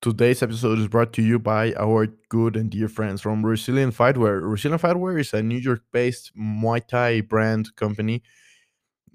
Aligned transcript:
Today's 0.00 0.44
episode 0.44 0.78
is 0.78 0.86
brought 0.86 1.12
to 1.14 1.22
you 1.22 1.40
by 1.40 1.74
our 1.74 2.06
good 2.28 2.54
and 2.54 2.70
dear 2.70 2.86
friends 2.86 3.20
from 3.20 3.44
Resilient 3.44 3.92
Fightwear. 3.92 4.48
Resilient 4.48 4.80
Fightwear 4.80 5.18
is 5.18 5.34
a 5.34 5.42
New 5.42 5.56
York 5.56 5.82
based 5.92 6.30
Muay 6.38 6.86
Thai 6.86 7.22
brand 7.22 7.74
company 7.74 8.22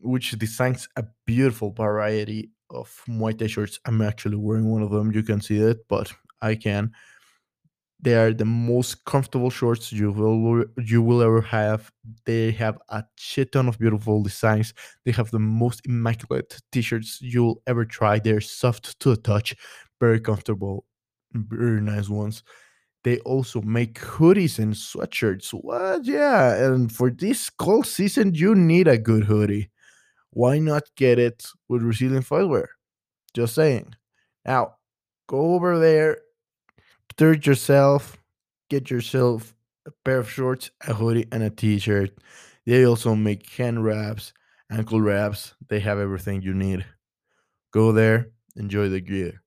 which 0.01 0.31
designs 0.31 0.89
a 0.97 1.05
beautiful 1.25 1.71
variety 1.71 2.51
of 2.69 3.01
Muay 3.07 3.39
Thai 3.39 3.47
shirts. 3.47 3.79
I'm 3.85 4.01
actually 4.01 4.35
wearing 4.35 4.69
one 4.69 4.81
of 4.81 4.89
them. 4.91 5.13
You 5.13 5.23
can 5.23 5.39
see 5.39 5.55
it, 5.55 5.87
but 5.87 6.11
I 6.41 6.55
can. 6.55 6.91
They 8.01 8.15
are 8.15 8.33
the 8.33 8.43
most 8.43 9.05
comfortable 9.05 9.49
shorts 9.49 9.93
you 9.93 10.11
will 10.11 10.65
you 10.77 11.01
will 11.01 11.21
ever 11.21 11.39
have. 11.39 11.89
They 12.25 12.51
have 12.51 12.77
a 12.89 13.05
shit 13.15 13.53
ton 13.53 13.69
of 13.69 13.79
beautiful 13.79 14.21
designs. 14.21 14.73
They 15.05 15.11
have 15.13 15.31
the 15.31 15.39
most 15.39 15.79
immaculate 15.85 16.59
t-shirts 16.73 17.19
you'll 17.21 17.61
ever 17.67 17.85
try. 17.85 18.19
They're 18.19 18.41
soft 18.41 18.99
to 18.99 19.11
the 19.11 19.21
touch, 19.21 19.55
very 20.03 20.19
comfortable, 20.19 20.85
very 21.31 21.79
nice 21.79 22.09
ones. 22.09 22.43
They 23.05 23.19
also 23.19 23.61
make 23.61 23.99
hoodies 23.99 24.59
and 24.59 24.73
sweatshirts. 24.73 25.51
What? 25.51 26.05
Yeah, 26.05 26.65
and 26.65 26.91
for 26.91 27.09
this 27.09 27.49
cold 27.49 27.85
season, 27.85 28.35
you 28.35 28.53
need 28.53 28.87
a 28.87 28.97
good 28.97 29.23
hoodie. 29.23 29.69
Why 30.31 30.59
not 30.59 30.83
get 30.97 31.19
it 31.19 31.45
with 31.69 31.83
Resilient 31.83 32.25
Fightwear? 32.25 32.67
Just 33.33 33.55
saying. 33.55 33.95
Now, 34.45 34.75
go 35.27 35.53
over 35.53 35.79
there, 35.79 36.17
dirt 37.17 37.45
yourself, 37.45 38.17
get 38.69 38.89
yourself 38.89 39.55
a 39.85 39.91
pair 40.03 40.19
of 40.19 40.29
shorts, 40.29 40.71
a 40.87 40.93
hoodie, 40.93 41.27
and 41.31 41.43
a 41.43 41.49
t-shirt. 41.49 42.11
They 42.65 42.85
also 42.85 43.15
make 43.15 43.49
hand 43.51 43.83
wraps, 43.85 44.33
ankle 44.69 45.01
wraps. 45.01 45.53
They 45.69 45.79
have 45.79 45.99
everything 45.99 46.41
you 46.41 46.53
need. 46.53 46.85
Go 47.71 47.91
there, 47.91 48.31
enjoy 48.55 48.89
the 48.89 49.01
gear. 49.01 49.42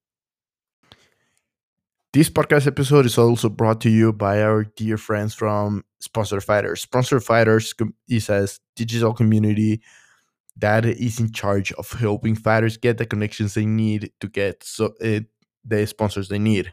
This 2.16 2.30
podcast 2.30 2.66
episode 2.66 3.04
is 3.04 3.18
also 3.18 3.50
brought 3.50 3.82
to 3.82 3.90
you 3.90 4.10
by 4.10 4.40
our 4.40 4.64
dear 4.64 4.96
friends 4.96 5.34
from 5.34 5.84
Sponsor 6.00 6.40
Fighters. 6.40 6.80
Sponsor 6.80 7.20
Fighters 7.20 7.74
is 8.08 8.30
a 8.30 8.48
digital 8.74 9.12
community 9.12 9.82
that 10.56 10.86
is 10.86 11.20
in 11.20 11.30
charge 11.30 11.72
of 11.72 11.92
helping 11.92 12.34
fighters 12.34 12.78
get 12.78 12.96
the 12.96 13.04
connections 13.04 13.52
they 13.52 13.66
need 13.66 14.12
to 14.20 14.28
get 14.28 14.64
so 14.64 14.94
uh, 15.04 15.20
the 15.62 15.86
sponsors 15.86 16.30
they 16.30 16.38
need. 16.38 16.72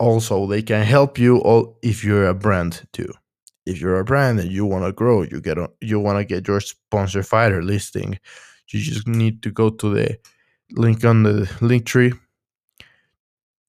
Also, 0.00 0.48
they 0.48 0.60
can 0.60 0.84
help 0.84 1.16
you 1.16 1.38
all 1.38 1.78
if 1.84 2.02
you're 2.02 2.26
a 2.26 2.34
brand 2.34 2.84
too. 2.92 3.12
If 3.64 3.80
you're 3.80 4.00
a 4.00 4.04
brand 4.04 4.40
and 4.40 4.50
you 4.50 4.66
want 4.66 4.86
to 4.86 4.92
grow, 4.92 5.22
you 5.22 5.40
get 5.40 5.56
a, 5.56 5.70
you 5.80 6.00
want 6.00 6.18
to 6.18 6.24
get 6.24 6.48
your 6.48 6.60
sponsor 6.60 7.22
fighter 7.22 7.62
listing. 7.62 8.18
You 8.72 8.80
just 8.80 9.06
need 9.06 9.44
to 9.44 9.52
go 9.52 9.70
to 9.70 9.94
the 9.94 10.18
link 10.72 11.04
on 11.04 11.22
the 11.22 11.48
link 11.60 11.86
tree 11.86 12.12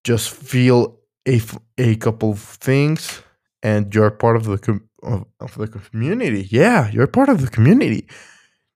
just 0.04 0.30
feel 0.30 1.00
a, 1.28 1.42
a 1.78 1.96
couple 1.98 2.32
of 2.32 2.40
things 2.40 3.22
and 3.64 3.94
you're 3.94 4.12
part 4.12 4.36
of 4.36 4.46
the 4.46 4.58
com- 4.58 4.88
of, 5.04 5.26
of 5.40 5.56
the 5.56 5.68
community. 5.68 6.48
Yeah 6.52 6.90
you're 6.92 7.08
part 7.08 7.30
of 7.30 7.42
the 7.42 7.50
community. 7.50 8.08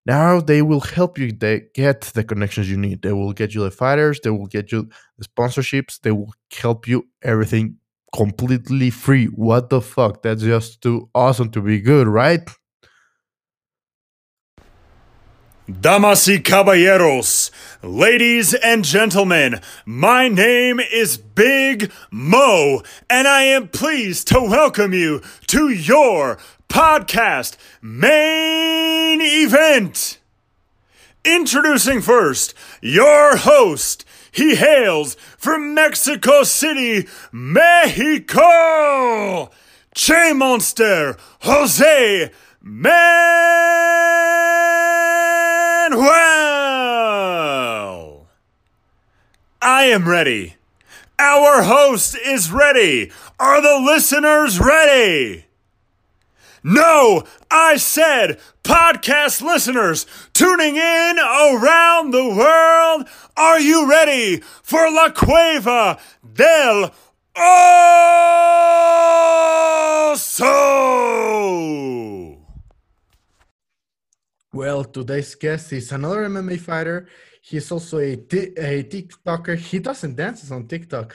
Now 0.06 0.40
they 0.40 0.62
will 0.62 0.82
help 0.82 1.18
you 1.18 1.32
they 1.32 1.64
get 1.74 2.02
the 2.02 2.24
connections 2.24 2.70
you 2.70 2.78
need. 2.78 3.02
They 3.02 3.14
will 3.14 3.34
get 3.34 3.56
you 3.56 3.64
the 3.64 3.72
fighters 3.72 4.20
they 4.24 4.30
will 4.30 4.48
get 4.48 4.72
you 4.72 4.90
the 5.18 5.26
sponsorships 5.26 6.00
they 6.02 6.12
will 6.12 6.34
help 6.52 6.88
you 6.88 7.08
everything 7.24 7.78
completely 8.16 8.90
free. 8.90 9.26
What 9.26 9.70
the 9.70 9.82
fuck? 9.82 10.24
That's 10.24 10.44
just 10.44 10.82
too 10.82 11.10
awesome 11.16 11.52
to 11.52 11.62
be 11.62 11.82
good 11.82 12.08
right 12.08 12.48
Damas 15.68 16.28
y 16.28 16.44
caballeros, 16.44 17.50
ladies 17.82 18.54
and 18.54 18.86
gentlemen, 18.86 19.60
my 19.84 20.28
name 20.28 20.80
is 20.80 21.18
Big 21.18 21.92
Mo, 22.12 22.84
and 23.10 23.28
I 23.28 23.46
am 23.46 23.70
pleased 23.70 24.28
to 24.28 24.42
welcome 24.42 24.94
you 24.94 25.24
to 25.48 25.70
your 25.70 26.38
podcast 26.70 27.58
main 27.82 29.22
event. 29.22 30.20
Introducing 31.24 32.00
first 32.00 32.54
your 32.80 33.36
host. 33.36 34.06
He 34.32 34.58
hails 34.58 35.16
from 35.36 35.74
Mexico 35.74 36.44
City, 36.44 37.08
Mexico. 37.32 38.40
Che 39.96 40.34
Monster, 40.34 41.18
Jose 41.40 42.30
Manuel. 46.06 48.28
I 49.62 49.86
am 49.86 50.08
ready. 50.08 50.56
Our 51.18 51.64
host 51.64 52.16
is 52.24 52.52
ready. 52.52 53.12
Are 53.40 53.62
the 53.62 53.80
listeners 53.84 54.60
ready? 54.60 55.46
No, 56.64 57.24
I 57.50 57.78
said 57.78 58.40
podcast 58.64 59.42
listeners 59.42 60.06
tuning 60.34 60.76
in 60.76 61.18
around 61.20 62.12
the 62.12 62.28
world. 62.28 63.08
Are 63.38 63.60
you 63.60 63.90
ready 63.90 64.42
for 64.64 64.92
La 64.92 65.10
Cueva 65.10 65.98
del 66.34 66.92
Oso? 67.36 67.56
Well, 74.56 74.86
today's 74.86 75.36
guest 75.36 75.74
is 75.74 75.92
another 75.92 76.30
MMA 76.30 76.58
fighter. 76.62 77.10
He's 77.42 77.70
also 77.74 77.98
a, 77.98 78.16
t- 78.16 78.54
a 78.56 78.84
TikToker. 78.84 79.58
He 79.58 79.80
doesn't 79.80 80.16
dance 80.16 80.50
on 80.50 80.66
TikTok, 80.66 81.14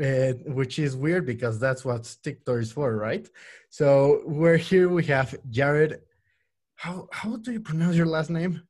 uh, 0.00 0.32
which 0.58 0.78
is 0.78 0.94
weird 0.94 1.26
because 1.26 1.58
that's 1.58 1.84
what 1.84 2.16
TikTok 2.22 2.58
is 2.58 2.70
for, 2.70 2.96
right? 2.96 3.28
So 3.70 4.22
we're 4.24 4.56
here. 4.56 4.88
We 4.88 5.02
have 5.06 5.34
Jarred. 5.50 6.00
How 6.76 7.08
how 7.10 7.38
do 7.38 7.50
you 7.50 7.58
pronounce 7.58 7.96
your 7.96 8.06
last 8.06 8.30
name? 8.30 8.62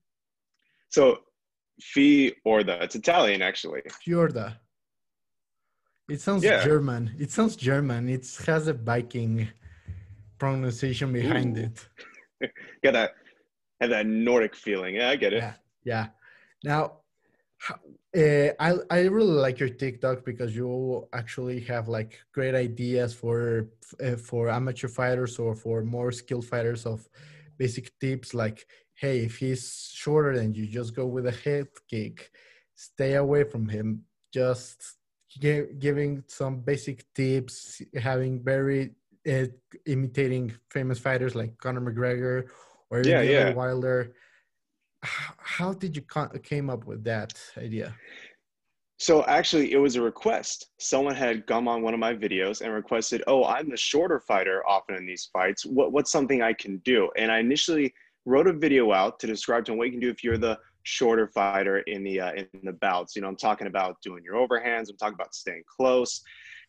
So, 0.89 1.19
Fiorda. 1.83 2.81
It's 2.85 2.95
Italian, 2.95 3.43
actually. 3.43 3.83
Fiorda. 4.03 4.56
It 6.09 6.23
sounds 6.23 6.43
Yeah. 6.43 6.65
German. 6.65 7.15
It 7.19 7.31
sounds 7.31 7.55
German. 7.55 8.09
It 8.09 8.27
has 8.47 8.67
a 8.67 8.73
Viking 8.73 9.47
pronunciation 10.39 11.12
behind 11.12 11.59
Ooh. 11.59 11.65
it. 11.67 12.50
Got 12.83 12.95
that, 12.95 13.11
have 13.81 13.91
that 13.91 14.06
Nordic 14.06 14.55
feeling. 14.55 14.97
Yeah, 14.97 15.11
I 15.11 15.16
get 15.16 15.33
it. 15.33 15.43
Yeah, 15.43 15.55
yeah. 15.84 16.06
Now, 16.65 16.99
uh, 18.16 18.49
I 18.59 18.75
I 18.91 19.00
really 19.03 19.39
like 19.47 19.59
your 19.61 19.69
TikTok 19.69 20.25
because 20.25 20.55
you 20.56 21.09
actually 21.12 21.61
have 21.61 21.88
like 21.88 22.21
great 22.33 22.55
ideas 22.55 23.15
for 23.15 23.69
uh, 24.03 24.17
for 24.17 24.49
amateur 24.49 24.88
fighters 24.88 25.38
or 25.38 25.55
for 25.55 25.84
more 25.84 26.12
skilled 26.12 26.47
fighters 26.47 26.87
of 26.87 27.09
basic 27.59 27.99
tips 27.99 28.34
like, 28.34 28.67
hey, 28.94 29.21
if 29.21 29.38
he's 29.38 29.91
shorter 29.93 30.37
than 30.37 30.55
you, 30.55 30.67
just 30.67 30.94
go 30.94 31.06
with 31.06 31.27
a 31.27 31.33
head 31.44 31.67
kick, 31.91 32.31
stay 32.75 33.15
away 33.15 33.44
from 33.44 33.69
him. 33.69 34.05
Just 34.33 34.97
gi- 35.28 35.75
giving 35.78 36.25
some 36.27 36.61
basic 36.61 37.05
tips, 37.15 37.83
having 38.00 38.43
very 38.43 38.94
uh, 39.28 39.47
imitating 39.87 40.55
famous 40.71 40.99
fighters 40.99 41.34
like 41.34 41.59
Conor 41.59 41.81
McGregor 41.81 42.49
or 42.91 43.03
Yeah, 43.04 43.22
yeah. 43.22 43.53
Wilder. 43.54 44.15
How 45.03 45.72
did 45.72 45.97
you 45.97 46.03
came 46.43 46.71
up 46.71 46.84
with 46.87 47.04
that 47.04 47.32
idea? 47.56 47.94
So 49.00 49.25
actually, 49.26 49.72
it 49.72 49.76
was 49.76 49.94
a 49.94 50.03
request. 50.03 50.71
Someone 50.81 51.15
had 51.15 51.47
come 51.47 51.69
on 51.69 51.82
one 51.82 51.94
of 51.94 52.00
my 52.00 52.15
videos 52.15 52.62
and 52.62 52.72
requested, 52.72 53.22
"Oh, 53.28 53.44
I'm 53.44 53.71
the 53.71 53.76
shorter 53.76 54.19
fighter 54.19 54.66
often 54.66 54.97
in 54.97 55.06
these 55.06 55.31
fights. 55.32 55.65
What 55.65 55.93
what's 55.93 56.10
something 56.10 56.43
I 56.43 56.53
can 56.53 56.78
do?" 56.78 57.09
And 57.16 57.31
I 57.31 57.38
initially 57.38 57.94
wrote 58.25 58.49
a 58.49 58.53
video 58.53 58.93
out 58.93 59.20
to 59.20 59.28
describe 59.28 59.65
to 59.66 59.72
them 59.72 59.78
what 59.78 59.87
you 59.87 59.93
can 59.93 60.00
do 60.00 60.10
if 60.10 60.25
you're 60.25 60.37
the 60.37 60.59
shorter 60.82 61.28
fighter 61.28 61.78
in 61.81 62.03
the 62.03 62.20
uh, 62.20 62.32
in 62.32 62.49
the 62.65 62.72
bouts. 62.72 63.15
You 63.15 63.22
know, 63.22 63.28
I'm 63.28 63.37
talking 63.37 63.69
about 63.69 64.02
doing 64.02 64.25
your 64.25 64.34
overhands. 64.34 64.91
I'm 64.91 64.96
talking 64.96 65.14
about 65.14 65.32
staying 65.32 65.62
close. 65.76 66.20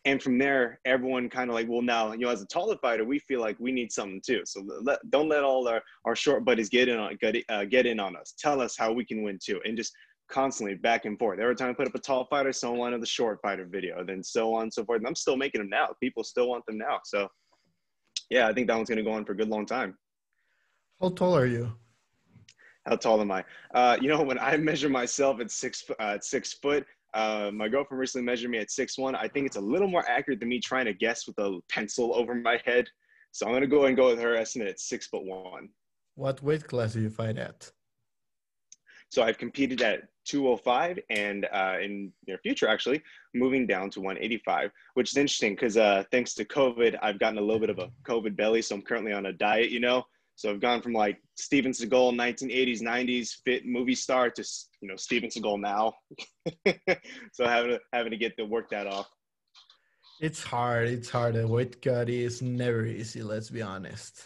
And 0.06 0.22
from 0.22 0.38
there, 0.38 0.80
everyone 0.86 1.28
kind 1.28 1.50
of 1.50 1.54
like, 1.54 1.68
well, 1.68 1.82
now 1.82 2.12
you 2.12 2.20
know, 2.20 2.30
as 2.30 2.40
a 2.40 2.46
taller 2.46 2.76
fighter, 2.78 3.04
we 3.04 3.18
feel 3.18 3.40
like 3.40 3.56
we 3.60 3.70
need 3.70 3.92
something 3.92 4.22
too. 4.24 4.42
So 4.46 4.64
let, 4.82 4.98
don't 5.10 5.28
let 5.28 5.44
all 5.44 5.68
our, 5.68 5.82
our 6.06 6.16
short 6.16 6.44
buddies 6.44 6.70
get 6.70 6.88
in 6.88 6.98
on 6.98 7.16
get, 7.20 7.36
uh, 7.50 7.64
get 7.64 7.86
in 7.86 8.00
on 8.00 8.16
us. 8.16 8.34
Tell 8.38 8.60
us 8.62 8.76
how 8.76 8.92
we 8.92 9.04
can 9.04 9.22
win 9.22 9.38
too, 9.42 9.60
and 9.64 9.76
just 9.76 9.92
constantly 10.30 10.74
back 10.74 11.04
and 11.04 11.18
forth. 11.18 11.38
Every 11.38 11.54
time 11.54 11.70
I 11.70 11.74
put 11.74 11.86
up 11.86 11.94
a 11.94 11.98
tall 11.98 12.24
fighter, 12.26 12.52
someone 12.52 12.78
wanted 12.78 13.02
the 13.02 13.06
short 13.06 13.40
fighter 13.42 13.66
video, 13.66 14.02
then 14.04 14.22
so 14.22 14.54
on 14.54 14.62
and 14.62 14.72
so 14.72 14.84
forth. 14.84 14.98
And 14.98 15.06
I'm 15.06 15.14
still 15.14 15.36
making 15.36 15.60
them 15.60 15.68
now. 15.68 15.88
People 16.00 16.24
still 16.24 16.48
want 16.48 16.64
them 16.66 16.78
now. 16.78 17.00
So 17.04 17.28
yeah, 18.30 18.48
I 18.48 18.52
think 18.54 18.68
that 18.68 18.76
one's 18.76 18.88
gonna 18.88 19.02
go 19.02 19.12
on 19.12 19.24
for 19.24 19.32
a 19.32 19.36
good 19.36 19.50
long 19.50 19.66
time. 19.66 19.98
How 21.00 21.10
tall 21.10 21.36
are 21.36 21.46
you? 21.46 21.72
How 22.86 22.96
tall 22.96 23.20
am 23.20 23.30
I? 23.30 23.44
Uh, 23.74 23.98
you 24.00 24.08
know, 24.08 24.22
when 24.22 24.38
I 24.38 24.56
measure 24.58 24.88
myself 24.88 25.40
at 25.40 25.50
six 25.50 25.84
uh, 25.90 26.14
at 26.14 26.24
six 26.24 26.54
foot, 26.54 26.86
uh, 27.14 27.50
my 27.52 27.68
girlfriend 27.68 28.00
recently 28.00 28.24
measured 28.24 28.50
me 28.50 28.58
at 28.58 28.70
six 28.70 28.98
one. 28.98 29.14
I 29.14 29.28
think 29.28 29.46
it's 29.46 29.56
a 29.56 29.60
little 29.60 29.88
more 29.88 30.08
accurate 30.08 30.40
than 30.40 30.48
me 30.48 30.60
trying 30.60 30.86
to 30.86 30.94
guess 30.94 31.26
with 31.26 31.38
a 31.38 31.58
pencil 31.68 32.14
over 32.14 32.34
my 32.34 32.60
head. 32.64 32.88
So 33.32 33.46
I'm 33.46 33.52
gonna 33.52 33.66
go 33.66 33.84
and 33.86 33.96
go 33.96 34.08
with 34.08 34.20
her 34.20 34.36
estimate 34.36 34.68
at 34.68 34.80
six 34.80 35.06
foot 35.06 35.24
one. 35.24 35.68
What 36.14 36.42
weight 36.42 36.66
class 36.66 36.94
do 36.94 37.00
you 37.00 37.10
fight 37.10 37.38
at? 37.38 37.70
So 39.10 39.22
I've 39.22 39.38
competed 39.38 39.82
at 39.82 40.02
205 40.26 41.00
and 41.10 41.46
uh, 41.52 41.76
in 41.82 42.12
near 42.26 42.38
future 42.38 42.68
actually 42.68 43.02
moving 43.34 43.66
down 43.66 43.90
to 43.90 44.00
185 44.00 44.70
which 44.94 45.10
is 45.10 45.16
interesting 45.16 45.54
because 45.54 45.76
uh, 45.76 46.04
thanks 46.12 46.34
to 46.34 46.44
covid 46.44 46.96
i've 47.02 47.18
gotten 47.18 47.38
a 47.38 47.40
little 47.40 47.58
bit 47.58 47.70
of 47.70 47.78
a 47.78 47.90
covid 48.04 48.36
belly 48.36 48.62
so 48.62 48.74
i'm 48.74 48.82
currently 48.82 49.12
on 49.12 49.26
a 49.26 49.32
diet 49.32 49.70
you 49.70 49.80
know 49.80 50.04
so 50.40 50.48
i've 50.48 50.60
gone 50.60 50.80
from 50.80 50.94
like 50.94 51.20
steven 51.36 51.70
seagal 51.70 52.14
1980s 52.14 52.80
90s 52.80 53.28
fit 53.44 53.66
movie 53.66 53.94
star 53.94 54.30
to 54.30 54.42
you 54.80 54.88
know 54.88 54.96
steven 54.96 55.28
seagal 55.28 55.60
now. 55.60 55.92
So 57.32 57.46
having 57.46 57.72
to 57.72 57.80
having 57.92 58.10
to 58.10 58.16
get 58.16 58.36
the 58.36 58.44
work 58.44 58.70
that 58.70 58.86
off. 58.86 59.08
It's 60.20 60.42
hard. 60.42 60.88
It's 60.88 61.08
hard. 61.08 61.34
The 61.34 61.46
weight 61.46 61.80
cut 61.80 62.08
is 62.08 62.42
never 62.42 62.86
easy 62.86 63.22
let's 63.22 63.50
be 63.50 63.62
honest. 63.62 64.22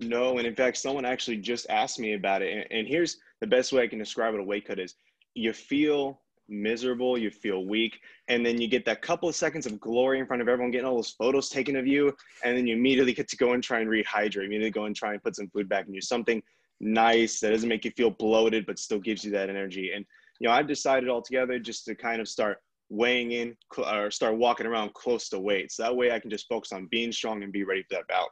No 0.00 0.38
and 0.38 0.46
in 0.46 0.54
fact 0.54 0.76
someone 0.76 1.04
actually 1.04 1.38
just 1.38 1.66
asked 1.70 1.98
me 1.98 2.12
about 2.14 2.42
it 2.42 2.52
and, 2.54 2.66
and 2.70 2.86
here's 2.86 3.16
the 3.40 3.46
best 3.46 3.72
way 3.72 3.82
i 3.82 3.88
can 3.88 3.98
describe 3.98 4.32
what 4.34 4.40
a 4.40 4.44
weight 4.44 4.66
cut 4.66 4.78
is. 4.78 4.94
You 5.34 5.52
feel 5.52 6.20
miserable, 6.48 7.16
you 7.16 7.30
feel 7.30 7.66
weak, 7.66 7.98
and 8.28 8.44
then 8.44 8.60
you 8.60 8.68
get 8.68 8.84
that 8.84 9.02
couple 9.02 9.28
of 9.28 9.34
seconds 9.34 9.66
of 9.66 9.80
glory 9.80 10.18
in 10.18 10.26
front 10.26 10.42
of 10.42 10.48
everyone, 10.48 10.70
getting 10.70 10.86
all 10.86 10.96
those 10.96 11.10
photos 11.10 11.48
taken 11.48 11.76
of 11.76 11.86
you, 11.86 12.12
and 12.44 12.56
then 12.56 12.66
you 12.66 12.74
immediately 12.74 13.12
get 13.12 13.28
to 13.28 13.36
go 13.36 13.52
and 13.52 13.62
try 13.62 13.80
and 13.80 13.88
rehydrate, 13.88 14.34
you 14.34 14.42
immediately 14.42 14.70
go 14.70 14.84
and 14.84 14.96
try 14.96 15.12
and 15.12 15.22
put 15.22 15.36
some 15.36 15.48
food 15.48 15.68
back 15.68 15.86
in 15.86 15.94
you, 15.94 16.00
something 16.00 16.42
nice 16.80 17.40
that 17.40 17.50
doesn't 17.50 17.68
make 17.68 17.84
you 17.84 17.90
feel 17.92 18.10
bloated, 18.10 18.66
but 18.66 18.78
still 18.78 18.98
gives 18.98 19.24
you 19.24 19.30
that 19.30 19.48
energy. 19.48 19.92
And 19.94 20.04
you 20.40 20.48
know, 20.48 20.54
I've 20.54 20.66
decided 20.66 21.08
altogether 21.08 21.58
just 21.58 21.84
to 21.86 21.94
kind 21.94 22.20
of 22.20 22.28
start 22.28 22.58
weighing 22.90 23.32
in 23.32 23.56
or 23.78 24.10
start 24.10 24.36
walking 24.36 24.66
around 24.66 24.92
close 24.94 25.28
to 25.30 25.38
weight, 25.40 25.72
so 25.72 25.82
that 25.82 25.96
way 25.96 26.12
I 26.12 26.18
can 26.18 26.30
just 26.30 26.48
focus 26.48 26.72
on 26.72 26.88
being 26.90 27.12
strong 27.12 27.42
and 27.42 27.52
be 27.52 27.64
ready 27.64 27.82
for 27.82 27.94
that 27.94 28.08
bout. 28.08 28.28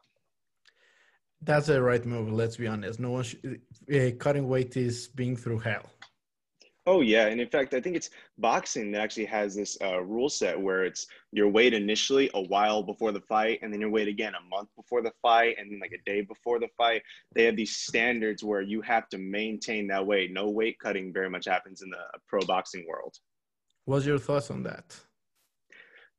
That's 1.44 1.66
the 1.66 1.82
right 1.82 2.04
move. 2.04 2.32
Let's 2.32 2.56
be 2.56 2.68
honest. 2.68 3.00
No 3.00 3.10
one 3.10 3.24
sh- 3.24 3.36
uh, 3.44 4.10
cutting 4.18 4.48
weight 4.48 4.76
is 4.76 5.08
being 5.08 5.36
through 5.36 5.58
hell. 5.58 5.91
Oh 6.84 7.00
yeah, 7.00 7.26
and 7.26 7.40
in 7.40 7.48
fact, 7.48 7.74
I 7.74 7.80
think 7.80 7.94
it's 7.94 8.10
boxing 8.38 8.90
that 8.90 9.00
actually 9.00 9.26
has 9.26 9.54
this 9.54 9.78
uh, 9.80 10.02
rule 10.02 10.28
set 10.28 10.60
where 10.60 10.84
it's 10.84 11.06
your 11.30 11.48
weight 11.48 11.74
initially 11.74 12.28
a 12.34 12.42
while 12.42 12.82
before 12.82 13.12
the 13.12 13.20
fight, 13.20 13.60
and 13.62 13.72
then 13.72 13.80
your 13.80 13.90
weight 13.90 14.08
again 14.08 14.32
a 14.34 14.48
month 14.48 14.68
before 14.74 15.00
the 15.00 15.12
fight, 15.22 15.56
and 15.58 15.70
then 15.70 15.78
like 15.78 15.92
a 15.92 16.10
day 16.10 16.22
before 16.22 16.58
the 16.58 16.68
fight. 16.76 17.02
They 17.36 17.44
have 17.44 17.54
these 17.54 17.76
standards 17.76 18.42
where 18.42 18.62
you 18.62 18.80
have 18.80 19.08
to 19.10 19.18
maintain 19.18 19.86
that 19.88 20.04
weight. 20.04 20.32
No 20.32 20.50
weight 20.50 20.76
cutting 20.80 21.12
very 21.12 21.30
much 21.30 21.44
happens 21.44 21.82
in 21.82 21.90
the 21.90 22.02
pro 22.26 22.40
boxing 22.40 22.84
world. 22.88 23.14
What's 23.84 24.04
your 24.04 24.18
thoughts 24.18 24.50
on 24.50 24.64
that? 24.64 24.98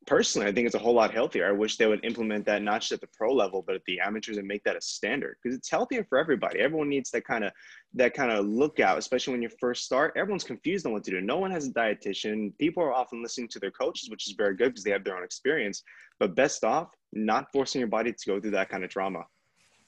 Personally, 0.05 0.47
I 0.47 0.51
think 0.51 0.65
it's 0.65 0.75
a 0.75 0.79
whole 0.79 0.93
lot 0.93 1.13
healthier. 1.13 1.47
I 1.47 1.51
wish 1.51 1.77
they 1.77 1.87
would 1.87 2.03
implement 2.03 2.45
that 2.45 2.61
not 2.61 2.81
just 2.81 2.91
at 2.93 3.01
the 3.01 3.07
pro 3.07 3.33
level, 3.33 3.63
but 3.65 3.75
at 3.75 3.83
the 3.85 3.99
amateurs 3.99 4.37
and 4.37 4.47
make 4.47 4.63
that 4.63 4.75
a 4.75 4.81
standard 4.81 5.37
because 5.41 5.57
it's 5.57 5.69
healthier 5.69 6.03
for 6.03 6.17
everybody. 6.17 6.59
Everyone 6.59 6.89
needs 6.89 7.11
that 7.11 7.25
kind 7.25 7.43
of 7.43 7.51
that 7.93 8.13
kind 8.13 8.31
of 8.31 8.45
lookout, 8.45 8.97
especially 8.97 9.33
when 9.33 9.41
you 9.41 9.49
first 9.59 9.83
start. 9.83 10.13
Everyone's 10.15 10.43
confused 10.43 10.85
on 10.85 10.93
what 10.93 11.03
to 11.05 11.11
do. 11.11 11.21
No 11.21 11.37
one 11.37 11.51
has 11.51 11.67
a 11.67 11.73
dietitian. 11.73 12.57
People 12.57 12.83
are 12.83 12.93
often 12.93 13.21
listening 13.21 13.47
to 13.49 13.59
their 13.59 13.71
coaches, 13.71 14.09
which 14.09 14.27
is 14.27 14.35
very 14.35 14.55
good 14.55 14.69
because 14.69 14.83
they 14.83 14.91
have 14.91 15.03
their 15.03 15.17
own 15.17 15.23
experience. 15.23 15.83
But 16.19 16.35
best 16.35 16.63
off, 16.63 16.89
not 17.11 17.47
forcing 17.51 17.79
your 17.79 17.89
body 17.89 18.11
to 18.13 18.25
go 18.25 18.39
through 18.39 18.51
that 18.51 18.69
kind 18.69 18.83
of 18.83 18.89
trauma. 18.89 19.25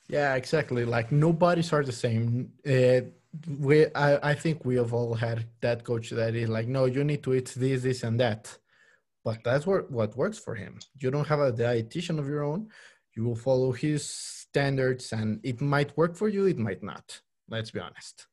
Yeah, 0.08 0.36
exactly. 0.36 0.86
Like 0.86 1.12
nobody's 1.12 1.74
are 1.74 1.84
the 1.84 1.92
same. 1.92 2.52
Uh, 2.66 3.02
we, 3.60 3.88
I, 3.94 4.32
I 4.32 4.34
think 4.34 4.64
we 4.64 4.76
have 4.76 4.94
all 4.94 5.14
had 5.14 5.46
that 5.62 5.84
coach 5.84 6.12
that 6.12 6.36
is 6.36 6.48
like, 6.48 6.68
no, 6.68 6.86
you 6.86 7.04
need 7.04 7.24
to 7.24 7.34
eat 7.34 7.54
this, 7.56 7.82
this, 7.82 8.04
and 8.04 8.20
that 8.20 8.58
but 9.25 9.39
that's 9.44 9.66
what, 9.66 9.92
what 9.92 10.16
works 10.16 10.38
for 10.38 10.56
him. 10.56 10.80
You 11.01 11.10
don't 11.12 11.27
have 11.27 11.39
a 11.39 11.51
dietitian 11.51 12.19
of 12.19 12.27
your 12.27 12.44
own. 12.44 12.69
You 13.16 13.25
will 13.25 13.36
follow 13.36 13.72
his 13.72 14.07
standards 14.07 15.12
and 15.12 15.39
it 15.44 15.60
might 15.60 15.98
work 15.98 16.16
for 16.16 16.30
you, 16.30 16.45
it 16.45 16.60
might 16.60 16.83
not. 16.83 17.19
Let's 17.50 17.72
be 17.72 17.80
honest. 17.80 18.27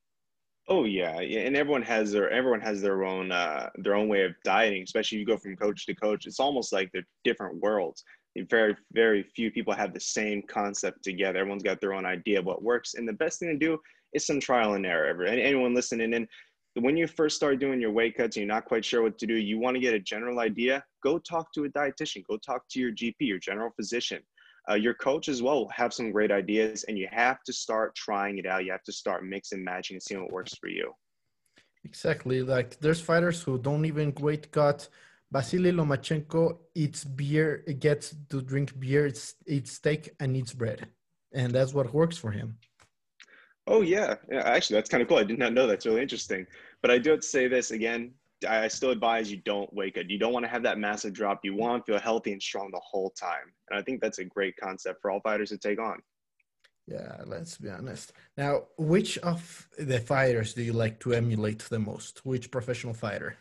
Oh 0.69 0.85
yeah, 0.85 1.21
yeah, 1.21 1.41
and 1.41 1.57
everyone 1.57 1.83
has 1.83 2.13
their 2.13 2.31
everyone 2.31 2.61
has 2.61 2.81
their 2.81 3.03
own 3.05 3.33
uh, 3.33 3.69
their 3.77 3.97
own 3.97 4.09
way 4.09 4.23
of 4.23 4.33
dieting. 4.45 4.85
Especially 4.85 5.19
if 5.19 5.21
you 5.21 5.27
go 5.27 5.37
from 5.37 5.57
coach 5.57 5.85
to 5.87 5.95
coach, 5.95 6.25
it's 6.25 6.39
almost 6.39 6.73
like 6.73 6.89
they're 6.93 7.07
different 7.25 7.61
worlds. 7.61 8.05
Very 8.49 8.77
very 8.93 9.25
few 9.25 9.51
people 9.51 9.75
have 9.75 9.93
the 9.93 10.01
same 10.01 10.41
concept 10.43 11.03
together. 11.03 11.41
Everyone's 11.41 11.65
got 11.65 11.81
their 11.81 11.95
own 11.95 12.07
idea 12.07 12.39
of 12.39 12.45
what 12.45 12.63
works, 12.63 12.95
and 12.95 13.09
the 13.09 13.13
best 13.13 13.41
thing 13.41 13.49
to 13.49 13.59
do 13.59 13.77
is 14.13 14.25
some 14.25 14.39
trial 14.39 14.75
and 14.75 14.87
error. 14.87 15.25
Anyone 15.25 15.75
listening 15.75 16.13
in, 16.13 16.29
when 16.75 16.97
you 16.97 17.07
first 17.07 17.37
start 17.37 17.59
doing 17.59 17.81
your 17.81 17.91
weight 17.91 18.17
cuts 18.17 18.37
and 18.37 18.47
you're 18.47 18.55
not 18.55 18.65
quite 18.65 18.85
sure 18.85 19.03
what 19.03 19.19
to 19.19 19.27
do, 19.27 19.35
you 19.35 19.59
want 19.59 19.75
to 19.75 19.81
get 19.81 19.95
a 19.95 19.99
general 19.99 20.41
idea, 20.41 20.83
go 21.03 21.19
talk 21.19 21.53
to 21.53 21.65
a 21.65 21.69
dietitian, 21.69 22.25
go 22.27 22.39
talk 22.39 22.63
to 22.71 22.81
your 22.81 22.93
GP, 22.93 23.17
your 23.21 23.39
general 23.39 23.71
physician. 23.77 24.23
Uh, 24.71 24.75
your 24.75 24.95
coach 24.95 25.29
as 25.29 25.43
well 25.43 25.61
will 25.61 25.69
have 25.69 25.93
some 25.93 26.13
great 26.13 26.31
ideas, 26.31 26.85
and 26.85 26.97
you 26.97 27.09
have 27.11 27.43
to 27.43 27.53
start 27.53 27.95
trying 27.95 28.39
it 28.39 28.47
out. 28.47 28.65
You 28.65 28.71
have 28.71 28.85
to 28.85 28.93
start 28.93 29.25
mixing, 29.25 29.63
matching, 29.63 29.97
and 29.97 30.03
seeing 30.03 30.23
what 30.23 30.33
works 30.33 30.55
for 30.55 30.69
you. 30.69 30.93
Exactly. 31.85 32.43
Like 32.43 32.79
there's 32.79 33.01
fighters 33.01 33.43
who 33.43 33.59
don't 33.59 33.85
even 33.85 34.15
weight 34.21 34.53
cut. 34.53 34.89
Vasily 35.33 35.73
Lomachenko 35.73 36.59
eats 36.75 37.05
beer, 37.05 37.65
gets 37.81 38.15
to 38.31 38.41
drink 38.41 38.79
beer, 38.79 39.13
eats 39.47 39.73
steak, 39.73 40.11
and 40.21 40.37
eats 40.37 40.53
bread, 40.53 40.87
and 41.33 41.53
that's 41.53 41.75
what 41.75 41.93
works 41.93 42.17
for 42.17 42.31
him. 42.31 42.57
Oh 43.67 43.83
yeah. 43.83 44.17
yeah, 44.31 44.43
actually, 44.43 44.77
that's 44.77 44.91
kind 44.91 45.03
of 45.03 45.09
cool. 45.09 45.19
I 45.19 45.25
did 45.25 45.39
not 45.39 45.53
know. 45.53 45.67
That's 45.67 45.87
really 45.87 46.03
interesting. 46.03 46.47
But 46.81 46.91
I 46.91 46.99
do 46.99 47.11
have 47.11 47.21
to 47.21 47.27
say 47.27 47.49
this 47.49 47.71
again. 47.71 48.13
I 48.49 48.67
still 48.67 48.91
advise 48.91 49.31
you 49.31 49.37
don't 49.39 49.73
wake 49.73 49.97
up. 49.97 50.07
You 50.09 50.19
don't 50.19 50.33
want 50.33 50.45
to 50.45 50.51
have 50.51 50.65
that 50.65 50.79
massive 50.79 51.13
drop. 51.13 51.45
You 51.45 51.55
want 51.55 51.87
to 51.87 51.93
feel 51.93 52.01
healthy 52.01 52.33
and 52.33 52.43
strong 52.43 52.71
the 52.73 52.81
whole 52.81 53.11
time. 53.11 53.53
And 53.71 53.79
I 53.79 53.83
think 53.83 54.01
that's 54.01 54.19
a 54.19 54.25
great 54.25 54.57
concept 54.57 55.01
for 55.01 55.13
all 55.13 55.21
fighters 55.21 55.51
to 55.51 55.59
take 55.59 55.81
on. 55.81 56.03
Yeah, 56.89 57.19
let's 57.27 57.59
be 57.59 57.71
honest. 57.71 58.13
Now, 58.37 58.65
which 58.77 59.17
of 59.19 59.69
the 59.79 60.01
fighters 60.01 60.55
do 60.55 60.63
you 60.63 60.73
like 60.73 60.99
to 61.01 61.13
emulate 61.13 61.61
the 61.61 61.79
most? 61.79 62.27
Which 62.27 62.51
professional 62.51 62.95
fighter? 62.95 63.37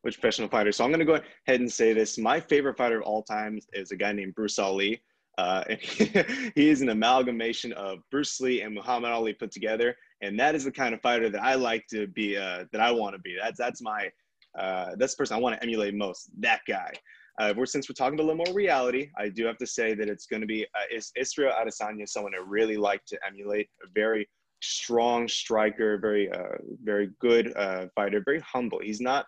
Which 0.00 0.18
professional 0.18 0.48
fighter? 0.48 0.72
So 0.72 0.84
I'm 0.84 0.90
going 0.90 1.00
to 1.00 1.04
go 1.04 1.20
ahead 1.46 1.60
and 1.60 1.70
say 1.70 1.92
this. 1.92 2.16
My 2.16 2.40
favorite 2.40 2.78
fighter 2.78 3.00
of 3.00 3.04
all 3.04 3.22
time 3.22 3.60
is 3.74 3.90
a 3.90 3.96
guy 3.96 4.12
named 4.12 4.34
Bruce 4.34 4.58
Ali. 4.58 5.02
Uh, 5.38 5.64
and 5.68 5.80
he 6.54 6.68
is 6.68 6.82
an 6.82 6.90
amalgamation 6.90 7.72
of 7.72 7.98
Bruce 8.10 8.40
Lee 8.40 8.62
and 8.62 8.74
Muhammad 8.74 9.10
Ali 9.10 9.32
put 9.32 9.50
together, 9.50 9.96
and 10.20 10.38
that 10.38 10.54
is 10.54 10.64
the 10.64 10.72
kind 10.72 10.94
of 10.94 11.00
fighter 11.00 11.30
that 11.30 11.42
I 11.42 11.54
like 11.54 11.86
to 11.88 12.06
be. 12.06 12.36
Uh, 12.36 12.64
that 12.72 12.80
I 12.80 12.90
want 12.90 13.14
to 13.14 13.20
be. 13.20 13.36
That's 13.40 13.58
that's 13.58 13.82
my 13.82 14.10
uh, 14.58 14.90
that's 14.96 15.14
the 15.14 15.18
person 15.18 15.36
I 15.36 15.40
want 15.40 15.56
to 15.56 15.62
emulate 15.62 15.94
most. 15.94 16.30
That 16.40 16.60
guy. 16.68 16.92
Uh, 17.38 17.54
we're, 17.56 17.64
since 17.64 17.88
we're 17.88 17.94
talking 17.94 18.20
a 18.20 18.22
little 18.22 18.44
more 18.44 18.54
reality, 18.54 19.10
I 19.16 19.30
do 19.30 19.46
have 19.46 19.56
to 19.56 19.66
say 19.66 19.94
that 19.94 20.06
it's 20.06 20.26
going 20.26 20.42
to 20.42 20.46
be 20.46 20.64
uh, 20.64 20.94
is 20.94 21.12
Israel 21.16 21.54
Adesanya, 21.58 22.06
someone 22.06 22.34
I 22.34 22.42
really 22.46 22.76
like 22.76 23.04
to 23.06 23.18
emulate. 23.26 23.68
A 23.82 23.88
very 23.94 24.28
strong 24.60 25.26
striker, 25.28 25.96
very 25.96 26.30
uh, 26.30 26.58
very 26.84 27.10
good 27.20 27.56
uh, 27.56 27.86
fighter, 27.94 28.22
very 28.22 28.40
humble. 28.40 28.80
He's 28.80 29.00
not 29.00 29.26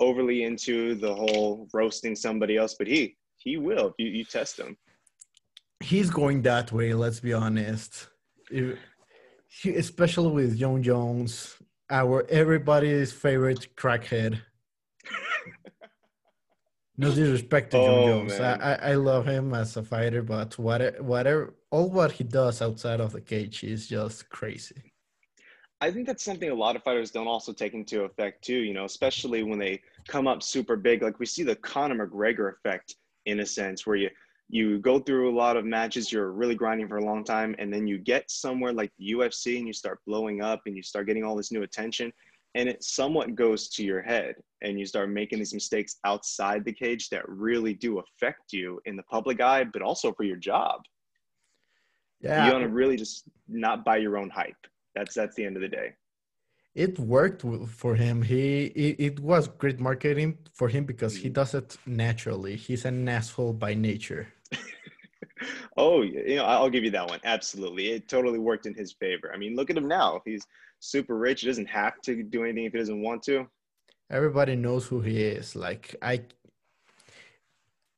overly 0.00 0.44
into 0.44 0.94
the 0.94 1.14
whole 1.14 1.68
roasting 1.74 2.16
somebody 2.16 2.56
else, 2.56 2.74
but 2.78 2.86
he 2.86 3.16
he 3.36 3.58
will 3.58 3.88
if 3.88 3.94
you, 3.98 4.06
you 4.06 4.24
test 4.24 4.58
him 4.58 4.76
he's 5.82 6.10
going 6.10 6.42
that 6.42 6.72
way. 6.72 6.94
Let's 6.94 7.20
be 7.20 7.32
honest. 7.32 8.08
If, 8.50 8.78
especially 9.64 10.30
with 10.30 10.58
Jon 10.58 10.82
Jones, 10.82 11.56
our 11.90 12.26
everybody's 12.28 13.12
favorite 13.12 13.74
crackhead. 13.76 14.40
no 16.96 17.08
disrespect 17.08 17.72
to 17.72 17.78
oh, 17.78 17.86
Jon 17.86 18.28
Jones. 18.28 18.40
I, 18.40 18.54
I, 18.54 18.74
I 18.90 18.94
love 18.94 19.26
him 19.26 19.54
as 19.54 19.76
a 19.76 19.82
fighter, 19.82 20.22
but 20.22 20.58
whatever, 20.58 21.02
whatever, 21.02 21.54
all 21.70 21.90
what 21.90 22.12
he 22.12 22.24
does 22.24 22.62
outside 22.62 23.00
of 23.00 23.12
the 23.12 23.20
cage 23.20 23.64
is 23.64 23.88
just 23.88 24.28
crazy. 24.30 24.92
I 25.80 25.90
think 25.90 26.06
that's 26.06 26.22
something 26.22 26.48
a 26.48 26.54
lot 26.54 26.76
of 26.76 26.84
fighters 26.84 27.10
don't 27.10 27.26
also 27.26 27.52
take 27.52 27.74
into 27.74 28.04
effect 28.04 28.44
too. 28.44 28.60
You 28.60 28.72
know, 28.72 28.84
especially 28.84 29.42
when 29.42 29.58
they 29.58 29.80
come 30.06 30.28
up 30.28 30.42
super 30.42 30.76
big. 30.76 31.02
Like 31.02 31.18
we 31.18 31.26
see 31.26 31.42
the 31.42 31.56
Conor 31.56 32.06
McGregor 32.06 32.52
effect 32.54 32.94
in 33.26 33.40
a 33.40 33.46
sense, 33.46 33.86
where 33.86 33.96
you 33.96 34.10
you 34.48 34.78
go 34.78 34.98
through 34.98 35.30
a 35.30 35.36
lot 35.36 35.56
of 35.56 35.64
matches, 35.64 36.12
you're 36.12 36.32
really 36.32 36.54
grinding 36.54 36.88
for 36.88 36.98
a 36.98 37.04
long 37.04 37.24
time, 37.24 37.54
and 37.58 37.72
then 37.72 37.86
you 37.86 37.98
get 37.98 38.30
somewhere 38.30 38.72
like 38.72 38.92
the 38.98 39.12
UFC 39.12 39.58
and 39.58 39.66
you 39.66 39.72
start 39.72 39.98
blowing 40.06 40.42
up 40.42 40.60
and 40.66 40.76
you 40.76 40.82
start 40.82 41.06
getting 41.06 41.24
all 41.24 41.36
this 41.36 41.52
new 41.52 41.62
attention, 41.62 42.12
and 42.54 42.68
it 42.68 42.84
somewhat 42.84 43.34
goes 43.34 43.68
to 43.70 43.84
your 43.84 44.02
head, 44.02 44.34
and 44.60 44.78
you 44.78 44.84
start 44.84 45.10
making 45.10 45.38
these 45.38 45.54
mistakes 45.54 45.96
outside 46.04 46.64
the 46.64 46.72
cage 46.72 47.08
that 47.08 47.26
really 47.28 47.72
do 47.72 47.98
affect 47.98 48.52
you 48.52 48.80
in 48.84 48.96
the 48.96 49.02
public 49.04 49.40
eye, 49.40 49.64
but 49.64 49.82
also 49.82 50.12
for 50.12 50.24
your 50.24 50.36
job. 50.36 50.82
Yeah, 52.20 52.46
you 52.46 52.52
want 52.52 52.64
to 52.64 52.70
really 52.70 52.96
just 52.96 53.24
not 53.48 53.84
buy 53.84 53.96
your 53.96 54.16
own 54.16 54.30
hype. 54.30 54.54
That's 54.94 55.14
that's 55.14 55.34
the 55.34 55.44
end 55.44 55.56
of 55.56 55.62
the 55.62 55.68
day. 55.68 55.94
It 56.74 56.98
worked 56.98 57.44
for 57.68 57.94
him. 57.94 58.22
He 58.22 58.64
it, 58.64 58.96
it 58.98 59.20
was 59.20 59.48
great 59.48 59.78
marketing 59.78 60.38
for 60.52 60.68
him 60.68 60.84
because 60.84 61.16
he 61.16 61.28
mm. 61.28 61.34
does 61.34 61.54
it 61.54 61.76
naturally. 61.86 62.56
He's 62.56 62.84
an 62.84 63.08
asshole 63.08 63.52
by 63.52 63.74
nature 63.74 64.28
oh, 65.76 66.02
you 66.02 66.36
know, 66.36 66.44
I'll 66.44 66.70
give 66.70 66.84
you 66.84 66.90
that 66.92 67.08
one. 67.08 67.20
Absolutely. 67.24 67.90
It 67.90 68.08
totally 68.08 68.38
worked 68.38 68.66
in 68.66 68.74
his 68.74 68.92
favor. 68.92 69.32
I 69.34 69.38
mean, 69.38 69.56
look 69.56 69.70
at 69.70 69.76
him 69.76 69.88
now. 69.88 70.20
He's 70.24 70.46
super 70.80 71.16
rich. 71.16 71.42
He 71.42 71.46
doesn't 71.46 71.68
have 71.68 72.00
to 72.02 72.22
do 72.22 72.44
anything 72.44 72.64
if 72.64 72.72
he 72.72 72.78
doesn't 72.78 73.02
want 73.02 73.22
to. 73.24 73.46
Everybody 74.10 74.56
knows 74.56 74.86
who 74.86 75.00
he 75.00 75.22
is. 75.22 75.56
Like, 75.56 75.96
I, 76.02 76.22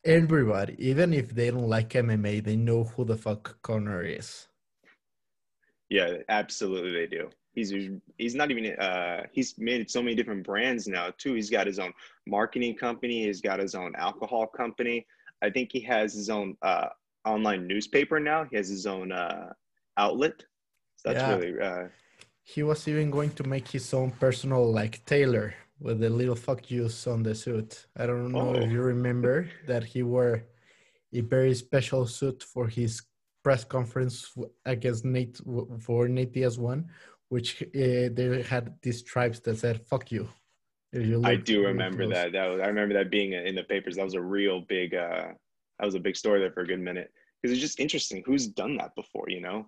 everybody, 0.04 0.76
even 0.78 1.12
if 1.12 1.34
they 1.34 1.50
don't 1.50 1.68
like 1.68 1.90
MMA, 1.90 2.44
they 2.44 2.56
know 2.56 2.84
who 2.84 3.04
the 3.04 3.16
fuck 3.16 3.60
Conor 3.62 4.02
is. 4.02 4.46
Yeah, 5.90 6.18
absolutely, 6.28 6.92
they 6.92 7.06
do. 7.06 7.30
He's 7.54 7.72
he's 8.18 8.34
not 8.34 8.50
even 8.50 8.74
uh 8.78 9.22
he's 9.32 9.56
made 9.58 9.90
so 9.90 10.02
many 10.02 10.14
different 10.14 10.44
brands 10.44 10.86
now 10.88 11.10
too 11.18 11.34
he's 11.34 11.50
got 11.50 11.66
his 11.66 11.78
own 11.78 11.92
marketing 12.26 12.74
company 12.76 13.24
he's 13.26 13.40
got 13.40 13.58
his 13.58 13.74
own 13.74 13.92
alcohol 13.96 14.46
company 14.46 15.06
i 15.42 15.48
think 15.50 15.70
he 15.72 15.80
has 15.80 16.12
his 16.12 16.28
own 16.30 16.56
uh 16.62 16.88
online 17.24 17.66
newspaper 17.66 18.18
now 18.20 18.44
he 18.50 18.56
has 18.56 18.68
his 18.68 18.86
own 18.86 19.12
uh 19.12 19.48
outlet 19.96 20.38
so 20.96 21.08
that's 21.08 21.22
Yeah. 21.22 21.36
really 21.36 21.60
uh 21.60 21.84
He 22.54 22.62
was 22.62 22.86
even 22.88 23.10
going 23.10 23.30
to 23.40 23.44
make 23.54 23.68
his 23.68 23.94
own 23.94 24.10
personal 24.24 24.62
like 24.80 25.04
tailor 25.06 25.54
with 25.80 25.98
the 26.00 26.10
little 26.10 26.36
fuck 26.36 26.70
yous 26.70 27.06
on 27.06 27.22
the 27.22 27.34
suit. 27.34 27.86
I 27.96 28.04
don't 28.06 28.32
know 28.32 28.52
if 28.54 28.68
Oh. 28.68 28.74
you 28.74 28.82
remember 28.82 29.48
that 29.66 29.82
he 29.92 30.02
wore 30.02 30.44
a 31.12 31.20
very 31.22 31.54
special 31.54 32.06
suit 32.06 32.42
for 32.42 32.66
his 32.68 32.92
press 33.42 33.64
conference 33.64 34.14
against 34.64 35.04
Nate 35.04 35.38
for 35.80 36.08
Nate 36.08 36.32
Diaz 36.32 36.58
one, 36.58 36.80
which 37.28 37.62
uh, 37.62 38.08
they 38.12 38.44
had 38.48 38.74
these 38.82 39.02
tribes 39.02 39.40
that 39.40 39.58
said 39.58 39.86
"fuck 39.86 40.10
you." 40.12 40.28
If 40.92 41.04
you 41.06 41.20
i 41.24 41.34
do 41.34 41.66
remember 41.66 42.04
close. 42.04 42.14
that 42.14 42.32
that 42.32 42.46
was, 42.46 42.60
i 42.60 42.66
remember 42.66 42.94
that 42.94 43.10
being 43.10 43.32
in 43.32 43.56
the 43.56 43.64
papers 43.64 43.96
that 43.96 44.04
was 44.04 44.14
a 44.14 44.20
real 44.22 44.60
big 44.60 44.94
uh 44.94 45.26
that 45.78 45.84
was 45.84 45.96
a 45.96 46.00
big 46.00 46.14
story 46.14 46.38
there 46.38 46.52
for 46.52 46.60
a 46.60 46.66
good 46.66 46.78
minute 46.78 47.10
because 47.42 47.50
it's 47.52 47.60
just 47.60 47.80
interesting 47.80 48.22
who's 48.24 48.46
done 48.46 48.76
that 48.76 48.94
before 48.94 49.24
you 49.28 49.40
know 49.40 49.66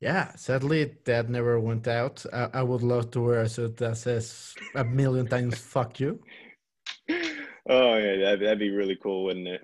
Yeah, 0.00 0.34
sadly 0.36 0.96
that 1.04 1.28
never 1.30 1.58
went 1.60 1.86
out. 1.86 2.24
I, 2.32 2.60
I 2.60 2.62
would 2.62 2.82
love 2.82 3.10
to 3.12 3.20
wear 3.20 3.40
a 3.42 3.48
suit 3.48 3.76
that 3.78 3.96
says 3.96 4.54
a 4.74 4.84
million 4.84 5.26
times 5.26 5.56
"fuck 5.58 6.00
you." 6.00 6.20
oh 7.76 7.96
yeah, 7.96 8.16
that'd, 8.22 8.40
that'd 8.40 8.58
be 8.58 8.70
really 8.70 8.96
cool, 9.02 9.24
wouldn't 9.24 9.48
it? 9.48 9.62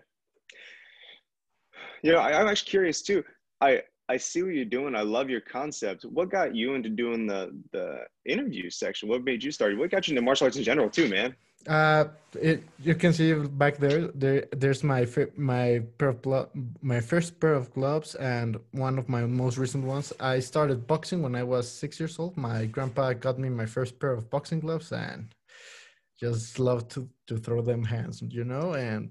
You 2.03 2.13
know, 2.13 2.19
I, 2.19 2.41
I'm 2.41 2.49
actually 2.49 2.71
curious 2.71 3.03
too. 3.03 3.23
I 3.61 3.83
I 4.11 4.17
see 4.17 4.43
what 4.43 4.55
you're 4.55 4.65
doing. 4.65 4.97
I 4.97 5.03
love 5.03 5.31
your 5.31 5.41
concept. 5.41 6.05
What 6.05 6.31
got 6.31 6.49
you 6.61 6.75
into 6.75 6.89
doing 6.89 7.29
the 7.33 7.43
the 7.71 7.87
interview 8.25 8.69
section? 8.69 9.09
What 9.09 9.23
made 9.23 9.41
you 9.45 9.53
start? 9.53 9.79
What 9.79 9.93
got 9.93 10.09
you 10.09 10.13
into 10.13 10.23
martial 10.23 10.47
arts 10.47 10.57
in 10.57 10.65
general 10.65 10.91
too, 10.91 11.09
man? 11.09 11.37
Uh, 11.69 12.05
it, 12.35 12.65
you 12.83 12.97
can 12.97 13.13
see 13.13 13.33
back 13.63 13.77
there. 13.77 14.09
There, 14.23 14.47
there's 14.63 14.83
my 14.83 15.07
my 15.37 15.83
pair 15.99 16.09
of 16.09 16.49
my 16.83 17.01
first 17.11 17.39
pair 17.39 17.55
of 17.55 17.73
gloves 17.73 18.17
and 18.17 18.59
one 18.73 18.99
of 18.99 19.09
my 19.09 19.23
most 19.27 19.59
recent 19.59 19.85
ones. 19.85 20.13
I 20.19 20.41
started 20.41 20.89
boxing 20.89 21.23
when 21.23 21.37
I 21.37 21.45
was 21.45 21.71
six 21.71 22.01
years 22.01 22.19
old. 22.19 22.37
My 22.37 22.67
grandpa 22.67 23.13
got 23.13 23.39
me 23.39 23.49
my 23.49 23.67
first 23.67 24.01
pair 24.01 24.13
of 24.13 24.29
boxing 24.29 24.59
gloves 24.59 24.91
and 24.91 25.33
just 26.19 26.59
love 26.59 26.89
to 26.95 27.09
to 27.29 27.37
throw 27.37 27.63
them 27.63 27.85
hands, 27.85 28.23
you 28.29 28.45
know. 28.45 28.75
And 28.75 29.11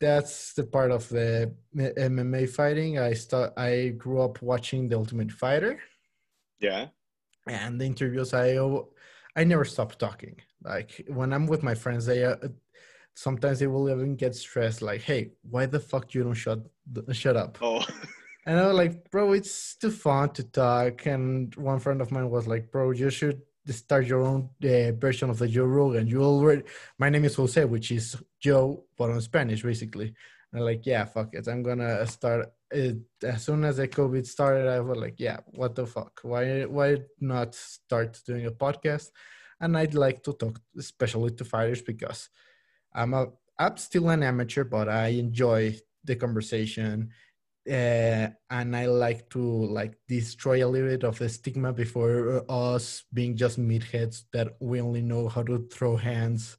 that's 0.00 0.54
the 0.54 0.64
part 0.64 0.90
of 0.90 1.08
the 1.08 1.52
MMA 1.76 2.46
fighting. 2.48 2.98
I 2.98 3.12
start. 3.14 3.52
I 3.56 3.88
grew 3.98 4.20
up 4.22 4.40
watching 4.42 4.88
The 4.88 4.96
Ultimate 4.96 5.30
Fighter 5.32 5.78
Yeah. 6.58 6.88
and 7.46 7.80
the 7.80 7.86
interviews 7.86 8.34
i 8.34 8.46
i 9.36 9.44
never 9.44 9.64
stop 9.64 9.90
talking 9.96 10.36
like 10.62 10.90
when 11.08 11.32
i'm 11.32 11.46
with 11.46 11.62
my 11.62 11.74
friends 11.74 12.04
they 12.06 12.22
uh, 12.24 12.36
sometimes 13.14 13.58
they 13.58 13.66
will 13.66 13.88
even 13.90 14.14
get 14.14 14.34
stressed 14.34 14.82
like 14.82 15.00
hey 15.00 15.30
why 15.52 15.64
the 15.66 15.80
fuck 15.80 16.12
you 16.14 16.22
don't 16.22 16.34
shut 16.34 16.60
shut 17.12 17.36
up 17.36 17.58
Oh, 17.62 17.82
and 18.46 18.58
i 18.60 18.66
was 18.66 18.76
like 18.76 19.10
bro 19.10 19.32
it's 19.32 19.76
too 19.76 19.90
fun 19.90 20.30
to 20.34 20.44
talk 20.44 21.06
and 21.06 21.54
one 21.56 21.80
friend 21.80 22.00
of 22.02 22.12
mine 22.12 22.28
was 22.30 22.46
like 22.46 22.70
bro 22.70 22.90
you 22.90 23.10
should 23.10 23.40
start 23.72 24.06
your 24.06 24.22
own 24.22 24.50
uh, 24.64 24.92
version 24.92 25.30
of 25.30 25.38
the 25.38 25.48
joe 25.48 25.64
rogan. 25.64 26.06
You 26.06 26.22
already 26.22 26.62
my 26.98 27.08
name 27.08 27.24
is 27.24 27.34
jose 27.34 27.64
which 27.64 27.90
is 27.90 28.16
joe 28.40 28.84
but 28.96 29.10
on 29.10 29.20
spanish 29.20 29.62
basically. 29.62 30.14
And 30.52 30.60
I'm 30.60 30.66
like 30.66 30.86
yeah 30.86 31.04
fuck 31.04 31.34
it. 31.34 31.48
I'm 31.48 31.62
gonna 31.62 32.06
start 32.06 32.52
it 32.70 32.98
as 33.22 33.44
soon 33.44 33.64
as 33.64 33.78
the 33.78 33.88
covid 33.88 34.26
started 34.26 34.68
i 34.68 34.78
was 34.78 34.96
like 34.96 35.18
yeah 35.18 35.38
what 35.46 35.74
the 35.74 35.86
fuck? 35.86 36.20
Why 36.22 36.64
why 36.64 36.98
not 37.20 37.54
start 37.54 38.20
doing 38.26 38.46
a 38.46 38.50
podcast? 38.50 39.10
And 39.60 39.76
i'd 39.76 39.94
like 39.94 40.22
to 40.24 40.32
talk 40.32 40.58
especially 40.78 41.32
to 41.32 41.44
fighters 41.44 41.82
because 41.82 42.30
i'm 42.94 43.12
a 43.14 43.26
i'm 43.58 43.76
still 43.76 44.08
an 44.08 44.22
amateur 44.22 44.64
but 44.64 44.88
i 44.88 45.08
enjoy 45.08 45.76
the 46.04 46.16
conversation 46.16 47.10
uh, 47.68 48.28
and 48.50 48.76
i 48.76 48.86
like 48.86 49.28
to 49.28 49.40
like 49.40 49.94
destroy 50.08 50.64
a 50.64 50.68
little 50.68 50.88
bit 50.88 51.04
of 51.04 51.18
the 51.18 51.28
stigma 51.28 51.72
before 51.72 52.44
us 52.48 53.04
being 53.12 53.36
just 53.36 53.60
meatheads 53.60 54.22
that 54.32 54.56
we 54.60 54.80
only 54.80 55.02
know 55.02 55.28
how 55.28 55.42
to 55.42 55.66
throw 55.70 55.96
hands. 55.96 56.56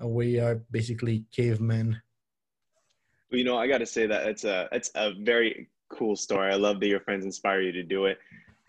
We 0.00 0.40
are 0.40 0.62
basically 0.70 1.24
cavemen. 1.30 2.00
You 3.30 3.44
know, 3.44 3.58
I 3.58 3.68
got 3.68 3.78
to 3.78 3.86
say 3.86 4.06
that 4.06 4.26
it's 4.26 4.44
a 4.44 4.68
it's 4.72 4.90
a 4.94 5.12
very 5.12 5.68
cool 5.90 6.16
story. 6.16 6.52
I 6.52 6.56
love 6.56 6.80
that 6.80 6.88
your 6.88 7.00
friends 7.00 7.24
inspire 7.24 7.60
you 7.60 7.72
to 7.72 7.82
do 7.82 8.06
it, 8.06 8.18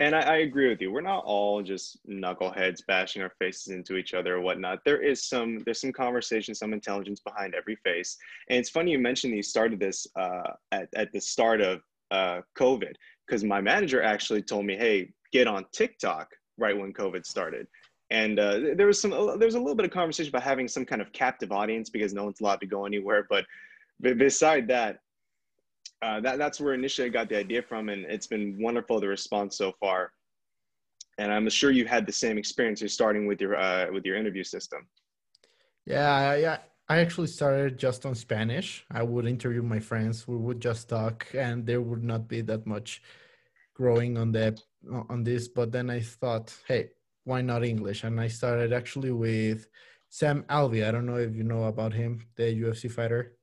and 0.01 0.15
I, 0.15 0.22
I 0.22 0.36
agree 0.38 0.67
with 0.67 0.81
you. 0.81 0.91
We're 0.91 1.01
not 1.01 1.24
all 1.25 1.62
just 1.62 2.00
knuckleheads 2.08 2.84
bashing 2.88 3.22
our 3.22 3.31
faces 3.38 3.67
into 3.67 3.98
each 3.98 4.15
other 4.15 4.36
or 4.36 4.41
whatnot. 4.41 4.79
There 4.84 5.00
is 5.00 5.24
some 5.24 5.60
there's 5.63 5.79
some 5.79 5.93
conversation, 5.93 6.55
some 6.55 6.74
intelligence 6.74 7.20
behind 7.20 7.53
every 7.53 7.75
face. 7.84 8.17
And 8.50 8.58
it's 8.58 8.72
funny 8.72 8.91
you 8.91 9.00
mentioned 9.00 9.36
you 9.36 9.43
started 9.43 9.79
this 9.79 10.08
uh, 10.15 10.53
at 10.72 10.89
at 10.96 11.12
the 11.13 11.22
start 11.22 11.62
of 11.62 11.81
uh, 12.10 12.41
COVID 12.58 12.93
because 13.27 13.43
my 13.43 13.62
manager 13.62 14.01
actually 14.01 14.41
told 14.41 14.65
me, 14.65 14.75
"Hey, 14.75 15.13
get 15.31 15.48
on 15.48 15.65
TikTok." 15.72 16.29
Right 16.58 16.77
when 16.77 16.93
COVID 16.93 17.25
started, 17.25 17.65
and 18.10 18.38
uh, 18.39 18.60
there 18.75 18.86
was 18.86 19.00
some 19.00 19.12
there 19.12 19.48
was 19.48 19.55
a 19.55 19.60
little 19.60 19.75
bit 19.75 19.86
of 19.86 19.91
conversation 19.91 20.29
about 20.29 20.43
having 20.43 20.67
some 20.67 20.86
kind 20.86 21.01
of 21.01 21.12
captive 21.13 21.51
audience 21.51 21.89
because 21.89 22.13
no 22.13 22.25
one's 22.25 22.41
allowed 22.41 22.60
to 22.60 22.67
go 22.67 22.86
anywhere, 22.86 23.25
but 23.29 23.46
but 24.00 24.17
beside 24.17 24.67
that, 24.67 25.00
uh, 26.01 26.20
that 26.22 26.38
that's 26.38 26.60
where 26.60 26.74
initially 26.74 27.08
I 27.08 27.10
got 27.10 27.29
the 27.29 27.38
idea 27.38 27.62
from, 27.62 27.89
and 27.89 28.05
it's 28.05 28.27
been 28.27 28.58
wonderful 28.60 29.00
the 29.00 29.08
response 29.08 29.58
so 29.58 29.72
far. 29.79 30.12
And 31.17 31.31
I'm 31.31 31.48
sure 31.50 31.72
you 31.72 31.86
had 31.86 32.05
the 32.05 32.12
same 32.12 32.38
experience. 32.38 32.81
You're 32.81 32.89
starting 32.89 33.27
with 33.27 33.39
your 33.39 33.55
uh, 33.55 33.91
with 33.91 34.05
your 34.05 34.15
interview 34.15 34.43
system. 34.43 34.88
Yeah, 35.86 36.36
yeah. 36.36 36.58
I 36.89 37.00
actually 37.00 37.27
started 37.27 37.77
just 37.77 38.05
on 38.05 38.15
Spanish. 38.15 38.86
I 38.91 39.03
would 39.03 39.25
interview 39.25 39.62
my 39.62 39.79
friends. 39.79 40.27
We 40.27 40.38
would 40.38 40.60
just 40.60 40.89
talk, 40.89 41.27
and 41.34 41.65
there 41.65 41.81
would 41.81 42.03
not 42.03 42.27
be 42.27 42.41
that 42.41 42.65
much 42.65 43.01
growing 43.75 44.17
on 44.17 44.31
the 44.31 44.58
on 45.10 45.24
this. 45.24 45.48
But 45.48 45.72
then 45.72 45.89
I 45.89 46.00
thought, 46.01 46.55
hey, 46.67 46.89
why 47.25 47.41
not 47.41 47.63
English? 47.63 48.03
And 48.03 48.20
I 48.20 48.27
started 48.27 48.74
actually 48.74 49.12
with 49.12 49.67
Sam 50.10 50.43
Alvey. 50.50 50.88
I 50.88 50.91
don't 50.91 51.05
know 51.05 51.17
if 51.17 51.36
you 51.36 51.43
know 51.43 51.65
about 51.65 51.93
him, 51.93 52.25
the 52.36 52.43
UFC 52.43 52.91
fighter. 52.91 53.38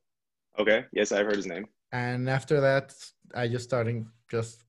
Okay. 0.59 0.85
Yes, 0.93 1.13
I've 1.13 1.27
heard 1.27 1.37
his 1.37 1.47
name. 1.47 1.69
And 1.93 2.29
after 2.29 2.61
that, 2.61 2.95
I 3.35 3.49
just 3.49 3.65
started 3.65 4.07
just 4.31 4.65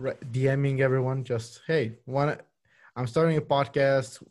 DMing 0.00 0.80
everyone. 0.80 1.24
Just 1.24 1.60
hey, 1.66 1.98
want 2.06 2.40
I'm 2.96 3.06
starting 3.06 3.36
a 3.36 3.40
podcast. 3.40 4.22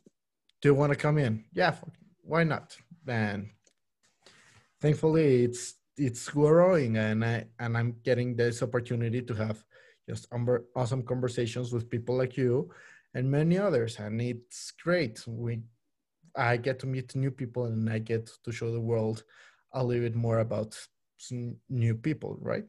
Do 0.61 0.69
you 0.69 0.75
want 0.75 0.91
to 0.91 0.97
come 0.97 1.17
in? 1.17 1.45
Yeah, 1.53 1.75
why 2.21 2.43
not? 2.43 2.77
And 3.07 3.49
thankfully, 4.79 5.45
it's 5.45 5.75
it's 5.97 6.29
growing, 6.29 6.97
and 6.97 7.23
I 7.23 7.45
and 7.59 7.77
I'm 7.77 7.95
getting 8.03 8.35
this 8.35 8.61
opportunity 8.61 9.21
to 9.21 9.33
have 9.35 9.63
just 10.09 10.27
awesome 10.75 11.03
conversations 11.03 11.71
with 11.71 11.89
people 11.89 12.17
like 12.17 12.35
you 12.37 12.69
and 13.13 13.29
many 13.29 13.57
others, 13.57 13.99
and 13.99 14.21
it's 14.21 14.71
great. 14.71 15.25
We 15.27 15.61
I 16.35 16.57
get 16.57 16.79
to 16.79 16.87
meet 16.87 17.15
new 17.15 17.31
people, 17.31 17.65
and 17.65 17.89
I 17.89 17.99
get 17.99 18.31
to 18.43 18.51
show 18.51 18.71
the 18.71 18.79
world 18.79 19.23
a 19.73 19.83
little 19.83 20.03
bit 20.03 20.15
more 20.15 20.39
about 20.39 20.77
new 21.31 21.95
people, 21.95 22.37
right? 22.41 22.65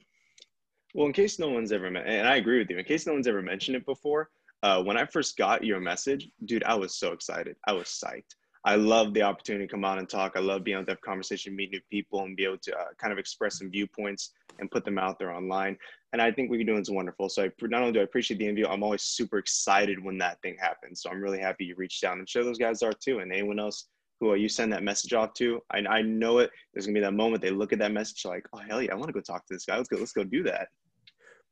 Well, 0.94 1.06
in 1.06 1.12
case 1.12 1.38
no 1.38 1.48
one's 1.48 1.72
ever 1.72 1.90
met, 1.90 2.06
and 2.06 2.28
I 2.28 2.36
agree 2.36 2.58
with 2.58 2.68
you. 2.68 2.78
In 2.78 2.84
case 2.84 3.06
no 3.06 3.14
one's 3.14 3.26
ever 3.26 3.40
mentioned 3.40 3.76
it 3.76 3.86
before, 3.86 4.28
uh, 4.62 4.82
when 4.82 4.96
I 4.96 5.06
first 5.06 5.36
got 5.36 5.64
your 5.64 5.80
message, 5.80 6.28
dude, 6.44 6.64
I 6.64 6.74
was 6.74 6.96
so 6.96 7.12
excited. 7.12 7.56
I 7.66 7.72
was 7.72 7.86
psyched. 7.86 8.34
I 8.64 8.76
love 8.76 9.12
the 9.12 9.22
opportunity 9.22 9.66
to 9.66 9.70
come 9.70 9.84
out 9.84 9.98
and 9.98 10.08
talk. 10.08 10.34
I 10.36 10.40
love 10.40 10.62
being 10.62 10.76
able 10.76 10.86
to 10.86 10.92
have 10.92 11.00
conversation, 11.00 11.56
meet 11.56 11.72
new 11.72 11.80
people, 11.90 12.20
and 12.20 12.36
be 12.36 12.44
able 12.44 12.58
to 12.58 12.78
uh, 12.78 12.84
kind 12.96 13.12
of 13.12 13.18
express 13.18 13.58
some 13.58 13.70
viewpoints 13.70 14.30
and 14.60 14.70
put 14.70 14.84
them 14.84 14.98
out 14.98 15.18
there 15.18 15.32
online. 15.32 15.76
And 16.12 16.22
I 16.22 16.30
think 16.30 16.48
what 16.48 16.60
you're 16.60 16.66
doing 16.66 16.80
is 16.80 16.90
wonderful. 16.90 17.28
So 17.28 17.44
I, 17.44 17.50
not 17.62 17.80
only 17.80 17.92
do 17.92 18.00
I 18.00 18.04
appreciate 18.04 18.36
the 18.36 18.44
interview, 18.44 18.66
I'm 18.68 18.84
always 18.84 19.02
super 19.02 19.38
excited 19.38 20.02
when 20.02 20.16
that 20.18 20.40
thing 20.42 20.56
happens. 20.60 21.02
So 21.02 21.10
I'm 21.10 21.20
really 21.20 21.40
happy 21.40 21.64
you 21.64 21.74
reached 21.76 22.04
out 22.04 22.18
and 22.18 22.28
sure 22.28 22.44
those 22.44 22.58
guys 22.58 22.82
are 22.82 22.92
too. 22.92 23.18
And 23.18 23.32
anyone 23.32 23.58
else 23.58 23.88
who 24.22 24.34
you 24.36 24.48
send 24.48 24.72
that 24.72 24.82
message 24.82 25.12
off 25.12 25.34
to, 25.34 25.60
I, 25.70 25.78
I 25.78 26.02
know 26.02 26.38
it. 26.38 26.50
There's 26.72 26.86
gonna 26.86 26.94
be 26.94 27.00
that 27.00 27.14
moment 27.14 27.42
they 27.42 27.50
look 27.50 27.72
at 27.72 27.78
that 27.80 27.92
message 27.92 28.24
like, 28.24 28.46
oh 28.52 28.58
hell 28.58 28.80
yeah, 28.80 28.92
I 28.92 28.94
want 28.94 29.08
to 29.08 29.12
go 29.12 29.20
talk 29.20 29.46
to 29.46 29.54
this 29.54 29.64
guy. 29.64 29.76
Let's 29.76 29.88
go. 29.88 29.96
Let's 29.96 30.12
go 30.12 30.24
do 30.24 30.42
that. 30.44 30.68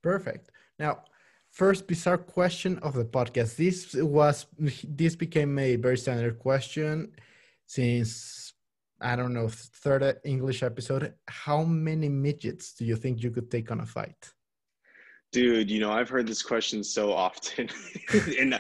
Perfect. 0.02 0.50
Now, 0.78 1.02
first 1.50 1.86
bizarre 1.86 2.18
question 2.18 2.78
of 2.78 2.94
the 2.94 3.04
podcast. 3.04 3.56
This 3.56 3.94
was 3.94 4.46
this 4.84 5.16
became 5.16 5.58
a 5.58 5.76
very 5.76 5.98
standard 5.98 6.38
question 6.38 7.12
since 7.66 8.54
I 9.00 9.16
don't 9.16 9.34
know 9.34 9.48
third 9.48 10.20
English 10.24 10.62
episode. 10.62 11.14
How 11.26 11.64
many 11.64 12.08
midgets 12.08 12.74
do 12.74 12.84
you 12.84 12.96
think 12.96 13.22
you 13.22 13.30
could 13.30 13.50
take 13.50 13.70
on 13.70 13.80
a 13.80 13.86
fight? 13.86 14.32
Dude, 15.32 15.70
you 15.70 15.78
know, 15.78 15.92
I've 15.92 16.08
heard 16.08 16.26
this 16.26 16.42
question 16.42 16.82
so 16.82 17.12
often. 17.12 17.68
and, 18.38 18.58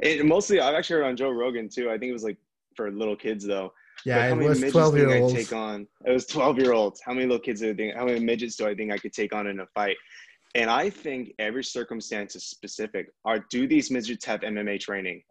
and 0.00 0.28
mostly 0.28 0.60
I've 0.60 0.74
actually 0.74 1.00
heard 1.00 1.06
on 1.06 1.16
Joe 1.16 1.30
Rogan 1.30 1.68
too. 1.68 1.90
I 1.90 1.98
think 1.98 2.10
it 2.10 2.12
was 2.12 2.22
like 2.22 2.38
for 2.76 2.90
little 2.90 3.16
kids 3.16 3.46
though. 3.46 3.72
Yeah, 4.04 4.26
it 4.26 4.34
many 4.34 4.48
was 4.48 4.60
midgets 4.60 4.72
twelve 4.72 4.94
do 4.94 5.00
year 5.00 5.16
olds. 5.16 5.32
Take 5.32 5.52
on 5.52 5.86
it 6.04 6.10
was 6.10 6.26
twelve 6.26 6.58
year 6.58 6.72
olds. 6.72 7.00
How 7.04 7.12
many 7.12 7.26
little 7.26 7.38
kids 7.38 7.60
do 7.60 7.70
I 7.70 7.74
think? 7.74 7.94
How 7.94 8.04
many 8.04 8.20
midgets 8.20 8.56
do 8.56 8.66
I 8.66 8.74
think 8.74 8.92
I 8.92 8.98
could 8.98 9.12
take 9.12 9.34
on 9.34 9.46
in 9.46 9.60
a 9.60 9.66
fight? 9.66 9.96
And 10.54 10.70
I 10.70 10.88
think 10.90 11.32
every 11.38 11.64
circumstance 11.64 12.36
is 12.36 12.44
specific. 12.44 13.08
Are 13.24 13.44
do 13.50 13.66
these 13.66 13.90
midgets 13.90 14.24
have 14.26 14.40
MMA 14.40 14.80
training? 14.80 15.22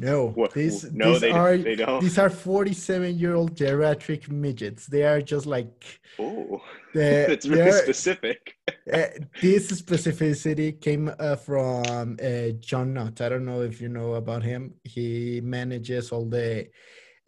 No, 0.00 0.28
What- 0.28 0.54
these, 0.54 0.90
no, 0.92 1.12
these 1.12 1.20
they- 1.20 1.30
are 1.30 1.58
they 1.58 1.76
don't. 1.76 2.00
these 2.00 2.18
are 2.18 2.30
47 2.30 3.18
year 3.18 3.34
old 3.34 3.54
geriatric 3.54 4.30
midgets. 4.30 4.86
They 4.86 5.02
are 5.02 5.20
just 5.20 5.44
like 5.44 6.00
Oh, 6.18 6.62
that's 6.94 7.46
really 7.46 7.70
specific. 7.72 8.54
uh, 8.90 9.06
this 9.42 9.70
specificity 9.82 10.80
came 10.80 11.10
uh, 11.18 11.36
from 11.36 12.16
uh, 12.22 12.48
John 12.60 12.94
Nutt. 12.94 13.20
I 13.20 13.28
don't 13.28 13.44
know 13.44 13.60
if 13.60 13.80
you 13.80 13.90
know 13.90 14.14
about 14.14 14.42
him. 14.42 14.74
He 14.84 15.40
manages 15.42 16.12
all 16.12 16.24
the 16.24 16.68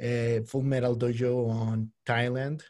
uh, 0.02 0.40
Full 0.46 0.62
Metal 0.62 0.96
Dojo 0.96 1.50
on 1.50 1.90
Thailand. 2.06 2.62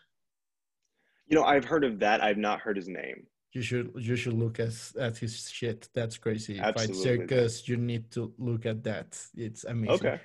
You 1.29 1.37
know, 1.37 1.45
I've 1.45 1.65
heard 1.65 1.85
of 1.85 2.01
that. 2.01 2.23
I've 2.23 2.37
not 2.39 2.59
heard 2.61 2.77
his 2.77 2.89
name. 2.89 3.27
You 3.53 3.63
should 3.63 3.93
you 3.97 4.17
should 4.17 4.33
look 4.33 4.61
at 4.61 4.75
at 4.99 5.19
his 5.19 5.49
shit. 5.51 5.89
That's 5.95 6.17
crazy. 6.19 6.59
Fight 6.59 6.77
Absolutely. 6.77 7.03
circus. 7.03 7.69
You 7.69 7.77
need 7.77 8.11
to 8.13 8.33
look 8.39 8.65
at 8.67 8.83
that. 8.85 9.21
It's 9.37 9.65
amazing. 9.65 9.95
Okay. 9.95 10.21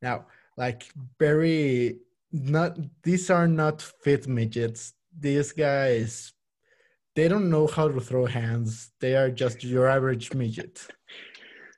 Now, 0.00 0.26
like 0.56 0.84
very 1.18 1.98
not 2.32 2.78
these 3.02 3.30
are 3.30 3.46
not 3.46 3.82
fit 3.82 4.26
midgets. 4.26 4.94
These 5.16 5.52
guys 5.52 6.32
they 7.14 7.28
don't 7.28 7.50
know 7.50 7.66
how 7.66 7.88
to 7.88 8.00
throw 8.00 8.26
hands. 8.26 8.90
They 9.00 9.14
are 9.14 9.30
just 9.30 9.62
your 9.62 9.86
average 9.86 10.32
midget. 10.34 10.86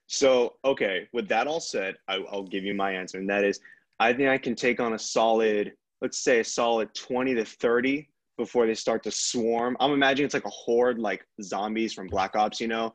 So, 0.06 0.54
okay, 0.64 1.08
with 1.12 1.28
that 1.28 1.46
all 1.46 1.60
said, 1.60 1.96
I, 2.08 2.16
I'll 2.30 2.44
give 2.44 2.62
you 2.62 2.74
my 2.74 2.92
answer, 2.92 3.18
and 3.18 3.28
that 3.30 3.42
is, 3.42 3.58
I 3.98 4.12
think 4.12 4.28
I 4.28 4.38
can 4.38 4.54
take 4.54 4.78
on 4.78 4.92
a 4.92 4.98
solid, 4.98 5.72
let's 6.00 6.22
say, 6.22 6.40
a 6.40 6.44
solid 6.44 6.94
twenty 6.94 7.34
to 7.34 7.44
thirty 7.44 8.08
before 8.36 8.66
they 8.66 8.74
start 8.74 9.02
to 9.04 9.10
swarm. 9.10 9.76
I'm 9.80 9.92
imagining 9.92 10.26
it's 10.26 10.34
like 10.34 10.44
a 10.44 10.50
horde, 10.50 10.98
like 10.98 11.24
zombies 11.42 11.92
from 11.92 12.08
Black 12.08 12.36
Ops, 12.36 12.60
you 12.60 12.68
know. 12.68 12.92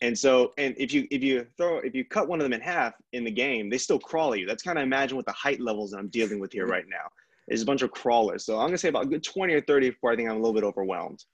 And 0.00 0.18
so, 0.18 0.52
and 0.58 0.74
if 0.78 0.92
you 0.92 1.06
if 1.10 1.22
you 1.22 1.46
throw 1.56 1.78
if 1.78 1.94
you 1.94 2.04
cut 2.04 2.28
one 2.28 2.40
of 2.40 2.44
them 2.44 2.52
in 2.52 2.60
half 2.60 2.94
in 3.12 3.24
the 3.24 3.30
game, 3.30 3.70
they 3.70 3.78
still 3.78 3.98
crawl 3.98 4.32
at 4.32 4.40
you. 4.40 4.46
That's 4.46 4.62
kind 4.62 4.78
of 4.78 4.82
imagine 4.82 5.16
what 5.16 5.26
the 5.26 5.32
height 5.32 5.60
levels 5.60 5.92
that 5.92 5.98
I'm 5.98 6.08
dealing 6.08 6.40
with 6.40 6.52
here 6.52 6.66
right 6.66 6.84
now. 6.88 7.08
Is 7.48 7.62
a 7.62 7.66
bunch 7.66 7.82
of 7.82 7.90
crawlers. 7.90 8.44
So 8.44 8.58
I'm 8.58 8.68
gonna 8.68 8.78
say 8.78 8.88
about 8.88 9.04
a 9.04 9.08
good 9.08 9.22
twenty 9.22 9.54
or 9.54 9.60
thirty 9.60 9.90
before 9.90 10.12
I 10.12 10.16
think 10.16 10.28
I'm 10.28 10.36
a 10.36 10.38
little 10.38 10.54
bit 10.54 10.64
overwhelmed. 10.64 11.24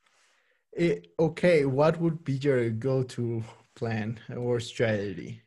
Eh, 0.76 0.96
okay, 1.18 1.64
what 1.64 1.98
would 2.00 2.24
be 2.24 2.34
your 2.34 2.70
go-to 2.70 3.42
plan 3.74 4.18
or 4.36 4.60
strategy? 4.60 5.42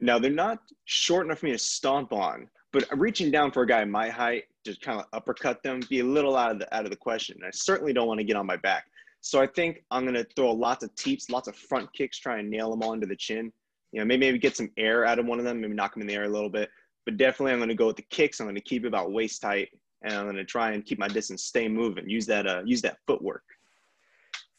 Now 0.00 0.18
they're 0.18 0.30
not 0.30 0.58
short 0.84 1.26
enough 1.26 1.38
for 1.38 1.46
me 1.46 1.52
to 1.52 1.58
stomp 1.58 2.12
on, 2.12 2.48
but 2.72 2.86
reaching 2.96 3.30
down 3.30 3.50
for 3.52 3.62
a 3.62 3.66
guy 3.66 3.84
my 3.84 4.08
height 4.08 4.44
to 4.64 4.76
kind 4.80 5.00
of 5.00 5.06
uppercut 5.12 5.62
them 5.62 5.80
be 5.88 6.00
a 6.00 6.04
little 6.04 6.36
out 6.36 6.52
of 6.52 6.58
the 6.58 6.74
out 6.74 6.84
of 6.84 6.90
the 6.90 6.96
question. 6.96 7.38
I 7.44 7.50
certainly 7.52 7.92
don't 7.92 8.06
want 8.06 8.18
to 8.18 8.24
get 8.24 8.36
on 8.36 8.46
my 8.46 8.56
back. 8.56 8.84
So 9.20 9.40
I 9.40 9.46
think 9.46 9.84
I'm 9.90 10.04
gonna 10.04 10.24
throw 10.36 10.52
lots 10.52 10.84
of 10.84 10.94
teeps, 10.96 11.30
lots 11.30 11.48
of 11.48 11.56
front 11.56 11.92
kicks, 11.92 12.18
try 12.18 12.38
and 12.38 12.50
nail 12.50 12.70
them 12.70 12.82
onto 12.82 13.06
the 13.06 13.16
chin. 13.16 13.52
You 13.92 14.00
know, 14.00 14.04
maybe 14.04 14.26
maybe 14.26 14.38
get 14.38 14.56
some 14.56 14.70
air 14.76 15.04
out 15.04 15.18
of 15.18 15.26
one 15.26 15.38
of 15.38 15.44
them, 15.44 15.60
maybe 15.60 15.74
knock 15.74 15.94
them 15.94 16.02
in 16.02 16.08
the 16.08 16.14
air 16.14 16.24
a 16.24 16.28
little 16.28 16.50
bit. 16.50 16.70
But 17.04 17.16
definitely 17.16 17.52
I'm 17.52 17.58
gonna 17.58 17.74
go 17.74 17.86
with 17.86 17.96
the 17.96 18.06
kicks. 18.10 18.40
I'm 18.40 18.46
gonna 18.46 18.60
keep 18.60 18.84
it 18.84 18.88
about 18.88 19.12
waist 19.12 19.40
tight, 19.42 19.68
and 20.02 20.14
I'm 20.14 20.26
gonna 20.26 20.44
try 20.44 20.72
and 20.72 20.84
keep 20.84 20.98
my 20.98 21.08
distance, 21.08 21.44
stay 21.44 21.68
moving, 21.68 22.08
use 22.08 22.26
that 22.26 22.46
uh 22.46 22.62
use 22.64 22.82
that 22.82 22.98
footwork. 23.06 23.44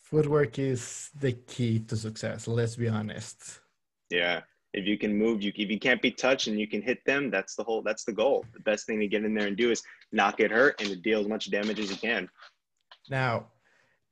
Footwork 0.02 0.60
is 0.60 1.10
the 1.20 1.34
key 1.34 1.80
to 1.80 1.98
success. 1.98 2.48
Let's 2.48 2.76
be 2.76 2.88
honest. 2.88 3.62
Yeah. 4.10 4.42
If 4.74 4.88
you 4.88 4.98
can 4.98 5.16
move, 5.16 5.44
you 5.44 5.52
if 5.56 5.70
you 5.70 5.80
can't 5.80 6.02
be 6.02 6.12
touched 6.12 6.48
and 6.48 6.60
you 6.60 6.68
can 6.68 6.82
hit 6.82 7.06
them, 7.06 7.30
that's 7.30 7.56
the 7.56 7.64
whole 7.64 7.82
that's 7.84 8.06
the 8.06 8.14
goal. 8.14 8.46
The 8.54 8.60
best 8.62 8.86
thing 8.88 9.00
to 9.00 9.08
get 9.08 9.24
in 9.24 9.34
there 9.34 9.48
and 9.48 9.56
do 9.56 9.70
is 9.72 9.84
not 10.12 10.38
get 10.38 10.52
hurt 10.52 10.80
and 10.80 10.90
to 10.90 10.96
deal 10.96 11.22
as 11.22 11.28
much 11.28 11.52
damage 11.52 11.80
as 11.80 11.92
you 11.92 11.98
can. 11.98 12.28
Now, 13.10 13.48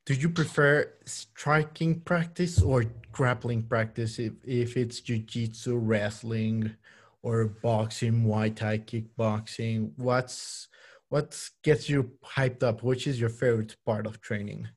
do 0.06 0.14
you 0.14 0.28
prefer 0.28 0.92
striking 1.04 2.00
practice 2.00 2.62
or 2.62 2.84
grappling 3.12 3.62
practice 3.62 4.18
if, 4.18 4.32
if 4.44 4.76
it's 4.76 5.00
jiu-jitsu, 5.00 5.76
wrestling, 5.76 6.74
or 7.22 7.46
boxing, 7.46 8.24
Muay 8.24 8.54
Thai, 8.54 8.78
kickboxing? 8.78 9.92
What's 9.96 10.68
what 11.08 11.38
gets 11.62 11.88
you 11.88 12.12
hyped 12.24 12.62
up? 12.62 12.82
Which 12.82 13.06
is 13.06 13.20
your 13.20 13.28
favorite 13.28 13.76
part 13.84 14.06
of 14.06 14.20
training? 14.20 14.68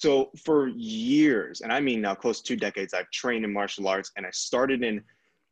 So 0.00 0.30
for 0.44 0.68
years, 0.68 1.60
and 1.60 1.70
I 1.70 1.78
mean 1.78 2.00
now 2.00 2.14
close 2.14 2.40
to 2.40 2.44
two 2.44 2.56
decades, 2.56 2.94
I've 2.94 3.10
trained 3.10 3.44
in 3.44 3.52
martial 3.52 3.86
arts, 3.86 4.10
and 4.16 4.24
I 4.24 4.30
started 4.30 4.82
in 4.82 5.02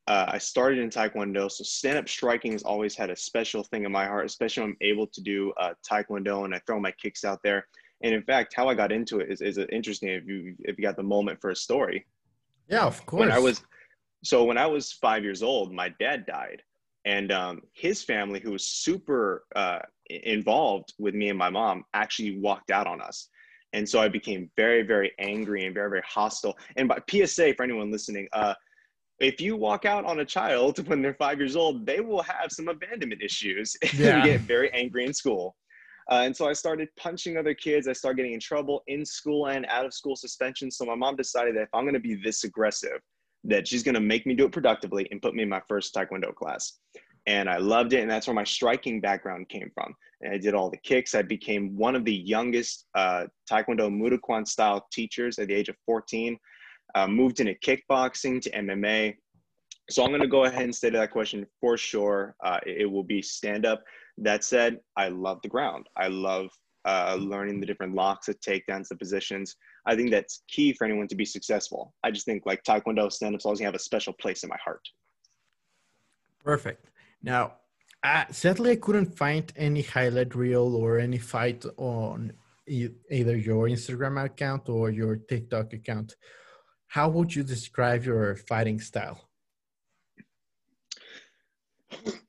uh, 0.06 0.24
I 0.26 0.38
started 0.38 0.78
in 0.78 0.88
Taekwondo. 0.88 1.52
So 1.52 1.64
stand 1.64 1.98
up 1.98 2.08
striking 2.08 2.52
has 2.52 2.62
always 2.62 2.96
had 2.96 3.10
a 3.10 3.16
special 3.16 3.62
thing 3.62 3.84
in 3.84 3.92
my 3.92 4.06
heart, 4.06 4.24
especially 4.24 4.62
when 4.62 4.70
I'm 4.70 4.76
able 4.80 5.06
to 5.06 5.20
do 5.20 5.52
uh, 5.60 5.74
Taekwondo 5.86 6.46
and 6.46 6.54
I 6.54 6.62
throw 6.66 6.80
my 6.80 6.92
kicks 6.92 7.24
out 7.24 7.40
there. 7.44 7.66
And 8.02 8.14
in 8.14 8.22
fact, 8.22 8.54
how 8.56 8.68
I 8.68 8.74
got 8.74 8.90
into 8.90 9.20
it 9.20 9.30
is, 9.30 9.42
is 9.42 9.58
interesting. 9.70 10.08
If 10.08 10.24
you 10.26 10.54
if 10.60 10.78
you 10.78 10.82
got 10.82 10.96
the 10.96 11.02
moment 11.02 11.42
for 11.42 11.50
a 11.50 11.56
story, 11.56 12.06
Yeah, 12.70 12.86
of 12.86 13.04
course. 13.04 13.20
when 13.20 13.30
I 13.30 13.38
was 13.38 13.62
so 14.24 14.44
when 14.44 14.56
I 14.56 14.66
was 14.66 14.92
five 14.92 15.24
years 15.24 15.42
old, 15.42 15.74
my 15.74 15.90
dad 16.00 16.24
died, 16.24 16.62
and 17.04 17.30
um, 17.32 17.60
his 17.74 18.02
family, 18.02 18.40
who 18.40 18.52
was 18.52 18.64
super 18.64 19.44
uh, 19.54 19.80
involved 20.08 20.94
with 20.98 21.14
me 21.14 21.28
and 21.28 21.38
my 21.38 21.50
mom, 21.50 21.84
actually 21.92 22.38
walked 22.38 22.70
out 22.70 22.86
on 22.86 23.02
us, 23.02 23.28
and 23.72 23.88
so 23.88 24.00
I 24.00 24.08
became 24.08 24.50
very 24.56 24.82
very 24.82 25.12
angry 25.18 25.64
and 25.66 25.74
very 25.74 25.90
very 25.90 26.02
hostile. 26.06 26.56
And 26.76 26.88
by 26.88 26.98
PSA 27.08 27.54
for 27.54 27.62
anyone 27.64 27.90
listening, 27.90 28.28
uh, 28.32 28.54
if 29.20 29.40
you 29.40 29.56
walk 29.56 29.84
out 29.84 30.04
on 30.04 30.20
a 30.20 30.24
child 30.24 30.86
when 30.88 31.02
they're 31.02 31.14
five 31.14 31.38
years 31.38 31.56
old, 31.56 31.86
they 31.86 32.00
will 32.00 32.22
have 32.22 32.50
some 32.50 32.68
abandonment 32.68 33.22
issues 33.22 33.76
Yeah. 33.98 34.16
and 34.16 34.24
get 34.24 34.40
very 34.42 34.72
angry 34.72 35.04
in 35.04 35.12
school. 35.14 35.56
Uh, 36.10 36.22
and 36.24 36.34
so 36.34 36.48
I 36.48 36.54
started 36.54 36.88
punching 36.98 37.36
other 37.36 37.52
kids. 37.52 37.86
I 37.86 37.92
started 37.92 38.16
getting 38.16 38.32
in 38.32 38.40
trouble 38.40 38.82
in 38.86 39.04
school 39.04 39.48
and 39.48 39.66
out 39.66 39.84
of 39.84 39.92
school 39.92 40.16
suspension. 40.16 40.70
So 40.70 40.86
my 40.86 40.94
mom 40.94 41.16
decided 41.16 41.54
that 41.56 41.62
if 41.62 41.68
I'm 41.74 41.84
going 41.84 41.92
to 41.94 42.00
be 42.00 42.14
this 42.14 42.44
aggressive, 42.44 43.00
that 43.44 43.68
she's 43.68 43.82
going 43.82 43.94
to 43.94 44.00
make 44.00 44.24
me 44.26 44.34
do 44.34 44.46
it 44.46 44.52
productively 44.52 45.06
and 45.10 45.20
put 45.20 45.34
me 45.34 45.42
in 45.42 45.48
my 45.50 45.60
first 45.68 45.94
Taekwondo 45.94 46.34
class. 46.34 46.78
And 47.28 47.46
I 47.46 47.58
loved 47.58 47.92
it. 47.92 48.00
And 48.00 48.10
that's 48.10 48.26
where 48.26 48.34
my 48.34 48.42
striking 48.42 49.02
background 49.02 49.50
came 49.50 49.70
from. 49.74 49.94
And 50.22 50.32
I 50.32 50.38
did 50.38 50.54
all 50.54 50.70
the 50.70 50.78
kicks. 50.78 51.14
I 51.14 51.20
became 51.20 51.76
one 51.76 51.94
of 51.94 52.06
the 52.06 52.14
youngest 52.14 52.86
uh, 52.94 53.26
Taekwondo 53.48 53.90
Mudokwan 53.90 54.48
style 54.48 54.86
teachers 54.90 55.38
at 55.38 55.48
the 55.48 55.54
age 55.54 55.68
of 55.68 55.76
14. 55.84 56.38
Uh, 56.94 57.06
moved 57.06 57.40
into 57.40 57.54
kickboxing 57.62 58.40
to 58.40 58.50
MMA. 58.50 59.14
So 59.90 60.02
I'm 60.02 60.08
going 60.08 60.22
to 60.22 60.26
go 60.26 60.46
ahead 60.46 60.62
and 60.62 60.74
state 60.74 60.94
that 60.94 61.10
question 61.10 61.46
for 61.60 61.76
sure. 61.76 62.34
Uh, 62.42 62.60
it, 62.64 62.82
it 62.82 62.86
will 62.86 63.04
be 63.04 63.20
stand 63.20 63.66
up. 63.66 63.84
That 64.16 64.42
said, 64.42 64.78
I 64.96 65.08
love 65.08 65.40
the 65.42 65.50
ground. 65.50 65.86
I 65.98 66.08
love 66.08 66.48
uh, 66.86 67.18
learning 67.20 67.60
the 67.60 67.66
different 67.66 67.94
locks, 67.94 68.26
the 68.26 68.34
takedowns, 68.36 68.88
the 68.88 68.96
positions. 68.96 69.54
I 69.84 69.94
think 69.96 70.10
that's 70.10 70.44
key 70.48 70.72
for 70.72 70.86
anyone 70.86 71.08
to 71.08 71.14
be 71.14 71.26
successful. 71.26 71.92
I 72.02 72.10
just 72.10 72.24
think 72.24 72.44
like 72.46 72.64
Taekwondo 72.64 73.12
stand 73.12 73.34
ups 73.34 73.44
always 73.44 73.60
have 73.60 73.74
a 73.74 73.78
special 73.78 74.14
place 74.14 74.44
in 74.44 74.48
my 74.48 74.56
heart. 74.64 74.80
Perfect. 76.42 76.86
Now, 77.22 77.54
uh, 78.02 78.24
sadly, 78.30 78.72
I 78.72 78.76
couldn't 78.76 79.16
find 79.16 79.52
any 79.56 79.82
highlight 79.82 80.34
reel 80.34 80.76
or 80.76 80.98
any 80.98 81.18
fight 81.18 81.64
on 81.76 82.32
e- 82.66 82.88
either 83.10 83.36
your 83.36 83.68
Instagram 83.68 84.24
account 84.24 84.68
or 84.68 84.90
your 84.90 85.16
TikTok 85.16 85.72
account. 85.72 86.14
How 86.86 87.08
would 87.08 87.34
you 87.34 87.42
describe 87.42 88.04
your 88.04 88.36
fighting 88.36 88.80
style? 88.80 89.28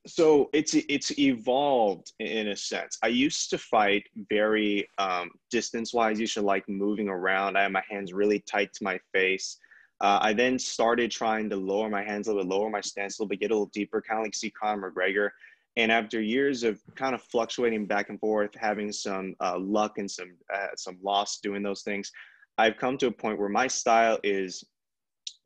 so 0.08 0.49
it's 0.54 0.73
it's 0.73 1.17
evolved 1.19 2.13
in 2.19 2.47
a 2.47 2.56
sense 2.56 2.97
i 3.04 3.08
used 3.08 3.49
to 3.49 3.58
fight 3.58 4.04
very 4.30 4.88
um, 4.97 5.30
distance 5.52 5.93
wise 5.93 6.19
You 6.19 6.28
should 6.28 6.43
like 6.43 6.67
moving 6.67 7.10
around 7.10 7.58
i 7.58 7.63
had 7.63 7.71
my 7.71 7.84
hands 7.89 8.13
really 8.13 8.39
tight 8.39 8.73
to 8.73 8.84
my 8.84 8.99
face 9.13 9.58
uh, 10.01 10.19
i 10.21 10.33
then 10.33 10.57
started 10.57 11.12
trying 11.12 11.49
to 11.49 11.55
lower 11.55 11.89
my 11.89 12.03
hands 12.03 12.27
a 12.27 12.31
little 12.31 12.43
bit 12.43 12.49
lower 12.49 12.69
my 12.69 12.81
stance 12.81 13.19
a 13.19 13.21
little 13.21 13.29
bit 13.29 13.39
get 13.39 13.51
a 13.51 13.53
little 13.53 13.71
deeper 13.73 14.01
kind 14.01 14.19
of 14.19 14.25
like 14.25 14.35
see 14.35 14.51
conor 14.51 14.91
mcgregor 14.91 15.29
and 15.77 15.91
after 15.91 16.21
years 16.21 16.63
of 16.63 16.79
kind 16.95 17.13
of 17.15 17.21
fluctuating 17.21 17.85
back 17.85 18.09
and 18.09 18.19
forth 18.19 18.51
having 18.55 18.91
some 18.91 19.35
uh, 19.39 19.57
luck 19.57 19.97
and 19.97 20.09
some 20.09 20.31
uh, 20.53 20.67
some 20.75 20.97
loss 21.03 21.39
doing 21.39 21.63
those 21.63 21.83
things 21.83 22.12
i've 22.57 22.77
come 22.77 22.97
to 22.97 23.07
a 23.07 23.12
point 23.12 23.39
where 23.39 23.49
my 23.49 23.67
style 23.67 24.17
is 24.23 24.63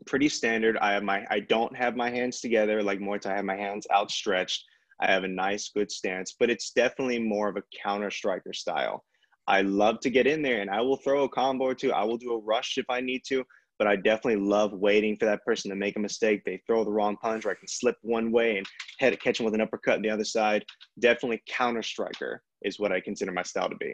pretty 0.06 0.30
standard. 0.30 0.78
I 0.78 0.94
have 0.94 1.04
my 1.04 1.26
I 1.30 1.40
don't 1.40 1.76
have 1.76 1.96
my 1.96 2.10
hands 2.10 2.42
together 2.42 2.84
like 2.84 3.00
Muay 3.00 3.22
Thai. 3.22 3.34
I 3.34 3.36
have 3.38 3.46
my 3.46 3.56
hands 3.56 3.88
outstretched. 3.94 4.64
I 5.00 5.12
have 5.12 5.24
a 5.24 5.28
nice 5.28 5.70
good 5.70 5.92
stance, 5.92 6.36
but 6.40 6.50
it's 6.50 6.72
definitely 6.72 7.20
more 7.20 7.50
of 7.50 7.58
a 7.58 7.64
counter 7.82 8.12
striker 8.12 8.54
style. 8.54 9.04
I 9.48 9.62
love 9.62 10.00
to 10.02 10.10
get 10.10 10.28
in 10.28 10.42
there 10.42 10.62
and 10.62 10.70
I 10.70 10.82
will 10.82 10.98
throw 10.98 11.24
a 11.24 11.30
combo 11.30 11.66
or 11.66 11.76
two. 11.76 11.92
I 11.92 12.04
will 12.04 12.18
do 12.18 12.34
a 12.34 12.40
rush 12.40 12.78
if 12.78 12.86
I 12.90 13.02
need 13.02 13.24
to, 13.28 13.44
but 13.84 13.92
I 13.92 13.98
definitely 13.98 14.38
love 14.38 14.72
waiting 14.72 15.18
for 15.18 15.26
that 15.26 15.44
person 15.44 15.70
to 15.70 15.76
make 15.76 15.98
a 15.98 16.00
mistake. 16.00 16.46
They 16.46 16.62
throw 16.66 16.86
the 16.86 16.92
wrong 16.92 17.18
punch, 17.18 17.46
or 17.46 17.52
I 17.52 17.56
can 17.56 17.68
slip 17.68 17.98
one 18.02 18.32
way 18.32 18.58
and 18.58 18.66
head 18.98 19.20
catch 19.20 19.40
them 19.40 19.46
with 19.46 19.54
an 19.56 19.60
uppercut 19.60 19.98
on 19.98 20.02
the 20.02 20.10
other 20.10 20.24
side. 20.24 20.64
Definitely 21.00 21.44
counter 21.50 21.84
striker 21.84 22.42
is 22.62 22.80
what 22.80 22.94
I 22.94 23.02
consider 23.02 23.34
my 23.34 23.44
style 23.44 23.68
to 23.68 23.76
be. 23.76 23.94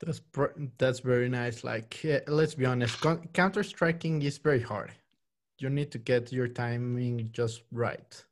That's 0.00 0.22
that's 0.78 1.00
very 1.00 1.28
nice. 1.28 1.64
Like, 1.64 2.00
let's 2.28 2.54
be 2.54 2.64
honest, 2.64 2.98
counter 3.34 3.62
striking 3.62 4.22
is 4.22 4.38
very 4.38 4.62
hard. 4.62 4.92
You 5.58 5.68
need 5.68 5.90
to 5.90 5.98
get 5.98 6.32
your 6.32 6.48
timing 6.48 7.28
just 7.32 7.60
right. 7.70 8.24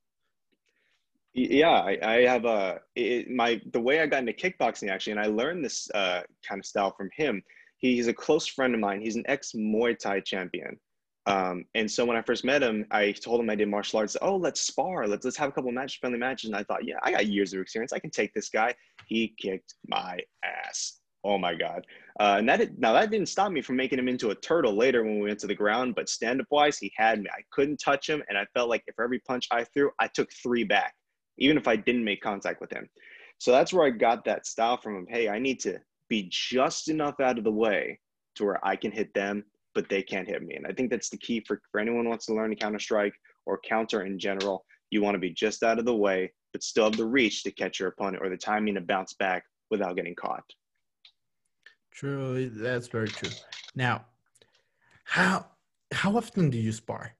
Yeah, 1.35 1.81
I, 1.91 1.99
I 2.03 2.15
have 2.23 2.47
a 2.47 2.81
it, 2.97 3.31
my 3.31 3.61
the 3.75 3.81
way 3.81 4.01
I 4.01 4.07
got 4.07 4.21
into 4.21 4.33
kickboxing 4.33 4.89
actually, 4.89 5.13
and 5.13 5.21
I 5.21 5.27
learned 5.27 5.63
this 5.63 5.91
uh, 5.95 6.23
kind 6.49 6.61
of 6.61 6.65
style 6.65 6.95
from 6.97 7.11
him. 7.15 7.43
He's 7.93 8.09
a 8.09 8.15
close 8.15 8.47
friend 8.47 8.75
of 8.75 8.81
mine. 8.81 9.01
He's 9.01 9.17
an 9.17 9.25
ex 9.27 9.53
Muay 9.53 9.99
Thai 9.99 10.21
champion. 10.21 10.79
Um, 11.27 11.65
and 11.75 11.91
so 11.91 12.05
when 12.05 12.17
I 12.17 12.23
first 12.23 12.45
met 12.45 12.63
him, 12.63 12.85
I 12.91 13.13
told 13.13 13.41
him 13.41 13.49
I 13.49 13.55
did 13.55 13.69
martial 13.69 13.99
arts. 13.99 14.17
Oh, 14.21 14.37
let's 14.37 14.61
spar. 14.61 15.07
Let's 15.07 15.25
let's 15.25 15.37
have 15.39 15.49
a 15.49 15.53
couple 15.53 15.71
of 15.71 15.75
match 15.75 16.01
friendly 16.01 16.19
matches. 16.19 16.51
And 16.51 16.57
I 16.57 16.63
thought, 16.65 16.85
yeah, 16.85 16.97
I 17.03 17.11
got 17.11 17.27
years 17.27 17.53
of 17.53 17.61
experience. 17.61 17.93
I 17.93 17.99
can 17.99 18.11
take 18.11 18.35
this 18.35 18.49
guy. 18.49 18.75
He 19.07 19.35
kicked 19.39 19.75
my 19.87 20.19
ass. 20.45 21.01
Oh 21.25 21.39
my 21.39 21.55
god. 21.55 21.87
Uh, 22.21 22.37
and 22.39 22.49
that 22.49 22.79
now 22.79 22.93
that 22.93 23.11
didn't 23.11 23.29
stop 23.29 23.51
me 23.51 23.63
from 23.63 23.77
making 23.77 23.99
him 23.99 24.09
into 24.09 24.31
a 24.31 24.35
turtle 24.35 24.75
later 24.75 25.03
when 25.03 25.19
we 25.19 25.29
went 25.29 25.39
to 25.41 25.47
the 25.47 25.55
ground. 25.55 25.95
But 25.95 26.11
stand 26.11 26.41
up 26.43 26.47
wise, 26.51 26.79
he 26.79 26.93
had 26.97 27.21
me. 27.21 27.31
I 27.33 27.41
couldn't 27.51 27.79
touch 27.79 28.09
him, 28.09 28.23
and 28.29 28.37
I 28.37 28.47
felt 28.53 28.69
like 28.69 28.85
for 28.95 29.05
every 29.05 29.21
punch 29.21 29.49
I 29.51 29.65
threw, 29.65 29.91
I 29.99 30.09
took 30.09 30.31
three 30.43 30.65
back, 30.65 30.95
even 31.39 31.57
if 31.57 31.67
I 31.67 31.77
didn't 31.77 32.05
make 32.05 32.21
contact 32.21 32.61
with 32.61 32.71
him. 32.71 32.87
So 33.39 33.51
that's 33.53 33.73
where 33.73 33.87
I 33.87 33.91
got 33.91 34.25
that 34.27 34.47
style 34.47 34.77
from 34.77 34.97
him. 34.97 35.07
Hey, 35.09 35.29
I 35.29 35.39
need 35.39 35.61
to 35.61 35.81
be 36.09 36.29
just 36.31 36.89
enough 36.89 37.21
out 37.21 37.39
of 37.39 37.45
the 37.45 37.51
way 37.51 37.99
to 38.37 38.45
where 38.45 38.67
I 38.67 38.77
can 38.77 38.91
hit 38.91 39.13
them, 39.15 39.45
but 39.75 39.89
they 39.89 40.03
can't 40.03 40.29
hit 40.29 40.43
me. 40.43 40.55
And 40.55 40.67
I 40.67 40.73
think 40.73 40.91
that's 40.91 41.11
the 41.11 41.19
key 41.19 41.43
for, 41.47 41.61
for 41.71 41.81
anyone 41.81 42.05
who 42.05 42.11
wants 42.11 42.27
to 42.27 42.35
learn 42.35 42.51
to 42.51 42.57
counter 42.57 42.79
strike 42.79 43.15
or 43.47 43.61
counter 43.67 44.05
in 44.05 44.19
general. 44.19 44.65
You 44.91 45.03
want 45.03 45.15
to 45.15 45.21
be 45.21 45.31
just 45.31 45.63
out 45.63 45.79
of 45.79 45.85
the 45.85 45.95
way, 45.95 46.33
but 46.53 46.63
still 46.63 46.85
have 46.85 46.97
the 46.97 47.07
reach 47.07 47.43
to 47.45 47.51
catch 47.51 47.81
your 47.81 47.89
opponent 47.89 48.23
or 48.23 48.29
the 48.29 48.37
timing 48.37 48.75
to 48.75 48.81
bounce 48.81 49.15
back 49.15 49.45
without 49.71 49.97
getting 49.97 50.15
caught. 50.15 50.45
True, 51.93 52.49
that's 52.51 52.89
very 52.89 53.09
true. 53.09 53.31
Now, 53.75 54.05
how 55.05 55.47
how 55.93 56.17
often 56.17 56.51
do 56.51 56.59
you 56.59 56.73
spar? 56.73 57.15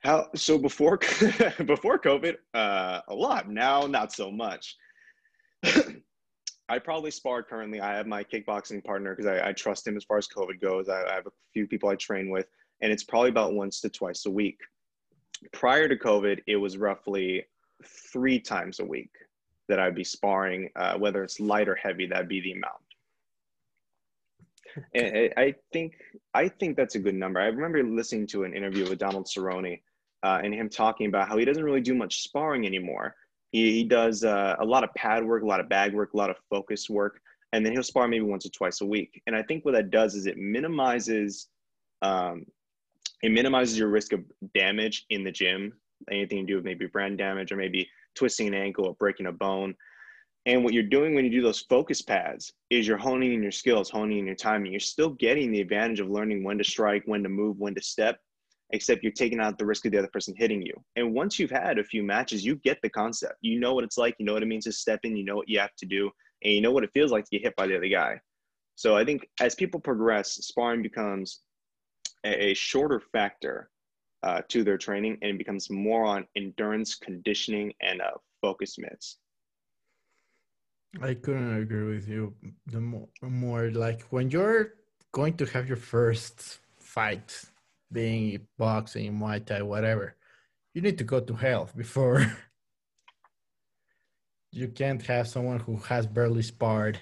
How 0.00 0.28
so 0.34 0.58
before 0.58 0.96
before 1.64 1.98
COVID, 1.98 2.36
uh, 2.54 3.00
a 3.08 3.14
lot. 3.14 3.48
Now, 3.48 3.86
not 3.86 4.12
so 4.12 4.30
much. 4.30 4.76
I 6.68 6.78
probably 6.78 7.10
spar 7.10 7.42
currently. 7.42 7.80
I 7.80 7.94
have 7.94 8.06
my 8.06 8.22
kickboxing 8.22 8.84
partner 8.84 9.14
because 9.14 9.30
I, 9.30 9.48
I, 9.48 9.52
trust 9.52 9.86
him 9.86 9.96
as 9.96 10.04
far 10.04 10.18
as 10.18 10.28
COVID 10.28 10.60
goes. 10.60 10.88
I, 10.88 11.02
I, 11.04 11.14
have 11.14 11.26
a 11.26 11.32
few 11.54 11.66
people 11.66 11.88
I 11.88 11.94
train 11.94 12.28
with, 12.28 12.46
and 12.82 12.92
it's 12.92 13.04
probably 13.04 13.30
about 13.30 13.54
once 13.54 13.80
to 13.80 13.88
twice 13.88 14.26
a 14.26 14.30
week. 14.30 14.58
Prior 15.52 15.88
to 15.88 15.96
COVID, 15.96 16.40
it 16.46 16.56
was 16.56 16.76
roughly 16.76 17.46
three 18.12 18.38
times 18.38 18.80
a 18.80 18.84
week 18.84 19.10
that 19.68 19.78
I'd 19.78 19.94
be 19.94 20.04
sparring, 20.04 20.68
uh, 20.76 20.98
whether 20.98 21.22
it's 21.22 21.40
light 21.40 21.68
or 21.68 21.74
heavy. 21.74 22.06
That'd 22.06 22.28
be 22.28 22.40
the 22.40 22.52
amount. 22.52 22.74
And 24.94 25.32
I 25.36 25.54
think 25.72 25.94
I 26.34 26.46
think 26.46 26.76
that's 26.76 26.94
a 26.94 26.98
good 26.98 27.14
number. 27.14 27.40
I 27.40 27.46
remember 27.46 27.82
listening 27.82 28.26
to 28.28 28.44
an 28.44 28.54
interview 28.54 28.88
with 28.88 28.98
Donald 28.98 29.26
Cerrone 29.26 29.80
uh, 30.22 30.40
and 30.44 30.54
him 30.54 30.68
talking 30.68 31.06
about 31.06 31.26
how 31.28 31.36
he 31.36 31.44
doesn't 31.44 31.64
really 31.64 31.80
do 31.80 31.94
much 31.94 32.22
sparring 32.22 32.66
anymore. 32.66 33.16
He, 33.52 33.72
he 33.72 33.84
does 33.84 34.24
uh, 34.24 34.56
a 34.58 34.64
lot 34.64 34.84
of 34.84 34.92
pad 34.94 35.24
work, 35.24 35.42
a 35.42 35.46
lot 35.46 35.60
of 35.60 35.68
bag 35.68 35.94
work, 35.94 36.12
a 36.12 36.16
lot 36.16 36.30
of 36.30 36.36
focus 36.50 36.88
work, 36.90 37.20
and 37.52 37.64
then 37.64 37.72
he'll 37.72 37.82
spar 37.82 38.08
maybe 38.08 38.24
once 38.24 38.46
or 38.46 38.50
twice 38.50 38.80
a 38.80 38.86
week. 38.86 39.22
And 39.26 39.34
I 39.34 39.42
think 39.42 39.64
what 39.64 39.74
that 39.74 39.90
does 39.90 40.14
is 40.14 40.26
it 40.26 40.36
minimizes 40.36 41.48
um, 42.02 42.44
it 43.22 43.32
minimizes 43.32 43.78
your 43.78 43.88
risk 43.88 44.12
of 44.12 44.20
damage 44.54 45.06
in 45.10 45.24
the 45.24 45.32
gym. 45.32 45.72
Anything 46.10 46.46
to 46.46 46.52
do 46.52 46.56
with 46.56 46.64
maybe 46.64 46.86
brand 46.86 47.18
damage 47.18 47.50
or 47.50 47.56
maybe 47.56 47.88
twisting 48.14 48.48
an 48.48 48.54
ankle 48.54 48.86
or 48.86 48.94
breaking 48.94 49.26
a 49.26 49.32
bone. 49.32 49.74
And 50.46 50.64
what 50.64 50.72
you're 50.72 50.84
doing 50.84 51.14
when 51.14 51.24
you 51.24 51.30
do 51.30 51.42
those 51.42 51.60
focus 51.60 52.00
pads 52.00 52.52
is 52.70 52.86
you're 52.86 52.96
honing 52.96 53.34
in 53.34 53.42
your 53.42 53.52
skills, 53.52 53.90
honing 53.90 54.18
in 54.18 54.26
your 54.26 54.36
timing. 54.36 54.72
You're 54.72 54.80
still 54.80 55.10
getting 55.10 55.50
the 55.50 55.60
advantage 55.60 56.00
of 56.00 56.08
learning 56.08 56.44
when 56.44 56.58
to 56.58 56.64
strike, 56.64 57.02
when 57.06 57.22
to 57.24 57.28
move, 57.28 57.58
when 57.58 57.74
to 57.74 57.82
step, 57.82 58.20
except 58.70 59.02
you're 59.02 59.12
taking 59.12 59.40
out 59.40 59.58
the 59.58 59.66
risk 59.66 59.86
of 59.86 59.92
the 59.92 59.98
other 59.98 60.08
person 60.08 60.34
hitting 60.36 60.62
you. 60.62 60.74
And 60.96 61.14
once 61.14 61.38
you've 61.38 61.50
had 61.50 61.78
a 61.78 61.84
few 61.84 62.02
matches, 62.02 62.44
you 62.44 62.56
get 62.56 62.78
the 62.82 62.90
concept. 62.90 63.36
You 63.40 63.58
know 63.58 63.74
what 63.74 63.84
it's 63.84 63.98
like, 63.98 64.14
you 64.18 64.26
know 64.26 64.34
what 64.34 64.42
it 64.42 64.46
means 64.46 64.64
to 64.64 64.72
step 64.72 65.00
in, 65.04 65.16
you 65.16 65.24
know 65.24 65.36
what 65.36 65.48
you 65.48 65.58
have 65.58 65.74
to 65.76 65.86
do, 65.86 66.10
and 66.44 66.54
you 66.54 66.60
know 66.60 66.72
what 66.72 66.84
it 66.84 66.90
feels 66.92 67.10
like 67.10 67.24
to 67.24 67.30
get 67.30 67.42
hit 67.42 67.56
by 67.56 67.66
the 67.66 67.76
other 67.76 67.88
guy. 67.88 68.20
So 68.74 68.96
I 68.96 69.04
think 69.04 69.26
as 69.40 69.54
people 69.54 69.80
progress, 69.80 70.34
sparring 70.34 70.82
becomes 70.82 71.40
a, 72.24 72.50
a 72.50 72.54
shorter 72.54 73.00
factor 73.00 73.70
uh, 74.22 74.42
to 74.48 74.64
their 74.64 74.78
training 74.78 75.18
and 75.22 75.32
it 75.32 75.38
becomes 75.38 75.70
more 75.70 76.04
on 76.04 76.26
endurance, 76.36 76.94
conditioning, 76.94 77.72
and 77.80 78.00
uh, 78.00 78.10
focus 78.42 78.76
mitts. 78.78 79.18
I 81.02 81.14
couldn't 81.14 81.62
agree 81.62 81.94
with 81.94 82.08
you. 82.08 82.34
The 82.66 82.80
more, 82.80 83.08
more 83.22 83.70
like 83.70 84.02
when 84.10 84.30
you're 84.30 84.74
going 85.12 85.36
to 85.36 85.46
have 85.46 85.68
your 85.68 85.76
first 85.76 86.58
fight, 86.78 87.44
being 87.90 88.46
boxing, 88.56 89.18
Muay 89.18 89.44
Thai, 89.44 89.62
whatever, 89.62 90.16
you 90.74 90.82
need 90.82 90.98
to 90.98 91.04
go 91.04 91.20
to 91.20 91.34
hell 91.34 91.68
before. 91.76 92.24
you 94.52 94.68
can't 94.68 95.02
have 95.02 95.28
someone 95.28 95.60
who 95.60 95.76
has 95.76 96.06
barely 96.06 96.42
sparred 96.42 96.98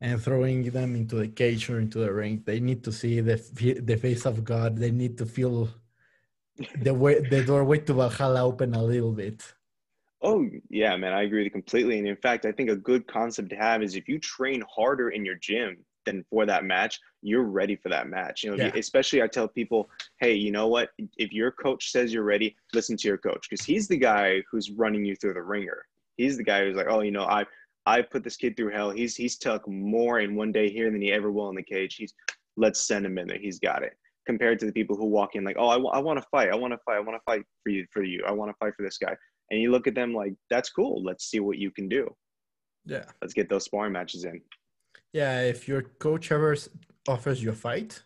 and 0.00 0.20
throwing 0.20 0.62
them 0.70 0.96
into 0.96 1.16
the 1.16 1.28
cage 1.28 1.68
or 1.68 1.78
into 1.78 1.98
the 1.98 2.12
ring. 2.12 2.42
They 2.44 2.60
need 2.60 2.82
to 2.84 2.92
see 2.92 3.20
the 3.20 3.36
the 3.82 3.96
face 3.96 4.24
of 4.24 4.44
God. 4.44 4.76
They 4.76 4.90
need 4.90 5.18
to 5.18 5.26
feel 5.26 5.68
the 6.80 6.94
way 6.94 7.20
the 7.20 7.44
doorway 7.44 7.78
to 7.80 7.94
Valhalla 7.94 8.44
open 8.44 8.74
a 8.74 8.82
little 8.82 9.12
bit. 9.12 9.42
Oh 10.22 10.46
yeah, 10.68 10.96
man, 10.96 11.12
I 11.12 11.22
agree 11.22 11.48
completely. 11.50 11.98
And 11.98 12.08
in 12.08 12.16
fact, 12.16 12.44
I 12.44 12.52
think 12.52 12.70
a 12.70 12.76
good 12.76 13.06
concept 13.06 13.50
to 13.50 13.56
have 13.56 13.82
is 13.82 13.94
if 13.94 14.08
you 14.08 14.18
train 14.18 14.62
harder 14.68 15.10
in 15.10 15.24
your 15.24 15.36
gym 15.36 15.78
than 16.06 16.24
for 16.30 16.46
that 16.46 16.64
match, 16.64 16.98
you're 17.22 17.44
ready 17.44 17.76
for 17.76 17.88
that 17.88 18.08
match. 18.08 18.42
You 18.42 18.50
know, 18.50 18.56
yeah. 18.56 18.72
especially 18.74 19.22
I 19.22 19.26
tell 19.26 19.48
people, 19.48 19.88
hey, 20.20 20.34
you 20.34 20.50
know 20.50 20.68
what? 20.68 20.90
If 21.16 21.32
your 21.32 21.52
coach 21.52 21.90
says 21.90 22.12
you're 22.12 22.24
ready, 22.24 22.56
listen 22.72 22.96
to 22.98 23.08
your 23.08 23.18
coach 23.18 23.46
because 23.48 23.64
he's 23.64 23.88
the 23.88 23.96
guy 23.96 24.42
who's 24.50 24.70
running 24.70 25.04
you 25.04 25.16
through 25.16 25.34
the 25.34 25.42
ringer. 25.42 25.84
He's 26.16 26.36
the 26.36 26.44
guy 26.44 26.64
who's 26.64 26.76
like, 26.76 26.88
oh, 26.88 27.00
you 27.00 27.10
know, 27.10 27.24
I 27.24 27.44
I 27.86 28.02
put 28.02 28.24
this 28.24 28.36
kid 28.36 28.56
through 28.56 28.72
hell. 28.72 28.90
He's 28.90 29.16
he's 29.16 29.38
took 29.38 29.66
more 29.68 30.20
in 30.20 30.34
one 30.34 30.52
day 30.52 30.70
here 30.70 30.90
than 30.90 31.00
he 31.00 31.12
ever 31.12 31.30
will 31.30 31.48
in 31.48 31.56
the 31.56 31.62
cage. 31.62 31.96
He's 31.96 32.14
let's 32.56 32.80
send 32.80 33.06
him 33.06 33.18
in 33.18 33.26
there. 33.26 33.38
He's 33.38 33.58
got 33.58 33.82
it. 33.82 33.94
Compared 34.26 34.58
to 34.60 34.66
the 34.66 34.72
people 34.72 34.96
who 34.96 35.06
walk 35.06 35.34
in 35.34 35.44
like, 35.44 35.56
oh, 35.58 35.68
I, 35.68 35.74
w- 35.74 35.90
I 35.90 35.98
want 35.98 36.20
to 36.20 36.26
fight. 36.30 36.50
I 36.50 36.56
want 36.56 36.72
to 36.72 36.78
fight. 36.84 36.96
I 36.96 37.00
want 37.00 37.16
to 37.16 37.22
fight 37.24 37.42
for 37.62 37.70
you. 37.70 37.86
For 37.90 38.04
you. 38.04 38.22
I 38.26 38.32
want 38.32 38.50
to 38.50 38.56
fight 38.60 38.74
for 38.76 38.82
this 38.82 38.98
guy 38.98 39.16
and 39.50 39.60
you 39.60 39.70
look 39.70 39.86
at 39.86 39.94
them 39.94 40.14
like 40.14 40.34
that's 40.48 40.70
cool 40.70 41.02
let's 41.02 41.28
see 41.30 41.40
what 41.40 41.58
you 41.58 41.70
can 41.70 41.88
do 41.88 42.08
yeah 42.84 43.04
let's 43.20 43.34
get 43.34 43.48
those 43.48 43.64
sparring 43.64 43.92
matches 43.92 44.24
in 44.24 44.40
yeah 45.12 45.40
if 45.40 45.66
your 45.66 45.82
coach 45.98 46.30
ever 46.32 46.56
offers 47.08 47.42
you 47.42 47.50
a 47.50 47.54
fight 47.54 48.02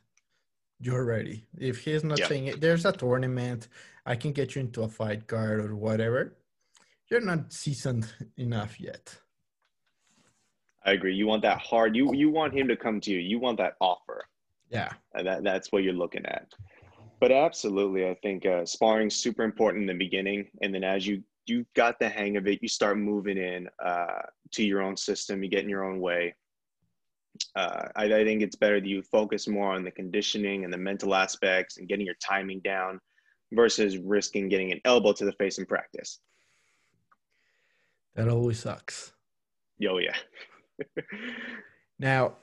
you're 0.80 1.04
ready 1.04 1.44
if 1.58 1.78
he's 1.84 2.04
not 2.04 2.18
yeah. 2.18 2.28
saying 2.28 2.54
there's 2.58 2.84
a 2.84 2.92
tournament 2.92 3.68
i 4.06 4.14
can 4.14 4.32
get 4.32 4.54
you 4.54 4.60
into 4.60 4.82
a 4.82 4.88
fight 4.88 5.26
card 5.26 5.60
or 5.60 5.74
whatever 5.76 6.36
you're 7.10 7.20
not 7.20 7.52
seasoned 7.52 8.06
enough 8.36 8.80
yet 8.80 9.16
i 10.84 10.92
agree 10.92 11.14
you 11.14 11.26
want 11.26 11.42
that 11.42 11.58
hard 11.58 11.94
you 11.94 12.14
you 12.14 12.30
want 12.30 12.52
him 12.54 12.68
to 12.68 12.76
come 12.76 13.00
to 13.00 13.10
you 13.10 13.18
you 13.18 13.38
want 13.38 13.58
that 13.58 13.74
offer 13.80 14.24
yeah 14.70 14.92
and 15.14 15.26
that, 15.26 15.44
that's 15.44 15.72
what 15.72 15.82
you're 15.82 15.92
looking 15.92 16.24
at 16.26 16.52
but 17.20 17.30
absolutely 17.30 18.08
i 18.08 18.14
think 18.22 18.46
uh, 18.46 18.64
sparring 18.64 19.10
super 19.10 19.42
important 19.42 19.82
in 19.82 19.86
the 19.86 20.04
beginning 20.04 20.46
and 20.62 20.74
then 20.74 20.84
as 20.84 21.06
you 21.06 21.22
you 21.46 21.66
got 21.74 21.98
the 21.98 22.08
hang 22.08 22.36
of 22.36 22.46
it. 22.46 22.62
You 22.62 22.68
start 22.68 22.98
moving 22.98 23.36
in 23.36 23.68
uh, 23.84 24.22
to 24.52 24.64
your 24.64 24.82
own 24.82 24.96
system. 24.96 25.42
You 25.42 25.50
get 25.50 25.62
in 25.62 25.68
your 25.68 25.84
own 25.84 26.00
way. 26.00 26.34
Uh, 27.56 27.88
I, 27.96 28.04
I, 28.04 28.24
think 28.24 28.42
it's 28.42 28.56
better 28.56 28.80
that 28.80 28.88
you 28.88 29.02
focus 29.02 29.48
more 29.48 29.72
on 29.72 29.82
the 29.82 29.90
conditioning 29.90 30.64
and 30.64 30.72
the 30.72 30.78
mental 30.78 31.14
aspects 31.14 31.78
and 31.78 31.88
getting 31.88 32.06
your 32.06 32.14
timing 32.24 32.60
down 32.60 33.00
versus 33.52 33.98
risking 33.98 34.48
getting 34.48 34.72
an 34.72 34.80
elbow 34.84 35.12
to 35.12 35.24
the 35.24 35.32
face 35.32 35.58
in 35.58 35.66
practice. 35.66 36.20
That 38.14 38.28
always 38.28 38.60
sucks. 38.60 39.12
Yo, 39.78 39.98
yeah. 39.98 40.16
now, 41.98 42.36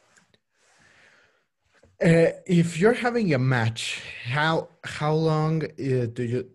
uh, 2.03 2.31
if 2.45 2.79
you're 2.79 2.93
having 2.93 3.33
a 3.33 3.39
match, 3.39 4.01
how 4.25 4.69
how 4.83 5.13
long 5.13 5.63
uh, 5.63 6.07
do 6.11 6.23
you 6.23 6.49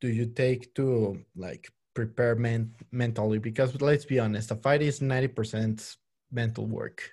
do 0.00 0.08
you 0.08 0.26
take 0.26 0.74
to 0.74 1.18
like 1.34 1.70
prepare 1.94 2.36
men- 2.36 2.74
mentally 2.92 3.38
because 3.38 3.80
let's 3.80 4.04
be 4.04 4.18
honest 4.18 4.50
a 4.52 4.54
fight 4.54 4.80
is 4.80 5.00
90% 5.00 5.96
mental 6.30 6.66
work 6.66 7.12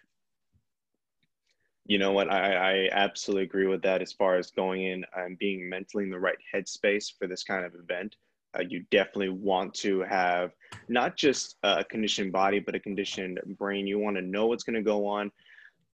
you 1.87 1.97
know 1.97 2.11
what? 2.11 2.29
I, 2.29 2.53
I 2.53 2.89
absolutely 2.91 3.43
agree 3.43 3.65
with 3.65 3.81
that 3.83 4.01
as 4.01 4.11
far 4.11 4.35
as 4.35 4.51
going 4.51 4.83
in 4.83 5.05
and 5.15 5.39
being 5.39 5.69
mentally 5.69 6.03
in 6.03 6.09
the 6.09 6.19
right 6.19 6.37
headspace 6.53 7.13
for 7.17 7.27
this 7.27 7.43
kind 7.43 7.65
of 7.65 7.73
event. 7.75 8.15
Uh, 8.57 8.63
you 8.67 8.83
definitely 8.91 9.29
want 9.29 9.73
to 9.73 10.01
have 10.01 10.51
not 10.89 11.15
just 11.15 11.55
a 11.63 11.83
conditioned 11.85 12.31
body 12.31 12.59
but 12.59 12.75
a 12.75 12.79
conditioned 12.79 13.39
brain. 13.57 13.87
You 13.87 13.99
want 13.99 14.17
to 14.17 14.21
know 14.21 14.47
what's 14.47 14.63
going 14.63 14.75
to 14.75 14.81
go 14.81 15.07
on 15.07 15.31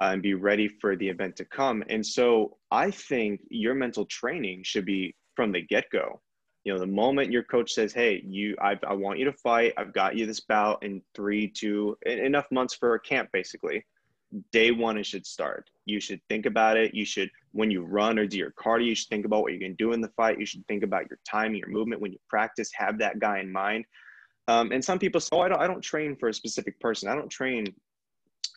uh, 0.01 0.09
and 0.13 0.21
be 0.21 0.33
ready 0.33 0.67
for 0.67 0.95
the 0.95 1.07
event 1.07 1.35
to 1.37 1.45
come. 1.45 1.83
And 1.89 2.05
so 2.05 2.57
i 2.71 2.89
think 2.89 3.41
your 3.49 3.75
mental 3.75 4.05
training 4.05 4.63
should 4.63 4.85
be 4.85 5.15
from 5.35 5.51
the 5.51 5.61
get-go. 5.61 6.21
You 6.63 6.73
know 6.73 6.79
the 6.79 6.87
moment 6.87 7.31
your 7.31 7.43
coach 7.43 7.71
says 7.71 7.93
hey 7.93 8.23
you 8.25 8.55
i, 8.61 8.79
I 8.87 8.93
want 8.93 9.19
you 9.19 9.25
to 9.25 9.33
fight. 9.33 9.73
I've 9.77 9.93
got 9.93 10.15
you 10.15 10.25
this 10.25 10.39
bout 10.39 10.83
in 10.83 11.03
three 11.13 11.47
two 11.47 11.97
enough 12.05 12.47
months 12.51 12.73
for 12.73 12.95
a 12.95 12.99
camp 12.99 13.29
basically 13.31 13.83
day 14.51 14.71
one 14.71 14.97
it 14.97 15.05
should 15.05 15.25
start. 15.25 15.69
You 15.85 15.99
should 15.99 16.21
think 16.29 16.45
about 16.45 16.77
it. 16.77 16.93
You 16.93 17.05
should 17.05 17.29
when 17.51 17.69
you 17.69 17.83
run 17.83 18.17
or 18.17 18.25
do 18.25 18.37
your 18.37 18.51
cardio 18.51 18.87
you 18.87 18.95
should 18.95 19.09
think 19.09 19.25
about 19.25 19.41
what 19.41 19.51
you're 19.51 19.59
going 19.59 19.77
to 19.77 19.83
do 19.83 19.93
in 19.93 20.01
the 20.01 20.09
fight. 20.09 20.39
You 20.39 20.45
should 20.45 20.65
think 20.67 20.83
about 20.83 21.09
your 21.09 21.19
timing 21.29 21.59
your 21.59 21.69
movement 21.69 22.01
when 22.01 22.11
you 22.11 22.19
practice. 22.29 22.71
Have 22.73 22.97
that 22.99 23.19
guy 23.19 23.39
in 23.39 23.51
mind. 23.51 23.85
Um, 24.47 24.71
and 24.71 24.83
some 24.83 24.99
people 24.99 25.21
say 25.21 25.29
oh 25.33 25.41
I 25.41 25.49
don't, 25.49 25.61
I 25.61 25.67
don't 25.67 25.81
train 25.81 26.15
for 26.15 26.29
a 26.29 26.33
specific 26.33 26.79
person. 26.79 27.09
I 27.09 27.15
don't 27.15 27.29
train 27.29 27.73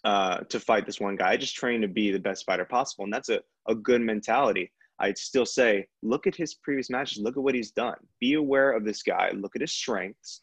uh, 0.05 0.39
to 0.39 0.61
fight 0.61 0.87
this 0.87 1.01
one 1.01 1.17
guy. 1.17 1.31
I 1.31 1.37
just 1.37 1.57
train 1.57 1.81
to 1.81 1.89
be 1.89 2.11
the 2.11 2.19
best 2.19 2.45
fighter 2.47 2.65
possible, 2.65 3.05
and 3.05 3.13
that's 3.13 3.29
a, 3.29 3.41
a 3.69 3.75
good 3.75 4.01
mentality. 4.01 4.73
I'd 4.99 5.19
still 5.19 5.45
say, 5.45 5.87
look 6.03 6.27
at 6.27 6.35
his 6.35 6.55
previous 6.55 6.91
matches, 6.91 7.19
look 7.19 7.37
at 7.37 7.43
what 7.43 7.55
he's 7.55 7.71
done. 7.71 7.97
Be 8.21 8.35
aware 8.35 8.73
of 8.73 8.85
this 8.85 9.03
guy, 9.03 9.31
look 9.35 9.55
at 9.55 9.61
his 9.61 9.73
strengths, 9.73 10.43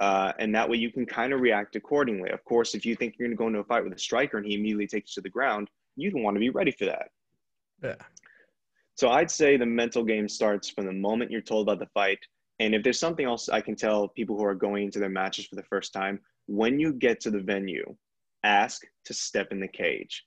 uh, 0.00 0.32
and 0.38 0.54
that 0.54 0.68
way 0.68 0.76
you 0.76 0.90
can 0.90 1.06
kind 1.06 1.32
of 1.32 1.40
react 1.40 1.76
accordingly. 1.76 2.30
Of 2.30 2.44
course, 2.44 2.74
if 2.74 2.84
you 2.84 2.96
think 2.96 3.14
you're 3.18 3.28
going 3.28 3.36
to 3.36 3.40
go 3.40 3.46
into 3.46 3.60
a 3.60 3.64
fight 3.64 3.84
with 3.84 3.92
a 3.92 3.98
striker 3.98 4.38
and 4.38 4.46
he 4.46 4.54
immediately 4.54 4.86
takes 4.86 5.16
you 5.16 5.20
to 5.20 5.24
the 5.24 5.30
ground, 5.30 5.68
you 5.96 6.10
don't 6.10 6.22
want 6.22 6.36
to 6.36 6.40
be 6.40 6.50
ready 6.50 6.72
for 6.72 6.86
that. 6.86 7.08
Yeah. 7.82 7.94
So 8.96 9.10
I'd 9.10 9.30
say 9.30 9.56
the 9.56 9.66
mental 9.66 10.04
game 10.04 10.28
starts 10.28 10.68
from 10.68 10.86
the 10.86 10.92
moment 10.92 11.30
you're 11.30 11.40
told 11.40 11.68
about 11.68 11.78
the 11.78 11.90
fight. 11.94 12.18
And 12.58 12.74
if 12.74 12.82
there's 12.82 13.00
something 13.00 13.26
else 13.26 13.48
I 13.48 13.60
can 13.60 13.74
tell 13.74 14.08
people 14.08 14.36
who 14.36 14.44
are 14.44 14.54
going 14.54 14.84
into 14.84 14.98
their 14.98 15.08
matches 15.08 15.46
for 15.46 15.56
the 15.56 15.64
first 15.64 15.92
time, 15.92 16.20
when 16.46 16.78
you 16.78 16.92
get 16.92 17.20
to 17.20 17.30
the 17.30 17.40
venue, 17.40 17.96
ask 18.44 18.82
to 19.04 19.14
step 19.14 19.52
in 19.52 19.60
the 19.60 19.68
cage. 19.68 20.24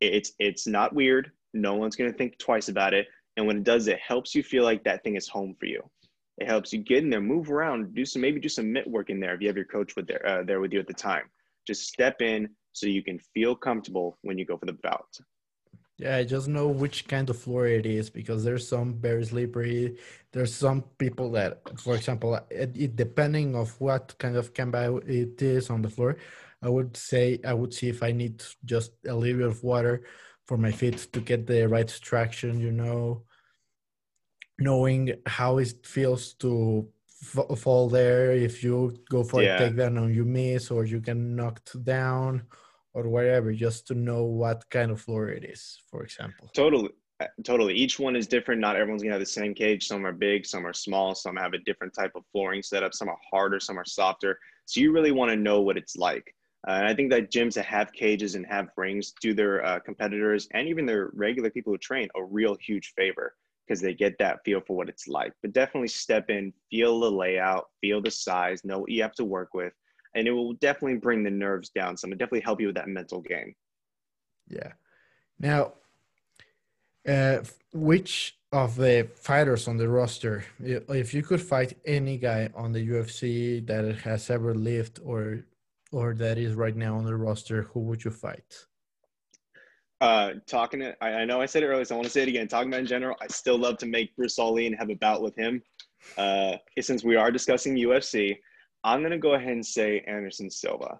It's 0.00 0.32
it's 0.38 0.66
not 0.66 0.94
weird. 0.94 1.30
No 1.52 1.74
one's 1.74 1.96
going 1.96 2.10
to 2.10 2.16
think 2.16 2.38
twice 2.38 2.68
about 2.68 2.94
it. 2.94 3.06
And 3.36 3.46
when 3.46 3.58
it 3.58 3.64
does, 3.64 3.86
it 3.86 3.98
helps 3.98 4.34
you 4.34 4.42
feel 4.42 4.64
like 4.64 4.82
that 4.84 5.02
thing 5.04 5.16
is 5.16 5.28
home 5.28 5.54
for 5.58 5.66
you. 5.66 5.82
It 6.38 6.46
helps 6.46 6.72
you 6.72 6.78
get 6.78 7.04
in 7.04 7.10
there, 7.10 7.20
move 7.20 7.50
around, 7.50 7.94
do 7.94 8.04
some 8.04 8.22
maybe 8.22 8.40
do 8.40 8.48
some 8.48 8.72
mitt 8.72 8.88
work 8.88 9.10
in 9.10 9.20
there 9.20 9.34
if 9.34 9.40
you 9.40 9.48
have 9.48 9.56
your 9.56 9.66
coach 9.66 9.94
with 9.96 10.06
there 10.06 10.26
uh, 10.26 10.42
there 10.42 10.60
with 10.60 10.72
you 10.72 10.80
at 10.80 10.86
the 10.86 10.94
time. 10.94 11.24
Just 11.66 11.88
step 11.88 12.22
in 12.22 12.48
so 12.72 12.86
you 12.86 13.02
can 13.02 13.18
feel 13.34 13.54
comfortable 13.54 14.18
when 14.22 14.38
you 14.38 14.44
go 14.44 14.56
for 14.56 14.66
the 14.66 14.78
bout. 14.82 15.18
Yeah, 16.00 16.16
I 16.16 16.24
just 16.24 16.48
know 16.48 16.66
which 16.66 17.06
kind 17.08 17.28
of 17.28 17.38
floor 17.38 17.66
it 17.66 17.84
is 17.84 18.08
because 18.08 18.42
there's 18.42 18.66
some 18.66 18.94
very 18.94 19.22
slippery. 19.22 19.98
There's 20.32 20.54
some 20.54 20.82
people 20.96 21.30
that, 21.32 21.78
for 21.78 21.94
example, 21.94 22.40
it, 22.48 22.74
it, 22.74 22.96
depending 22.96 23.54
of 23.54 23.78
what 23.78 24.16
kind 24.18 24.36
of 24.36 24.54
combat 24.54 24.90
it 25.06 25.42
is 25.42 25.68
on 25.68 25.82
the 25.82 25.90
floor, 25.90 26.16
I 26.62 26.70
would 26.70 26.96
say 26.96 27.38
I 27.44 27.52
would 27.52 27.74
see 27.74 27.90
if 27.90 28.02
I 28.02 28.12
need 28.12 28.42
just 28.64 28.92
a 29.06 29.14
little 29.14 29.40
bit 29.40 29.46
of 29.46 29.62
water 29.62 30.04
for 30.46 30.56
my 30.56 30.72
feet 30.72 31.06
to 31.12 31.20
get 31.20 31.46
the 31.46 31.68
right 31.68 31.88
traction. 32.00 32.58
You 32.60 32.72
know, 32.72 33.24
knowing 34.60 35.14
how 35.26 35.58
it 35.58 35.84
feels 35.84 36.34
to 36.34 36.86
f- 37.36 37.58
fall 37.58 37.88
there. 37.88 38.32
If 38.32 38.62
you 38.62 38.94
go 39.10 39.24
for 39.24 39.42
Yeah. 39.42 39.56
a 39.56 39.70
takedown 39.70 39.98
and 39.98 40.14
you 40.14 40.24
miss, 40.24 40.70
or 40.70 40.84
you 40.84 41.00
can 41.00 41.34
knocked 41.34 41.82
down, 41.84 42.42
or 42.92 43.08
whatever, 43.08 43.52
just 43.52 43.86
to 43.88 43.94
know 43.94 44.24
what 44.24 44.68
kind 44.70 44.90
of 44.90 45.00
floor 45.00 45.28
it 45.28 45.44
is. 45.44 45.80
For 45.90 46.02
example. 46.02 46.50
Totally. 46.54 46.90
uh, 47.20 47.26
Totally. 47.44 47.74
Each 47.74 47.98
one 47.98 48.16
is 48.16 48.26
different. 48.26 48.60
Not 48.62 48.76
everyone's 48.76 49.02
gonna 49.02 49.12
have 49.12 49.20
the 49.20 49.26
same 49.26 49.54
cage. 49.54 49.86
Some 49.86 50.06
are 50.06 50.12
big, 50.12 50.46
some 50.46 50.66
are 50.66 50.72
small, 50.72 51.14
some 51.14 51.36
have 51.36 51.52
a 51.52 51.58
different 51.58 51.92
type 51.94 52.12
of 52.14 52.24
flooring 52.32 52.62
setup. 52.62 52.94
Some 52.94 53.08
are 53.10 53.18
harder, 53.30 53.60
some 53.60 53.78
are 53.78 53.84
softer. 53.84 54.38
So 54.64 54.80
you 54.80 54.90
really 54.92 55.12
want 55.12 55.30
to 55.30 55.36
know 55.36 55.60
what 55.60 55.76
it's 55.76 55.96
like. 55.96 56.34
Uh, 56.66 56.72
and 56.72 56.86
I 56.86 56.94
think 56.94 57.10
that 57.10 57.30
gyms 57.30 57.54
that 57.54 57.64
have 57.66 57.92
cages 57.92 58.34
and 58.36 58.46
have 58.46 58.68
rings 58.76 59.12
do 59.20 59.34
their 59.34 59.64
uh, 59.64 59.80
competitors 59.80 60.48
and 60.52 60.66
even 60.68 60.84
their 60.86 61.10
regular 61.12 61.50
people 61.50 61.72
who 61.72 61.78
train 61.78 62.08
a 62.16 62.22
real 62.24 62.54
huge 62.56 62.92
favor 62.96 63.34
because 63.70 63.80
they 63.80 63.94
get 63.94 64.18
that 64.18 64.40
feel 64.44 64.60
for 64.60 64.76
what 64.76 64.88
it's 64.88 65.06
like. 65.06 65.32
But 65.42 65.52
definitely 65.52 65.86
step 65.86 66.28
in, 66.28 66.52
feel 66.72 66.98
the 66.98 67.10
layout, 67.10 67.68
feel 67.80 68.02
the 68.02 68.10
size, 68.10 68.64
know 68.64 68.80
what 68.80 68.90
you 68.90 69.00
have 69.02 69.14
to 69.14 69.24
work 69.24 69.54
with, 69.54 69.72
and 70.16 70.26
it 70.26 70.32
will 70.32 70.54
definitely 70.54 70.98
bring 70.98 71.22
the 71.22 71.30
nerves 71.30 71.68
down. 71.68 71.96
Some. 71.96 72.10
It 72.10 72.18
definitely 72.18 72.40
help 72.40 72.60
you 72.60 72.66
with 72.66 72.74
that 72.74 72.88
mental 72.88 73.20
game. 73.20 73.54
Yeah. 74.48 74.72
Now, 75.38 75.74
uh, 77.06 77.38
which 77.72 78.36
of 78.50 78.74
the 78.74 79.08
fighters 79.14 79.68
on 79.68 79.76
the 79.76 79.88
roster, 79.88 80.44
if 80.60 81.14
you 81.14 81.22
could 81.22 81.40
fight 81.40 81.78
any 81.84 82.18
guy 82.18 82.50
on 82.56 82.72
the 82.72 82.88
UFC 82.88 83.64
that 83.68 83.98
has 84.00 84.30
ever 84.30 84.52
lived 84.52 84.98
or 85.04 85.44
or 85.92 86.14
that 86.14 86.38
is 86.38 86.54
right 86.54 86.76
now 86.76 86.96
on 86.96 87.04
the 87.04 87.16
roster, 87.16 87.62
who 87.62 87.80
would 87.80 88.04
you 88.04 88.10
fight? 88.10 88.66
Uh, 90.00 90.32
talking, 90.46 90.80
to, 90.80 91.04
I, 91.04 91.08
I 91.10 91.24
know 91.24 91.40
I 91.40 91.46
said 91.46 91.62
it 91.62 91.66
earlier, 91.66 91.84
so 91.84 91.94
I 91.94 91.98
want 91.98 92.06
to 92.06 92.12
say 92.12 92.22
it 92.22 92.28
again. 92.28 92.48
Talking 92.48 92.68
about 92.68 92.80
in 92.80 92.86
general, 92.86 93.16
I 93.20 93.26
still 93.26 93.58
love 93.58 93.76
to 93.78 93.86
make 93.86 94.16
Bruce 94.16 94.38
Ali 94.38 94.66
and 94.66 94.76
have 94.76 94.88
a 94.90 94.94
bout 94.94 95.20
with 95.20 95.36
him. 95.36 95.62
Uh, 96.16 96.56
since 96.80 97.04
we 97.04 97.16
are 97.16 97.30
discussing 97.30 97.76
UFC, 97.76 98.38
I'm 98.84 99.02
gonna 99.02 99.18
go 99.18 99.34
ahead 99.34 99.52
and 99.52 99.66
say 99.66 100.02
Anderson 100.06 100.50
Silva. 100.50 100.98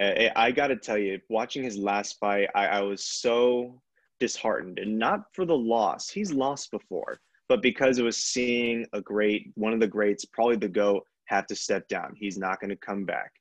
I, 0.00 0.30
I 0.36 0.50
got 0.52 0.68
to 0.68 0.76
tell 0.76 0.98
you, 0.98 1.20
watching 1.28 1.62
his 1.62 1.76
last 1.76 2.18
fight, 2.18 2.48
I, 2.54 2.66
I 2.66 2.80
was 2.82 3.04
so 3.04 3.80
disheartened, 4.20 4.78
and 4.78 4.98
not 4.98 5.24
for 5.32 5.44
the 5.44 5.56
loss. 5.56 6.08
He's 6.08 6.32
lost 6.32 6.70
before, 6.70 7.20
but 7.48 7.62
because 7.62 7.98
it 7.98 8.04
was 8.04 8.16
seeing 8.16 8.86
a 8.92 9.00
great, 9.00 9.50
one 9.54 9.72
of 9.72 9.80
the 9.80 9.86
greats, 9.86 10.24
probably 10.24 10.56
the 10.56 10.68
GOAT, 10.68 11.04
have 11.26 11.46
to 11.48 11.56
step 11.56 11.88
down. 11.88 12.14
He's 12.16 12.38
not 12.38 12.60
going 12.60 12.70
to 12.70 12.76
come 12.76 13.04
back. 13.04 13.32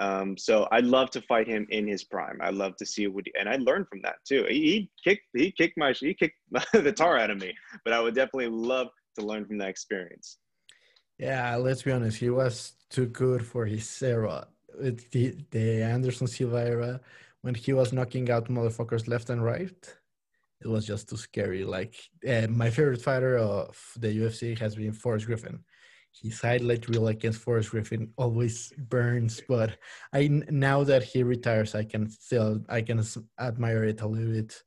Um, 0.00 0.36
so 0.36 0.66
I'd 0.72 0.84
love 0.84 1.10
to 1.10 1.22
fight 1.22 1.46
him 1.46 1.66
in 1.70 1.86
his 1.86 2.04
prime. 2.04 2.38
I'd 2.40 2.54
love 2.54 2.76
to 2.76 2.86
see 2.86 3.06
what, 3.06 3.24
and 3.38 3.48
I 3.48 3.56
learned 3.56 3.88
from 3.88 4.00
that 4.02 4.16
too. 4.26 4.44
He, 4.48 4.60
he 4.60 4.90
kicked, 5.04 5.24
he 5.34 5.52
kicked 5.52 5.78
my, 5.78 5.92
he 5.92 6.14
kicked 6.14 6.36
the 6.72 6.92
tar 6.92 7.16
out 7.18 7.30
of 7.30 7.38
me, 7.38 7.54
but 7.84 7.92
I 7.92 8.00
would 8.00 8.14
definitely 8.14 8.48
love 8.48 8.88
to 9.18 9.24
learn 9.24 9.46
from 9.46 9.58
that 9.58 9.68
experience. 9.68 10.38
Yeah, 11.18 11.54
let's 11.56 11.82
be 11.82 11.92
honest, 11.92 12.18
he 12.18 12.30
was 12.30 12.72
too 12.90 13.06
good 13.06 13.46
for 13.46 13.66
his 13.66 14.02
era. 14.02 14.48
The, 14.80 15.36
the 15.52 15.82
Anderson 15.82 16.26
Silva 16.26 16.66
era, 16.66 17.00
when 17.42 17.54
he 17.54 17.72
was 17.72 17.92
knocking 17.92 18.28
out 18.30 18.48
motherfuckers 18.48 19.06
left 19.06 19.30
and 19.30 19.44
right, 19.44 19.94
it 20.60 20.68
was 20.68 20.86
just 20.86 21.08
too 21.08 21.16
scary. 21.16 21.64
Like 21.64 21.94
uh, 22.28 22.48
my 22.48 22.70
favorite 22.70 23.02
fighter 23.02 23.38
of 23.38 23.78
the 23.96 24.08
UFC 24.08 24.58
has 24.58 24.74
been 24.74 24.92
Forrest 24.92 25.26
Griffin. 25.26 25.60
His 26.22 26.40
highlight 26.40 26.88
reel 26.88 27.08
against 27.08 27.40
Forrest 27.40 27.70
Griffin 27.70 28.12
always 28.16 28.72
burns, 28.88 29.42
but 29.48 29.76
I 30.12 30.28
now 30.28 30.84
that 30.84 31.02
he 31.02 31.22
retires, 31.22 31.74
I 31.74 31.84
can 31.84 32.08
still 32.08 32.64
I 32.68 32.82
can 32.82 33.02
admire 33.38 33.84
it 33.84 34.00
a 34.00 34.06
little 34.06 34.32
bit 34.32 34.62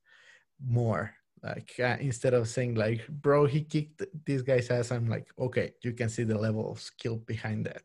more. 0.66 1.14
Like 1.44 1.72
uh, 1.80 1.98
instead 2.00 2.34
of 2.34 2.48
saying 2.48 2.76
like, 2.76 3.08
"Bro, 3.08 3.46
he 3.46 3.62
kicked 3.62 4.04
this 4.26 4.42
guy's 4.42 4.70
ass," 4.70 4.92
I'm 4.92 5.08
like, 5.08 5.28
"Okay, 5.40 5.72
you 5.84 5.94
can 5.94 6.10
see 6.10 6.24
the 6.24 6.38
level 6.38 6.70
of 6.72 6.82
skill 6.82 7.18
behind 7.18 7.66
that." 7.66 7.84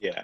Yeah. 0.00 0.22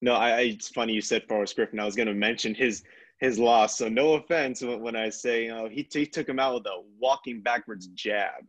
No, 0.00 0.14
I, 0.14 0.30
I 0.30 0.40
it's 0.40 0.68
funny 0.68 0.92
you 0.92 1.00
said 1.00 1.24
Forrest 1.28 1.56
Griffin. 1.56 1.80
I 1.80 1.84
was 1.84 1.96
going 1.96 2.08
to 2.08 2.14
mention 2.14 2.54
his 2.54 2.84
his 3.18 3.38
loss. 3.38 3.76
So 3.78 3.88
no 3.88 4.14
offense 4.14 4.62
when, 4.62 4.80
when 4.80 4.96
I 4.96 5.08
say 5.08 5.44
you 5.44 5.50
know 5.50 5.68
he, 5.68 5.86
he 5.90 6.06
took 6.06 6.28
him 6.28 6.38
out 6.38 6.54
with 6.54 6.66
a 6.66 6.82
walking 6.98 7.40
backwards 7.40 7.88
jab. 7.88 8.44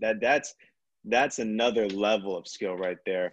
That 0.00 0.20
that's 0.20 0.54
that's 1.06 1.38
another 1.38 1.88
level 1.88 2.36
of 2.36 2.46
skill 2.46 2.76
right 2.76 2.98
there. 3.06 3.32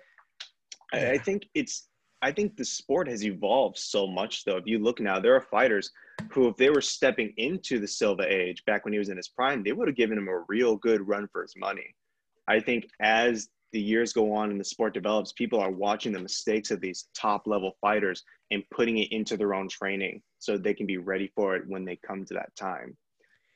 I, 0.93 1.11
I 1.11 1.17
think 1.17 1.47
it's 1.53 1.87
I 2.21 2.31
think 2.31 2.55
the 2.55 2.63
sport 2.63 3.09
has 3.09 3.25
evolved 3.25 3.77
so 3.77 4.07
much 4.07 4.45
though. 4.45 4.55
If 4.55 4.65
you 4.65 4.79
look 4.79 5.01
now, 5.01 5.19
there 5.19 5.35
are 5.35 5.41
fighters 5.41 5.91
who, 6.31 6.47
if 6.47 6.55
they 6.55 6.69
were 6.69 6.81
stepping 6.81 7.33
into 7.35 7.79
the 7.79 7.87
Silva 7.87 8.23
age 8.27 8.63
back 8.65 8.85
when 8.85 8.93
he 8.93 8.99
was 8.99 9.09
in 9.09 9.17
his 9.17 9.27
prime, 9.27 9.61
they 9.61 9.73
would 9.73 9.89
have 9.89 9.97
given 9.97 10.17
him 10.17 10.29
a 10.29 10.43
real 10.47 10.77
good 10.77 11.05
run 11.05 11.27
for 11.33 11.41
his 11.41 11.55
money. 11.57 11.93
I 12.47 12.61
think 12.61 12.87
as 13.01 13.49
the 13.73 13.81
years 13.81 14.13
go 14.13 14.33
on 14.33 14.51
and 14.51 14.59
the 14.59 14.63
sport 14.63 14.93
develops, 14.93 15.33
people 15.33 15.59
are 15.59 15.71
watching 15.71 16.13
the 16.13 16.19
mistakes 16.19 16.71
of 16.71 16.79
these 16.79 17.09
top 17.13 17.45
level 17.45 17.75
fighters 17.81 18.23
and 18.51 18.63
putting 18.69 18.99
it 18.99 19.11
into 19.11 19.35
their 19.35 19.53
own 19.53 19.67
training 19.67 20.21
so 20.39 20.57
they 20.57 20.73
can 20.73 20.85
be 20.85 20.97
ready 20.97 21.29
for 21.35 21.55
it 21.55 21.67
when 21.67 21.83
they 21.83 21.99
come 22.07 22.23
to 22.23 22.33
that 22.35 22.55
time. 22.55 22.95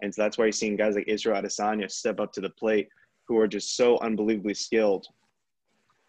And 0.02 0.14
so 0.14 0.24
that's 0.24 0.38
why 0.38 0.46
you're 0.46 0.52
seeing 0.52 0.76
guys 0.76 0.96
like 0.96 1.08
Israel 1.08 1.42
Adesanya 1.42 1.90
step 1.90 2.20
up 2.20 2.34
to 2.34 2.42
the 2.42 2.50
plate 2.50 2.90
who 3.28 3.38
are 3.40 3.48
just 3.48 3.76
so 3.76 4.00
unbelievably 4.00 4.54
skilled. 4.54 5.08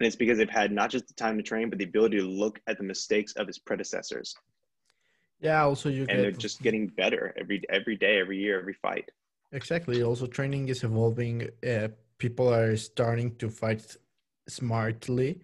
And 0.01 0.07
it's 0.07 0.17
because 0.17 0.39
they've 0.39 0.49
had 0.49 0.71
not 0.71 0.91
just 0.91 1.09
the 1.09 1.15
time 1.15 1.37
to 1.37 1.43
train, 1.43 1.69
but 1.71 1.79
the 1.79 1.85
ability 1.85 2.19
to 2.19 2.27
look 2.27 2.61
at 2.69 2.79
the 2.79 2.85
mistakes 2.85 3.33
of 3.35 3.47
his 3.47 3.59
predecessors. 3.59 4.35
Yeah. 5.41 5.63
Also, 5.63 5.89
you 5.89 6.07
And 6.09 6.21
they're 6.21 6.31
just 6.31 6.63
getting 6.63 6.87
better 6.87 7.35
every 7.37 7.63
every 7.69 7.97
day, 7.97 8.21
every 8.21 8.39
year, 8.39 8.59
every 8.61 8.75
fight. 8.75 9.11
Exactly. 9.53 10.03
Also, 10.03 10.27
training 10.27 10.69
is 10.69 10.85
evolving. 10.85 11.49
Uh, 11.67 11.89
people 12.19 12.53
are 12.53 12.77
starting 12.77 13.35
to 13.37 13.49
fight 13.49 13.97
smartly. 14.49 15.41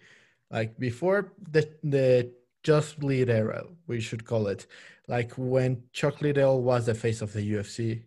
Like 0.50 0.78
before 0.78 1.32
the 1.50 1.68
the 1.82 2.30
Just 2.62 3.02
Lead 3.02 3.28
era, 3.28 3.64
we 3.86 4.00
should 4.00 4.24
call 4.24 4.46
it. 4.46 4.66
Like 5.08 5.32
when 5.36 5.82
Chuck 5.92 6.20
Liddell 6.22 6.62
was 6.62 6.86
the 6.86 6.94
face 6.94 7.20
of 7.20 7.32
the 7.32 7.42
UFC, 7.54 8.02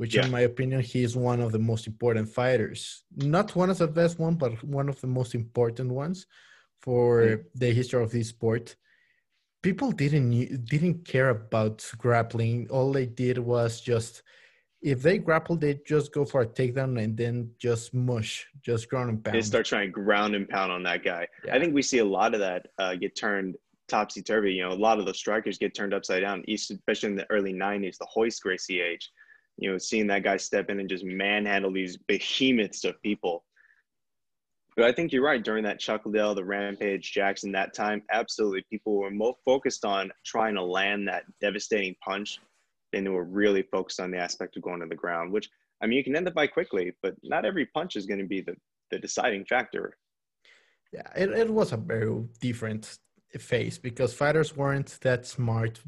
which 0.00 0.14
Yeah. 0.14 0.24
in 0.24 0.30
my 0.30 0.40
opinion, 0.52 0.80
he 0.80 1.02
is 1.02 1.14
one 1.14 1.40
of 1.42 1.52
the 1.52 1.58
most 1.58 1.86
important 1.86 2.26
fighters. 2.40 3.04
Not 3.16 3.54
one 3.54 3.68
of 3.68 3.76
the 3.76 3.86
best 4.00 4.18
one, 4.18 4.34
but 4.42 4.52
one 4.64 4.88
of 4.88 4.98
the 5.02 5.06
most 5.18 5.34
important 5.34 5.90
ones 6.02 6.18
for 6.84 7.44
the 7.54 7.70
history 7.78 8.02
of 8.02 8.10
this 8.10 8.28
sport. 8.28 8.76
People 9.62 9.90
didn't 9.92 10.30
didn't 10.74 10.98
care 11.12 11.28
about 11.28 11.76
grappling. 11.98 12.56
All 12.70 12.90
they 12.92 13.08
did 13.24 13.36
was 13.52 13.72
just 13.82 14.22
if 14.92 15.02
they 15.02 15.18
grapple, 15.18 15.56
they 15.56 15.74
just 15.94 16.06
go 16.18 16.24
for 16.24 16.40
a 16.40 16.46
takedown 16.46 16.92
and 17.04 17.14
then 17.22 17.50
just 17.58 17.92
mush, 17.92 18.32
just 18.62 18.88
ground 18.88 19.10
and 19.10 19.22
pound. 19.22 19.36
They 19.36 19.42
start 19.42 19.66
trying 19.66 19.88
to 19.88 19.92
ground 19.92 20.34
and 20.34 20.48
pound 20.48 20.72
on 20.72 20.82
that 20.84 21.04
guy. 21.04 21.28
Yeah. 21.44 21.54
I 21.54 21.58
think 21.60 21.74
we 21.74 21.82
see 21.82 21.98
a 21.98 22.10
lot 22.18 22.32
of 22.32 22.40
that 22.40 22.62
uh, 22.78 22.94
get 22.94 23.14
turned 23.14 23.56
topsy 23.86 24.22
turvy. 24.22 24.54
You 24.54 24.62
know, 24.62 24.72
a 24.72 24.82
lot 24.88 24.98
of 24.98 25.04
those 25.04 25.18
strikers 25.18 25.58
get 25.58 25.74
turned 25.74 25.92
upside 25.92 26.22
down, 26.22 26.42
especially 26.48 27.10
in 27.10 27.16
the 27.16 27.30
early 27.34 27.52
'90s, 27.52 27.98
the 27.98 28.06
Royce 28.16 28.40
Gracie 28.40 28.80
age. 28.80 29.10
You 29.60 29.70
know, 29.70 29.78
seeing 29.78 30.06
that 30.08 30.24
guy 30.24 30.36
step 30.36 30.70
in 30.70 30.80
and 30.80 30.88
just 30.88 31.04
manhandle 31.04 31.72
these 31.72 31.96
behemoths 31.96 32.84
of 32.84 33.00
people. 33.02 33.44
But 34.76 34.86
I 34.86 34.92
think 34.92 35.12
you're 35.12 35.22
right. 35.22 35.42
During 35.42 35.64
that 35.64 35.78
Chuck 35.78 36.02
Liddell, 36.06 36.34
the 36.34 36.44
Rampage, 36.44 37.12
Jackson, 37.12 37.52
that 37.52 37.74
time, 37.74 38.02
absolutely, 38.10 38.64
people 38.70 38.96
were 38.96 39.10
more 39.10 39.34
focused 39.44 39.84
on 39.84 40.10
trying 40.24 40.54
to 40.54 40.62
land 40.62 41.06
that 41.08 41.24
devastating 41.40 41.94
punch 42.02 42.38
than 42.92 43.04
they 43.04 43.10
were 43.10 43.24
really 43.24 43.62
focused 43.62 44.00
on 44.00 44.10
the 44.10 44.18
aspect 44.18 44.56
of 44.56 44.62
going 44.62 44.80
to 44.80 44.86
the 44.86 44.94
ground. 44.94 45.32
Which 45.32 45.48
I 45.82 45.86
mean, 45.86 45.98
you 45.98 46.04
can 46.04 46.16
end 46.16 46.26
the 46.26 46.32
fight 46.32 46.52
quickly, 46.52 46.92
but 47.02 47.14
not 47.22 47.44
every 47.44 47.66
punch 47.66 47.96
is 47.96 48.06
going 48.06 48.20
to 48.20 48.26
be 48.26 48.40
the 48.40 48.56
the 48.90 48.98
deciding 48.98 49.44
factor. 49.44 49.96
Yeah, 50.92 51.08
it, 51.14 51.30
it 51.30 51.50
was 51.50 51.72
a 51.72 51.76
very 51.76 52.24
different 52.40 52.98
phase 53.38 53.78
because 53.78 54.12
fighters 54.12 54.56
weren't 54.56 54.98
that 55.02 55.26
smart 55.26 55.78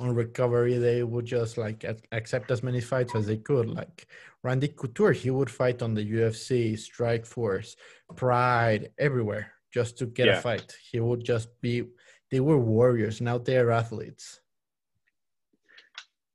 on 0.00 0.14
recovery. 0.14 0.78
They 0.78 1.02
would 1.02 1.26
just 1.26 1.58
like 1.58 1.84
accept 2.12 2.50
as 2.50 2.62
many 2.62 2.80
fights 2.80 3.14
as 3.14 3.26
they 3.26 3.36
could. 3.36 3.68
Like 3.68 4.06
Randy 4.42 4.68
Couture, 4.68 5.12
he 5.12 5.30
would 5.30 5.50
fight 5.50 5.82
on 5.82 5.94
the 5.94 6.04
UFC, 6.04 6.74
Strikeforce, 6.74 7.76
Pride, 8.16 8.90
everywhere 8.98 9.52
just 9.72 9.98
to 9.98 10.06
get 10.06 10.26
yeah. 10.26 10.38
a 10.38 10.40
fight. 10.40 10.76
He 10.90 11.00
would 11.00 11.24
just 11.24 11.48
be. 11.60 11.84
They 12.30 12.40
were 12.40 12.58
warriors. 12.58 13.20
Now 13.20 13.38
they're 13.38 13.70
athletes. 13.70 14.40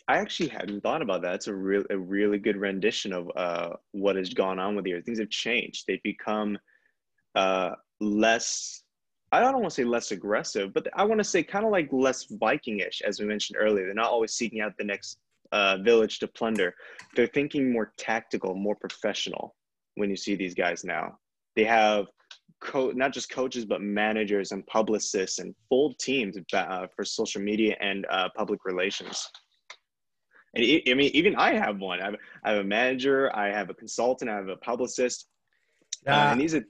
I 0.10 0.18
actually 0.18 0.50
hadn't 0.50 0.82
thought 0.82 1.04
about 1.04 1.22
that. 1.22 1.36
It's 1.36 1.48
a 1.48 1.54
real, 1.54 1.84
a 1.92 1.98
really 1.98 2.40
good 2.40 2.58
rendition 2.58 3.14
of 3.14 3.32
uh, 3.36 3.74
what 3.92 4.16
has 4.16 4.34
gone 4.34 4.58
on 4.58 4.76
with 4.76 4.86
the 4.86 5.00
Things 5.02 5.20
have 5.20 5.30
changed. 5.30 5.86
They've 5.88 6.02
become 6.04 6.58
uh, 7.36 7.76
less. 8.00 8.84
I 9.32 9.40
don't 9.40 9.54
want 9.54 9.66
to 9.66 9.72
say 9.72 9.84
less 9.84 10.12
aggressive, 10.12 10.74
but 10.74 10.88
I 10.96 11.04
want 11.04 11.20
to 11.20 11.24
say 11.24 11.44
kind 11.44 11.66
of 11.66 11.72
like 11.72 11.90
less 11.92 12.26
Vikingish, 12.26 13.02
as 13.02 13.20
we 13.20 13.26
mentioned 13.26 13.58
earlier. 13.60 13.86
They're 13.86 13.94
not 13.94 14.10
always 14.10 14.34
seeking 14.34 14.62
out 14.62 14.74
the 14.78 14.84
next 14.84 15.20
uh, 15.52 15.78
village 15.78 16.20
to 16.20 16.28
plunder. 16.28 16.74
They're 17.16 17.28
thinking 17.28 17.72
more 17.72 17.94
tactical, 17.98 18.56
more 18.56 18.76
professional. 18.76 19.56
When 19.96 20.10
you 20.10 20.16
see 20.16 20.36
these 20.36 20.56
guys 20.56 20.84
now, 20.84 21.20
they 21.56 21.64
have 21.66 22.08
co- 22.62 22.92
not 22.92 23.14
just 23.14 23.30
coaches 23.30 23.66
but 23.66 23.82
managers 23.82 24.52
and 24.52 24.66
publicists 24.68 25.40
and 25.40 25.54
full 25.68 25.94
teams 25.96 26.38
uh, 26.54 26.88
for 26.96 27.04
social 27.04 27.42
media 27.42 27.76
and 27.82 28.06
uh, 28.10 28.30
public 28.36 28.66
relations. 28.66 29.28
And 30.56 30.64
I 30.64 30.94
mean, 30.96 31.12
even 31.14 31.36
I 31.36 31.54
have 31.54 31.80
one. 31.80 32.02
I 32.02 32.06
have, 32.06 32.16
I 32.44 32.50
have 32.52 32.60
a 32.60 32.64
manager, 32.64 33.36
I 33.36 33.50
have 33.50 33.70
a 33.70 33.74
consultant, 33.74 34.32
I 34.32 34.36
have 34.36 34.48
a 34.48 34.56
publicist. 34.58 35.28
Uh, 36.08 36.12
and 36.32 36.42
these 36.42 36.56
are 36.56 36.64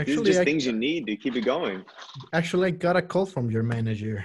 actually, 0.00 0.16
these 0.16 0.22
are 0.22 0.24
just 0.24 0.40
I, 0.40 0.44
things 0.44 0.66
you 0.66 0.72
need 0.72 1.06
to 1.06 1.16
keep 1.16 1.36
it 1.36 1.44
going. 1.44 1.84
Actually, 2.32 2.68
I 2.68 2.70
got 2.70 2.96
a 2.96 3.02
call 3.02 3.26
from 3.26 3.50
your 3.50 3.62
manager. 3.62 4.24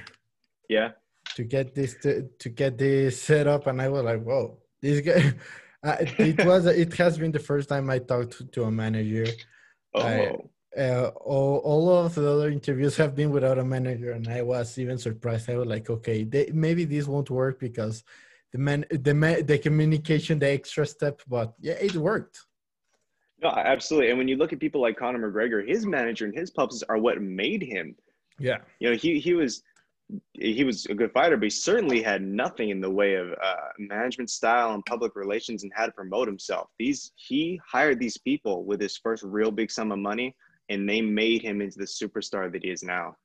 Yeah. 0.69 0.91
To 1.35 1.43
get 1.43 1.75
this 1.75 1.95
to, 2.03 2.29
to 2.39 2.49
get 2.49 2.77
this 2.77 3.21
set 3.21 3.47
up, 3.47 3.67
and 3.67 3.81
I 3.81 3.89
was 3.89 4.03
like, 4.03 4.23
"Whoa, 4.23 4.57
this 4.81 5.01
guy!" 5.01 5.33
Uh, 5.85 5.97
it 6.17 6.43
was 6.43 6.65
it 6.65 6.91
has 6.95 7.15
been 7.19 7.31
the 7.31 7.37
first 7.37 7.69
time 7.69 7.91
I 7.91 7.99
talked 7.99 8.39
to, 8.39 8.45
to 8.45 8.63
a 8.63 8.71
manager. 8.71 9.27
Oh. 9.93 10.01
I, 10.01 10.35
uh, 10.81 11.11
all, 11.23 11.57
all 11.57 12.05
of 12.05 12.15
the 12.15 12.27
other 12.27 12.49
interviews 12.49 12.97
have 12.97 13.13
been 13.13 13.29
without 13.29 13.59
a 13.59 13.63
manager, 13.63 14.13
and 14.13 14.27
I 14.27 14.41
was 14.41 14.79
even 14.79 14.97
surprised. 14.97 15.47
I 15.47 15.57
was 15.57 15.67
like, 15.67 15.87
okay, 15.91 16.23
they, 16.23 16.49
maybe 16.51 16.85
this 16.85 17.05
won't 17.05 17.29
work 17.29 17.59
because 17.59 18.03
the 18.55 18.61
man 18.61 18.85
the 18.89 19.13
man, 19.13 19.45
the 19.45 19.57
communication 19.57 20.39
the 20.39 20.49
extra 20.49 20.85
step 20.85 21.21
but 21.27 21.53
yeah 21.59 21.73
it 21.73 21.93
worked 21.95 22.45
no 23.45 23.61
absolutely 23.61 24.09
and 24.09 24.17
when 24.17 24.27
you 24.27 24.35
look 24.37 24.53
at 24.53 24.59
people 24.59 24.81
like 24.81 24.97
conor 24.97 25.19
mcgregor 25.19 25.67
his 25.67 25.85
manager 25.85 26.25
and 26.25 26.35
his 26.35 26.51
publicists 26.51 26.83
are 26.89 26.97
what 26.97 27.21
made 27.21 27.61
him 27.61 27.95
yeah 28.39 28.57
you 28.79 28.89
know 28.89 28.95
he 28.95 29.19
he 29.19 29.33
was 29.33 29.63
he 30.33 30.63
was 30.63 30.85
a 30.85 30.93
good 30.93 31.11
fighter 31.11 31.35
but 31.35 31.45
he 31.45 31.49
certainly 31.49 32.01
had 32.01 32.21
nothing 32.21 32.69
in 32.69 32.79
the 32.79 32.89
way 32.89 33.15
of 33.15 33.31
uh, 33.43 33.55
management 33.79 34.29
style 34.29 34.75
and 34.75 34.85
public 34.85 35.15
relations 35.15 35.63
and 35.63 35.71
how 35.75 35.85
to 35.85 35.91
promote 35.91 36.27
himself 36.27 36.69
these 36.77 37.11
he 37.15 37.59
hired 37.67 37.99
these 37.99 38.17
people 38.17 38.65
with 38.65 38.79
his 38.79 38.97
first 38.97 39.23
real 39.23 39.51
big 39.51 39.71
sum 39.71 39.91
of 39.91 39.97
money 39.97 40.35
and 40.69 40.87
they 40.87 41.01
made 41.01 41.41
him 41.41 41.61
into 41.61 41.79
the 41.79 41.85
superstar 41.85 42.51
that 42.51 42.63
he 42.63 42.69
is 42.69 42.83
now 42.83 43.15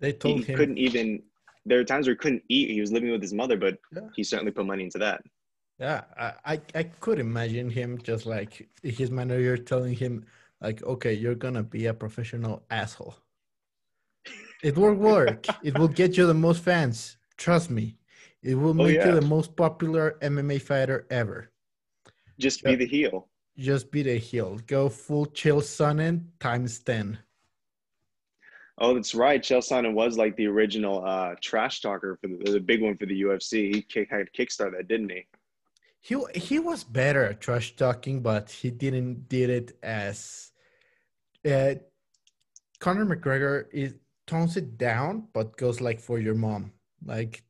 they 0.00 0.12
told 0.12 0.40
he 0.40 0.52
him 0.52 0.56
couldn't 0.56 0.78
even 0.78 1.22
there 1.66 1.78
were 1.78 1.84
times 1.84 2.06
where 2.06 2.14
he 2.14 2.18
couldn't 2.18 2.42
eat. 2.48 2.70
He 2.70 2.80
was 2.80 2.92
living 2.92 3.10
with 3.10 3.22
his 3.22 3.32
mother, 3.32 3.56
but 3.56 3.78
yeah. 3.94 4.02
he 4.14 4.24
certainly 4.24 4.52
put 4.52 4.66
money 4.66 4.84
into 4.84 4.98
that. 4.98 5.22
Yeah, 5.80 6.02
I, 6.44 6.60
I, 6.74 6.82
could 6.82 7.18
imagine 7.18 7.70
him 7.70 7.98
just 8.02 8.26
like 8.26 8.68
his 8.82 9.10
manager 9.10 9.56
telling 9.56 9.94
him, 9.94 10.26
like, 10.60 10.82
okay, 10.82 11.14
you're 11.14 11.34
gonna 11.34 11.62
be 11.62 11.86
a 11.86 11.94
professional 11.94 12.62
asshole. 12.70 13.14
It 14.62 14.76
will 14.76 14.92
work. 14.92 15.46
it 15.64 15.78
will 15.78 15.88
get 15.88 16.18
you 16.18 16.26
the 16.26 16.34
most 16.34 16.62
fans. 16.62 17.16
Trust 17.38 17.70
me. 17.70 17.96
It 18.42 18.56
will 18.56 18.70
oh, 18.70 18.74
make 18.74 18.98
oh, 18.98 19.00
yeah. 19.00 19.06
you 19.08 19.20
the 19.20 19.26
most 19.26 19.56
popular 19.56 20.18
MMA 20.20 20.60
fighter 20.60 21.06
ever. 21.10 21.50
Just 22.38 22.62
be 22.62 22.74
the 22.74 22.86
heel. 22.86 23.28
Just 23.56 23.90
be 23.90 24.02
the 24.02 24.18
heel. 24.18 24.58
Go 24.66 24.90
full 24.90 25.26
Chael 25.26 25.62
Sonnen 25.62 26.24
times 26.40 26.78
10. 26.80 27.18
Oh, 28.76 28.94
that's 28.94 29.14
right. 29.14 29.42
Chael 29.42 29.60
Sonnen 29.60 29.94
was 29.94 30.18
like 30.18 30.36
the 30.36 30.46
original 30.46 31.02
uh, 31.06 31.36
trash 31.42 31.80
talker 31.80 32.18
for 32.20 32.28
the, 32.28 32.52
the 32.52 32.60
big 32.60 32.82
one 32.82 32.98
for 32.98 33.06
the 33.06 33.22
UFC. 33.22 33.74
He 33.74 33.82
kick, 33.82 34.10
had 34.10 34.28
kickstart 34.38 34.72
that, 34.76 34.88
didn't 34.88 35.10
he? 35.10 35.26
He 36.00 36.16
he 36.34 36.58
was 36.58 36.82
better 36.82 37.24
at 37.24 37.40
trash 37.40 37.76
talking, 37.76 38.22
but 38.22 38.50
he 38.50 38.70
didn't 38.70 39.28
did 39.28 39.50
it 39.50 39.78
as. 39.82 40.52
Uh, 41.44 41.74
Conor 42.78 43.04
McGregor 43.04 43.66
is 43.72 43.94
tones 44.26 44.56
it 44.56 44.78
down, 44.78 45.28
but 45.34 45.56
goes 45.56 45.80
like 45.80 46.00
for 46.00 46.18
your 46.18 46.34
mom. 46.34 46.72
Like 47.04 47.42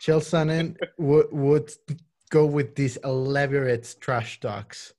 Chael 0.00 0.20
Sonnen 0.20 0.76
would 0.98 1.26
would 1.30 1.70
go 2.30 2.46
with 2.46 2.74
these 2.74 2.96
elaborate 2.98 3.94
trash 4.00 4.40
talks. 4.40 4.94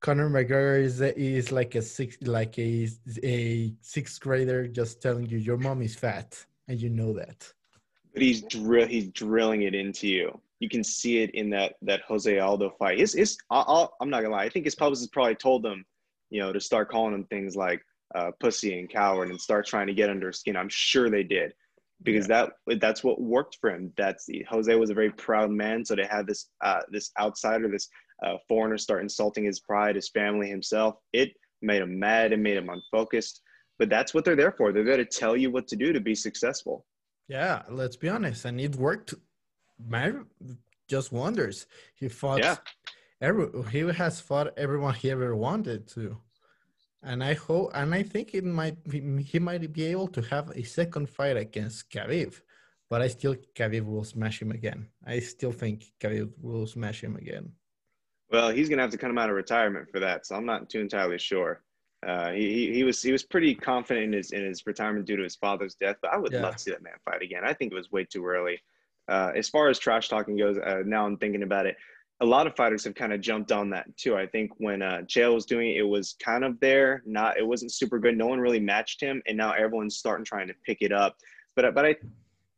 Conor 0.00 0.30
McGregor 0.30 0.82
is 0.82 1.00
is 1.00 1.52
like 1.52 1.74
a 1.74 1.82
six 1.82 2.16
like 2.22 2.58
a 2.58 2.88
a 3.22 3.72
sixth 3.82 4.20
grader 4.20 4.66
just 4.66 5.02
telling 5.02 5.26
you 5.26 5.38
your 5.38 5.58
mom 5.58 5.82
is 5.82 5.94
fat 5.94 6.44
and 6.66 6.80
you 6.80 6.88
know 6.88 7.12
that. 7.12 7.52
But 8.12 8.22
he's 8.22 8.42
drill 8.42 8.88
he's 8.88 9.08
drilling 9.08 9.62
it 9.62 9.74
into 9.74 10.08
you. 10.08 10.40
You 10.60 10.68
can 10.68 10.84
see 10.84 11.18
it 11.18 11.30
in 11.34 11.50
that 11.50 11.74
that 11.82 12.02
Jose 12.06 12.38
Aldo 12.38 12.70
fight. 12.78 12.98
His 12.98 13.12
his 13.14 13.36
i 13.50 13.86
am 14.00 14.10
not 14.10 14.22
gonna 14.22 14.34
lie. 14.34 14.44
I 14.44 14.48
think 14.48 14.66
his 14.66 14.74
publicist 14.74 15.12
probably 15.12 15.34
told 15.34 15.62
them, 15.62 15.84
you 16.30 16.40
know, 16.40 16.52
to 16.52 16.60
start 16.60 16.90
calling 16.90 17.14
him 17.14 17.24
things 17.24 17.56
like 17.56 17.82
uh, 18.14 18.30
pussy 18.40 18.78
and 18.78 18.88
coward 18.88 19.30
and 19.30 19.40
start 19.40 19.66
trying 19.66 19.86
to 19.86 19.94
get 19.94 20.10
under 20.10 20.28
his 20.28 20.40
skin. 20.40 20.56
I'm 20.56 20.68
sure 20.68 21.10
they 21.10 21.22
did 21.22 21.54
because 22.02 22.28
yeah. 22.28 22.46
that 22.66 22.80
that's 22.80 23.02
what 23.02 23.20
worked 23.20 23.58
for 23.60 23.70
him. 23.70 23.92
That's 23.96 24.28
Jose 24.48 24.74
was 24.74 24.90
a 24.90 24.94
very 24.94 25.10
proud 25.10 25.50
man, 25.50 25.84
so 25.84 25.94
to 25.94 26.06
have 26.06 26.26
this 26.26 26.48
uh, 26.62 26.80
this 26.90 27.10
outsider, 27.18 27.68
this 27.68 27.88
uh, 28.24 28.36
foreigners 28.48 28.82
start 28.82 29.02
insulting 29.02 29.44
his 29.44 29.60
pride, 29.60 29.96
his 29.96 30.08
family, 30.10 30.48
himself. 30.48 30.96
It 31.12 31.32
made 31.62 31.82
him 31.82 31.98
mad. 31.98 32.32
It 32.32 32.38
made 32.38 32.56
him 32.56 32.68
unfocused. 32.68 33.40
But 33.78 33.88
that's 33.88 34.12
what 34.12 34.24
they're 34.24 34.36
there 34.36 34.52
for. 34.52 34.72
They're 34.72 34.84
there 34.84 34.98
to 34.98 35.04
tell 35.04 35.36
you 35.36 35.50
what 35.50 35.66
to 35.68 35.76
do 35.76 35.92
to 35.92 36.00
be 36.00 36.14
successful. 36.14 36.84
Yeah, 37.28 37.62
let's 37.70 37.96
be 37.96 38.08
honest. 38.08 38.44
And 38.44 38.60
it 38.60 38.76
worked. 38.76 39.14
Man, 39.86 40.26
just 40.88 41.12
wonders. 41.12 41.66
He 41.94 42.08
fought. 42.08 42.40
Yeah. 42.40 42.56
Every, 43.20 43.48
he 43.70 43.80
has 43.80 44.20
fought 44.20 44.54
everyone 44.56 44.94
he 44.94 45.10
ever 45.10 45.36
wanted 45.36 45.86
to, 45.88 46.16
and 47.02 47.22
I 47.22 47.34
hope 47.34 47.70
and 47.74 47.94
I 47.94 48.02
think 48.02 48.34
it 48.34 48.44
might 48.44 48.82
be, 48.88 49.22
he 49.22 49.38
might 49.38 49.72
be 49.72 49.84
able 49.86 50.08
to 50.08 50.22
have 50.22 50.50
a 50.50 50.62
second 50.62 51.08
fight 51.10 51.36
against 51.36 51.90
Khabib, 51.90 52.34
but 52.88 53.02
I 53.02 53.08
still 53.08 53.36
Khabib 53.54 53.84
will 53.84 54.04
smash 54.04 54.40
him 54.40 54.52
again. 54.52 54.88
I 55.06 55.18
still 55.20 55.52
think 55.52 55.84
Khabib 56.00 56.30
will 56.40 56.66
smash 56.66 57.04
him 57.04 57.16
again. 57.16 57.52
Well, 58.30 58.50
he's 58.50 58.70
gonna 58.70 58.82
have 58.82 58.90
to 58.92 58.98
come 58.98 59.18
out 59.18 59.28
of 59.28 59.36
retirement 59.36 59.90
for 59.90 60.00
that, 60.00 60.24
so 60.26 60.34
I'm 60.34 60.46
not 60.46 60.70
too 60.70 60.80
entirely 60.80 61.18
sure. 61.18 61.62
Uh, 62.06 62.30
he, 62.30 62.72
he 62.72 62.84
was 62.84 63.02
he 63.02 63.12
was 63.12 63.22
pretty 63.22 63.54
confident 63.54 64.06
in 64.06 64.12
his 64.14 64.32
in 64.32 64.44
his 64.44 64.64
retirement 64.66 65.04
due 65.04 65.16
to 65.16 65.22
his 65.22 65.36
father's 65.36 65.74
death, 65.74 65.96
but 66.00 66.12
I 66.12 66.16
would 66.16 66.32
yeah. 66.32 66.40
love 66.40 66.56
to 66.56 66.62
see 66.62 66.70
that 66.70 66.82
man 66.82 66.94
fight 67.04 67.20
again. 67.20 67.42
I 67.44 67.52
think 67.52 67.72
it 67.72 67.74
was 67.76 67.92
way 67.92 68.04
too 68.04 68.24
early. 68.24 68.58
Uh, 69.10 69.32
as 69.34 69.48
far 69.48 69.68
as 69.68 69.78
trash 69.78 70.08
talking 70.08 70.36
goes, 70.36 70.56
uh, 70.58 70.82
now 70.86 71.04
I'm 71.04 71.16
thinking 71.16 71.42
about 71.42 71.66
it. 71.66 71.76
A 72.22 72.26
lot 72.26 72.46
of 72.46 72.54
fighters 72.54 72.84
have 72.84 72.94
kind 72.94 73.12
of 73.12 73.20
jumped 73.20 73.50
on 73.50 73.70
that 73.70 73.86
too. 73.96 74.14
I 74.14 74.26
think 74.26 74.50
when 74.58 74.82
uh, 74.82 75.02
Chael 75.06 75.34
was 75.34 75.46
doing 75.46 75.70
it, 75.70 75.78
it 75.78 75.88
was 75.88 76.16
kind 76.22 76.44
of 76.44 76.60
there. 76.60 77.02
Not 77.06 77.38
it 77.38 77.46
wasn't 77.46 77.72
super 77.72 77.98
good. 77.98 78.16
No 78.16 78.26
one 78.26 78.38
really 78.38 78.60
matched 78.60 79.00
him, 79.00 79.22
and 79.26 79.36
now 79.36 79.52
everyone's 79.52 79.96
starting 79.96 80.24
trying 80.24 80.46
to 80.48 80.54
pick 80.64 80.78
it 80.80 80.92
up. 80.92 81.16
But 81.56 81.74
but 81.74 81.86
I 81.86 81.96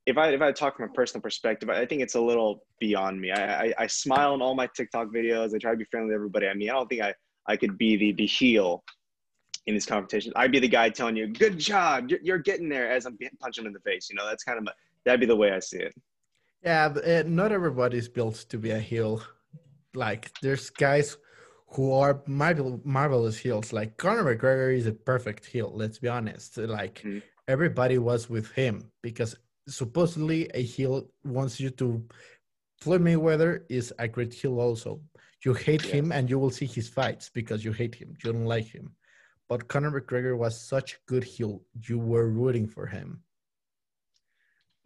if 0.07 0.19
I 0.19 0.31
if 0.31 0.43
I 0.43 0.51
talk 0.53 0.77
from 0.77 0.91
a 0.91 0.93
personal 0.93 1.23
perspective, 1.23 1.71
I 1.71 1.87
think 1.87 2.03
it's 2.03 2.17
a 2.17 2.21
little 2.21 2.65
beyond 2.81 3.21
me. 3.21 3.31
I, 3.31 3.67
I, 3.67 3.75
I 3.79 3.87
smile 3.87 4.35
in 4.35 4.43
all 4.43 4.55
my 4.55 4.69
TikTok 4.77 5.09
videos. 5.09 5.55
I 5.55 5.59
try 5.59 5.71
to 5.71 5.77
be 5.77 5.85
friendly 5.85 6.11
to 6.11 6.15
everybody. 6.17 6.49
I 6.49 6.55
mean, 6.55 6.71
I 6.71 6.75
don't 6.75 6.89
think 6.89 7.03
I 7.03 7.15
I 7.47 7.57
could 7.57 7.79
be 7.79 7.97
the 7.97 8.13
the 8.13 8.27
heel 8.27 8.83
in 9.67 9.75
these 9.75 9.87
competitions. 9.87 10.33
I'd 10.35 10.51
be 10.51 10.59
the 10.59 10.69
guy 10.69 10.89
telling 10.91 11.17
you, 11.17 11.29
"Good 11.29 11.57
job, 11.59 12.11
you're, 12.11 12.21
you're 12.23 12.39
getting 12.39 12.69
there," 12.69 12.91
as 12.91 13.07
I'm 13.07 13.17
punching 13.41 13.63
him 13.63 13.69
in 13.69 13.73
the 13.73 13.81
face. 13.81 14.09
You 14.11 14.17
know, 14.17 14.27
that's 14.27 14.43
kind 14.43 14.59
of 14.59 14.67
a, 14.67 14.75
that'd 15.05 15.21
be 15.21 15.27
the 15.27 15.37
way 15.37 15.53
I 15.53 15.61
see 15.61 15.79
it. 15.79 15.95
Yeah, 16.63 16.89
but, 16.91 17.09
uh, 17.09 17.23
not 17.27 17.53
everybody's 17.53 18.09
built 18.09 18.37
to 18.51 18.59
be 18.59 18.71
a 18.71 18.79
heel. 18.79 19.23
Like, 19.95 20.31
there's 20.41 20.71
guys 20.71 21.17
who 21.75 21.93
are 21.93 22.23
marvel- 22.27 22.81
marvelous 22.85 23.39
heels. 23.39 23.73
Like 23.73 23.97
Conor 23.97 24.25
McGregor 24.25 24.77
is 24.77 24.87
a 24.87 24.93
perfect 24.93 25.47
heel. 25.47 25.73
Let's 25.75 25.99
be 25.99 26.09
honest. 26.09 26.59
Like 26.59 26.97
mm-hmm. 27.01 27.19
everybody 27.49 27.99
was 27.99 28.29
with 28.29 28.51
him 28.53 28.91
because 29.03 29.35
supposedly 29.69 30.49
a 30.55 30.63
heel 30.63 31.09
wants 31.25 31.59
you 31.61 31.71
to 31.71 32.05
Floyd 32.81 33.01
Mayweather 33.01 33.63
is 33.69 33.93
a 33.99 34.07
great 34.09 34.35
heel 34.35 34.61
also. 34.61 35.01
You 35.45 35.55
hate 35.55 35.83
yes. 35.85 35.93
him 35.93 36.13
and 36.13 36.29
you 36.29 36.39
will 36.39 36.51
see 36.51 36.67
his 36.67 36.89
fights 36.89 37.31
because 37.33 37.65
you 37.65 37.73
hate 37.73 37.95
him. 37.95 38.15
You 38.23 38.33
don't 38.33 38.45
like 38.45 38.67
him. 38.67 38.95
but 39.49 39.69
Conor 39.69 40.01
McGregor 40.01 40.37
was 40.37 40.59
such 40.59 40.95
a 40.95 40.99
good 41.07 41.25
heel. 41.25 41.63
You 41.89 41.99
were 41.99 42.29
rooting 42.29 42.67
for 42.67 42.87
him. 42.87 43.23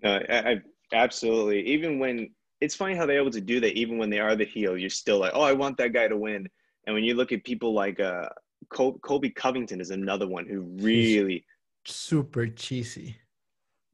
No, 0.03 0.21
I, 0.29 0.51
I 0.51 0.63
absolutely. 0.93 1.61
Even 1.67 1.99
when 1.99 2.31
it's 2.61 2.75
funny 2.75 2.95
how 2.95 3.07
they're 3.07 3.21
able 3.21 3.31
to 3.31 3.41
do 3.41 3.61
that, 3.61 3.75
even 3.75 3.99
when 3.99 4.11
they 4.11 4.19
are 4.21 4.37
the 4.37 4.45
heel, 4.45 4.77
you're 4.77 4.91
still 4.91 5.19
like, 5.19 5.33
oh, 5.35 5.43
I 5.43 5.53
want 5.53 5.77
that 5.79 5.93
guy 5.93 6.09
to 6.09 6.17
win. 6.17 6.49
And 6.87 6.95
when 6.95 7.05
you 7.05 7.15
look 7.15 7.33
at 7.33 7.45
people 7.45 7.75
like 7.75 8.01
uh, 8.01 8.29
Col- 8.71 8.99
Colby 9.01 9.31
Covington 9.31 9.81
is 9.81 9.91
another 9.91 10.27
one 10.27 10.47
who 10.47 10.61
really 10.61 11.45
super 11.85 12.47
cheesy. 12.47 13.17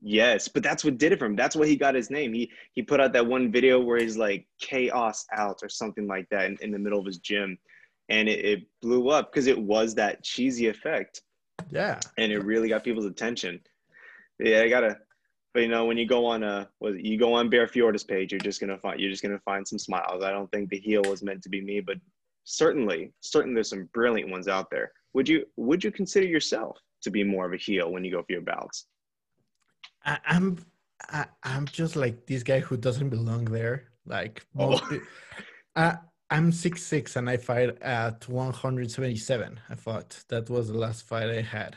Yes, 0.04 0.48
but 0.48 0.62
that's 0.64 0.84
what 0.84 0.98
did 0.98 1.12
it 1.12 1.18
for 1.20 1.26
him. 1.26 1.36
That's 1.36 1.54
why 1.54 1.66
he 1.66 1.76
got 1.76 1.94
his 1.94 2.10
name. 2.10 2.32
He 2.32 2.50
he 2.72 2.82
put 2.82 3.00
out 3.00 3.12
that 3.12 3.24
one 3.26 3.52
video 3.52 3.78
where 3.80 3.98
he's 4.00 4.16
like 4.16 4.46
chaos 4.60 5.24
out 5.32 5.60
or 5.62 5.68
something 5.68 6.08
like 6.08 6.28
that 6.30 6.46
in, 6.46 6.58
in 6.60 6.70
the 6.72 6.78
middle 6.78 6.98
of 6.98 7.06
his 7.06 7.18
gym, 7.18 7.56
and 8.08 8.28
it, 8.28 8.44
it 8.44 8.60
blew 8.80 9.10
up 9.10 9.32
because 9.32 9.46
it 9.46 9.56
was 9.58 9.94
that 9.94 10.24
cheesy 10.24 10.66
effect, 10.66 11.22
Yeah. 11.70 12.00
and 12.18 12.32
it 12.32 12.40
really 12.44 12.68
got 12.68 12.82
people's 12.82 13.06
attention. 13.06 13.60
Yeah, 14.40 14.62
I 14.62 14.68
gotta. 14.68 14.98
But 15.54 15.60
you 15.60 15.68
know, 15.68 15.84
when 15.84 15.98
you 15.98 16.06
go 16.06 16.24
on 16.24 16.42
a, 16.42 16.68
was 16.80 16.96
you 16.98 17.18
go 17.18 17.34
on 17.34 17.50
Bear 17.50 17.66
Fiorda's 17.66 18.04
page, 18.04 18.32
you're 18.32 18.40
just 18.40 18.60
gonna 18.60 18.78
find 18.78 18.98
you're 19.00 19.10
just 19.10 19.22
gonna 19.22 19.40
find 19.44 19.66
some 19.66 19.78
smiles. 19.78 20.22
I 20.22 20.30
don't 20.30 20.50
think 20.50 20.70
the 20.70 20.78
heel 20.78 21.02
was 21.06 21.22
meant 21.22 21.42
to 21.42 21.48
be 21.48 21.60
me, 21.60 21.80
but 21.80 21.98
certainly, 22.44 23.12
certainly 23.20 23.54
there's 23.54 23.68
some 23.70 23.88
brilliant 23.92 24.30
ones 24.30 24.48
out 24.48 24.70
there. 24.70 24.92
Would 25.12 25.28
you 25.28 25.44
would 25.56 25.84
you 25.84 25.90
consider 25.90 26.26
yourself 26.26 26.78
to 27.02 27.10
be 27.10 27.22
more 27.22 27.46
of 27.46 27.52
a 27.52 27.56
heel 27.56 27.92
when 27.92 28.04
you 28.04 28.10
go 28.12 28.22
for 28.22 28.32
your 28.32 28.40
bouts? 28.42 28.86
I, 30.04 30.18
I'm 30.26 30.58
I, 31.10 31.26
I'm 31.42 31.66
just 31.66 31.96
like 31.96 32.26
this 32.26 32.42
guy 32.42 32.60
who 32.60 32.76
doesn't 32.76 33.10
belong 33.10 33.44
there. 33.44 33.88
Like 34.06 34.46
Oh. 34.58 34.70
most, 34.70 34.84
I, 35.76 35.96
I'm 36.30 36.50
six 36.50 36.82
six 36.82 37.16
and 37.16 37.28
I 37.28 37.36
fight 37.36 37.76
at 37.82 38.26
177. 38.26 39.60
I 39.68 39.74
thought 39.74 40.24
that 40.28 40.48
was 40.48 40.68
the 40.68 40.78
last 40.78 41.02
fight 41.06 41.28
I 41.28 41.42
had. 41.42 41.76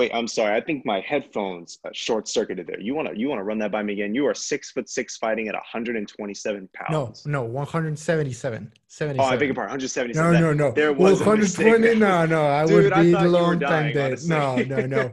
Wait, 0.00 0.10
I'm 0.14 0.26
sorry. 0.26 0.56
I 0.56 0.62
think 0.62 0.86
my 0.86 1.00
headphones 1.00 1.78
uh, 1.84 1.90
short 1.92 2.26
circuited 2.26 2.66
there. 2.66 2.80
You 2.80 2.94
wanna 2.94 3.12
you 3.14 3.28
wanna 3.28 3.44
run 3.44 3.58
that 3.58 3.70
by 3.70 3.82
me 3.82 3.92
again? 3.92 4.14
You 4.14 4.26
are 4.28 4.32
six 4.32 4.70
foot 4.70 4.88
six, 4.88 5.18
fighting 5.18 5.46
at 5.48 5.54
127 5.54 6.70
pounds. 6.72 7.26
no, 7.26 7.42
177. 7.42 8.72
77. 8.86 9.20
Oh, 9.20 9.28
I 9.28 9.36
beg 9.36 9.48
your 9.48 9.54
pardon. 9.54 9.72
177. 9.72 10.32
No, 10.32 10.40
no, 10.40 10.54
no. 10.54 10.72
There 10.72 10.94
was 10.94 11.20
a 11.20 11.24
120. 11.24 11.80
mistake. 11.80 11.98
No, 11.98 12.24
no. 12.24 12.46
I 12.46 12.64
Dude, 12.64 12.84
would 12.84 13.02
be 13.02 13.12
were 13.12 13.28
long 13.28 13.60
time 13.60 13.92
dead. 13.92 14.12
honestly. 14.12 14.64
No, 14.64 14.86
no, 14.86 14.86
no. 14.86 15.12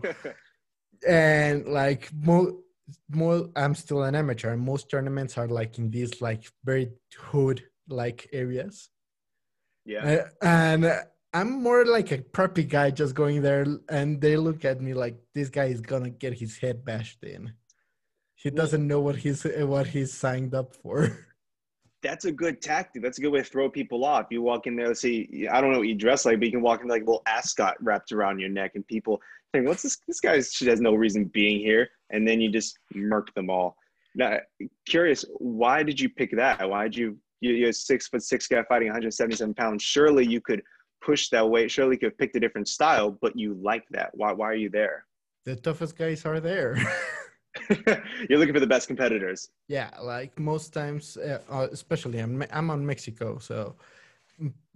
and 1.05 1.65
like 1.67 2.09
more 2.21 2.53
more 3.09 3.49
i'm 3.57 3.75
still 3.75 4.03
an 4.03 4.15
amateur 4.15 4.53
and 4.53 4.61
most 4.61 4.89
tournaments 4.89 5.37
are 5.37 5.47
like 5.47 5.77
in 5.77 5.91
these 5.91 6.21
like 6.21 6.49
very 6.63 6.89
hood 7.17 7.61
like 7.89 8.29
areas 8.31 8.89
yeah. 9.87 10.03
Uh, 10.05 10.45
and 10.45 10.85
uh, 10.85 10.99
i'm 11.33 11.61
more 11.61 11.85
like 11.85 12.11
a 12.11 12.17
preppy 12.19 12.67
guy 12.67 12.89
just 12.89 13.13
going 13.15 13.41
there 13.41 13.65
and 13.89 14.21
they 14.21 14.37
look 14.37 14.65
at 14.65 14.81
me 14.81 14.93
like 14.93 15.17
this 15.33 15.49
guy 15.49 15.65
is 15.65 15.81
gonna 15.81 16.09
get 16.09 16.33
his 16.33 16.57
head 16.57 16.83
bashed 16.85 17.23
in 17.23 17.51
he 18.35 18.49
doesn't 18.49 18.87
know 18.87 19.01
what 19.01 19.15
he's 19.17 19.43
what 19.43 19.87
he's 19.87 20.13
signed 20.13 20.53
up 20.53 20.73
for 20.73 21.17
That's 22.03 22.25
a 22.25 22.31
good 22.31 22.61
tactic. 22.61 23.01
That's 23.01 23.17
a 23.17 23.21
good 23.21 23.31
way 23.31 23.39
to 23.39 23.43
throw 23.45 23.71
people 23.71 24.05
off. 24.05 24.27
You 24.29 24.43
walk 24.43 24.67
in 24.67 24.75
there, 24.75 24.87
let's 24.89 25.01
see, 25.01 25.47
I 25.51 25.59
don't 25.59 25.71
know 25.71 25.79
what 25.79 25.87
you 25.87 25.95
dress 25.95 26.25
like, 26.25 26.37
but 26.37 26.45
you 26.45 26.51
can 26.51 26.61
walk 26.61 26.81
in 26.81 26.87
like 26.87 27.01
a 27.01 27.05
little 27.05 27.23
ascot 27.25 27.75
wrapped 27.81 28.11
around 28.11 28.37
your 28.39 28.49
neck, 28.49 28.73
and 28.75 28.85
people 28.87 29.19
think, 29.51 29.67
"What's 29.67 29.81
this? 29.81 29.97
This 30.07 30.19
guy 30.19 30.39
she 30.39 30.67
has 30.67 30.79
no 30.79 30.93
reason 30.93 31.25
being 31.25 31.59
here," 31.59 31.89
and 32.11 32.25
then 32.25 32.39
you 32.39 32.51
just 32.51 32.77
murk 32.93 33.33
them 33.33 33.49
all. 33.49 33.75
Now, 34.13 34.37
curious, 34.87 35.25
why 35.39 35.81
did 35.81 35.99
you 35.99 36.07
pick 36.07 36.31
that? 36.37 36.69
Why 36.69 36.83
did 36.83 36.95
you? 36.95 37.17
you- 37.41 37.53
You're 37.55 37.69
a 37.69 37.73
six 37.73 38.07
foot 38.07 38.21
six 38.21 38.47
guy 38.47 38.63
fighting 38.69 38.89
177 38.89 39.55
pounds. 39.55 39.81
Surely 39.81 40.23
you 40.23 40.39
could 40.39 40.61
push 41.01 41.29
that 41.29 41.49
weight. 41.49 41.71
Surely 41.71 41.95
you 41.95 41.99
could 41.99 42.11
have 42.11 42.17
picked 42.17 42.35
a 42.35 42.39
different 42.39 42.67
style, 42.67 43.11
but 43.11 43.37
you 43.37 43.53
like 43.61 43.85
that. 43.91 44.11
Why? 44.13 44.31
Why 44.33 44.47
are 44.47 44.55
you 44.55 44.69
there? 44.69 45.05
the 45.47 45.55
toughest 45.55 45.97
guys 45.97 46.25
are 46.25 46.41
there 46.41 46.75
You're 48.29 48.37
looking 48.37 48.53
for 48.53 48.59
the 48.59 48.67
best 48.67 48.87
competitors. 48.87 49.49
Yeah, 49.67 49.89
like 49.99 50.37
most 50.37 50.73
times, 50.73 51.17
uh, 51.17 51.41
uh, 51.49 51.67
especially 51.71 52.19
I'm 52.19 52.45
I'm 52.51 52.69
on 52.69 52.85
Mexico, 52.85 53.39
so 53.39 53.75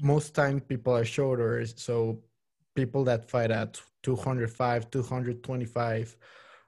most 0.02 0.34
times 0.34 0.64
people 0.68 0.96
are 0.96 1.06
shorter. 1.06 1.64
So 1.68 2.24
people 2.74 3.04
that 3.04 3.30
fight 3.30 3.52
at 3.52 3.80
205, 4.02 4.90
225 4.90 6.18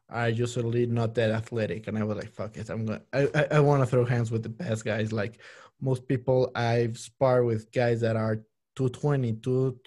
are 0.10 0.30
usually 0.30 0.86
not 0.86 1.16
that 1.16 1.32
athletic. 1.32 1.88
And 1.88 1.98
I 1.98 2.04
was 2.04 2.18
like, 2.18 2.30
fuck 2.30 2.58
it, 2.58 2.70
I'm 2.70 2.86
gonna. 2.86 3.02
I 3.12 3.22
I, 3.34 3.48
I 3.58 3.60
want 3.60 3.82
to 3.82 3.88
throw 3.88 4.06
hands 4.06 4.30
with 4.30 4.44
the 4.44 4.50
best 4.50 4.86
guys. 4.86 5.12
Like 5.12 5.40
most 5.82 6.08
people, 6.08 6.52
I've 6.54 7.00
sparred 7.00 7.48
with 7.48 7.72
guys 7.72 8.02
that 8.02 8.18
are 8.18 8.38
220, 8.76 9.34
2, 9.34 9.80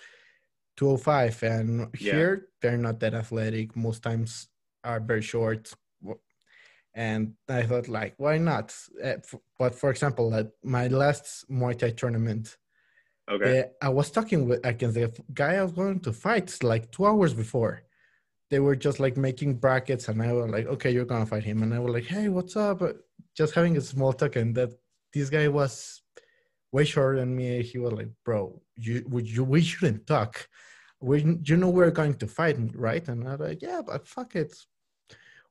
205, 0.77 1.43
and 1.43 1.89
Yeah. 1.99 2.13
here 2.13 2.49
they're 2.61 2.77
not 2.79 3.01
that 3.01 3.15
athletic. 3.15 3.77
Most 3.77 4.03
times 4.03 4.49
are 4.85 5.01
very 5.01 5.23
short 5.23 5.73
and 6.95 7.35
I 7.49 7.63
thought 7.63 7.89
like, 7.89 8.15
why 8.17 8.39
not? 8.39 8.75
Uh, 9.03 9.17
but 9.59 9.75
for 9.75 9.91
example, 9.91 10.35
at 10.35 10.51
my 10.65 10.89
last 10.89 11.45
Muay 11.51 11.79
Thai 11.79 11.91
tournament, 11.91 12.57
Okay. 13.31 13.61
uh, 13.61 13.65
I 13.87 13.89
was 13.91 14.11
talking 14.11 14.49
with 14.49 14.65
against 14.65 14.95
the 14.95 15.13
guy 15.35 15.57
I 15.57 15.63
was 15.63 15.73
going 15.73 16.01
to 16.01 16.13
fight 16.13 16.57
like 16.63 16.91
two 16.91 17.05
hours 17.07 17.35
before. 17.35 17.83
They 18.49 18.61
were 18.61 18.77
just 18.77 18.99
like 19.01 19.17
making 19.17 19.55
brackets, 19.55 20.09
and 20.09 20.23
I 20.23 20.33
was 20.33 20.51
like, 20.51 20.67
okay, 20.67 20.91
you're 20.91 21.05
gonna 21.05 21.27
fight 21.27 21.45
him, 21.45 21.63
and 21.63 21.75
I 21.75 21.81
was 21.81 21.93
like, 21.93 22.05
hey, 22.05 22.29
what's 22.29 22.57
up? 22.57 22.81
Just 23.37 23.55
having 23.55 23.77
a 23.77 23.81
small 23.81 24.13
talk, 24.13 24.37
and 24.37 24.55
that 24.55 24.71
this 25.13 25.29
guy 25.29 25.49
was 25.49 26.03
way 26.73 26.85
shorter 26.85 27.19
than 27.21 27.35
me. 27.35 27.63
He 27.63 27.79
was 27.79 27.93
like, 27.93 28.11
bro, 28.25 28.61
you 28.77 29.05
would 29.09 29.29
you 29.29 29.45
we 29.45 29.63
shouldn't 29.63 30.07
talk. 30.07 30.49
We 31.01 31.39
you 31.45 31.57
know 31.57 31.71
we're 31.71 31.91
going 31.91 32.15
to 32.15 32.27
fight, 32.27 32.57
right? 32.75 33.07
And 33.09 33.27
I 33.27 33.33
was 33.33 33.41
like, 33.49 33.63
yeah, 33.63 33.83
but 33.87 34.07
fuck 34.07 34.35
it. 34.37 34.55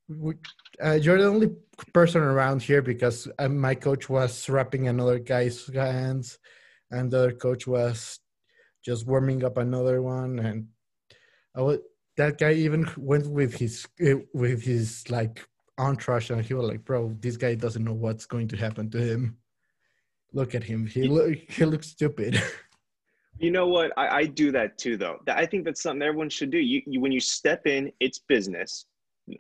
We, 0.08 0.36
uh, 0.84 0.94
you're 0.94 1.18
the 1.18 1.28
only 1.28 1.50
person 1.94 2.22
around 2.22 2.62
here 2.62 2.82
because 2.82 3.28
uh, 3.40 3.50
my 3.50 3.74
coach 3.74 4.08
was 4.08 4.48
wrapping 4.48 4.88
another 4.88 5.18
guy's 5.18 5.66
hands, 5.74 6.38
and 6.92 7.10
the 7.10 7.18
other 7.18 7.32
coach 7.32 7.66
was 7.66 8.20
just 8.84 9.08
warming 9.08 9.44
up 9.44 9.58
another 9.58 10.02
one, 10.04 10.38
and 10.38 10.68
I 11.56 11.62
was 11.62 11.80
that 12.18 12.38
guy 12.38 12.54
even 12.54 12.88
went 12.98 13.28
with 13.28 13.56
his 13.56 13.88
uh, 14.06 14.20
with 14.34 14.62
his 14.62 15.10
like 15.10 15.46
entourage, 15.78 16.30
and 16.30 16.44
he 16.44 16.54
was 16.54 16.68
like, 16.70 16.86
"Bro, 16.86 17.18
this 17.20 17.38
guy 17.38 17.56
doesn't 17.56 17.84
know 17.84 17.94
what's 17.94 18.26
going 18.26 18.48
to 18.50 18.58
happen 18.58 18.90
to 18.92 19.00
him. 19.00 19.38
Look 20.36 20.54
at 20.54 20.64
him. 20.66 20.86
He 20.86 21.08
look 21.08 21.34
he 21.50 21.66
looks 21.66 21.88
stupid." 21.88 22.42
You 23.38 23.52
know 23.52 23.68
what? 23.68 23.92
I, 23.98 24.20
I 24.20 24.26
do 24.26 24.50
that 24.54 24.78
too, 24.78 24.96
though. 24.96 25.20
I 25.28 25.46
think 25.46 25.66
that's 25.66 25.82
something 25.82 26.02
everyone 26.02 26.30
should 26.30 26.52
do. 26.52 26.58
You, 26.58 26.82
you 26.86 27.02
when 27.02 27.12
you 27.12 27.20
step 27.20 27.68
in, 27.68 27.92
it's 28.00 28.18
business. 28.18 28.86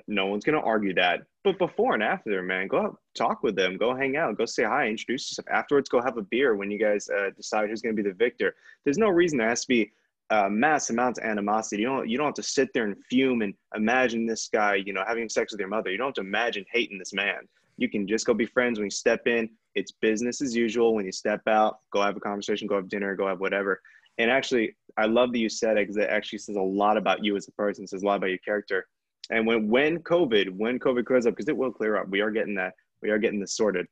No 0.08 0.26
one's 0.26 0.44
gonna 0.44 0.60
argue 0.60 0.94
that. 0.96 1.22
But 1.46 1.58
before 1.58 1.94
and 1.94 2.04
after, 2.04 2.42
man, 2.42 2.68
go 2.68 2.82
out, 2.82 3.00
talk 3.16 3.42
with 3.42 3.56
them, 3.56 3.78
go 3.78 3.96
hang 3.96 4.18
out, 4.18 4.38
go 4.38 4.46
say 4.46 4.64
hi, 4.64 4.88
introduce 4.88 5.30
yourself. 5.30 5.48
Afterwards, 5.50 5.88
go 5.88 6.02
have 6.02 6.18
a 6.18 6.24
beer 6.24 6.56
when 6.56 6.70
you 6.70 6.78
guys 6.78 7.08
uh, 7.10 7.30
decide 7.38 7.70
who's 7.70 7.82
gonna 7.82 7.94
be 7.94 8.02
the 8.02 8.12
victor. 8.12 8.54
There's 8.84 8.98
no 8.98 9.08
reason 9.08 9.38
there 9.38 9.48
has 9.48 9.62
to 9.62 9.68
be 9.70 9.94
uh, 10.30 10.50
mass 10.50 10.90
amounts 10.90 11.20
of 11.20 11.26
animosity. 11.26 11.84
You 11.84 11.88
don't 11.88 12.10
you 12.10 12.18
don't 12.18 12.28
have 12.28 12.36
to 12.36 12.44
sit 12.44 12.70
there 12.74 12.86
and 12.86 12.98
fume 13.10 13.44
and 13.44 13.54
imagine 13.76 14.26
this 14.26 14.50
guy, 14.52 14.76
you 14.76 14.92
know, 14.92 15.06
having 15.08 15.30
sex 15.30 15.54
with 15.54 15.60
your 15.62 15.70
mother. 15.70 15.90
You 15.90 15.98
don't 15.98 16.08
have 16.08 16.16
to 16.16 16.22
imagine 16.22 16.66
hating 16.70 16.98
this 16.98 17.14
man. 17.14 17.48
You 17.78 17.90
can 17.90 18.08
just 18.08 18.26
go 18.26 18.34
be 18.34 18.46
friends 18.46 18.78
when 18.78 18.88
you 18.88 18.92
step 18.92 19.26
in. 19.26 19.50
It's 19.76 19.92
business 19.92 20.42
as 20.42 20.56
usual. 20.56 20.96
When 20.96 21.06
you 21.06 21.12
step 21.12 21.42
out, 21.48 21.80
go 21.92 22.02
have 22.02 22.16
a 22.16 22.20
conversation, 22.20 22.68
go 22.68 22.76
have 22.76 22.90
dinner, 22.90 23.16
go 23.16 23.28
have 23.28 23.40
whatever. 23.40 23.82
And 24.18 24.32
actually, 24.32 24.76
I 24.98 25.06
love 25.06 25.32
that 25.34 25.40
you 25.40 25.50
said 25.50 25.78
it 25.78 25.84
because 25.84 25.98
it 25.98 26.10
actually 26.10 26.40
says 26.40 26.56
a 26.56 26.62
lot 26.62 26.98
about 26.98 27.24
you 27.24 27.36
as 27.36 27.48
a 27.48 27.52
person. 27.52 27.86
Says 27.86 28.04
a 28.04 28.06
lot 28.06 28.16
about 28.16 28.30
your 28.30 28.40
character. 28.40 28.88
And 29.30 29.46
when 29.46 29.68
when 29.70 30.00
COVID, 30.00 30.56
when 30.56 30.80
COVID 30.80 31.06
clears 31.06 31.26
up, 31.26 31.34
because 31.36 31.50
it 31.50 31.58
will 31.58 31.72
clear 31.72 31.98
up, 31.98 32.08
we 32.10 32.22
are 32.22 32.32
getting 32.32 32.56
that, 32.56 32.74
we 33.02 33.10
are 33.10 33.18
getting 33.18 33.40
this 33.40 33.56
sorted. 33.56 33.88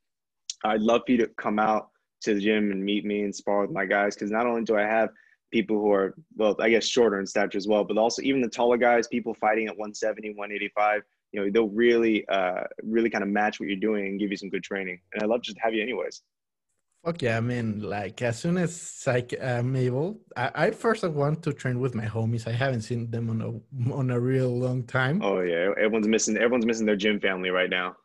I'd 0.64 0.82
love 0.82 1.02
for 1.06 1.12
you 1.12 1.18
to 1.20 1.28
come 1.38 1.60
out 1.60 1.90
to 2.22 2.34
the 2.34 2.40
gym 2.40 2.72
and 2.72 2.84
meet 2.84 3.04
me 3.04 3.24
and 3.24 3.36
spar 3.36 3.62
with 3.62 3.72
my 3.72 3.86
guys 3.86 4.16
because 4.16 4.32
not 4.32 4.46
only 4.46 4.64
do 4.64 4.78
I 4.78 4.84
have 4.84 5.10
people 5.52 5.78
who 5.78 5.92
are 5.92 6.16
well, 6.38 6.56
I 6.60 6.70
guess 6.70 6.86
shorter 6.86 7.20
in 7.20 7.28
stature 7.28 7.58
as 7.58 7.68
well, 7.68 7.84
but 7.84 7.98
also 7.98 8.22
even 8.22 8.42
the 8.42 8.48
taller 8.48 8.78
guys, 8.78 9.08
people 9.08 9.34
fighting 9.34 9.68
at 9.68 9.78
170, 9.78 10.30
185, 10.30 11.02
you 11.34 11.42
know, 11.42 11.52
they'll 11.52 11.70
really, 11.70 12.26
uh, 12.30 12.64
really 12.84 13.10
kind 13.10 13.24
of 13.24 13.30
match 13.30 13.60
what 13.60 13.68
you're 13.68 13.76
doing 13.76 14.06
and 14.06 14.20
give 14.20 14.32
you 14.32 14.38
some 14.38 14.50
good 14.50 14.64
training. 14.64 15.00
And 15.14 15.24
I'd 15.24 15.30
love 15.30 15.42
just 15.42 15.58
to 15.58 15.64
have 15.64 15.74
you 15.74 15.82
anyways. 15.82 16.22
Fuck 17.04 17.22
yeah, 17.22 17.36
I 17.36 17.42
mean, 17.42 17.82
like 17.82 18.22
as 18.22 18.40
soon 18.40 18.58
as 18.58 19.04
like 19.06 19.34
I'm 19.42 19.76
able, 19.76 20.22
I, 20.38 20.52
I 20.56 20.72
first 20.72 21.04
want 21.04 21.44
to 21.44 21.52
train 21.52 21.82
with 21.82 21.96
my 21.96 22.06
homies. 22.06 22.48
I 22.48 22.54
haven't 22.54 22.84
seen 22.84 23.12
them 23.12 23.30
on 23.30 23.42
a 23.42 23.94
on 23.94 24.10
a 24.10 24.18
real 24.18 24.58
long 24.58 24.84
time. 24.84 25.22
Oh 25.22 25.42
yeah, 25.42 25.72
everyone's 25.78 26.08
missing, 26.08 26.38
everyone's 26.38 26.66
missing 26.66 26.86
their 26.86 26.96
gym 26.96 27.20
family 27.20 27.50
right 27.50 27.70
now. 27.70 27.98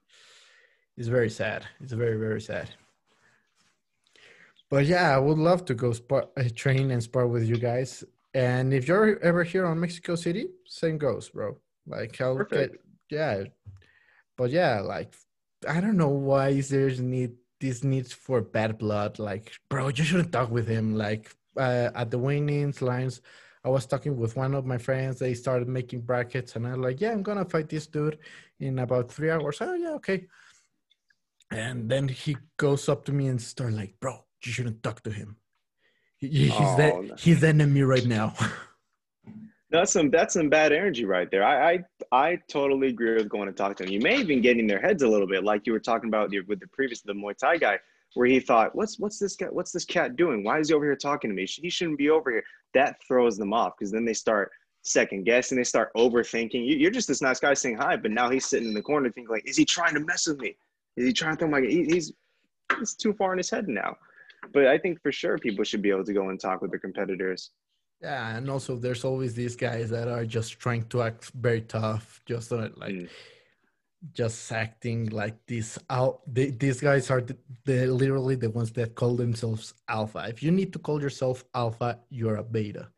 It's 0.97 1.07
very 1.07 1.31
sad. 1.31 1.65
It's 1.81 1.93
very 1.93 2.19
very 2.19 2.41
sad. 2.41 2.71
But 4.69 4.87
yeah, 4.87 5.15
I 5.15 5.19
would 5.19 5.39
love 5.39 5.65
to 5.67 5.75
go 5.75 5.93
spar, 5.93 6.27
uh, 6.37 6.45
train 6.57 6.91
and 6.91 7.01
spar 7.01 7.29
with 7.29 7.45
you 7.45 7.57
guys. 7.57 8.03
And 8.35 8.75
if 8.75 8.89
you're 8.89 9.21
ever 9.21 9.45
here 9.45 9.65
on 9.65 9.79
Mexico 9.79 10.17
City, 10.17 10.49
same 10.67 10.99
goes, 10.99 11.29
bro. 11.29 11.57
Like 11.87 12.21
I'll 12.21 12.37
Perfect. 12.37 12.73
get 12.73 12.88
yeah. 13.11 13.45
But 14.37 14.51
yeah, 14.51 14.81
like 14.81 15.15
I 15.69 15.81
don't 15.81 15.97
know 15.97 16.09
why 16.11 16.49
is 16.51 16.69
there's 16.69 17.01
need 17.01 17.33
this 17.61 17.83
needs 17.83 18.13
for 18.13 18.41
bad 18.41 18.79
blood. 18.79 19.19
Like, 19.19 19.53
bro, 19.69 19.89
you 19.89 20.05
shouldn't 20.05 20.31
talk 20.33 20.51
with 20.51 20.69
him. 20.69 20.95
Like 20.95 21.35
uh, 21.57 21.91
at 21.95 22.11
the 22.11 22.19
winnings 22.19 22.81
lines, 22.81 23.21
I 23.65 23.69
was 23.69 23.87
talking 23.87 24.17
with 24.17 24.37
one 24.37 24.55
of 24.55 24.65
my 24.65 24.79
friends. 24.79 25.19
They 25.19 25.35
started 25.35 25.67
making 25.69 26.03
brackets, 26.03 26.55
and 26.55 26.67
I'm 26.67 26.81
like, 26.81 27.01
"Yeah, 27.01 27.11
I'm 27.13 27.23
gonna 27.25 27.45
fight 27.45 27.69
this 27.69 27.87
dude 27.89 28.19
in 28.61 28.79
about 28.79 29.11
three 29.11 29.31
hours." 29.31 29.59
Oh 29.61 29.75
yeah, 29.75 29.95
okay. 29.95 30.27
And 31.51 31.89
then 31.91 32.09
he 32.09 32.37
goes 32.57 32.89
up 32.89 33.05
to 33.07 33.13
me 33.13 33.27
and 33.29 33.41
starts 33.43 33.75
like, 33.75 33.99
"Bro, 34.01 34.25
you 34.45 34.53
shouldn't 34.53 34.83
talk 34.83 35.03
to 35.03 35.11
him. 35.11 35.37
He- 36.19 36.29
He's 36.29 36.53
Oh, 36.53 36.77
the 36.77 37.03
no. 37.09 37.15
he's 37.17 37.43
enemy 37.43 37.83
right 37.83 38.07
now." 38.07 38.35
That's 39.71 39.93
some 39.93 40.11
that's 40.11 40.35
some 40.35 40.49
bad 40.49 40.73
energy 40.73 41.05
right 41.05 41.31
there. 41.31 41.45
I, 41.45 41.73
I 41.73 41.85
I 42.11 42.39
totally 42.49 42.89
agree 42.89 43.15
with 43.15 43.29
going 43.29 43.49
to 43.49 43.53
talk 43.53 43.77
to 43.77 43.85
them. 43.85 43.93
You 43.93 44.01
may 44.01 44.19
even 44.19 44.41
get 44.41 44.59
in 44.59 44.67
their 44.67 44.81
heads 44.81 45.03
a 45.03 45.09
little 45.09 45.27
bit, 45.27 45.45
like 45.45 45.67
you 45.67 45.73
were 45.73 45.81
talking 45.81 46.09
about 46.09 46.31
with 46.47 46.61
the 46.61 46.67
previous 46.69 47.03
the 47.03 47.13
Muay 47.13 47.37
Thai 47.37 47.59
guy, 47.59 47.79
where 48.15 48.27
he 48.27 48.41
thought, 48.41 48.75
"What's 48.75 48.99
what's 48.99 49.19
this 49.19 49.37
guy? 49.37 49.47
What's 49.47 49.73
this 49.73 49.85
cat 49.85 50.17
doing? 50.17 50.43
Why 50.43 50.59
is 50.59 50.69
he 50.69 50.75
over 50.75 50.87
here 50.87 50.97
talking 50.97 51.29
to 51.29 51.35
me? 51.35 51.45
He 51.47 51.69
shouldn't 51.69 51.99
be 51.99 52.09
over 52.09 52.31
here." 52.31 52.45
That 52.73 52.97
throws 53.07 53.37
them 53.37 53.53
off 53.53 53.75
because 53.79 53.93
then 53.93 54.07
they 54.07 54.15
start 54.15 54.51
second 54.83 55.25
guessing. 55.25 55.59
They 55.59 55.65
start 55.65 55.91
overthinking. 55.95 56.67
You, 56.67 56.77
you're 56.77 56.91
just 56.91 57.09
this 57.09 57.21
nice 57.21 57.41
guy 57.41 57.53
saying 57.53 57.77
hi, 57.77 57.97
but 57.97 58.11
now 58.11 58.31
he's 58.31 58.47
sitting 58.47 58.69
in 58.69 58.75
the 58.75 58.83
corner 58.83 59.11
thinking 59.11 59.31
like, 59.31 59.47
"Is 59.47 59.57
he 59.57 59.67
trying 59.67 59.93
to 59.95 60.01
mess 60.01 60.27
with 60.27 60.41
me? 60.41 60.57
Is 60.97 61.07
he 61.07 61.13
trying 61.13 61.33
to 61.33 61.41
throw 61.41 61.49
my?" 61.49 61.61
He, 61.61 61.85
he's 61.85 62.13
he's 62.79 62.95
too 62.95 63.13
far 63.13 63.33
in 63.33 63.39
his 63.39 63.51
head 63.51 63.69
now. 63.69 63.97
But 64.53 64.67
I 64.67 64.79
think 64.79 65.03
for 65.03 65.13
sure 65.13 65.37
people 65.37 65.65
should 65.65 65.83
be 65.83 65.91
able 65.91 66.05
to 66.05 66.13
go 66.15 66.31
and 66.31 66.41
talk 66.41 66.63
with 66.63 66.71
their 66.71 66.81
competitors. 66.81 67.51
Yeah, 68.01 68.37
and 68.37 68.49
also 68.49 68.77
there's 68.77 69.05
always 69.05 69.35
these 69.35 69.57
guys 69.57 69.91
that 69.91 70.07
are 70.07 70.25
just 70.25 70.61
trying 70.61 70.85
to 70.85 71.03
act 71.03 71.31
very 71.35 71.63
tough, 71.63 72.23
just 72.27 72.53
uh, 72.53 72.69
like 72.77 72.95
Mm. 72.95 73.09
just 74.13 74.53
acting 74.53 75.07
like 75.11 75.35
this 75.47 75.77
out. 75.91 76.21
They, 76.33 76.51
these 76.51 76.81
guys 76.81 77.11
are 77.11 77.21
the, 77.21 77.37
the 77.65 77.87
literally 77.89 78.37
the 78.37 78.51
ones 78.51 78.71
that 78.73 78.95
call 78.95 79.17
themselves 79.17 79.75
alpha. 79.89 80.27
If 80.29 80.43
you 80.43 80.53
need 80.53 80.73
to 80.75 80.79
call 80.79 81.03
yourself 81.03 81.45
alpha, 81.55 81.99
you're 82.09 82.37
a 82.37 82.45
beta. 82.45 82.89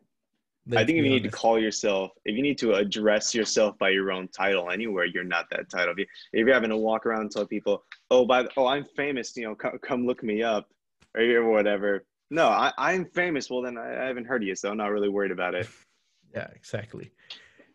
I 0.73 0.85
think 0.85 0.99
if 0.99 1.05
you 1.05 1.11
need 1.11 1.23
to 1.25 1.31
call 1.31 1.59
yourself, 1.59 2.13
if 2.27 2.37
you 2.37 2.43
need 2.43 2.59
to 2.59 2.75
address 2.75 3.35
yourself 3.35 3.79
by 3.79 3.89
your 3.89 4.13
own 4.13 4.29
title 4.29 4.71
anywhere, 4.71 5.07
you're 5.07 5.25
not 5.25 5.49
that 5.51 5.71
title. 5.71 5.93
If, 5.93 5.99
you, 5.99 6.07
if 6.35 6.47
you're 6.47 6.55
having 6.55 6.71
to 6.71 6.77
walk 6.77 7.07
around 7.07 7.23
and 7.23 7.31
tell 7.31 7.47
people, 7.47 7.83
"Oh, 8.11 8.27
by 8.27 8.43
the, 8.43 8.51
oh, 8.59 8.67
I'm 8.67 8.85
famous," 8.85 9.35
you 9.37 9.45
know, 9.45 9.55
come, 9.55 9.79
come 9.83 10.07
look 10.07 10.23
me 10.23 10.43
up, 10.43 10.69
or 11.17 11.23
or 11.23 11.51
whatever. 11.51 12.05
No, 12.31 12.49
I, 12.49 12.73
I'm 12.79 13.05
famous. 13.07 13.51
Well, 13.51 13.63
then 13.63 13.77
I, 13.77 14.05
I 14.05 14.07
haven't 14.07 14.27
heard 14.27 14.43
of 14.43 14.49
you, 14.49 14.55
so 14.55 14.71
I'm 14.71 14.77
not 14.77 14.91
really 14.91 15.09
worried 15.09 15.33
about 15.33 15.55
it. 15.55 15.69
Yeah, 16.33 16.47
exactly. 16.55 17.11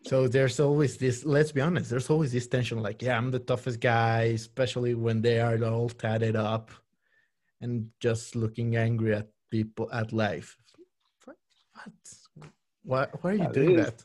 So 0.02 0.28
there's 0.28 0.60
always 0.60 0.96
this, 0.96 1.26
let's 1.26 1.52
be 1.52 1.60
honest, 1.60 1.90
there's 1.90 2.08
always 2.08 2.32
this 2.32 2.46
tension 2.46 2.80
like, 2.80 3.02
yeah, 3.02 3.18
I'm 3.18 3.30
the 3.30 3.38
toughest 3.38 3.80
guy, 3.80 4.32
especially 4.34 4.94
when 4.94 5.20
they 5.20 5.40
are 5.40 5.62
all 5.62 5.90
tatted 5.90 6.36
up 6.36 6.70
and 7.60 7.90
just 8.00 8.34
looking 8.34 8.76
angry 8.76 9.14
at 9.14 9.28
people, 9.50 9.90
at 9.92 10.12
life. 10.12 10.56
What? 11.26 11.36
What? 11.74 12.48
Why, 12.84 13.08
why 13.20 13.30
are 13.30 13.34
you 13.34 13.40
Yeah, 13.40 13.52
doing 13.52 13.76
that? 13.76 14.02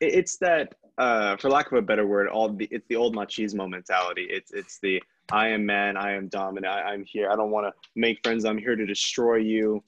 It's 0.00 0.36
that, 0.36 0.74
uh, 0.98 1.36
for 1.36 1.48
lack 1.50 1.72
of 1.72 1.78
a 1.78 1.82
better 1.82 2.06
word, 2.06 2.28
all 2.28 2.50
the 2.50 2.68
it's 2.70 2.86
the 2.88 2.96
old 2.96 3.16
machismo 3.16 3.68
mentality. 3.68 4.28
It's 4.30 4.52
it's 4.52 4.78
the 4.78 5.02
I 5.32 5.48
am 5.48 5.64
man, 5.64 5.96
I 5.96 6.12
am 6.12 6.28
dominant, 6.28 6.66
I, 6.72 6.82
I'm 6.82 7.04
here. 7.04 7.30
I 7.30 7.36
don't 7.36 7.50
want 7.50 7.66
to 7.66 7.72
make 7.96 8.20
friends. 8.22 8.44
I'm 8.44 8.58
here 8.58 8.76
to 8.76 8.86
destroy 8.86 9.36
you. 9.36 9.82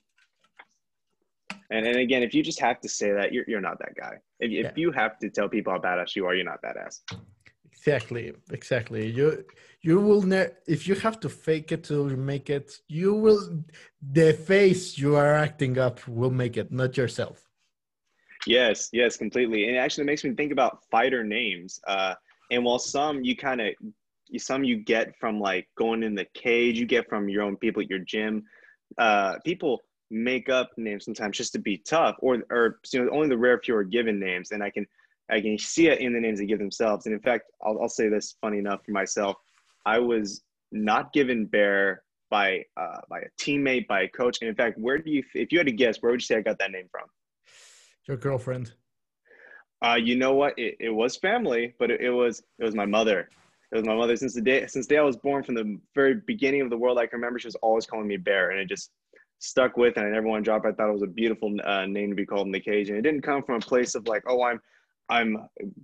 And 1.71 1.87
and 1.87 1.97
again, 1.97 2.23
if 2.23 2.33
you 2.35 2.43
just 2.43 2.61
have 2.61 2.81
to 2.81 2.89
say 2.89 3.13
that, 3.13 3.33
you're 3.33 3.45
you're 3.47 3.61
not 3.61 3.79
that 3.81 3.95
guy. 3.97 4.15
If, 4.41 4.51
Yeah. 4.51 4.69
if 4.69 4.79
you 4.79 4.93
have 4.93 5.19
to 5.19 5.31
tell 5.31 5.49
people 5.49 5.73
how 5.73 5.79
badass 5.79 6.17
you 6.17 6.27
are, 6.27 6.35
you're 6.35 6.45
not 6.45 6.63
badass. 6.63 7.01
Exactly, 7.73 8.33
exactly. 8.51 9.11
You 9.11 9.45
you 9.83 10.01
will 10.01 10.23
ne- 10.23 10.53
if 10.67 10.89
you 10.89 10.95
have 10.95 11.21
to 11.21 11.29
fake 11.29 11.71
it 11.73 11.85
to 11.85 12.09
make 12.33 12.49
it, 12.51 12.81
you 12.89 13.15
will 13.15 13.63
the 14.01 14.33
face 14.33 14.97
you 14.97 15.17
are 15.17 15.35
acting 15.35 15.79
up 15.79 16.07
will 16.09 16.31
make 16.31 16.57
it, 16.57 16.73
not 16.73 16.97
yourself. 16.97 17.49
Yes, 18.47 18.89
yes, 18.93 19.17
completely. 19.17 19.69
And 19.69 19.77
actually, 19.77 20.03
it 20.03 20.07
makes 20.07 20.25
me 20.25 20.33
think 20.35 20.53
about 20.53 20.85
fighter 20.91 21.25
names. 21.25 21.81
Uh, 21.87 22.15
and 22.53 22.65
while 22.65 22.79
some 22.79 23.25
you 23.25 23.37
kind 23.37 23.61
of, 23.61 23.69
some 24.39 24.65
you 24.65 24.77
get 24.77 25.17
from 25.19 25.41
like 25.41 25.69
going 25.77 26.03
in 26.03 26.15
the 26.15 26.27
cage, 26.35 26.79
you 26.79 26.87
get 26.87 27.09
from 27.09 27.29
your 27.29 27.43
own 27.43 27.57
people 27.57 27.83
at 27.83 27.91
your 27.91 28.01
gym. 28.01 28.45
Uh, 28.99 29.35
people 29.45 29.83
make 30.11 30.49
up 30.49 30.71
names 30.77 31.05
sometimes 31.05 31.37
just 31.37 31.53
to 31.53 31.59
be 31.59 31.79
tough, 31.79 32.17
or 32.21 32.43
or 32.51 32.81
you 32.93 33.05
know 33.05 33.11
only 33.11 33.29
the 33.29 33.39
rare 33.39 33.59
few 33.59 33.75
are 33.77 33.85
given 33.85 34.19
names, 34.19 34.51
and 34.53 34.63
I 34.63 34.71
can 34.71 34.87
I 35.31 35.41
can 35.41 35.59
see 35.59 35.89
it 35.89 36.01
in 36.01 36.13
the 36.13 36.21
names 36.21 36.39
they 36.39 36.47
give 36.47 36.59
themselves. 36.59 37.07
And 37.07 37.15
in 37.15 37.21
fact, 37.21 37.45
I'll 37.65 37.81
I'll 37.81 37.89
say 37.89 38.09
this 38.09 38.37
funny 38.41 38.59
enough 38.59 38.85
for 38.85 38.93
myself, 38.93 39.37
I 39.85 39.99
was 39.99 40.43
not 40.73 41.13
given 41.13 41.47
Bear 41.47 42.03
by 42.31 42.65
uh, 42.77 43.01
by 43.09 43.21
a 43.21 43.29
teammate, 43.41 43.87
by 43.87 44.03
a 44.03 44.09
coach. 44.09 44.39
And 44.41 44.49
in 44.49 44.55
fact, 44.55 44.79
where 44.79 44.99
do 44.99 45.11
you 45.11 45.23
if 45.35 45.53
you 45.53 45.59
had 45.59 45.67
to 45.67 45.73
guess, 45.73 45.99
where 46.01 46.13
would 46.13 46.21
you 46.21 46.27
say 46.27 46.37
I 46.37 46.43
got 46.43 46.59
that 46.59 46.71
name 46.71 46.89
from? 46.91 47.09
Your 48.07 48.17
girlfriend. 48.17 48.73
Uh, 49.85 49.99
you 50.01 50.17
know 50.17 50.33
what? 50.35 50.59
It, 50.59 50.77
it 50.81 50.91
was 50.91 51.17
family, 51.17 51.75
but 51.79 51.91
it, 51.91 52.01
it 52.01 52.11
was 52.11 52.43
it 52.59 52.65
was 52.65 52.75
my 52.75 52.87
mother. 52.87 53.29
It 53.73 53.77
was 53.77 53.85
my 53.85 53.95
mother 53.97 54.17
since 54.17 54.35
the 54.35 54.41
day 54.41 54.67
since 54.67 54.87
the 54.87 54.95
day 54.95 54.99
I 54.99 55.03
was 55.03 55.17
born. 55.17 55.43
From 55.43 55.55
the 55.57 55.79
very 55.95 56.21
beginning 56.27 56.61
of 56.63 56.71
the 56.71 56.77
world, 56.79 56.99
I 56.99 57.07
can 57.07 57.19
remember 57.19 57.39
she 57.39 57.49
was 57.49 57.57
always 57.57 57.87
calling 57.87 58.07
me 58.07 58.17
Bear, 58.17 58.51
and 58.51 58.61
it 58.61 58.69
just 58.69 58.91
stuck 59.39 59.77
with. 59.77 59.97
And 59.97 60.07
I 60.07 60.11
never 60.11 60.27
want 60.27 60.45
to 60.45 60.49
drop. 60.49 60.65
I 60.65 60.73
thought 60.73 60.89
it 60.89 60.93
was 60.93 61.03
a 61.03 61.07
beautiful 61.09 61.55
uh, 61.65 61.87
name 61.87 62.11
to 62.11 62.17
be 62.17 62.25
called 62.27 62.47
in 62.47 62.53
the 62.53 62.61
cage, 62.61 62.89
and 62.89 62.99
it 62.99 63.03
didn't 63.03 63.23
come 63.23 63.43
from 63.43 63.57
a 63.57 63.61
place 63.61 63.95
of 63.95 64.07
like, 64.07 64.23
oh, 64.29 64.43
I'm 64.43 64.61
I'm 65.09 65.37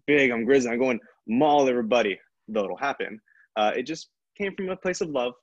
big, 0.07 0.31
I'm 0.31 0.45
grizzly, 0.45 0.71
I'm 0.71 0.79
going 0.79 1.01
maul 1.27 1.69
everybody. 1.69 2.19
Though 2.49 2.65
it'll 2.65 2.77
happen. 2.77 3.21
Uh, 3.57 3.73
it 3.77 3.83
just 3.85 4.09
came 4.37 4.55
from 4.57 4.69
a 4.71 4.77
place 4.77 5.01
of 5.01 5.11
love. 5.11 5.35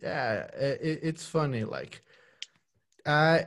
Yeah, 0.00 0.46
i- 0.54 0.64
i- 0.64 0.78
it's 1.02 1.24
funny. 1.26 1.64
Like, 1.64 2.02
I 3.06 3.46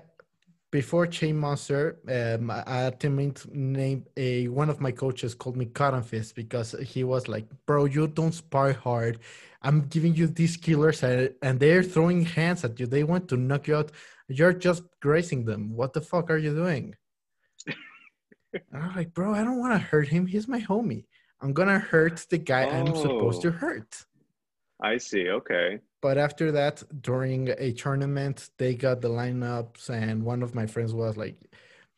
before 0.72 1.08
Che 1.08 1.32
Monster, 1.34 1.98
um, 2.08 2.50
had 2.50 3.00
teammate 3.00 3.52
named 3.52 4.08
a 4.18 4.48
one 4.50 4.70
of 4.70 4.80
my 4.80 4.92
coaches 4.92 5.34
called 5.34 5.58
me 5.58 5.66
Cotton 5.66 6.04
Fist 6.04 6.36
because 6.36 6.74
he 6.88 7.04
was 7.04 7.28
like, 7.28 7.48
"Bro, 7.66 7.86
you 7.86 8.08
don't 8.08 8.34
spar 8.34 8.74
hard. 8.74 9.20
I'm 9.62 9.88
giving 9.88 10.16
you 10.16 10.28
these 10.28 10.56
killers, 10.58 11.04
and, 11.04 11.34
and 11.42 11.60
they're 11.60 11.84
throwing 11.84 12.22
hands 12.24 12.64
at 12.64 12.80
you. 12.80 12.86
They 12.88 13.04
want 13.04 13.28
to 13.30 13.38
knock 13.38 13.68
you 13.68 13.76
out. 13.78 13.92
You're 14.28 14.54
just 14.54 14.84
grazing 15.02 15.46
them. 15.46 15.76
What 15.76 15.94
the 15.94 16.02
fuck 16.02 16.30
are 16.30 16.38
you 16.38 16.54
doing?" 16.54 16.96
And 18.54 18.84
I'm 18.84 18.96
like, 18.96 19.14
"Bro, 19.14 19.34
I 19.34 19.44
don't 19.44 19.60
want 19.60 19.74
to 19.74 19.80
hurt 19.80 20.08
him. 20.08 20.26
He's 20.26 20.48
my 20.48 20.60
homie. 20.62 21.06
I'm 21.42 21.54
gonna 21.54 21.80
hurt 21.80 22.26
the 22.30 22.38
guy 22.38 22.64
I'm 22.66 22.96
supposed 22.96 23.42
to 23.44 23.50
Oh. 23.50 23.52
hurt." 23.52 24.06
I 24.82 24.98
see. 24.98 25.30
Okay. 25.30 25.80
But 26.02 26.18
after 26.18 26.52
that, 26.54 26.82
during 27.02 27.50
a 27.58 27.74
tournament, 27.74 28.50
they 28.58 28.76
got 28.76 29.02
the 29.02 29.10
lineups, 29.10 29.90
and 29.90 30.24
one 30.24 30.42
of 30.42 30.56
my 30.56 30.66
friends 30.66 30.94
was 30.94 31.18
like, 31.18 31.36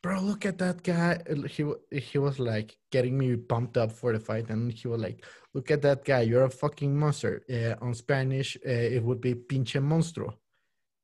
"Bro, 0.01 0.21
look 0.21 0.45
at 0.45 0.57
that 0.57 0.81
guy." 0.81 1.21
He 1.47 1.63
he 1.91 2.17
was 2.17 2.39
like 2.39 2.77
getting 2.91 3.17
me 3.17 3.35
pumped 3.35 3.77
up 3.77 3.91
for 3.91 4.11
the 4.11 4.19
fight, 4.19 4.49
and 4.49 4.71
he 4.71 4.87
was 4.87 4.99
like, 4.99 5.23
"Look 5.53 5.69
at 5.69 5.83
that 5.83 6.03
guy! 6.03 6.21
You're 6.21 6.45
a 6.45 6.49
fucking 6.49 6.97
monster." 6.97 7.43
Uh, 7.47 7.75
on 7.85 7.93
Spanish, 7.93 8.57
uh, 8.65 8.69
it 8.95 9.03
would 9.03 9.21
be 9.21 9.35
"pinche 9.35 9.79
monstruo," 9.79 10.33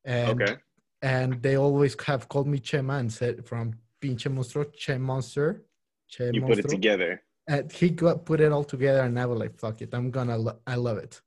and 0.03 0.41
Okay. 0.41 0.55
and 1.03 1.39
they 1.43 1.55
always 1.57 1.95
have 2.07 2.27
called 2.27 2.47
me 2.47 2.57
Che 2.59 2.81
Man, 2.81 3.09
said 3.11 3.45
from 3.45 3.73
"pinche 4.01 4.27
monstruo," 4.31 4.65
Che 4.73 4.97
monster, 4.97 5.63
Che 6.07 6.31
You 6.33 6.41
put 6.41 6.57
it 6.57 6.67
together. 6.69 7.21
And 7.47 7.71
he 7.71 7.91
got 7.91 8.25
put 8.25 8.39
it 8.41 8.51
all 8.51 8.63
together, 8.65 9.01
and 9.01 9.19
I 9.19 9.27
was 9.27 9.37
like, 9.39 9.55
"Fuck 9.59 9.81
it, 9.83 9.93
I'm 9.93 10.09
gonna, 10.09 10.37
lo- 10.39 10.59
I 10.65 10.73
love 10.75 10.97
it." 10.97 11.21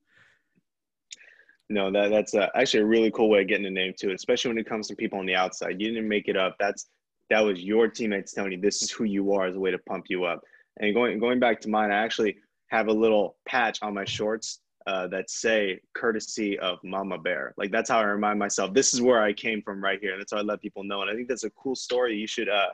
No, 1.70 1.88
that 1.92 2.10
that's 2.10 2.34
uh, 2.34 2.48
actually 2.56 2.80
a 2.80 2.86
really 2.86 3.12
cool 3.12 3.30
way 3.30 3.42
of 3.42 3.48
getting 3.48 3.64
a 3.64 3.70
name 3.70 3.94
to 3.98 4.10
it, 4.10 4.14
especially 4.14 4.48
when 4.48 4.58
it 4.58 4.68
comes 4.68 4.88
to 4.88 4.96
people 4.96 5.20
on 5.20 5.26
the 5.26 5.36
outside. 5.36 5.80
You 5.80 5.92
didn't 5.92 6.08
make 6.08 6.26
it 6.26 6.36
up. 6.36 6.56
That's 6.58 6.88
that 7.30 7.40
was 7.40 7.62
your 7.62 7.86
teammates 7.86 8.32
telling 8.32 8.50
you 8.50 8.60
this 8.60 8.82
is 8.82 8.90
who 8.90 9.04
you 9.04 9.32
are 9.32 9.46
as 9.46 9.54
a 9.54 9.60
way 9.60 9.70
to 9.70 9.78
pump 9.78 10.06
you 10.08 10.24
up. 10.24 10.42
And 10.80 10.92
going 10.92 11.20
going 11.20 11.38
back 11.38 11.60
to 11.60 11.70
mine, 11.70 11.92
I 11.92 12.02
actually 12.02 12.36
have 12.70 12.88
a 12.88 12.92
little 12.92 13.36
patch 13.46 13.78
on 13.82 13.94
my 13.94 14.04
shorts 14.04 14.58
uh, 14.88 15.06
that 15.08 15.30
say 15.30 15.78
"courtesy 15.94 16.58
of 16.58 16.78
Mama 16.82 17.18
Bear." 17.18 17.54
Like 17.56 17.70
that's 17.70 17.88
how 17.88 18.00
I 18.00 18.04
remind 18.04 18.40
myself 18.40 18.74
this 18.74 18.92
is 18.92 19.00
where 19.00 19.22
I 19.22 19.32
came 19.32 19.62
from 19.62 19.80
right 19.80 20.00
here. 20.00 20.12
And 20.12 20.20
that's 20.20 20.32
how 20.32 20.38
I 20.38 20.42
let 20.42 20.60
people 20.60 20.82
know. 20.82 21.02
And 21.02 21.10
I 21.10 21.14
think 21.14 21.28
that's 21.28 21.44
a 21.44 21.50
cool 21.50 21.76
story. 21.76 22.16
You 22.16 22.26
should 22.26 22.48
uh, 22.48 22.70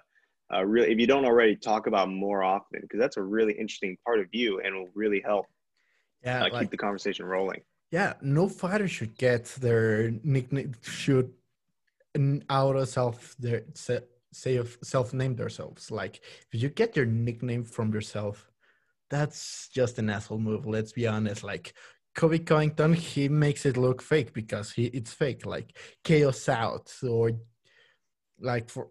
uh 0.54 0.64
really, 0.64 0.90
if 0.90 0.98
you 0.98 1.06
don't 1.06 1.26
already, 1.26 1.54
talk 1.54 1.86
about 1.86 2.08
more 2.08 2.42
often 2.42 2.80
because 2.80 2.98
that's 2.98 3.18
a 3.18 3.22
really 3.22 3.52
interesting 3.52 3.98
part 4.06 4.20
of 4.20 4.28
you 4.32 4.60
and 4.60 4.74
will 4.74 4.88
really 4.94 5.20
help 5.20 5.44
Yeah, 6.24 6.44
uh, 6.44 6.58
keep 6.58 6.70
the 6.70 6.78
conversation 6.78 7.26
rolling. 7.26 7.60
Yeah, 7.90 8.14
no 8.20 8.48
fighter 8.48 8.88
should 8.88 9.16
get 9.16 9.44
their 9.60 10.10
nickname 10.22 10.74
should 10.82 11.32
out 12.50 12.76
of 12.76 12.88
self 12.88 13.36
their 13.38 13.62
se- 13.74 14.08
say 14.32 14.60
self 14.82 15.12
name 15.12 15.36
themselves. 15.36 15.90
Like 15.90 16.20
if 16.52 16.62
you 16.62 16.68
get 16.68 16.96
your 16.96 17.06
nickname 17.06 17.64
from 17.64 17.92
yourself, 17.92 18.50
that's 19.10 19.68
just 19.72 19.98
an 19.98 20.10
asshole 20.10 20.38
move. 20.38 20.66
Let's 20.66 20.92
be 20.92 21.06
honest. 21.06 21.44
Like 21.44 21.74
Colby 22.14 22.40
Covington, 22.40 22.94
he 22.94 23.28
makes 23.28 23.66
it 23.66 23.76
look 23.76 24.02
fake 24.02 24.32
because 24.32 24.72
he 24.72 24.86
it's 24.86 25.12
fake. 25.12 25.46
Like 25.46 25.76
Chaos 26.04 26.48
Out 26.48 26.92
or 27.08 27.32
like 28.40 28.68
for 28.70 28.88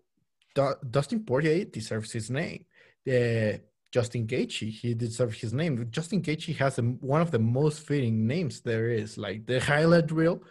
Du- 0.56 0.78
Dustin 0.90 1.24
Poirier 1.26 1.66
deserves 1.66 2.12
his 2.12 2.30
name. 2.30 2.66
The 3.06 3.62
Justin 3.96 4.28
Gaethje, 4.28 4.70
he 4.72 4.94
deserves 4.94 5.40
his 5.40 5.54
name. 5.54 5.88
Justin 5.90 6.22
Gaethje 6.22 6.54
has 6.58 6.78
a, 6.80 6.82
one 6.82 7.22
of 7.22 7.32
the 7.32 7.40
most 7.40 7.80
fitting 7.80 8.28
names 8.28 8.60
there 8.60 8.90
is. 8.90 9.18
Like 9.18 9.46
the 9.46 9.58
highlight 9.62 10.12
reel, 10.12 10.44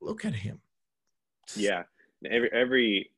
look 0.00 0.24
at 0.24 0.36
him. 0.36 0.60
Yeah, 1.56 1.82
every 2.30 2.52
every 2.52 3.10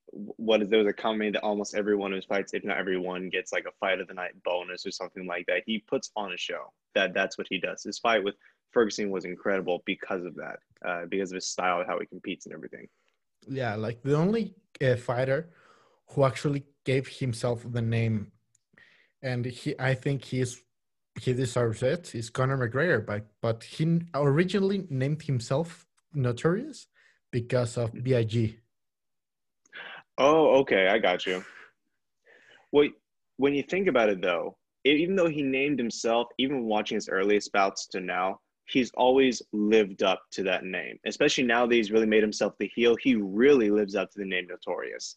what 0.46 0.62
is 0.62 0.70
there 0.70 0.78
was 0.78 0.88
a 0.88 0.94
comment 0.94 1.34
that 1.34 1.42
almost 1.42 1.74
everyone 1.74 2.12
who 2.12 2.22
fights, 2.22 2.54
if 2.54 2.64
not 2.64 2.78
everyone, 2.78 3.28
gets 3.28 3.52
like 3.52 3.66
a 3.66 3.76
fight 3.78 4.00
of 4.00 4.08
the 4.08 4.14
night 4.14 4.32
bonus 4.42 4.86
or 4.86 4.90
something 4.90 5.26
like 5.26 5.44
that. 5.48 5.64
He 5.66 5.80
puts 5.80 6.10
on 6.16 6.32
a 6.32 6.38
show. 6.38 6.72
That 6.94 7.12
that's 7.12 7.36
what 7.36 7.46
he 7.50 7.58
does. 7.60 7.82
His 7.82 7.98
fight 7.98 8.24
with 8.24 8.36
Ferguson 8.72 9.10
was 9.10 9.26
incredible 9.26 9.82
because 9.84 10.24
of 10.24 10.34
that, 10.36 10.58
uh, 10.82 11.04
because 11.10 11.30
of 11.30 11.34
his 11.34 11.46
style, 11.46 11.84
how 11.86 12.00
he 12.00 12.06
competes 12.06 12.46
and 12.46 12.54
everything. 12.54 12.88
Yeah, 13.46 13.74
like 13.74 14.00
the 14.02 14.16
only 14.16 14.54
uh, 14.82 14.96
fighter 14.96 15.50
who 16.12 16.24
actually 16.24 16.64
gave 16.86 17.06
himself 17.06 17.70
the 17.70 17.82
name, 17.82 18.32
and 19.22 19.44
he, 19.44 19.74
I 19.78 19.94
think 19.94 20.24
he's 20.24 20.62
he 21.20 21.32
deserves 21.32 21.82
it. 21.82 22.14
Is 22.14 22.30
Conor 22.30 22.56
McGregor, 22.56 23.04
but 23.04 23.26
but 23.40 23.64
he 23.64 24.02
originally 24.14 24.86
named 24.90 25.22
himself 25.22 25.86
Notorious 26.14 26.86
because 27.30 27.76
of 27.76 27.92
Big. 27.92 28.60
Oh, 30.16 30.58
okay, 30.60 30.88
I 30.88 30.98
got 30.98 31.26
you. 31.26 31.44
Well, 32.72 32.88
when 33.36 33.54
you 33.54 33.62
think 33.62 33.86
about 33.88 34.08
it, 34.08 34.20
though, 34.20 34.56
even 34.84 35.14
though 35.16 35.28
he 35.28 35.42
named 35.42 35.78
himself, 35.78 36.28
even 36.38 36.64
watching 36.64 36.96
his 36.96 37.08
earliest 37.08 37.52
bouts 37.52 37.86
to 37.88 38.00
now, 38.00 38.40
he's 38.66 38.90
always 38.96 39.40
lived 39.52 40.02
up 40.02 40.22
to 40.32 40.42
that 40.44 40.64
name. 40.64 40.98
Especially 41.06 41.44
now 41.44 41.66
that 41.66 41.74
he's 41.74 41.92
really 41.92 42.06
made 42.06 42.22
himself 42.22 42.54
the 42.58 42.70
heel, 42.74 42.96
he 43.00 43.14
really 43.14 43.70
lives 43.70 43.94
up 43.94 44.10
to 44.10 44.18
the 44.18 44.24
name 44.24 44.46
Notorious. 44.48 45.16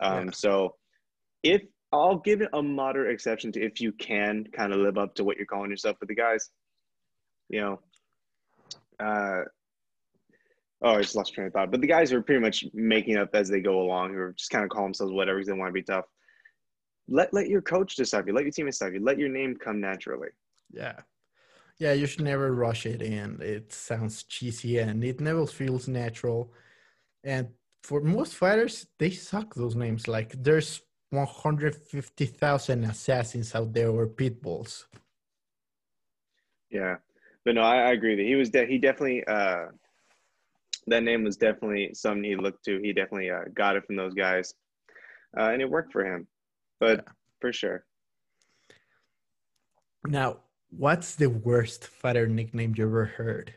Um, 0.00 0.26
Yeah. 0.26 0.30
So, 0.32 0.74
if 1.42 1.62
I'll 1.92 2.16
give 2.16 2.40
it 2.40 2.48
a 2.52 2.62
moderate 2.62 3.12
exception 3.12 3.52
to 3.52 3.60
if 3.60 3.80
you 3.80 3.92
can 3.92 4.46
kind 4.52 4.72
of 4.72 4.80
live 4.80 4.96
up 4.96 5.14
to 5.16 5.24
what 5.24 5.36
you're 5.36 5.46
calling 5.46 5.70
yourself, 5.70 5.96
but 5.98 6.08
the 6.08 6.14
guys, 6.14 6.50
you 7.50 7.60
know, 7.60 7.80
uh, 8.98 9.42
oh, 10.82 10.96
I 10.96 11.02
just 11.02 11.14
lost 11.14 11.34
train 11.34 11.48
of 11.48 11.52
thought. 11.52 11.70
But 11.70 11.80
the 11.80 11.86
guys 11.86 12.12
are 12.12 12.22
pretty 12.22 12.40
much 12.40 12.64
making 12.72 13.16
up 13.16 13.30
as 13.34 13.48
they 13.48 13.60
go 13.60 13.80
along, 13.80 14.14
are 14.14 14.32
just 14.32 14.50
kind 14.50 14.64
of 14.64 14.70
call 14.70 14.84
themselves 14.84 15.12
whatever 15.12 15.38
because 15.38 15.48
they 15.48 15.58
want 15.58 15.68
to 15.68 15.72
be 15.72 15.82
tough. 15.82 16.06
Let 17.08 17.34
let 17.34 17.48
your 17.48 17.62
coach 17.62 17.96
decide 17.96 18.26
you. 18.26 18.32
Let 18.32 18.44
your 18.44 18.52
team 18.52 18.66
decide 18.66 18.94
you. 18.94 19.04
Let 19.04 19.18
your 19.18 19.28
name 19.28 19.56
come 19.56 19.80
naturally. 19.80 20.28
Yeah. 20.72 21.00
Yeah, 21.78 21.92
you 21.92 22.06
should 22.06 22.22
never 22.22 22.54
rush 22.54 22.86
it 22.86 23.02
in. 23.02 23.40
It 23.42 23.72
sounds 23.72 24.22
cheesy 24.22 24.78
and 24.78 25.02
it 25.02 25.20
never 25.20 25.46
feels 25.46 25.88
natural. 25.88 26.52
And 27.24 27.48
for 27.82 28.00
most 28.00 28.34
fighters, 28.34 28.86
they 28.98 29.10
suck 29.10 29.54
those 29.54 29.74
names. 29.74 30.06
Like 30.06 30.32
there's 30.40 30.80
150,000 31.12 32.84
assassins 32.84 33.54
out 33.54 33.72
there 33.72 33.90
or 33.90 34.06
pit 34.06 34.42
bulls. 34.42 34.86
Yeah, 36.70 36.96
but 37.44 37.54
no, 37.54 37.62
I, 37.62 37.76
I 37.76 37.92
agree 37.92 38.16
that 38.16 38.24
he 38.24 38.34
was 38.34 38.50
de- 38.50 38.66
he 38.66 38.78
definitely 38.78 39.24
uh, 39.26 39.66
that 40.86 41.02
name 41.02 41.22
was 41.24 41.36
definitely 41.36 41.90
something 41.94 42.24
he 42.24 42.36
looked 42.36 42.64
to. 42.64 42.80
He 42.80 42.92
definitely 42.92 43.30
uh, 43.30 43.44
got 43.54 43.76
it 43.76 43.84
from 43.86 43.96
those 43.96 44.14
guys, 44.14 44.54
uh, 45.38 45.50
and 45.50 45.60
it 45.60 45.68
worked 45.70 45.92
for 45.92 46.04
him. 46.04 46.26
But 46.80 47.04
for 47.40 47.52
sure, 47.52 47.84
Now, 50.04 50.38
what's 50.70 51.14
the 51.14 51.28
worst 51.28 51.86
fighter 51.86 52.26
nickname 52.26 52.74
you 52.76 52.86
ever 52.86 53.04
heard? 53.04 53.54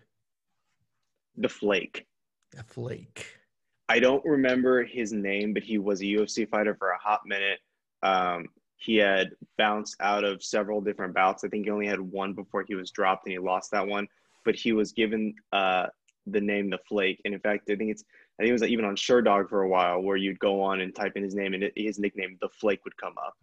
the 1.37 1.49
Flake. 1.49 2.05
The 2.51 2.63
flake. 2.63 3.27
I 3.87 3.99
don't 3.99 4.23
remember 4.25 4.83
his 4.83 5.13
name, 5.13 5.53
but 5.53 5.63
he 5.63 5.77
was 5.77 6.01
a 6.01 6.05
UFC 6.05 6.47
fighter 6.49 6.75
for 6.75 6.89
a 6.89 6.97
hot 6.97 7.21
minute. 7.25 7.59
Um, 8.03 8.47
he 8.77 8.97
had 8.97 9.31
bounced 9.57 9.95
out 9.99 10.23
of 10.23 10.43
several 10.43 10.81
different 10.81 11.13
bouts. 11.13 11.43
I 11.43 11.47
think 11.49 11.65
he 11.65 11.71
only 11.71 11.87
had 11.87 11.99
one 11.99 12.33
before 12.33 12.63
he 12.67 12.75
was 12.75 12.91
dropped 12.91 13.25
and 13.25 13.31
he 13.31 13.39
lost 13.39 13.71
that 13.71 13.87
one. 13.87 14.07
But 14.43 14.55
he 14.55 14.73
was 14.73 14.91
given 14.91 15.33
uh, 15.53 15.87
the 16.27 16.41
name 16.41 16.69
the 16.69 16.79
Flake. 16.87 17.21
And 17.25 17.33
in 17.33 17.39
fact, 17.39 17.69
I 17.69 17.75
think 17.75 17.91
it's 17.91 18.03
I 18.37 18.43
think 18.43 18.49
it 18.49 18.53
was 18.53 18.63
even 18.63 18.85
on 18.85 18.95
Sherdog 18.95 19.49
for 19.49 19.61
a 19.61 19.69
while 19.69 20.01
where 20.01 20.17
you'd 20.17 20.39
go 20.39 20.61
on 20.61 20.81
and 20.81 20.93
type 20.93 21.13
in 21.15 21.23
his 21.23 21.35
name 21.35 21.53
and 21.53 21.63
it, 21.63 21.73
his 21.75 21.99
nickname 21.99 22.37
the 22.41 22.49
Flake 22.49 22.83
would 22.83 22.97
come 22.97 23.13
up. 23.17 23.35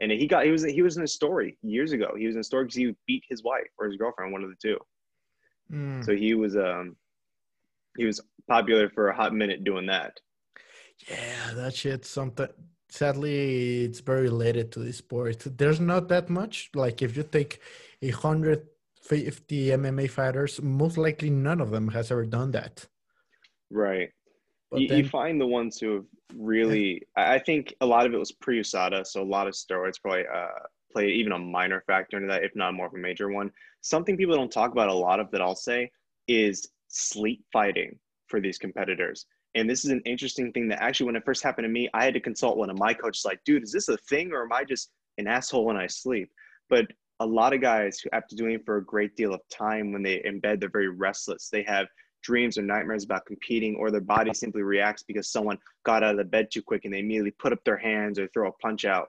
And 0.00 0.10
he 0.12 0.26
got 0.26 0.44
he 0.44 0.50
was 0.50 0.64
he 0.64 0.82
was 0.82 0.96
in 0.96 1.02
a 1.04 1.08
story 1.08 1.56
years 1.62 1.92
ago. 1.92 2.14
He 2.16 2.26
was 2.26 2.34
in 2.34 2.40
a 2.40 2.44
story 2.44 2.64
because 2.64 2.76
he 2.76 2.94
beat 3.06 3.24
his 3.28 3.42
wife 3.42 3.68
or 3.78 3.86
his 3.86 3.96
girlfriend, 3.96 4.32
one 4.32 4.42
of 4.44 4.50
the 4.50 4.56
two. 4.60 4.78
Mm, 5.72 6.04
So 6.04 6.14
he 6.14 6.34
was 6.34 6.56
um 6.56 6.96
he 7.96 8.04
was 8.04 8.20
popular 8.48 8.88
for 8.90 9.08
a 9.08 9.16
hot 9.16 9.34
minute 9.34 9.64
doing 9.64 9.86
that. 9.86 10.20
yeah, 11.08 11.54
that 11.54 11.74
shit's 11.74 12.08
something. 12.08 12.48
Sadly, 12.88 13.84
it's 13.84 14.00
very 14.00 14.22
related 14.22 14.70
to 14.72 14.78
this 14.80 14.98
sport. 14.98 15.42
There's 15.58 15.80
not 15.80 16.08
that 16.08 16.30
much. 16.30 16.70
Like 16.74 17.02
if 17.02 17.16
you 17.16 17.24
take 17.24 17.60
a 18.02 18.10
hundred 18.10 18.66
fifty 19.02 19.66
MMA 19.68 20.10
fighters, 20.10 20.62
most 20.62 20.96
likely 20.96 21.30
none 21.30 21.60
of 21.60 21.70
them 21.70 21.88
has 21.88 22.10
ever 22.10 22.24
done 22.24 22.52
that. 22.52 22.86
Right. 23.70 24.10
You, 24.72 24.88
then, 24.88 24.98
you 24.98 25.08
find 25.08 25.40
the 25.40 25.46
ones 25.46 25.78
who 25.78 25.94
have 25.94 26.04
really 26.36 27.02
I 27.16 27.34
I 27.34 27.38
think 27.38 27.74
a 27.80 27.86
lot 27.86 28.06
of 28.06 28.14
it 28.14 28.18
was 28.18 28.32
pre-USADA, 28.32 29.06
so 29.06 29.22
a 29.22 29.24
lot 29.24 29.46
of 29.46 29.54
steroids 29.54 30.00
probably 30.00 30.24
uh, 30.32 30.48
played 30.92 31.10
even 31.10 31.32
a 31.32 31.38
minor 31.38 31.82
factor 31.86 32.16
into 32.16 32.28
that, 32.28 32.44
if 32.44 32.54
not 32.54 32.74
more 32.74 32.86
of 32.86 32.94
a 32.94 32.98
major 32.98 33.30
one. 33.30 33.50
Something 33.80 34.16
people 34.16 34.36
don't 34.36 34.52
talk 34.52 34.72
about 34.72 34.88
a 34.88 34.94
lot 34.94 35.20
of 35.20 35.30
that 35.32 35.42
I'll 35.42 35.54
say 35.54 35.90
is 36.26 36.68
sleep 36.94 37.44
fighting 37.52 37.98
for 38.28 38.40
these 38.40 38.58
competitors. 38.58 39.26
And 39.54 39.70
this 39.70 39.84
is 39.84 39.90
an 39.90 40.02
interesting 40.04 40.52
thing 40.52 40.68
that 40.68 40.82
actually, 40.82 41.06
when 41.06 41.16
it 41.16 41.24
first 41.24 41.42
happened 41.42 41.64
to 41.64 41.68
me, 41.68 41.88
I 41.94 42.04
had 42.04 42.14
to 42.14 42.20
consult 42.20 42.56
one 42.56 42.70
of 42.70 42.78
my 42.78 42.92
coaches, 42.92 43.24
like, 43.24 43.40
dude, 43.44 43.62
is 43.62 43.72
this 43.72 43.88
a 43.88 43.96
thing 43.96 44.32
or 44.32 44.42
am 44.42 44.52
I 44.52 44.64
just 44.64 44.90
an 45.18 45.28
asshole 45.28 45.64
when 45.64 45.76
I 45.76 45.86
sleep? 45.86 46.30
But 46.68 46.86
a 47.20 47.26
lot 47.26 47.52
of 47.52 47.60
guys 47.60 48.00
who 48.00 48.10
after 48.12 48.34
doing 48.34 48.54
it 48.54 48.64
for 48.64 48.78
a 48.78 48.84
great 48.84 49.14
deal 49.16 49.32
of 49.32 49.40
time, 49.48 49.92
when 49.92 50.02
they 50.02 50.18
embed, 50.26 50.58
they're 50.58 50.68
very 50.68 50.88
restless. 50.88 51.48
They 51.50 51.62
have 51.62 51.86
dreams 52.22 52.58
or 52.58 52.62
nightmares 52.62 53.04
about 53.04 53.26
competing, 53.26 53.76
or 53.76 53.90
their 53.90 54.00
body 54.00 54.34
simply 54.34 54.62
reacts 54.62 55.04
because 55.04 55.30
someone 55.30 55.58
got 55.84 56.02
out 56.02 56.12
of 56.12 56.16
the 56.16 56.24
bed 56.24 56.48
too 56.50 56.62
quick 56.62 56.84
and 56.84 56.92
they 56.92 56.98
immediately 56.98 57.30
put 57.32 57.52
up 57.52 57.62
their 57.64 57.76
hands 57.76 58.18
or 58.18 58.26
throw 58.28 58.48
a 58.48 58.52
punch 58.52 58.84
out. 58.84 59.08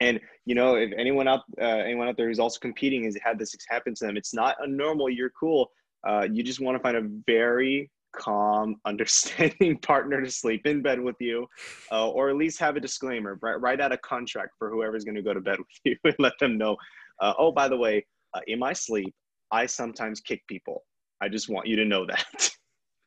And 0.00 0.20
you 0.44 0.54
know, 0.54 0.74
if 0.74 0.92
anyone 0.96 1.26
out 1.26 1.40
uh, 1.60 1.64
anyone 1.64 2.08
out 2.08 2.16
there 2.16 2.28
who's 2.28 2.38
also 2.38 2.60
competing 2.60 3.04
has 3.04 3.16
had 3.22 3.38
this 3.38 3.56
happen 3.68 3.94
to 3.94 4.06
them, 4.06 4.16
it's 4.16 4.34
not 4.34 4.56
a 4.60 4.66
normal. 4.66 5.08
You're 5.08 5.30
cool. 5.30 5.70
Uh, 6.06 6.26
you 6.30 6.42
just 6.42 6.60
want 6.60 6.76
to 6.76 6.82
find 6.82 6.96
a 6.96 7.08
very 7.26 7.90
calm, 8.12 8.76
understanding 8.84 9.78
partner 9.78 10.20
to 10.20 10.30
sleep 10.30 10.66
in 10.66 10.82
bed 10.82 11.00
with 11.00 11.16
you, 11.20 11.46
uh, 11.92 12.08
or 12.08 12.30
at 12.30 12.36
least 12.36 12.58
have 12.58 12.76
a 12.76 12.80
disclaimer. 12.80 13.38
Write, 13.42 13.60
write 13.60 13.80
out 13.80 13.92
a 13.92 13.98
contract 13.98 14.50
for 14.58 14.70
whoever's 14.70 15.04
going 15.04 15.16
to 15.16 15.22
go 15.22 15.34
to 15.34 15.40
bed 15.40 15.58
with 15.58 15.66
you, 15.84 15.96
and 16.04 16.14
let 16.18 16.38
them 16.40 16.58
know. 16.58 16.76
Uh, 17.20 17.34
oh, 17.38 17.52
by 17.52 17.68
the 17.68 17.76
way, 17.76 18.04
uh, 18.34 18.40
in 18.46 18.58
my 18.58 18.72
sleep, 18.72 19.14
I 19.50 19.66
sometimes 19.66 20.20
kick 20.20 20.46
people. 20.46 20.84
I 21.20 21.28
just 21.28 21.48
want 21.48 21.66
you 21.66 21.76
to 21.76 21.84
know 21.84 22.06
that. 22.06 22.50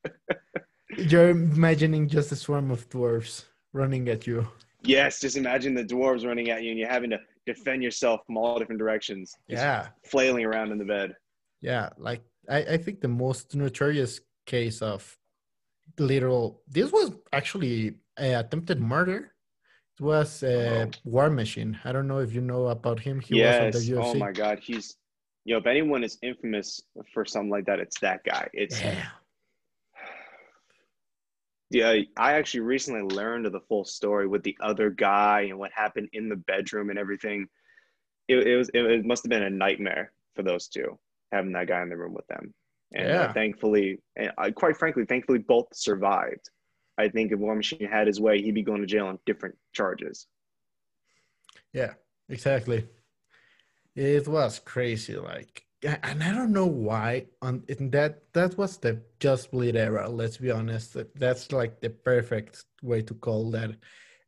you're 0.97 1.29
imagining 1.29 2.07
just 2.07 2.31
a 2.31 2.35
swarm 2.35 2.71
of 2.71 2.89
dwarves 2.89 3.45
running 3.73 4.09
at 4.09 4.27
you. 4.27 4.47
yes, 4.83 5.21
just 5.21 5.37
imagine 5.37 5.73
the 5.73 5.85
dwarves 5.85 6.25
running 6.25 6.49
at 6.49 6.63
you, 6.63 6.71
and 6.71 6.79
you're 6.79 6.89
having 6.89 7.11
to 7.11 7.19
defend 7.45 7.81
yourself 7.81 8.21
from 8.25 8.37
all 8.37 8.59
different 8.59 8.79
directions. 8.79 9.33
Yeah, 9.47 9.87
flailing 10.05 10.45
around 10.45 10.71
in 10.71 10.77
the 10.77 10.85
bed. 10.85 11.15
yeah. 11.61 11.89
Like 11.97 12.21
I, 12.51 12.57
I 12.73 12.77
think 12.77 12.99
the 12.99 13.07
most 13.07 13.55
notorious 13.55 14.19
case 14.45 14.81
of 14.81 15.17
literal. 15.97 16.61
This 16.67 16.91
was 16.91 17.13
actually 17.31 17.95
a 18.19 18.33
attempted 18.33 18.81
murder. 18.81 19.31
It 19.97 20.03
was 20.03 20.43
a 20.43 20.87
Oh. 20.87 20.91
War 21.05 21.29
Machine. 21.29 21.79
I 21.85 21.91
don't 21.93 22.07
know 22.07 22.19
if 22.19 22.33
you 22.33 22.41
know 22.41 22.67
about 22.67 22.99
him. 22.99 23.21
He 23.21 23.37
yes. 23.37 23.73
was 23.73 23.89
on 23.89 23.95
the 23.95 24.01
UFC. 24.01 24.15
Oh 24.15 24.19
my 24.19 24.31
God, 24.31 24.59
he's 24.59 24.97
you 25.45 25.53
know 25.53 25.59
if 25.59 25.65
anyone 25.65 26.03
is 26.03 26.17
infamous 26.21 26.81
for 27.13 27.23
something 27.25 27.49
like 27.49 27.65
that, 27.65 27.79
it's 27.79 27.99
that 28.01 28.23
guy. 28.23 28.49
It's 28.53 28.81
Yeah. 28.81 29.05
yeah. 31.69 32.01
I 32.17 32.33
actually 32.33 32.61
recently 32.61 33.15
learned 33.15 33.45
of 33.45 33.53
the 33.53 33.61
full 33.61 33.85
story 33.85 34.27
with 34.27 34.43
the 34.43 34.57
other 34.61 34.89
guy 34.89 35.41
and 35.49 35.57
what 35.57 35.71
happened 35.71 36.09
in 36.13 36.27
the 36.27 36.35
bedroom 36.35 36.89
and 36.89 36.99
everything. 36.99 37.47
It, 38.27 38.45
it 38.45 38.57
was 38.57 38.69
it, 38.73 38.81
it 38.81 39.05
must 39.05 39.23
have 39.23 39.29
been 39.29 39.43
a 39.43 39.49
nightmare 39.49 40.11
for 40.35 40.43
those 40.43 40.67
two 40.67 40.99
having 41.31 41.53
that 41.53 41.67
guy 41.67 41.81
in 41.81 41.89
the 41.89 41.97
room 41.97 42.13
with 42.13 42.27
them. 42.27 42.53
And 42.93 43.11
uh, 43.11 43.33
thankfully, 43.33 43.99
and 44.17 44.31
uh, 44.37 44.51
quite 44.51 44.77
frankly, 44.77 45.05
thankfully 45.05 45.39
both 45.39 45.67
survived. 45.73 46.49
I 46.97 47.07
think 47.07 47.31
if 47.31 47.39
War 47.39 47.55
Machine 47.55 47.87
had 47.87 48.07
his 48.07 48.19
way, 48.19 48.41
he'd 48.41 48.53
be 48.53 48.63
going 48.63 48.81
to 48.81 48.87
jail 48.87 49.07
on 49.07 49.17
different 49.25 49.55
charges. 49.73 50.27
Yeah, 51.73 51.93
exactly. 52.27 52.85
It 53.95 54.27
was 54.27 54.59
crazy, 54.59 55.15
like, 55.15 55.63
and 55.83 56.23
I 56.23 56.31
don't 56.31 56.51
know 56.51 56.67
why. 56.67 57.27
On 57.41 57.63
in 57.67 57.89
that 57.91 58.23
that 58.33 58.57
was 58.57 58.77
the 58.77 59.01
Just 59.19 59.51
Bleed 59.51 59.75
era. 59.75 60.07
Let's 60.09 60.37
be 60.37 60.51
honest. 60.51 60.97
That's 61.15 61.51
like 61.51 61.81
the 61.81 61.89
perfect 61.89 62.65
way 62.83 63.01
to 63.03 63.13
call 63.13 63.51
that 63.51 63.71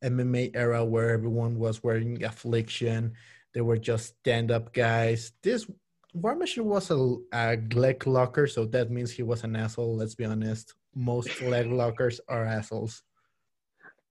MMA 0.03 0.51
era, 0.55 0.83
where 0.83 1.11
everyone 1.11 1.59
was 1.59 1.83
wearing 1.83 2.23
affliction. 2.23 3.13
They 3.53 3.61
were 3.61 3.77
just 3.77 4.17
stand-up 4.19 4.73
guys. 4.73 5.31
This 5.43 5.67
War 6.13 6.35
Machine 6.35 6.65
was 6.65 6.91
a, 6.91 7.15
a 7.33 7.57
leg 7.73 8.05
locker, 8.05 8.45
so 8.47 8.65
that 8.65 8.91
means 8.91 9.11
he 9.11 9.23
was 9.23 9.43
an 9.43 9.55
asshole. 9.55 9.95
Let's 9.95 10.13
be 10.15 10.25
honest. 10.25 10.75
Most 10.95 11.41
leg 11.41 11.71
lockers 11.71 12.21
are 12.29 12.45
assholes. 12.45 13.01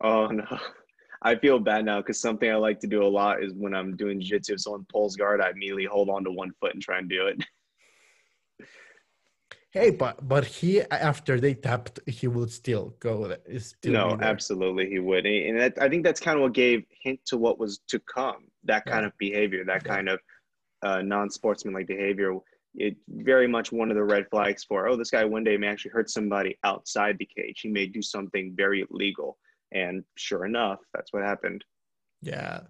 Oh 0.03 0.27
no. 0.27 0.45
I 1.25 1.37
feel 1.37 1.61
bad 1.61 1.85
now 1.85 2.01
because 2.01 2.21
something 2.21 2.51
I 2.51 2.57
like 2.57 2.81
to 2.81 2.89
do 2.89 3.05
a 3.05 3.07
lot 3.07 3.45
is 3.45 3.53
when 3.55 3.75
I'm 3.75 3.97
doing 3.97 4.21
jiu-jitsu, 4.21 4.55
if 4.55 4.61
someone 4.61 4.85
pulls 4.91 5.15
guard, 5.15 5.41
I 5.41 5.51
immediately 5.51 5.85
hold 5.85 6.11
on 6.11 6.25
to 6.25 6.33
one 6.33 6.51
foot 6.61 6.75
and 6.75 6.83
try 6.83 6.99
and 6.99 7.09
do 7.09 7.27
it. 7.29 7.41
Hey, 9.71 9.89
but 9.89 10.29
but 10.29 10.45
he 10.45 10.83
after 10.83 11.41
they 11.41 11.55
tapped, 11.55 11.99
he 12.07 12.29
would 12.29 12.51
still 12.53 12.95
go. 13.01 13.35
Still 13.57 13.93
no, 13.95 14.19
absolutely, 14.21 14.87
he 14.91 14.99
would, 14.99 15.25
and 15.25 15.47
and 15.49 15.59
that, 15.61 15.81
I 15.81 15.89
think 15.89 16.05
that's 16.05 16.21
kind 16.21 16.37
of 16.37 16.43
what 16.43 16.53
gave 16.53 16.85
hint 17.03 17.21
to 17.29 17.39
what 17.39 17.59
was 17.59 17.81
to 17.89 17.99
come. 18.01 18.49
That 18.65 18.85
kind 18.85 19.05
Yeah. 19.05 19.07
of 19.07 19.13
behavior, 19.17 19.65
that 19.65 19.83
Yeah. 19.87 19.95
kind 19.95 20.11
of 20.11 20.21
uh, 20.83 21.03
non-sportsmanlike 21.03 21.87
behavior, 21.87 22.35
it 22.75 22.97
very 23.09 23.47
much 23.47 23.71
one 23.73 23.91
of 23.91 23.97
the 23.97 24.03
red 24.05 24.27
flags 24.31 24.65
for 24.65 24.89
oh, 24.89 24.97
this 24.97 25.11
guy 25.11 25.25
one 25.25 25.45
day 25.45 25.57
may 25.57 25.67
actually 25.69 25.91
hurt 25.91 26.09
somebody 26.11 26.59
outside 26.65 27.17
the 27.19 27.27
cage. 27.37 27.61
He 27.61 27.69
may 27.69 27.87
do 27.87 28.01
something 28.03 28.55
very 28.57 28.87
illegal, 28.91 29.39
and 29.73 30.05
sure 30.17 30.47
enough, 30.47 30.81
that's 30.95 31.13
what 31.13 31.23
happened. 31.23 31.65
Yeah, 32.23 32.61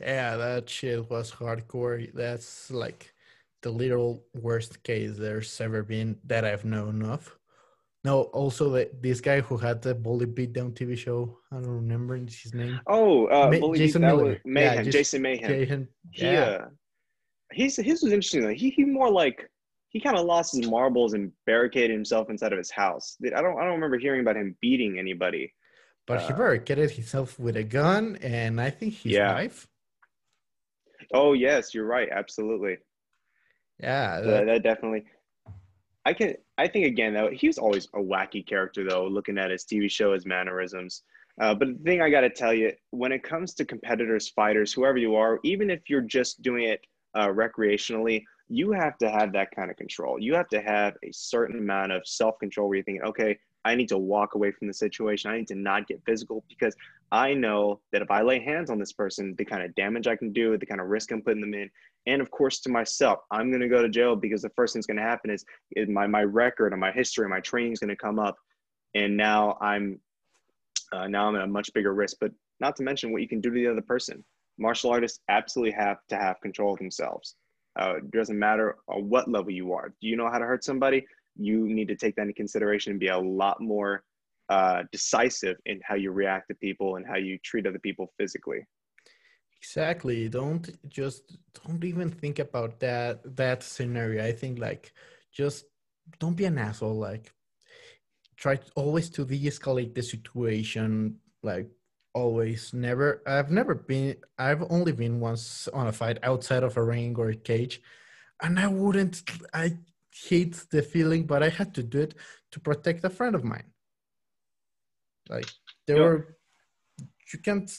yeah, 0.00 0.36
that 0.36 0.68
shit 0.70 1.10
was 1.10 1.30
hardcore. 1.30 2.12
That's 2.14 2.70
like 2.70 3.12
the 3.62 3.70
little 3.70 4.24
worst 4.34 4.82
case 4.82 5.16
there's 5.16 5.60
ever 5.60 5.82
been 5.82 6.16
that 6.24 6.44
I've 6.44 6.64
known 6.64 7.02
of. 7.02 7.36
No, 8.02 8.22
also 8.32 8.70
the, 8.70 8.90
this 9.02 9.20
guy 9.20 9.42
who 9.42 9.58
had 9.58 9.82
the 9.82 9.94
Bully 9.94 10.24
Beatdown 10.24 10.72
TV 10.72 10.96
show. 10.96 11.36
I 11.52 11.56
don't 11.56 11.66
remember 11.68 12.16
his 12.16 12.54
name. 12.54 12.80
Oh, 12.86 13.26
uh, 13.26 13.50
Ma- 13.52 13.58
Bully 13.58 13.78
Jason 13.78 14.00
Miller. 14.00 14.24
was- 14.24 14.38
Yeah, 14.46 14.82
Jason 14.84 15.20
Mayhem. 15.20 15.48
Jason, 15.50 15.88
he 16.10 16.24
yeah, 16.24 16.40
uh 16.40 16.68
he's 17.52 17.76
his 17.76 18.02
was 18.02 18.12
interesting 18.12 18.42
though. 18.42 18.48
He 18.54 18.70
he 18.70 18.84
more 18.84 19.10
like 19.10 19.48
he 19.88 20.00
kind 20.00 20.16
of 20.16 20.24
lost 20.24 20.56
his 20.56 20.68
marbles 20.68 21.14
and 21.14 21.32
barricaded 21.46 21.90
himself 21.90 22.30
inside 22.30 22.52
of 22.52 22.58
his 22.58 22.70
house. 22.70 23.16
I 23.24 23.40
don't 23.42 23.58
I 23.58 23.62
don't 23.64 23.74
remember 23.74 23.98
hearing 23.98 24.20
about 24.20 24.36
him 24.36 24.56
beating 24.60 24.98
anybody. 24.98 25.52
but 26.06 26.20
he 26.22 26.32
uh, 26.32 26.36
barricaded 26.36 26.90
himself 26.92 27.38
with 27.38 27.56
a 27.56 27.64
gun 27.64 28.16
and 28.22 28.60
I 28.60 28.70
think 28.70 28.94
his 28.94 29.12
Yeah. 29.12 29.34
wife. 29.34 29.68
Oh 31.12 31.32
yes, 31.32 31.74
you're 31.74 31.86
right, 31.86 32.08
absolutely. 32.10 32.78
Yeah, 33.80 34.20
that- 34.20 34.26
that, 34.26 34.46
that 34.46 34.62
definitely. 34.62 35.04
I 36.06 36.14
can 36.14 36.34
I 36.56 36.66
think 36.68 36.86
again 36.86 37.12
though 37.14 37.30
he 37.30 37.46
was 37.46 37.58
always 37.58 37.86
a 37.94 37.98
wacky 38.00 38.46
character 38.46 38.88
though. 38.88 39.06
Looking 39.06 39.38
at 39.38 39.50
his 39.50 39.64
TV 39.64 39.90
show, 39.90 40.12
his 40.12 40.24
mannerisms. 40.26 41.02
Uh, 41.40 41.54
but 41.54 41.68
the 41.68 41.84
thing 41.84 42.02
I 42.02 42.10
got 42.10 42.20
to 42.22 42.28
tell 42.30 42.52
you, 42.52 42.72
when 42.90 43.12
it 43.12 43.22
comes 43.22 43.54
to 43.54 43.64
competitors, 43.64 44.28
fighters, 44.28 44.72
whoever 44.74 44.98
you 44.98 45.14
are, 45.16 45.40
even 45.42 45.70
if 45.70 45.88
you're 45.88 46.02
just 46.02 46.42
doing 46.42 46.64
it 46.64 46.80
uh, 47.14 47.28
recreationally, 47.28 48.24
you 48.48 48.72
have 48.72 48.98
to 48.98 49.10
have 49.10 49.32
that 49.32 49.50
kind 49.52 49.70
of 49.70 49.76
control. 49.76 50.18
You 50.18 50.34
have 50.34 50.48
to 50.48 50.60
have 50.60 50.94
a 51.04 51.12
certain 51.12 51.58
amount 51.58 51.92
of 51.92 52.02
self 52.06 52.38
control 52.38 52.68
where 52.68 52.76
you're 52.76 52.84
thinking, 52.84 53.04
okay, 53.04 53.38
I 53.64 53.74
need 53.74 53.88
to 53.90 53.98
walk 53.98 54.34
away 54.34 54.50
from 54.52 54.68
the 54.68 54.74
situation. 54.74 55.30
I 55.30 55.36
need 55.38 55.48
to 55.48 55.54
not 55.54 55.86
get 55.86 56.02
physical 56.04 56.42
because 56.48 56.74
I 57.12 57.34
know 57.34 57.80
that 57.92 58.02
if 58.02 58.10
I 58.10 58.22
lay 58.22 58.40
hands 58.40 58.70
on 58.70 58.78
this 58.78 58.92
person, 58.92 59.34
the 59.36 59.44
kind 59.44 59.62
of 59.62 59.74
damage 59.74 60.06
I 60.06 60.16
can 60.16 60.32
do, 60.32 60.56
the 60.56 60.66
kind 60.66 60.80
of 60.80 60.88
risk 60.88 61.12
I'm 61.12 61.22
putting 61.22 61.40
them 61.40 61.54
in, 61.54 61.70
and 62.06 62.22
of 62.22 62.30
course 62.30 62.60
to 62.60 62.70
myself, 62.70 63.20
I'm 63.30 63.50
going 63.50 63.60
to 63.60 63.68
go 63.68 63.82
to 63.82 63.88
jail 63.88 64.16
because 64.16 64.42
the 64.42 64.50
first 64.50 64.72
thing's 64.72 64.86
going 64.86 64.96
to 64.96 65.02
happen 65.02 65.30
is, 65.30 65.44
is 65.76 65.88
my 65.88 66.06
my 66.06 66.22
record 66.22 66.72
and 66.72 66.80
my 66.80 66.90
history, 66.90 67.24
and 67.24 67.30
my 67.30 67.40
training 67.40 67.72
is 67.72 67.80
going 67.80 67.88
to 67.88 67.96
come 67.96 68.18
up, 68.18 68.36
and 68.94 69.16
now 69.16 69.58
I'm 69.60 70.00
uh, 70.92 71.06
now 71.06 71.28
I'm 71.28 71.36
at 71.36 71.42
a 71.42 71.46
much 71.46 71.72
bigger 71.74 71.94
risk. 71.94 72.16
But 72.20 72.32
not 72.60 72.76
to 72.76 72.82
mention 72.82 73.12
what 73.12 73.22
you 73.22 73.28
can 73.28 73.40
do 73.40 73.50
to 73.50 73.54
the 73.54 73.66
other 73.66 73.82
person. 73.82 74.24
Martial 74.60 74.90
artists 74.90 75.20
absolutely 75.28 75.72
have 75.72 75.98
to 76.08 76.16
have 76.16 76.40
control 76.40 76.74
of 76.74 76.78
themselves. 76.78 77.34
Uh, 77.80 77.94
it 77.96 78.10
doesn't 78.10 78.38
matter 78.38 78.76
on 78.88 79.08
what 79.08 79.28
level 79.28 79.50
you 79.50 79.72
are. 79.72 79.88
Do 80.00 80.06
you 80.06 80.16
know 80.16 80.30
how 80.30 80.38
to 80.38 80.44
hurt 80.44 80.62
somebody? 80.64 81.06
You 81.36 81.66
need 81.66 81.88
to 81.88 81.96
take 81.96 82.14
that 82.16 82.22
into 82.22 82.34
consideration 82.34 82.90
and 82.92 83.00
be 83.00 83.08
a 83.08 83.18
lot 83.18 83.60
more 83.60 84.04
uh, 84.50 84.82
decisive 84.92 85.56
in 85.64 85.80
how 85.82 85.94
you 85.94 86.10
react 86.10 86.48
to 86.48 86.54
people 86.56 86.96
and 86.96 87.06
how 87.06 87.16
you 87.16 87.38
treat 87.38 87.66
other 87.66 87.78
people 87.78 88.12
physically. 88.18 88.66
Exactly. 89.62 90.28
Don't 90.28 90.68
just 90.88 91.36
don't 91.64 91.84
even 91.84 92.10
think 92.10 92.38
about 92.38 92.80
that 92.80 93.36
that 93.36 93.62
scenario. 93.62 94.24
I 94.24 94.32
think 94.32 94.58
like 94.58 94.92
just 95.32 95.66
don't 96.18 96.36
be 96.36 96.46
an 96.46 96.58
asshole. 96.58 96.98
Like 96.98 97.32
try 98.36 98.58
always 98.74 99.08
to 99.10 99.24
de-escalate 99.24 99.94
the 99.94 100.02
situation. 100.02 101.16
Like 101.42 101.68
always, 102.14 102.72
never. 102.72 103.22
I've 103.26 103.50
never 103.50 103.74
been. 103.74 104.16
I've 104.38 104.62
only 104.70 104.92
been 104.92 105.20
once 105.20 105.68
on 105.68 105.86
a 105.86 105.92
fight 105.92 106.18
outside 106.22 106.62
of 106.62 106.76
a 106.76 106.82
ring 106.82 107.16
or 107.18 107.30
a 107.30 107.36
cage, 107.36 107.80
and 108.42 108.58
I 108.58 108.66
wouldn't. 108.66 109.22
I 109.54 109.78
hate 110.28 110.64
the 110.70 110.82
feeling, 110.82 111.26
but 111.26 111.42
I 111.42 111.48
had 111.48 111.74
to 111.74 111.82
do 111.82 112.00
it 112.00 112.14
to 112.52 112.60
protect 112.60 113.04
a 113.04 113.10
friend 113.10 113.34
of 113.34 113.44
mine. 113.44 113.70
Like 115.28 115.48
there 115.86 115.96
Yeah. 115.96 116.02
were, 116.02 116.36
you 117.32 117.38
can't 117.38 117.70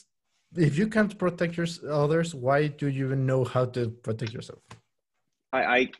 if 0.56 0.76
you 0.76 0.86
can't 0.86 1.16
protect 1.18 1.56
your 1.56 1.66
others, 1.90 2.34
why 2.34 2.68
do 2.68 2.88
you 2.88 3.06
even 3.06 3.26
know 3.26 3.44
how 3.44 3.64
to 3.66 3.88
protect 3.88 4.32
yourself? 4.32 4.60
I, 5.52 5.64
I 5.64 5.90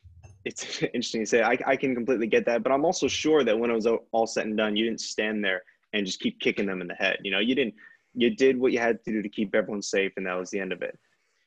it's 0.45 0.83
interesting 0.95 1.23
to 1.23 1.27
say. 1.27 1.43
I, 1.43 1.57
I 1.67 1.77
can 1.77 1.95
completely 1.95 2.27
get 2.27 2.45
that, 2.47 2.63
but 2.63 2.73
I'm 2.73 2.85
also 2.85 3.09
sure 3.09 3.45
that 3.45 3.59
when 3.59 3.71
it 3.71 3.75
was 3.75 3.87
all- 3.87 4.07
all 4.13 4.27
said 4.27 4.47
and 4.47 4.57
done, 4.57 4.77
you 4.77 4.85
didn't 4.85 5.01
stand 5.01 5.45
there 5.45 5.63
and 5.93 6.05
just 6.07 6.21
keep 6.21 6.41
kicking 6.41 6.67
them 6.67 6.81
in 6.81 6.89
the 6.89 6.95
head. 6.95 7.19
You 7.23 7.31
know, 7.31 7.39
you 7.39 7.55
didn't. 7.55 7.75
You 8.15 8.31
did 8.31 8.59
what 8.59 8.73
you 8.73 8.79
had 8.79 9.03
to 9.05 9.13
do 9.13 9.23
to 9.23 9.29
keep 9.29 9.55
everyone 9.55 9.83
safe, 9.83 10.13
and 10.17 10.27
that 10.27 10.39
was 10.39 10.51
the 10.51 10.61
end 10.61 10.73
of 10.73 10.83
it. 10.83 10.99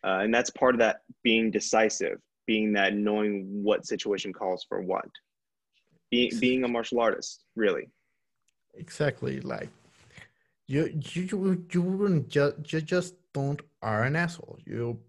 Uh, 0.03 0.20
and 0.24 0.34
that's 0.34 0.49
part 0.49 0.76
of 0.76 0.80
that 0.80 1.01
being 1.24 1.51
decisive, 1.51 2.20
being 2.45 2.74
that 2.74 2.93
knowing 2.93 3.63
what 3.63 3.86
situation 3.86 4.32
calls 4.34 4.66
for 4.68 4.82
what. 4.82 5.09
Being 6.11 6.32
being 6.39 6.63
a 6.63 6.68
martial 6.68 6.99
artist, 6.99 7.43
really. 7.55 7.89
Exactly. 8.76 9.41
Like 9.41 9.70
you, 10.68 10.99
you, 11.13 11.24
you, 11.24 11.66
you 11.72 11.82
wouldn't 11.82 12.30
just, 12.30 12.72
you 12.72 12.82
just 12.82 13.16
don't 13.34 13.61
are 13.82 14.03
an 14.03 14.16
asshole. 14.16 14.59
You, 14.66 14.99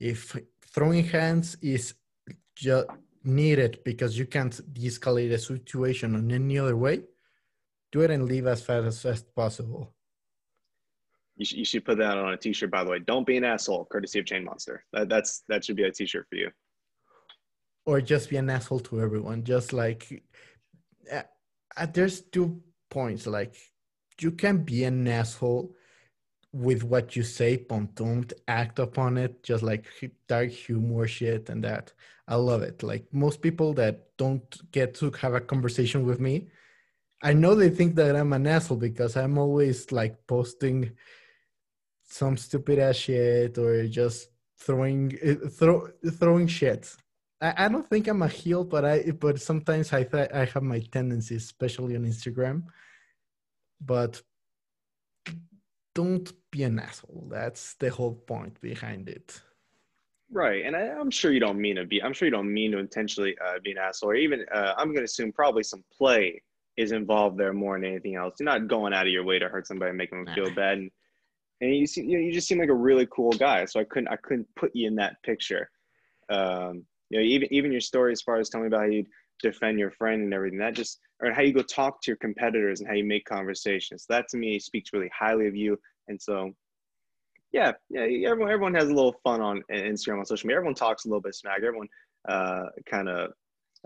if 0.00 0.36
throwing 0.66 1.04
hands 1.04 1.56
is 1.62 1.94
just 2.56 2.88
needed 3.24 3.78
because 3.84 4.18
you 4.18 4.26
can't 4.26 4.60
de-escalate 4.74 5.32
a 5.32 5.38
situation 5.38 6.14
in 6.14 6.30
any 6.32 6.58
other 6.58 6.76
way, 6.76 7.02
do 7.92 8.00
it 8.00 8.10
and 8.10 8.26
leave 8.26 8.46
as 8.46 8.62
fast 8.62 8.86
as, 8.86 9.06
as 9.06 9.22
possible. 9.22 9.94
You, 11.36 11.44
sh- 11.44 11.52
you 11.54 11.64
should 11.64 11.84
put 11.84 11.98
that 11.98 12.18
on 12.18 12.32
a 12.32 12.36
t-shirt, 12.36 12.70
by 12.70 12.84
the 12.84 12.90
way. 12.90 12.98
Don't 12.98 13.26
be 13.26 13.36
an 13.36 13.44
asshole, 13.44 13.86
courtesy 13.86 14.18
of 14.18 14.26
Che 14.26 14.40
Monster. 14.40 14.84
That, 14.92 15.08
that's 15.08 15.42
that 15.48 15.64
should 15.64 15.76
be 15.76 15.84
a 15.84 15.90
t-shirt 15.90 16.26
for 16.28 16.36
you. 16.36 16.50
or 17.84 18.00
just 18.00 18.30
be 18.30 18.36
an 18.36 18.50
asshole 18.50 18.80
to 18.80 19.00
everyone 19.00 19.42
just 19.44 19.72
like 19.72 20.22
uh, 21.12 21.22
uh, 21.76 21.86
there's 21.92 22.20
two 22.20 22.60
points 22.90 23.26
like 23.26 23.56
you 24.20 24.30
can 24.30 24.58
be 24.58 24.84
an 24.84 25.08
asshole 25.08 25.74
with 26.52 26.84
what 26.84 27.16
you 27.16 27.22
say 27.22 27.56
but 27.56 27.94
don't 27.94 28.32
act 28.46 28.78
upon 28.78 29.16
it 29.18 29.42
just 29.42 29.62
like 29.62 29.86
dark 30.28 30.50
humor 30.50 31.06
shit 31.06 31.48
and 31.48 31.64
that 31.64 31.92
i 32.28 32.34
love 32.34 32.62
it 32.62 32.82
like 32.82 33.04
most 33.12 33.40
people 33.40 33.72
that 33.72 33.94
don't 34.16 34.70
get 34.70 34.94
to 34.94 35.10
have 35.20 35.34
a 35.34 35.40
conversation 35.40 36.04
with 36.06 36.20
me 36.20 36.46
i 37.22 37.32
know 37.32 37.54
they 37.54 37.70
think 37.70 37.96
that 37.96 38.14
i'm 38.14 38.32
an 38.34 38.46
asshole 38.46 38.76
because 38.76 39.16
i'm 39.16 39.38
always 39.38 39.90
like 39.90 40.14
posting 40.26 40.92
some 42.20 42.36
stupid 42.36 42.78
ass 42.78 42.96
shit 42.96 43.56
or 43.58 43.86
just 43.88 44.28
throwing 44.58 45.04
uh, 45.26 45.48
throw 45.48 45.88
throwing 46.20 46.46
shit 46.46 46.94
I, 47.42 47.64
I 47.64 47.68
don't 47.68 47.88
think 47.88 48.06
I'm 48.06 48.22
a 48.22 48.28
heel, 48.28 48.64
but 48.64 48.84
I 48.84 49.10
but 49.10 49.40
sometimes 49.40 49.92
I 49.92 50.04
th- 50.04 50.30
I 50.32 50.44
have 50.44 50.62
my 50.62 50.78
tendencies, 50.78 51.44
especially 51.44 51.96
on 51.96 52.04
Instagram. 52.04 52.62
But 53.80 54.22
don't 55.94 56.32
be 56.52 56.62
an 56.62 56.78
asshole. 56.78 57.26
That's 57.28 57.74
the 57.74 57.90
whole 57.90 58.14
point 58.14 58.60
behind 58.60 59.08
it. 59.08 59.42
Right, 60.30 60.64
and 60.64 60.74
I, 60.74 60.82
I'm 61.00 61.10
sure 61.10 61.32
you 61.32 61.40
don't 61.40 61.60
mean 61.60 61.76
to 61.76 61.84
be. 61.84 62.02
I'm 62.02 62.14
sure 62.14 62.26
you 62.26 62.32
don't 62.32 62.52
mean 62.52 62.72
to 62.72 62.78
intentionally 62.78 63.36
uh, 63.44 63.58
be 63.62 63.72
an 63.72 63.78
asshole. 63.78 64.10
Or 64.10 64.14
even, 64.14 64.46
uh, 64.54 64.72
I'm 64.78 64.88
going 64.88 65.04
to 65.04 65.10
assume 65.12 65.32
probably 65.32 65.64
some 65.64 65.84
play 65.92 66.40
is 66.78 66.92
involved 66.92 67.36
there 67.36 67.52
more 67.52 67.78
than 67.78 67.84
anything 67.84 68.14
else. 68.14 68.36
You're 68.38 68.46
not 68.46 68.66
going 68.66 68.94
out 68.94 69.06
of 69.06 69.12
your 69.12 69.24
way 69.24 69.38
to 69.38 69.48
hurt 69.48 69.66
somebody, 69.66 69.90
and 69.90 69.98
make 69.98 70.10
them 70.10 70.26
feel 70.34 70.50
bad, 70.54 70.78
and, 70.78 70.90
and 71.62 71.74
you 71.76 71.86
seem, 71.86 72.08
you, 72.08 72.18
know, 72.18 72.24
you 72.24 72.32
just 72.32 72.48
seem 72.48 72.58
like 72.58 72.68
a 72.68 72.74
really 72.74 73.06
cool 73.10 73.32
guy. 73.32 73.64
So 73.64 73.80
I 73.80 73.84
couldn't, 73.84 74.08
I 74.08 74.16
couldn't 74.16 74.48
put 74.56 74.74
you 74.74 74.88
in 74.88 74.96
that 74.96 75.22
picture. 75.22 75.70
Um, 76.28 76.84
you 77.08 77.18
know, 77.18 77.24
even 77.24 77.52
even 77.52 77.72
your 77.72 77.80
story 77.80 78.12
as 78.12 78.20
far 78.20 78.36
as 78.36 78.48
telling 78.48 78.64
me 78.64 78.68
about 78.68 78.84
how 78.86 78.90
you 78.90 79.04
defend 79.40 79.78
your 79.78 79.92
friend 79.92 80.22
and 80.22 80.34
everything. 80.34 80.58
That 80.58 80.74
just, 80.74 80.98
or 81.20 81.32
how 81.32 81.42
you 81.42 81.52
go 81.52 81.62
talk 81.62 82.02
to 82.02 82.10
your 82.10 82.16
competitors 82.16 82.80
and 82.80 82.88
how 82.88 82.94
you 82.94 83.04
make 83.04 83.24
conversations. 83.24 84.06
That 84.08 84.28
to 84.30 84.36
me 84.36 84.58
speaks 84.58 84.92
really 84.92 85.10
highly 85.16 85.46
of 85.46 85.54
you. 85.54 85.78
And 86.08 86.20
so 86.20 86.52
yeah, 87.52 87.72
yeah. 87.90 88.30
Everyone, 88.30 88.50
everyone 88.50 88.74
has 88.74 88.88
a 88.88 88.94
little 88.94 89.14
fun 89.22 89.40
on 89.40 89.62
Instagram 89.70 90.18
on 90.18 90.24
social 90.24 90.46
media. 90.46 90.56
Everyone 90.56 90.74
talks 90.74 91.04
a 91.04 91.08
little 91.08 91.20
bit 91.20 91.34
smack. 91.34 91.58
Everyone 91.58 91.88
uh, 92.28 92.64
kind 92.86 93.08
of, 93.08 93.32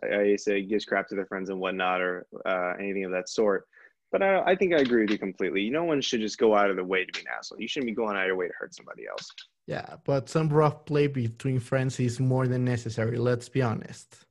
I 0.04 0.08
to 0.08 0.38
say, 0.38 0.62
gives 0.62 0.84
crap 0.84 1.08
to 1.08 1.14
their 1.14 1.26
friends 1.26 1.50
and 1.50 1.58
whatnot, 1.58 2.00
or 2.00 2.26
uh, 2.46 2.74
anything 2.78 3.04
of 3.04 3.10
that 3.10 3.28
sort. 3.28 3.66
But 4.12 4.22
I, 4.22 4.40
I 4.42 4.54
think 4.54 4.72
I 4.72 4.78
agree 4.78 5.02
with 5.02 5.10
you 5.10 5.18
completely. 5.18 5.68
No 5.68 5.84
one 5.84 6.00
should 6.00 6.20
just 6.20 6.38
go 6.38 6.54
out 6.56 6.70
of 6.70 6.76
the 6.76 6.84
way 6.84 7.04
to 7.04 7.12
be 7.12 7.20
an 7.20 7.26
asshole. 7.36 7.60
You 7.60 7.68
shouldn't 7.68 7.90
be 7.90 7.94
going 7.94 8.16
out 8.16 8.22
of 8.22 8.28
your 8.28 8.36
way 8.36 8.46
to 8.46 8.54
hurt 8.58 8.74
somebody 8.74 9.06
else. 9.08 9.30
Yeah, 9.66 9.96
but 10.04 10.28
some 10.28 10.48
rough 10.48 10.84
play 10.84 11.08
between 11.08 11.58
friends 11.58 11.98
is 11.98 12.20
more 12.20 12.46
than 12.46 12.64
necessary. 12.64 13.18
Let's 13.18 13.48
be 13.48 13.62
honest. 13.62 14.24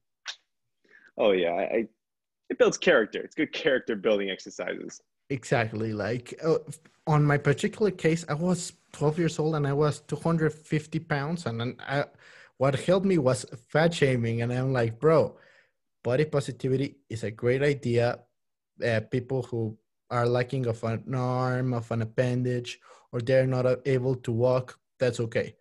Oh 1.17 1.31
yeah, 1.31 1.51
I, 1.51 1.61
I, 1.61 1.87
it 2.49 2.57
builds 2.57 2.77
character. 2.77 3.21
It's 3.21 3.35
good 3.35 3.51
character 3.51 3.95
building 3.95 4.29
exercises. 4.29 5.01
Exactly. 5.29 5.93
Like 5.93 6.39
uh, 6.43 6.57
on 7.07 7.23
my 7.23 7.37
particular 7.37 7.91
case, 7.91 8.25
I 8.29 8.33
was 8.33 8.73
12 8.93 9.19
years 9.19 9.39
old 9.39 9.55
and 9.55 9.67
I 9.67 9.73
was 9.73 10.01
250 10.01 10.99
pounds. 10.99 11.45
And 11.45 11.59
then 11.59 11.75
I, 11.79 12.05
what 12.57 12.75
helped 12.75 13.05
me 13.05 13.17
was 13.17 13.45
fat 13.69 13.93
shaming. 13.93 14.41
And 14.41 14.53
I'm 14.53 14.73
like, 14.73 14.99
bro, 14.99 15.37
body 16.03 16.25
positivity 16.25 16.97
is 17.09 17.23
a 17.23 17.31
great 17.31 17.63
idea. 17.63 18.19
Uh, 18.83 18.99
people 19.11 19.43
who 19.43 19.77
are 20.09 20.27
lacking 20.27 20.65
of 20.67 20.83
an 20.83 21.15
arm, 21.15 21.73
of 21.73 21.89
an 21.91 22.01
appendage, 22.01 22.79
or 23.11 23.21
they're 23.21 23.47
not 23.47 23.65
able 23.85 24.15
to 24.15 24.31
walk, 24.31 24.79
that's 24.99 25.19
okay. 25.19 25.55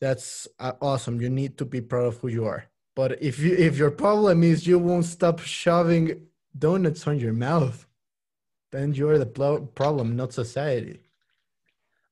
That's 0.00 0.48
uh, 0.58 0.72
awesome. 0.80 1.20
You 1.20 1.30
need 1.30 1.58
to 1.58 1.64
be 1.64 1.80
proud 1.80 2.06
of 2.06 2.18
who 2.18 2.28
you 2.28 2.44
are. 2.44 2.64
But 2.94 3.22
if 3.22 3.38
you 3.38 3.54
if 3.54 3.76
your 3.76 3.92
problem 3.92 4.42
is 4.42 4.66
you 4.66 4.78
won't 4.78 5.04
stop 5.04 5.38
shoving 5.40 6.26
donuts 6.58 7.06
on 7.06 7.20
your 7.20 7.32
mouth, 7.32 7.86
then 8.72 8.92
you're 8.92 9.18
the 9.18 9.26
problem, 9.74 10.16
not 10.16 10.32
society. 10.32 11.00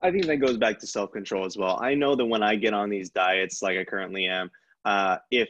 I 0.02 0.10
think 0.10 0.26
that 0.26 0.36
goes 0.36 0.56
back 0.56 0.78
to 0.80 0.86
self 0.86 1.10
control 1.10 1.44
as 1.44 1.56
well. 1.56 1.78
I 1.82 1.94
know 1.94 2.14
that 2.14 2.24
when 2.24 2.42
I 2.42 2.54
get 2.54 2.74
on 2.74 2.90
these 2.90 3.10
diets, 3.10 3.62
like 3.62 3.78
I 3.78 3.84
currently 3.84 4.26
am, 4.26 4.50
uh, 4.84 5.16
if 5.30 5.48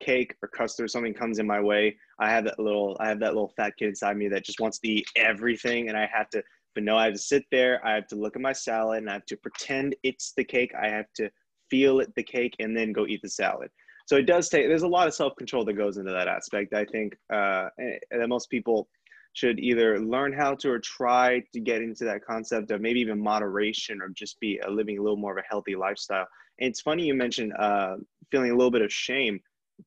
cake 0.00 0.34
or 0.42 0.48
custard 0.48 0.84
or 0.84 0.88
something 0.88 1.14
comes 1.14 1.38
in 1.38 1.46
my 1.46 1.60
way, 1.60 1.96
I 2.18 2.30
have 2.30 2.44
that 2.44 2.58
little 2.58 2.96
I 3.00 3.08
have 3.08 3.20
that 3.20 3.34
little 3.34 3.52
fat 3.56 3.74
kid 3.78 3.88
inside 3.88 4.16
me 4.16 4.28
that 4.28 4.44
just 4.44 4.60
wants 4.60 4.78
to 4.80 4.88
eat 4.88 5.06
everything, 5.16 5.88
and 5.88 5.96
I 5.96 6.08
have 6.12 6.30
to. 6.30 6.42
But 6.74 6.84
no, 6.84 6.96
I 6.96 7.04
have 7.04 7.14
to 7.14 7.18
sit 7.18 7.44
there. 7.50 7.84
I 7.84 7.94
have 7.94 8.06
to 8.08 8.16
look 8.16 8.36
at 8.36 8.42
my 8.42 8.52
salad, 8.52 8.98
and 8.98 9.10
I 9.10 9.14
have 9.14 9.26
to 9.26 9.36
pretend 9.36 9.96
it's 10.02 10.32
the 10.36 10.44
cake. 10.44 10.72
I 10.80 10.88
have 10.88 11.06
to 11.16 11.30
feel 11.70 12.00
it, 12.00 12.14
the 12.14 12.22
cake, 12.22 12.54
and 12.58 12.76
then 12.76 12.92
go 12.92 13.06
eat 13.06 13.20
the 13.22 13.28
salad. 13.28 13.70
So 14.06 14.16
it 14.16 14.26
does 14.26 14.48
take. 14.48 14.68
There's 14.68 14.82
a 14.82 14.88
lot 14.88 15.06
of 15.06 15.14
self 15.14 15.36
control 15.36 15.64
that 15.64 15.74
goes 15.74 15.96
into 15.96 16.12
that 16.12 16.28
aspect. 16.28 16.74
I 16.74 16.84
think 16.84 17.16
uh, 17.32 17.68
that 18.10 18.28
most 18.28 18.48
people 18.50 18.88
should 19.34 19.58
either 19.60 20.00
learn 20.00 20.32
how 20.32 20.54
to 20.54 20.70
or 20.70 20.78
try 20.78 21.42
to 21.52 21.60
get 21.60 21.82
into 21.82 22.04
that 22.04 22.24
concept 22.24 22.70
of 22.70 22.80
maybe 22.80 23.00
even 23.00 23.20
moderation 23.20 24.00
or 24.00 24.08
just 24.08 24.40
be 24.40 24.58
a 24.66 24.70
living 24.70 24.98
a 24.98 25.02
little 25.02 25.16
more 25.16 25.32
of 25.32 25.38
a 25.38 25.48
healthy 25.48 25.76
lifestyle. 25.76 26.26
And 26.58 26.70
it's 26.70 26.80
funny 26.80 27.04
you 27.04 27.14
mentioned 27.14 27.52
uh, 27.56 27.96
feeling 28.30 28.50
a 28.50 28.56
little 28.56 28.70
bit 28.70 28.82
of 28.82 28.92
shame 28.92 29.40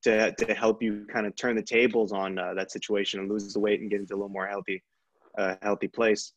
to, 0.03 0.33
to 0.33 0.53
help 0.53 0.81
you 0.81 1.05
kind 1.11 1.27
of 1.27 1.35
turn 1.35 1.55
the 1.55 1.61
tables 1.61 2.11
on 2.11 2.39
uh, 2.39 2.53
that 2.53 2.71
situation 2.71 3.19
and 3.19 3.29
lose 3.29 3.53
the 3.53 3.59
weight 3.59 3.81
and 3.81 3.89
get 3.89 3.99
into 3.99 4.13
a 4.13 4.17
little 4.17 4.29
more 4.29 4.47
healthy, 4.47 4.83
uh, 5.37 5.55
healthy 5.61 5.87
place. 5.87 6.33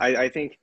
I, 0.00 0.16
I 0.16 0.28
think 0.28 0.58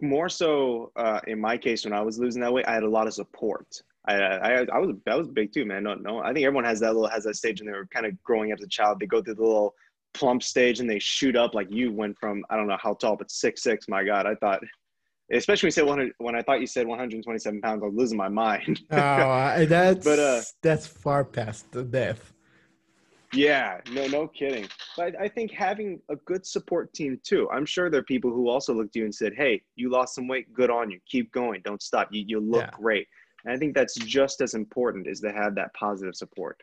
more 0.00 0.28
so 0.28 0.92
uh, 0.96 1.20
in 1.26 1.40
my 1.40 1.56
case 1.56 1.84
when 1.84 1.92
I 1.92 2.02
was 2.02 2.18
losing 2.18 2.42
that 2.42 2.52
weight, 2.52 2.66
I 2.66 2.74
had 2.74 2.82
a 2.82 2.88
lot 2.88 3.06
of 3.06 3.14
support. 3.14 3.82
I, 4.06 4.14
I, 4.14 4.66
I 4.72 4.78
was 4.78 4.96
that 5.04 5.18
was 5.18 5.28
big 5.28 5.52
too, 5.52 5.66
man. 5.66 5.84
No, 5.84 5.94
no, 5.94 6.20
I 6.20 6.32
think 6.32 6.46
everyone 6.46 6.64
has 6.64 6.80
that 6.80 6.94
little 6.94 7.08
has 7.08 7.24
that 7.24 7.36
stage 7.36 7.60
when 7.60 7.70
they're 7.70 7.86
kind 7.86 8.06
of 8.06 8.20
growing 8.22 8.52
up 8.52 8.58
as 8.58 8.64
a 8.64 8.68
child. 8.68 9.00
They 9.00 9.06
go 9.06 9.22
through 9.22 9.34
the 9.34 9.42
little 9.42 9.74
plump 10.14 10.42
stage 10.42 10.80
and 10.80 10.88
they 10.88 10.98
shoot 10.98 11.36
up 11.36 11.54
like 11.54 11.70
you 11.70 11.92
went 11.92 12.16
from 12.18 12.44
I 12.48 12.56
don't 12.56 12.68
know 12.68 12.78
how 12.80 12.94
tall, 12.94 13.16
but 13.16 13.30
six 13.30 13.62
six. 13.62 13.86
My 13.88 14.04
God, 14.04 14.26
I 14.26 14.34
thought, 14.36 14.60
especially 15.32 15.66
when 15.66 15.68
you 15.68 15.72
said 15.72 15.86
100, 15.86 16.12
when 16.18 16.34
I 16.34 16.42
thought 16.42 16.60
you 16.60 16.66
said 16.66 16.86
127 16.86 17.60
pounds, 17.60 17.82
I 17.82 17.86
was 17.86 17.94
losing 17.94 18.18
my 18.18 18.28
mind. 18.28 18.80
oh, 18.90 19.64
that's 19.66 20.04
but 20.04 20.18
uh, 20.18 20.40
that's 20.62 20.86
far 20.86 21.24
past 21.24 21.70
the 21.72 21.82
death. 21.82 22.32
Yeah, 23.34 23.80
no, 23.92 24.06
no 24.06 24.26
kidding. 24.26 24.66
But 24.96 25.14
I 25.20 25.28
think 25.28 25.50
having 25.50 26.00
a 26.08 26.16
good 26.16 26.46
support 26.46 26.92
team 26.94 27.20
too. 27.22 27.48
I'm 27.52 27.66
sure 27.66 27.90
there 27.90 28.00
are 28.00 28.04
people 28.04 28.30
who 28.30 28.48
also 28.48 28.72
looked 28.72 28.96
at 28.96 29.00
you 29.00 29.04
and 29.04 29.14
said, 29.14 29.34
"Hey, 29.36 29.62
you 29.76 29.90
lost 29.90 30.14
some 30.14 30.28
weight. 30.28 30.52
Good 30.54 30.70
on 30.70 30.90
you. 30.90 30.98
Keep 31.06 31.32
going. 31.32 31.60
Don't 31.62 31.82
stop. 31.82 32.08
You 32.10 32.24
you 32.26 32.40
look 32.40 32.62
yeah. 32.62 32.70
great." 32.72 33.06
And 33.44 33.52
I 33.52 33.58
think 33.58 33.74
that's 33.74 33.94
just 33.94 34.40
as 34.40 34.54
important 34.54 35.06
is 35.06 35.20
to 35.20 35.32
have 35.32 35.54
that 35.56 35.72
positive 35.74 36.16
support. 36.16 36.62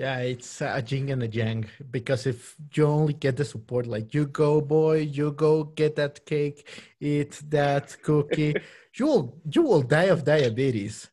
Yeah, 0.00 0.20
it's 0.20 0.62
a 0.62 0.80
jing 0.80 1.10
and 1.10 1.22
a 1.22 1.28
jang 1.28 1.66
because 1.90 2.26
if 2.26 2.56
you 2.72 2.86
only 2.86 3.12
get 3.12 3.36
the 3.36 3.44
support, 3.44 3.86
like 3.86 4.14
you 4.14 4.24
go, 4.28 4.62
boy, 4.62 5.00
you 5.00 5.32
go 5.32 5.64
get 5.64 5.96
that 5.96 6.24
cake, 6.24 6.66
eat 6.98 7.32
that 7.50 7.98
cookie, 8.02 8.54
you 8.94 9.04
will 9.04 9.38
you 9.52 9.60
will 9.60 9.82
die 9.82 10.04
of 10.14 10.24
diabetes. 10.24 11.10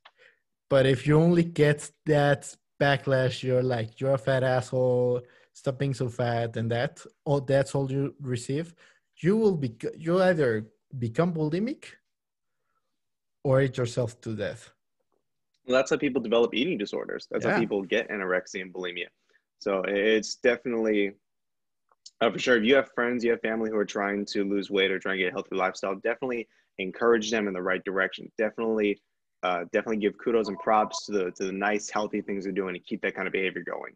But 0.69 0.85
if 0.85 1.05
you 1.05 1.19
only 1.19 1.43
get 1.43 1.91
that 2.05 2.55
backlash, 2.79 3.43
you're 3.43 3.61
like 3.61 3.99
you're 3.99 4.13
a 4.13 4.17
fat 4.17 4.43
asshole, 4.43 5.21
stop 5.51 5.79
being 5.79 5.93
so 5.93 6.07
fat, 6.07 6.55
and 6.55 6.71
that 6.71 7.05
all 7.25 7.41
that's 7.41 7.75
all 7.75 7.91
you 7.91 8.15
receive, 8.21 8.73
you 9.17 9.35
will 9.35 9.57
be 9.57 9.75
you 9.97 10.21
either 10.21 10.65
become 10.97 11.33
bulimic 11.33 11.83
or 13.43 13.61
eat 13.61 13.75
yourself 13.75 14.21
to 14.21 14.33
death. 14.33 14.71
Well, 15.68 15.76
that's 15.76 15.91
how 15.91 15.97
people 15.97 16.22
develop 16.22 16.53
eating 16.53 16.78
disorders. 16.78 17.28
That's 17.30 17.45
yeah. 17.45 17.53
how 17.53 17.59
people 17.59 17.82
get 17.84 18.09
anorexia 18.09 18.61
and 18.61 18.74
bulimia. 18.74 19.07
So 19.59 19.84
it's 19.86 20.36
definitely, 20.36 21.13
uh, 22.22 22.32
for 22.32 22.39
sure, 22.39 22.57
if 22.57 22.63
you 22.63 22.76
have 22.76 22.89
friends, 22.95 23.24
you 23.24 23.32
have 23.32 23.41
family 23.41 23.70
who 23.70 23.76
are 23.76 23.86
trying 23.86 24.26
to 24.28 24.45
lose 24.45 24.72
weight 24.72 24.91
or 24.91 24.99
trying 24.99 25.18
to 25.18 25.24
get 25.24 25.30
a 25.30 25.32
healthy 25.32 25.55
lifestyle, 25.55 25.95
definitely 25.95 26.47
encourage 26.78 27.30
them 27.32 27.47
in 27.47 27.53
the 27.53 27.61
right 27.61 27.84
direction. 27.84 28.32
Definitely, 28.38 29.01
uh, 29.43 29.65
definitely 29.74 29.97
give 29.97 30.18
kudos 30.18 30.47
and 30.47 30.57
props 30.59 31.05
to 31.07 31.11
the 31.11 31.32
to 31.32 31.45
the 31.45 31.51
nice, 31.51 31.89
healthy 31.89 32.22
things 32.22 32.45
they're 32.45 32.53
doing 32.53 32.74
to 32.74 32.80
keep 32.80 33.01
that 33.01 33.15
kind 33.15 33.28
of 33.28 33.34
behavior 33.34 33.63
going. 33.63 33.93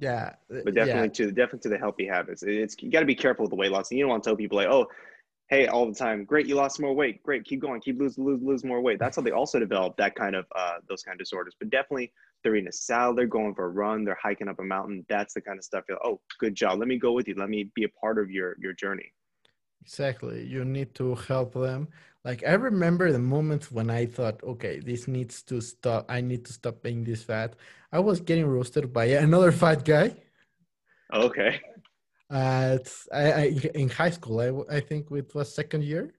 Yeah, 0.00 0.32
but 0.48 0.74
definitely 0.74 1.02
yeah. 1.02 1.26
to 1.26 1.32
definitely 1.32 1.60
to 1.60 1.68
the 1.68 1.78
healthy 1.78 2.06
habits. 2.06 2.42
It's 2.42 2.74
you 2.80 2.90
got 2.90 3.00
to 3.00 3.06
be 3.06 3.14
careful 3.14 3.44
with 3.44 3.50
the 3.50 3.56
weight 3.56 3.70
loss. 3.70 3.90
And 3.90 3.98
you 3.98 4.04
don't 4.04 4.10
want 4.10 4.24
to 4.24 4.30
tell 4.30 4.36
people 4.36 4.56
like, 4.56 4.66
oh, 4.66 4.88
hey, 5.52 5.66
all 5.66 5.86
the 5.86 5.94
time, 5.94 6.24
great, 6.24 6.46
you 6.46 6.54
lost 6.54 6.80
more 6.80 6.94
weight, 6.94 7.22
great, 7.22 7.44
keep 7.44 7.60
going, 7.60 7.78
keep 7.78 8.00
lose, 8.00 8.16
lose, 8.16 8.40
lose 8.42 8.64
more 8.64 8.80
weight. 8.80 8.98
That's 8.98 9.16
how 9.16 9.22
they 9.22 9.32
also 9.32 9.58
develop 9.58 9.98
that 9.98 10.14
kind 10.14 10.34
of 10.34 10.46
uh, 10.56 10.76
those 10.88 11.02
kind 11.02 11.14
of 11.14 11.18
disorders. 11.18 11.54
But 11.58 11.68
definitely, 11.68 12.10
they're 12.42 12.56
eating 12.56 12.68
a 12.68 12.72
salad, 12.72 13.18
they're 13.18 13.26
going 13.26 13.54
for 13.54 13.66
a 13.66 13.68
run, 13.68 14.02
they're 14.02 14.18
hiking 14.20 14.48
up 14.48 14.60
a 14.60 14.62
mountain. 14.62 15.04
That's 15.10 15.34
the 15.34 15.42
kind 15.42 15.58
of 15.58 15.64
stuff. 15.64 15.84
You're 15.86 15.98
like, 15.98 16.06
oh, 16.06 16.20
good 16.38 16.54
job. 16.54 16.78
Let 16.78 16.88
me 16.88 16.98
go 16.98 17.12
with 17.12 17.28
you. 17.28 17.34
Let 17.36 17.50
me 17.50 17.70
be 17.74 17.84
a 17.84 17.88
part 17.90 18.18
of 18.18 18.30
your 18.30 18.56
your 18.58 18.72
journey. 18.72 19.12
Exactly. 19.82 20.42
You 20.46 20.64
need 20.64 20.94
to 20.94 21.16
help 21.16 21.52
them. 21.52 21.88
Like 22.24 22.42
I 22.46 22.54
remember 22.54 23.12
the 23.12 23.18
moment 23.18 23.70
when 23.70 23.90
I 23.90 24.06
thought, 24.06 24.42
okay, 24.42 24.80
this 24.80 25.06
needs 25.06 25.42
to 25.42 25.60
stop. 25.60 26.06
I 26.08 26.22
need 26.22 26.46
to 26.46 26.52
stop 26.54 26.82
being 26.82 27.04
this 27.04 27.22
fat. 27.24 27.56
I 27.92 27.98
was 27.98 28.22
getting 28.22 28.46
roasted 28.46 28.90
by 28.90 29.04
another 29.26 29.52
fat 29.52 29.84
guy. 29.84 30.16
Okay 31.12 31.60
I, 32.32 32.78
I, 33.12 33.44
in 33.74 33.88
high 33.88 34.10
school. 34.10 34.40
I, 34.40 34.76
I 34.76 34.80
think 34.80 35.10
it 35.10 35.34
was 35.34 35.54
second 35.54 35.84
year, 35.84 36.14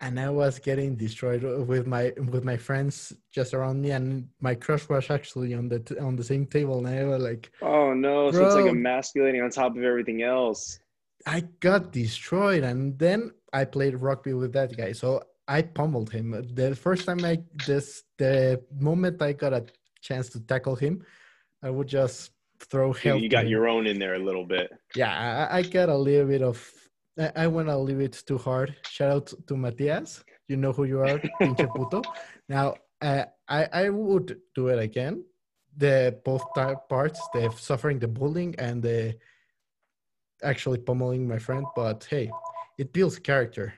and 0.00 0.20
I 0.20 0.30
was 0.30 0.58
getting 0.58 0.94
destroyed 0.96 1.42
with 1.42 1.86
my 1.86 2.12
with 2.30 2.44
my 2.44 2.56
friends 2.56 3.12
just 3.32 3.54
around 3.54 3.82
me, 3.82 3.90
and 3.90 4.28
my 4.40 4.54
crush 4.54 4.88
was 4.88 5.10
actually 5.10 5.54
on 5.54 5.68
the 5.68 5.80
on 6.00 6.16
the 6.16 6.24
same 6.24 6.46
table, 6.46 6.78
and 6.78 6.88
I 6.88 7.04
was 7.04 7.22
like, 7.22 7.50
"Oh 7.62 7.92
no!" 7.92 8.30
So 8.30 8.46
it's 8.46 8.54
like 8.54 8.66
emasculating 8.66 9.42
on 9.42 9.50
top 9.50 9.76
of 9.76 9.82
everything 9.82 10.22
else. 10.22 10.78
I 11.26 11.40
got 11.60 11.92
destroyed, 11.92 12.62
and 12.62 12.98
then 12.98 13.32
I 13.52 13.64
played 13.64 14.00
rugby 14.00 14.34
with 14.34 14.52
that 14.52 14.76
guy. 14.76 14.92
So 14.92 15.22
I 15.48 15.62
pummeled 15.62 16.10
him. 16.10 16.30
The 16.54 16.76
first 16.76 17.06
time 17.06 17.24
I 17.24 17.42
this 17.66 18.04
the 18.18 18.62
moment 18.78 19.22
I 19.22 19.32
got 19.32 19.52
a 19.52 19.64
chance 20.00 20.28
to 20.30 20.40
tackle 20.40 20.76
him, 20.76 21.04
I 21.62 21.70
would 21.70 21.88
just 21.88 22.30
throw 22.60 22.92
help. 22.92 23.22
You 23.22 23.28
got 23.28 23.48
your 23.48 23.68
own 23.68 23.86
in 23.86 23.98
there 23.98 24.14
a 24.14 24.18
little 24.18 24.44
bit. 24.44 24.70
Yeah, 24.94 25.48
I, 25.50 25.58
I 25.58 25.62
got 25.62 25.88
a 25.88 25.96
little 25.96 26.26
bit 26.26 26.42
of. 26.42 26.70
I, 27.18 27.32
I 27.36 27.46
went 27.46 27.68
a 27.68 27.76
little 27.76 28.00
bit 28.00 28.22
too 28.26 28.38
hard. 28.38 28.74
Shout 28.88 29.12
out 29.12 29.32
to 29.46 29.56
Matias. 29.56 30.24
You 30.48 30.56
know 30.56 30.72
who 30.72 30.84
you 30.84 31.00
are, 31.00 31.18
pinche 31.40 31.66
puto. 31.74 32.02
Now, 32.48 32.74
uh, 33.00 33.24
I 33.48 33.68
I 33.72 33.88
would 33.88 34.38
do 34.54 34.68
it 34.68 34.78
again. 34.78 35.24
The 35.76 36.18
both 36.24 36.44
parts, 36.88 37.20
the 37.34 37.52
suffering 37.56 37.98
the 37.98 38.08
bullying 38.08 38.54
and 38.58 38.82
the 38.82 39.16
actually 40.42 40.78
pummeling 40.78 41.26
my 41.28 41.38
friend. 41.38 41.66
But 41.74 42.06
hey, 42.08 42.30
it 42.78 42.92
builds 42.92 43.18
character. 43.18 43.74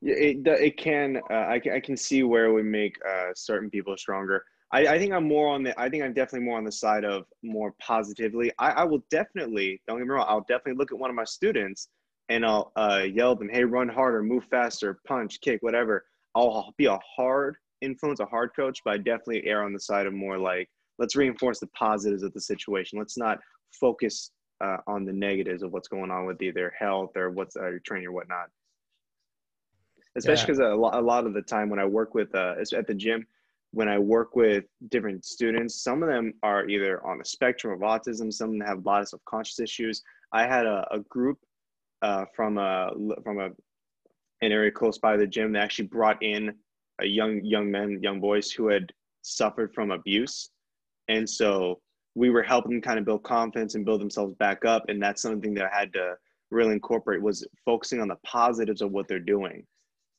Yeah, 0.00 0.14
it 0.14 0.46
it 0.46 0.76
can. 0.76 1.20
Uh, 1.30 1.34
I 1.54 1.60
I 1.74 1.80
can 1.80 1.96
see 1.96 2.22
where 2.22 2.52
we 2.52 2.62
make 2.62 2.96
uh, 3.08 3.30
certain 3.34 3.70
people 3.70 3.96
stronger. 3.96 4.44
I, 4.72 4.86
I, 4.86 4.98
think 4.98 5.12
I'm 5.12 5.28
more 5.28 5.48
on 5.48 5.62
the. 5.62 5.78
I 5.78 5.88
think 5.90 6.02
I'm 6.02 6.14
definitely 6.14 6.46
more 6.46 6.56
on 6.56 6.64
the 6.64 6.72
side 6.72 7.04
of 7.04 7.26
more 7.42 7.74
positively. 7.78 8.50
I, 8.58 8.70
I, 8.70 8.84
will 8.84 9.04
definitely 9.10 9.82
don't 9.86 9.98
get 9.98 10.06
me 10.06 10.10
wrong. 10.10 10.26
I'll 10.26 10.46
definitely 10.48 10.74
look 10.74 10.92
at 10.92 10.98
one 10.98 11.10
of 11.10 11.16
my 11.16 11.24
students 11.24 11.88
and 12.30 12.44
I'll 12.44 12.72
uh, 12.76 13.02
yell 13.12 13.32
at 13.32 13.38
them, 13.38 13.50
"Hey, 13.50 13.64
run 13.64 13.88
harder, 13.88 14.22
move 14.22 14.44
faster, 14.50 14.98
punch, 15.06 15.40
kick, 15.40 15.62
whatever." 15.62 16.04
I'll 16.34 16.72
be 16.78 16.86
a 16.86 16.98
hard 17.16 17.56
influence, 17.82 18.20
a 18.20 18.24
hard 18.24 18.52
coach, 18.56 18.80
but 18.84 18.94
I 18.94 18.96
definitely 18.96 19.46
err 19.46 19.62
on 19.62 19.74
the 19.74 19.80
side 19.80 20.06
of 20.06 20.14
more 20.14 20.38
like 20.38 20.70
let's 20.98 21.16
reinforce 21.16 21.60
the 21.60 21.66
positives 21.68 22.22
of 22.22 22.32
the 22.32 22.40
situation. 22.40 22.98
Let's 22.98 23.18
not 23.18 23.38
focus 23.78 24.30
uh, 24.62 24.78
on 24.86 25.04
the 25.04 25.12
negatives 25.12 25.62
of 25.62 25.72
what's 25.72 25.88
going 25.88 26.10
on 26.10 26.24
with 26.24 26.40
either 26.40 26.72
health 26.78 27.16
or 27.16 27.30
what's 27.30 27.56
uh, 27.56 27.68
your 27.68 27.80
training 27.80 28.06
or 28.06 28.12
whatnot. 28.12 28.46
Especially 30.16 30.46
because 30.46 30.60
yeah. 30.60 30.72
a, 30.72 30.76
lot, 30.76 30.94
a 30.94 31.00
lot 31.00 31.26
of 31.26 31.34
the 31.34 31.42
time 31.42 31.68
when 31.68 31.78
I 31.78 31.84
work 31.84 32.14
with 32.14 32.34
uh, 32.34 32.54
at 32.74 32.86
the 32.86 32.94
gym 32.94 33.26
when 33.72 33.88
I 33.88 33.98
work 33.98 34.36
with 34.36 34.64
different 34.90 35.24
students, 35.24 35.82
some 35.82 36.02
of 36.02 36.08
them 36.08 36.34
are 36.42 36.68
either 36.68 37.04
on 37.06 37.18
the 37.18 37.24
spectrum 37.24 37.72
of 37.72 37.80
autism, 37.80 38.32
some 38.32 38.50
of 38.50 38.58
them 38.58 38.66
have 38.66 38.78
a 38.78 38.88
lot 38.88 39.02
of 39.02 39.08
self 39.08 39.22
conscious 39.24 39.58
issues. 39.58 40.02
I 40.32 40.46
had 40.46 40.66
a, 40.66 40.86
a 40.90 41.00
group 41.00 41.38
uh, 42.02 42.26
from 42.36 42.58
a 42.58 42.90
from 43.24 43.40
a 43.40 43.48
an 44.42 44.52
area 44.52 44.70
close 44.70 44.98
by 44.98 45.16
the 45.16 45.26
gym 45.26 45.52
that 45.52 45.62
actually 45.62 45.86
brought 45.86 46.22
in 46.22 46.54
a 47.00 47.06
young 47.06 47.40
young 47.44 47.70
men, 47.70 47.98
young 48.02 48.20
boys 48.20 48.50
who 48.50 48.68
had 48.68 48.92
suffered 49.22 49.72
from 49.74 49.90
abuse, 49.90 50.50
and 51.08 51.28
so 51.28 51.80
we 52.14 52.28
were 52.28 52.42
helping 52.42 52.72
them 52.72 52.82
kind 52.82 52.98
of 52.98 53.06
build 53.06 53.22
confidence 53.22 53.74
and 53.74 53.86
build 53.86 54.00
themselves 54.00 54.34
back 54.34 54.66
up. 54.66 54.84
And 54.88 55.02
that's 55.02 55.22
something 55.22 55.54
that 55.54 55.70
I 55.72 55.74
had 55.74 55.94
to 55.94 56.14
really 56.50 56.74
incorporate 56.74 57.22
was 57.22 57.46
focusing 57.64 58.02
on 58.02 58.08
the 58.08 58.18
positives 58.22 58.82
of 58.82 58.92
what 58.92 59.08
they're 59.08 59.18
doing, 59.18 59.64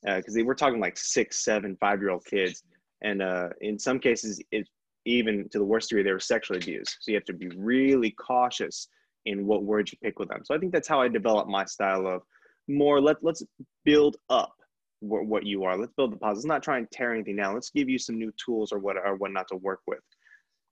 because 0.02 0.34
uh, 0.34 0.38
they 0.38 0.42
were 0.42 0.56
talking 0.56 0.80
like 0.80 0.96
six, 0.96 1.44
seven, 1.44 1.76
five 1.80 2.00
year 2.00 2.10
old 2.10 2.24
kids 2.24 2.64
and 3.04 3.22
uh, 3.22 3.50
in 3.60 3.78
some 3.78 4.00
cases 4.00 4.40
it 4.50 4.68
even 5.06 5.48
to 5.50 5.58
the 5.58 5.64
worst 5.64 5.90
degree, 5.90 6.02
they 6.02 6.12
were 6.12 6.20
sexually 6.20 6.58
abused. 6.58 6.96
So 7.00 7.10
you 7.10 7.16
have 7.16 7.26
to 7.26 7.34
be 7.34 7.48
really 7.56 8.10
cautious 8.12 8.88
in 9.26 9.46
what 9.46 9.62
words 9.62 9.92
you 9.92 9.98
pick 10.02 10.18
with 10.18 10.28
them. 10.30 10.42
So 10.44 10.54
I 10.54 10.58
think 10.58 10.72
that's 10.72 10.88
how 10.88 11.00
I 11.00 11.08
developed 11.08 11.48
my 11.48 11.64
style 11.64 12.06
of 12.06 12.22
more 12.68 13.00
let 13.00 13.22
let's 13.22 13.42
build 13.84 14.16
up 14.30 14.54
what, 15.00 15.26
what 15.26 15.44
you 15.44 15.64
are. 15.64 15.76
Let's 15.76 15.92
build 15.96 16.12
the 16.12 16.16
positive. 16.16 16.36
Let's 16.38 16.46
not 16.46 16.62
try 16.62 16.78
and 16.78 16.90
tear 16.90 17.12
anything 17.12 17.36
down. 17.36 17.54
Let's 17.54 17.70
give 17.70 17.88
you 17.88 17.98
some 17.98 18.18
new 18.18 18.32
tools 18.42 18.72
or 18.72 18.78
what 18.78 18.96
or 18.96 19.16
what 19.16 19.32
not 19.32 19.48
to 19.48 19.56
work 19.56 19.80
with. 19.86 20.00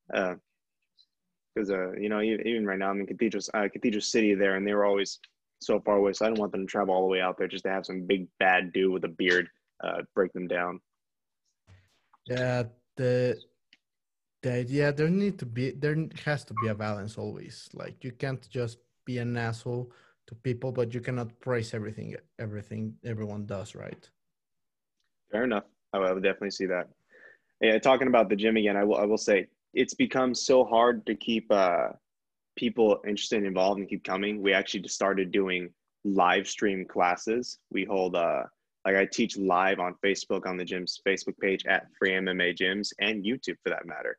Because 0.08 1.70
uh, 1.70 1.74
uh, 1.74 1.92
you 1.92 2.08
know, 2.08 2.22
even 2.22 2.66
right 2.66 2.78
now 2.78 2.90
I'm 2.90 3.00
in 3.00 3.06
Cathedral 3.06 3.42
uh, 3.54 3.68
Cathedral 3.70 4.00
City 4.00 4.34
there, 4.34 4.56
and 4.56 4.66
they 4.66 4.74
were 4.74 4.86
always 4.86 5.18
so 5.60 5.80
far 5.80 5.96
away. 5.96 6.12
So 6.14 6.24
I 6.24 6.28
don't 6.28 6.38
want 6.38 6.52
them 6.52 6.66
to 6.66 6.70
travel 6.70 6.94
all 6.94 7.02
the 7.02 7.08
way 7.08 7.20
out 7.20 7.36
there 7.36 7.48
just 7.48 7.64
to 7.64 7.70
have 7.70 7.86
some 7.86 8.06
big 8.06 8.26
bad 8.38 8.72
dude 8.72 8.92
with 8.92 9.04
a 9.04 9.08
beard 9.08 9.48
uh, 9.84 10.02
break 10.14 10.32
them 10.32 10.48
down. 10.48 10.80
Yeah, 12.26 12.64
the 12.96 13.40
the 14.42 14.52
idea 14.52 14.92
there 14.92 15.08
need 15.08 15.38
to 15.38 15.46
be 15.46 15.70
there 15.70 15.96
has 16.24 16.44
to 16.44 16.54
be 16.54 16.68
a 16.68 16.74
balance 16.74 17.18
always. 17.18 17.68
Like 17.74 18.04
you 18.04 18.12
can't 18.12 18.46
just 18.48 18.78
be 19.04 19.18
an 19.18 19.36
asshole 19.36 19.92
to 20.26 20.34
people, 20.34 20.72
but 20.72 20.94
you 20.94 21.00
cannot 21.00 21.38
praise 21.40 21.74
everything 21.74 22.16
everything 22.38 22.94
everyone 23.04 23.46
does, 23.46 23.74
right? 23.74 24.08
Fair 25.30 25.44
enough. 25.44 25.64
I 25.92 25.98
would 25.98 26.22
definitely 26.22 26.50
see 26.50 26.66
that. 26.66 26.88
Yeah, 27.60 27.78
talking 27.78 28.08
about 28.08 28.28
the 28.28 28.36
gym 28.36 28.56
again, 28.56 28.76
I 28.76 28.84
will 28.84 28.96
I 28.96 29.04
will 29.04 29.18
say 29.18 29.46
it's 29.74 29.94
become 29.94 30.34
so 30.34 30.64
hard 30.64 31.06
to 31.06 31.14
keep 31.14 31.50
uh, 31.50 31.88
people 32.56 33.00
interested 33.06 33.38
and 33.38 33.46
involved 33.46 33.80
and 33.80 33.88
keep 33.88 34.04
coming. 34.04 34.42
We 34.42 34.52
actually 34.52 34.80
just 34.80 34.94
started 34.94 35.30
doing 35.30 35.70
live 36.04 36.48
stream 36.48 36.84
classes. 36.84 37.58
We 37.70 37.84
hold 37.84 38.16
uh 38.16 38.44
like 38.84 38.96
I 38.96 39.06
teach 39.06 39.36
live 39.36 39.78
on 39.78 39.94
Facebook 40.04 40.46
on 40.46 40.56
the 40.56 40.64
gym's 40.64 41.00
Facebook 41.06 41.38
page 41.38 41.64
at 41.66 41.86
Free 41.98 42.12
MMA 42.12 42.56
Gyms 42.56 42.92
and 43.00 43.24
YouTube 43.24 43.56
for 43.62 43.70
that 43.70 43.86
matter, 43.86 44.16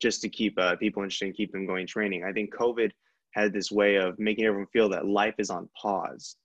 just 0.00 0.22
to 0.22 0.28
keep 0.28 0.58
uh, 0.58 0.76
people 0.76 1.02
interested 1.02 1.26
and 1.26 1.36
keep 1.36 1.52
them 1.52 1.66
going 1.66 1.86
training. 1.86 2.24
I 2.24 2.32
think 2.32 2.54
COVID 2.54 2.90
had 3.32 3.52
this 3.52 3.72
way 3.72 3.96
of 3.96 4.18
making 4.18 4.44
everyone 4.44 4.68
feel 4.72 4.88
that 4.90 5.06
life 5.06 5.34
is 5.38 5.50
on 5.50 5.68
pause, 5.80 6.36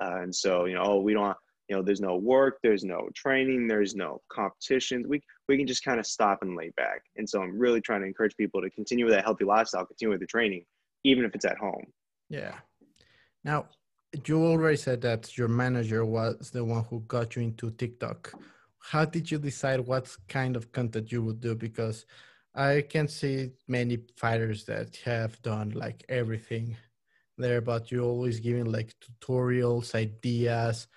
uh, 0.00 0.20
and 0.22 0.34
so 0.34 0.66
you 0.66 0.74
know, 0.74 0.82
oh, 0.84 1.00
we 1.00 1.12
don't, 1.12 1.36
you 1.68 1.76
know, 1.76 1.82
there's 1.82 2.00
no 2.00 2.16
work, 2.16 2.58
there's 2.62 2.84
no 2.84 3.08
training, 3.14 3.66
there's 3.66 3.96
no 3.96 4.20
competitions. 4.30 5.06
We 5.08 5.22
we 5.48 5.56
can 5.56 5.66
just 5.66 5.84
kind 5.84 5.98
of 5.98 6.06
stop 6.06 6.42
and 6.42 6.56
lay 6.56 6.70
back. 6.76 7.02
And 7.16 7.28
so 7.28 7.42
I'm 7.42 7.58
really 7.58 7.80
trying 7.80 8.00
to 8.02 8.06
encourage 8.06 8.36
people 8.36 8.62
to 8.62 8.70
continue 8.70 9.04
with 9.04 9.14
that 9.14 9.24
healthy 9.24 9.44
lifestyle, 9.44 9.84
continue 9.84 10.12
with 10.12 10.20
the 10.20 10.26
training, 10.26 10.64
even 11.04 11.24
if 11.24 11.34
it's 11.34 11.44
at 11.44 11.58
home. 11.58 11.84
Yeah. 12.28 12.54
Now, 13.44 13.66
you 14.26 14.44
already 14.44 14.76
said 14.76 15.00
that 15.02 15.36
your 15.36 15.48
manager 15.48 16.04
was 16.04 16.50
the 16.50 16.64
one 16.64 16.84
who 16.84 17.00
got 17.00 17.36
you 17.36 17.42
into 17.42 17.70
TikTok. 17.70 18.32
How 18.78 19.04
did 19.04 19.30
you 19.30 19.38
decide 19.38 19.80
what 19.80 20.14
kind 20.28 20.56
of 20.56 20.72
content 20.72 21.10
you 21.12 21.22
would 21.22 21.40
do? 21.40 21.54
Because 21.54 22.04
I 22.54 22.84
can 22.88 23.08
see 23.08 23.52
many 23.66 23.98
fighters 24.16 24.64
that 24.64 24.96
have 25.04 25.40
done 25.42 25.70
like 25.70 26.04
everything 26.08 26.76
there, 27.38 27.60
but 27.60 27.90
you're 27.90 28.04
always 28.04 28.40
giving 28.40 28.70
like 28.70 28.94
tutorials, 29.00 29.94
ideas, 29.94 30.88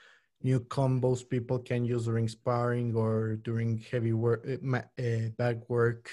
new 0.43 0.59
combos 0.59 1.27
people 1.27 1.59
can 1.59 1.85
use 1.85 2.05
during 2.05 2.27
sparring 2.27 2.95
or 2.95 3.37
during 3.37 3.77
heavy 3.89 4.13
work, 4.13 4.45
uh, 4.45 4.77
uh 5.01 5.29
back 5.37 5.69
work. 5.69 6.11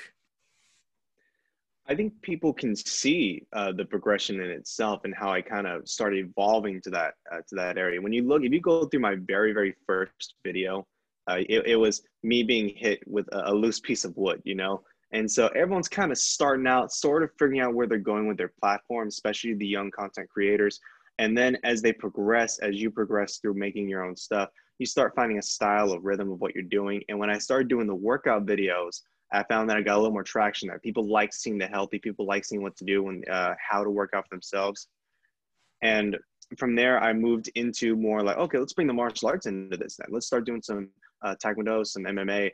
I 1.92 1.94
think 1.94 2.22
people 2.22 2.54
can 2.54 2.74
see 2.74 3.46
uh, 3.52 3.70
the 3.70 3.84
progression 3.84 4.40
in 4.40 4.48
itself 4.48 5.02
and 5.04 5.14
how 5.14 5.30
I 5.30 5.42
kind 5.42 5.66
of 5.66 5.86
started 5.86 6.20
evolving 6.20 6.80
to 6.84 6.90
that 6.90 7.12
uh, 7.30 7.42
to 7.48 7.54
that 7.56 7.76
area. 7.76 8.00
When 8.00 8.14
you 8.14 8.26
look, 8.26 8.42
if 8.44 8.50
you 8.50 8.62
go 8.62 8.86
through 8.86 9.00
my 9.00 9.16
very 9.16 9.52
very 9.52 9.76
first 9.86 10.36
video, 10.42 10.86
uh, 11.28 11.40
it, 11.50 11.66
it, 11.66 11.76
was 11.76 12.00
me 12.22 12.44
being 12.44 12.70
hit 12.74 13.00
with 13.06 13.28
a, 13.32 13.50
a, 13.50 13.52
loose 13.52 13.78
piece 13.78 14.06
of 14.06 14.16
wood, 14.16 14.40
you 14.44 14.54
know. 14.54 14.82
And 15.12 15.30
so 15.30 15.48
everyone's 15.48 15.88
kind 15.88 16.10
of 16.10 16.16
starting 16.16 16.66
out, 16.66 16.94
sort 16.94 17.22
of 17.22 17.30
figuring 17.38 17.60
out 17.60 17.74
where 17.74 17.86
they're 17.86 17.98
going 17.98 18.26
with 18.26 18.38
their 18.38 18.54
platform, 18.58 19.08
especially 19.08 19.52
the 19.52 19.66
young 19.66 19.90
content 19.90 20.30
creators. 20.30 20.80
And 21.18 21.36
then 21.36 21.58
as 21.62 21.82
they 21.82 21.92
progress, 21.92 22.58
as 22.60 22.76
you 22.76 22.90
progress 22.90 23.36
through 23.36 23.52
making 23.52 23.90
your 23.90 24.02
own 24.02 24.16
stuff, 24.16 24.48
you 24.78 24.86
start 24.86 25.12
finding 25.14 25.38
a 25.38 25.42
style, 25.42 25.92
a 25.92 26.00
rhythm 26.00 26.32
of 26.32 26.40
what 26.40 26.54
you're 26.54 26.64
doing. 26.64 27.02
And 27.10 27.18
when 27.18 27.28
I 27.28 27.36
started 27.36 27.68
doing 27.68 27.86
the 27.86 27.94
workout 27.94 28.46
videos, 28.46 29.02
I 29.32 29.42
found 29.44 29.68
that 29.70 29.76
I 29.76 29.82
got 29.82 29.94
a 29.94 29.98
little 29.98 30.12
more 30.12 30.22
traction 30.22 30.68
there. 30.68 30.78
People 30.78 31.08
like 31.08 31.32
seeing 31.32 31.58
the 31.58 31.66
healthy, 31.66 31.98
people 31.98 32.26
like 32.26 32.44
seeing 32.44 32.62
what 32.62 32.76
to 32.76 32.84
do 32.84 33.08
and 33.08 33.26
uh, 33.28 33.54
how 33.58 33.82
to 33.82 33.90
work 33.90 34.10
out 34.14 34.28
for 34.28 34.34
themselves. 34.34 34.88
And 35.82 36.18
from 36.58 36.74
there, 36.74 37.02
I 37.02 37.12
moved 37.12 37.50
into 37.54 37.96
more 37.96 38.22
like, 38.22 38.36
okay, 38.36 38.58
let's 38.58 38.74
bring 38.74 38.86
the 38.86 38.92
martial 38.92 39.28
arts 39.28 39.46
into 39.46 39.76
this 39.76 39.96
then. 39.96 40.08
Let's 40.10 40.26
start 40.26 40.44
doing 40.44 40.62
some 40.62 40.90
uh, 41.22 41.34
Taekwondo, 41.42 41.86
some 41.86 42.04
MMA. 42.04 42.50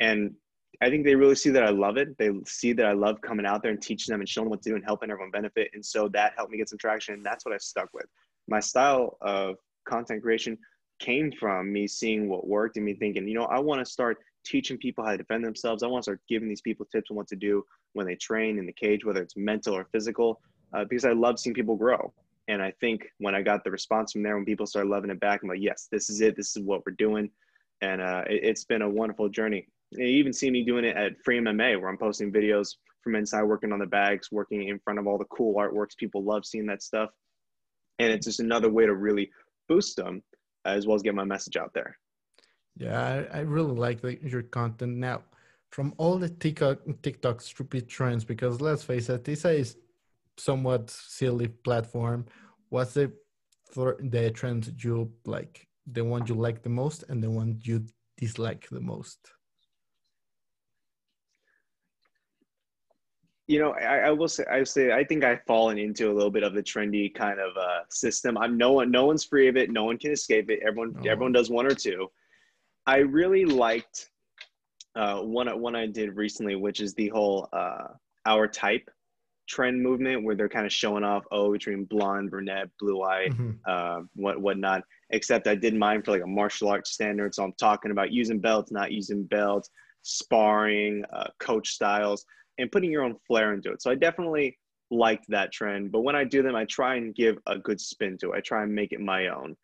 And 0.00 0.34
I 0.80 0.88
think 0.88 1.04
they 1.04 1.14
really 1.14 1.34
see 1.34 1.50
that 1.50 1.62
I 1.62 1.70
love 1.70 1.98
it. 1.98 2.16
They 2.18 2.30
see 2.46 2.72
that 2.72 2.86
I 2.86 2.92
love 2.92 3.20
coming 3.20 3.46
out 3.46 3.62
there 3.62 3.70
and 3.70 3.80
teaching 3.80 4.12
them 4.12 4.20
and 4.20 4.28
showing 4.28 4.46
them 4.46 4.50
what 4.50 4.62
to 4.62 4.70
do 4.70 4.76
and 4.76 4.84
helping 4.84 5.10
everyone 5.10 5.30
benefit. 5.30 5.70
And 5.74 5.84
so 5.84 6.08
that 6.08 6.32
helped 6.36 6.52
me 6.52 6.58
get 6.58 6.68
some 6.70 6.78
traction. 6.78 7.14
And 7.14 7.24
that's 7.24 7.44
what 7.44 7.54
I 7.54 7.58
stuck 7.58 7.90
with. 7.92 8.06
My 8.48 8.60
style 8.60 9.18
of 9.20 9.56
content 9.86 10.22
creation 10.22 10.58
came 11.00 11.30
from 11.32 11.72
me 11.72 11.86
seeing 11.86 12.28
what 12.28 12.46
worked 12.46 12.76
and 12.76 12.84
me 12.84 12.94
thinking, 12.94 13.28
you 13.28 13.34
know, 13.34 13.44
I 13.44 13.58
want 13.58 13.84
to 13.84 13.90
start 13.90 14.18
teaching 14.44 14.78
people 14.78 15.04
how 15.04 15.12
to 15.12 15.18
defend 15.18 15.44
themselves. 15.44 15.82
I 15.82 15.86
want 15.86 16.02
to 16.02 16.04
start 16.04 16.20
giving 16.28 16.48
these 16.48 16.60
people 16.60 16.86
tips 16.86 17.10
on 17.10 17.16
what 17.16 17.28
to 17.28 17.36
do 17.36 17.64
when 17.92 18.06
they 18.06 18.16
train 18.16 18.58
in 18.58 18.66
the 18.66 18.72
cage, 18.72 19.04
whether 19.04 19.22
it's 19.22 19.36
mental 19.36 19.74
or 19.74 19.86
physical, 19.92 20.40
uh, 20.72 20.84
because 20.84 21.04
I 21.04 21.12
love 21.12 21.38
seeing 21.38 21.54
people 21.54 21.76
grow. 21.76 22.12
And 22.48 22.60
I 22.62 22.72
think 22.80 23.06
when 23.18 23.34
I 23.34 23.42
got 23.42 23.64
the 23.64 23.70
response 23.70 24.12
from 24.12 24.22
there, 24.22 24.36
when 24.36 24.44
people 24.44 24.66
started 24.66 24.90
loving 24.90 25.10
it 25.10 25.20
back, 25.20 25.42
I'm 25.42 25.48
like, 25.48 25.62
yes, 25.62 25.88
this 25.90 26.10
is 26.10 26.20
it. 26.20 26.36
This 26.36 26.56
is 26.56 26.62
what 26.62 26.82
we're 26.84 26.92
doing. 26.92 27.30
And 27.80 28.02
uh, 28.02 28.24
it, 28.26 28.44
has 28.44 28.64
been 28.64 28.82
a 28.82 28.88
wonderful 28.88 29.28
journey. 29.28 29.66
You 29.92 30.04
even 30.04 30.32
see 30.32 30.50
me 30.50 30.64
doing 30.64 30.84
it 30.84 30.96
at 30.96 31.12
Free 31.24 31.38
MMA, 31.38 31.80
where 31.80 31.88
I'm 31.88 31.98
posting 31.98 32.32
videos 32.32 32.76
from 33.02 33.14
inside, 33.14 33.44
working 33.44 33.72
on 33.72 33.78
the 33.78 33.86
bags, 33.86 34.30
working 34.30 34.68
in 34.68 34.78
front 34.80 34.98
of 34.98 35.06
all 35.06 35.18
the 35.18 35.24
cool 35.26 35.54
artworks. 35.54 35.96
People 35.96 36.22
love 36.22 36.44
seeing 36.44 36.66
that 36.66 36.82
stuff. 36.82 37.10
And 37.98 38.12
it's 38.12 38.26
just 38.26 38.40
another 38.40 38.70
way 38.70 38.86
to 38.86 38.94
really 38.94 39.30
boost 39.68 39.96
them 39.96 40.22
as 40.64 40.86
well 40.86 40.96
as 40.96 41.02
get 41.02 41.14
my 41.14 41.24
message 41.24 41.56
out 41.56 41.72
there. 41.74 41.98
Yeah, 42.76 43.26
I, 43.32 43.38
I 43.38 43.40
really 43.42 43.74
like 43.74 44.00
the, 44.00 44.18
your 44.22 44.42
content 44.42 44.96
now. 44.96 45.22
From 45.70 45.94
all 45.96 46.18
the 46.18 46.28
TikTok, 46.28 46.78
TikTok 47.02 47.40
stupid 47.40 47.88
trends, 47.88 48.24
because 48.24 48.60
let's 48.60 48.82
face 48.82 49.08
it, 49.08 49.24
this 49.24 49.44
is 49.44 49.76
somewhat 50.36 50.90
silly 50.90 51.48
platform. 51.48 52.26
What's 52.68 52.94
the 52.94 53.12
the 53.74 54.30
trend 54.34 54.72
you 54.82 55.12
like? 55.24 55.66
The 55.86 56.04
one 56.04 56.26
you 56.26 56.34
like 56.34 56.62
the 56.62 56.68
most, 56.68 57.04
and 57.08 57.22
the 57.22 57.30
one 57.30 57.58
you 57.62 57.86
dislike 58.16 58.68
the 58.70 58.80
most? 58.80 59.18
you 63.46 63.58
know 63.60 63.72
I, 63.72 63.98
I, 63.98 64.10
will 64.10 64.28
say 64.28 64.44
i 64.50 64.64
say 64.64 64.92
i 64.92 65.04
think 65.04 65.22
i've 65.24 65.42
fallen 65.46 65.78
into 65.78 66.10
a 66.10 66.14
little 66.14 66.30
bit 66.30 66.42
of 66.42 66.54
the 66.54 66.62
trendy 66.62 67.12
kind 67.14 67.38
of 67.38 67.56
uh, 67.56 67.80
system 67.90 68.38
i'm 68.38 68.56
no 68.56 68.72
one 68.72 68.90
no 68.90 69.04
one's 69.04 69.24
free 69.24 69.48
of 69.48 69.56
it 69.56 69.70
no 69.70 69.84
one 69.84 69.98
can 69.98 70.12
escape 70.12 70.50
it 70.50 70.60
everyone 70.66 70.94
no. 71.02 71.10
everyone 71.10 71.32
does 71.32 71.50
one 71.50 71.66
or 71.66 71.74
two 71.74 72.10
I 72.86 72.98
really 72.98 73.44
liked 73.44 74.10
uh, 74.94 75.20
one 75.20 75.48
one 75.60 75.74
I 75.74 75.86
did 75.86 76.16
recently, 76.16 76.54
which 76.56 76.80
is 76.80 76.94
the 76.94 77.08
whole 77.08 77.48
uh, 77.52 77.88
our 78.26 78.46
type 78.46 78.88
trend 79.48 79.82
movement, 79.82 80.24
where 80.24 80.34
they're 80.34 80.48
kind 80.48 80.66
of 80.66 80.72
showing 80.72 81.04
off 81.04 81.24
oh 81.30 81.52
between 81.52 81.84
blonde, 81.84 82.30
brunette, 82.30 82.68
blue 82.78 83.02
eye, 83.02 83.28
mm-hmm. 83.30 83.52
uh, 83.66 84.00
what 84.14 84.40
whatnot. 84.40 84.82
Except 85.10 85.46
I 85.46 85.54
did 85.54 85.74
mine 85.74 86.02
for 86.02 86.12
like 86.12 86.22
a 86.22 86.26
martial 86.26 86.68
arts 86.68 86.92
standard, 86.92 87.34
so 87.34 87.44
I'm 87.44 87.54
talking 87.58 87.90
about 87.90 88.12
using 88.12 88.38
belts, 88.38 88.72
not 88.72 88.92
using 88.92 89.24
belts, 89.24 89.70
sparring, 90.02 91.04
uh, 91.12 91.28
coach 91.38 91.68
styles, 91.68 92.24
and 92.58 92.70
putting 92.70 92.90
your 92.90 93.02
own 93.02 93.16
flair 93.26 93.54
into 93.54 93.72
it. 93.72 93.82
So 93.82 93.90
I 93.90 93.94
definitely 93.94 94.58
liked 94.90 95.26
that 95.28 95.52
trend. 95.52 95.92
But 95.92 96.02
when 96.02 96.16
I 96.16 96.24
do 96.24 96.42
them, 96.42 96.54
I 96.54 96.64
try 96.66 96.96
and 96.96 97.14
give 97.14 97.38
a 97.46 97.58
good 97.58 97.80
spin 97.80 98.18
to 98.18 98.32
it. 98.32 98.36
I 98.36 98.40
try 98.40 98.62
and 98.62 98.74
make 98.74 98.92
it 98.92 99.00
my 99.00 99.28
own. 99.28 99.56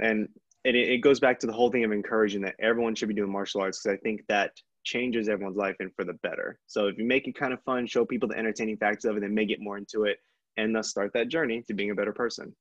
And 0.00 0.28
and 0.28 0.28
it, 0.64 0.74
it 0.74 0.98
goes 0.98 1.20
back 1.20 1.38
to 1.40 1.46
the 1.46 1.52
whole 1.52 1.70
thing 1.70 1.84
of 1.84 1.92
encouraging 1.92 2.42
that 2.42 2.54
everyone 2.60 2.94
should 2.94 3.08
be 3.08 3.14
doing 3.14 3.32
martial 3.32 3.60
arts 3.60 3.82
because 3.82 3.98
I 3.98 4.00
think 4.02 4.22
that 4.28 4.52
changes 4.84 5.28
everyone's 5.28 5.56
life 5.56 5.76
and 5.80 5.92
for 5.94 6.04
the 6.04 6.14
better. 6.14 6.58
So 6.66 6.86
if 6.86 6.98
you 6.98 7.04
make 7.04 7.26
it 7.26 7.34
kind 7.34 7.52
of 7.52 7.62
fun, 7.62 7.86
show 7.86 8.04
people 8.04 8.28
the 8.28 8.38
entertaining 8.38 8.76
facts 8.76 9.04
of 9.04 9.16
it, 9.16 9.20
then 9.20 9.34
may 9.34 9.46
get 9.46 9.60
more 9.60 9.78
into 9.78 10.04
it, 10.04 10.18
and 10.56 10.74
thus 10.74 10.90
start 10.90 11.12
that 11.14 11.28
journey 11.28 11.62
to 11.68 11.74
being 11.74 11.90
a 11.90 11.94
better 11.94 12.12
person. 12.12 12.54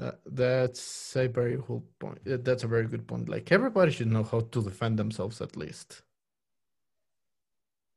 Uh, 0.00 0.12
that's 0.26 1.16
a 1.16 1.26
very 1.26 1.56
good 1.56 1.82
point. 1.98 2.20
That's 2.24 2.62
a 2.62 2.68
very 2.68 2.86
good 2.86 3.06
point. 3.06 3.28
Like 3.28 3.50
everybody 3.50 3.90
should 3.90 4.12
know 4.12 4.22
how 4.22 4.40
to 4.40 4.62
defend 4.62 4.96
themselves 4.98 5.40
at 5.40 5.56
least. 5.56 6.02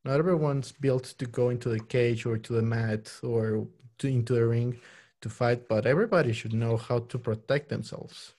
Not 0.04 0.18
everyone's 0.18 0.72
built 0.72 1.04
to 1.18 1.26
go 1.26 1.50
into 1.50 1.68
the 1.68 1.78
cage 1.78 2.26
or 2.26 2.36
to 2.36 2.52
the 2.54 2.62
mat 2.62 3.12
or 3.22 3.68
to, 3.98 4.08
into 4.08 4.34
the 4.34 4.44
ring 4.44 4.80
to 5.20 5.28
fight, 5.28 5.68
but 5.68 5.86
everybody 5.86 6.32
should 6.32 6.54
know 6.54 6.76
how 6.76 6.98
to 6.98 7.18
protect 7.18 7.68
themselves. 7.68 8.34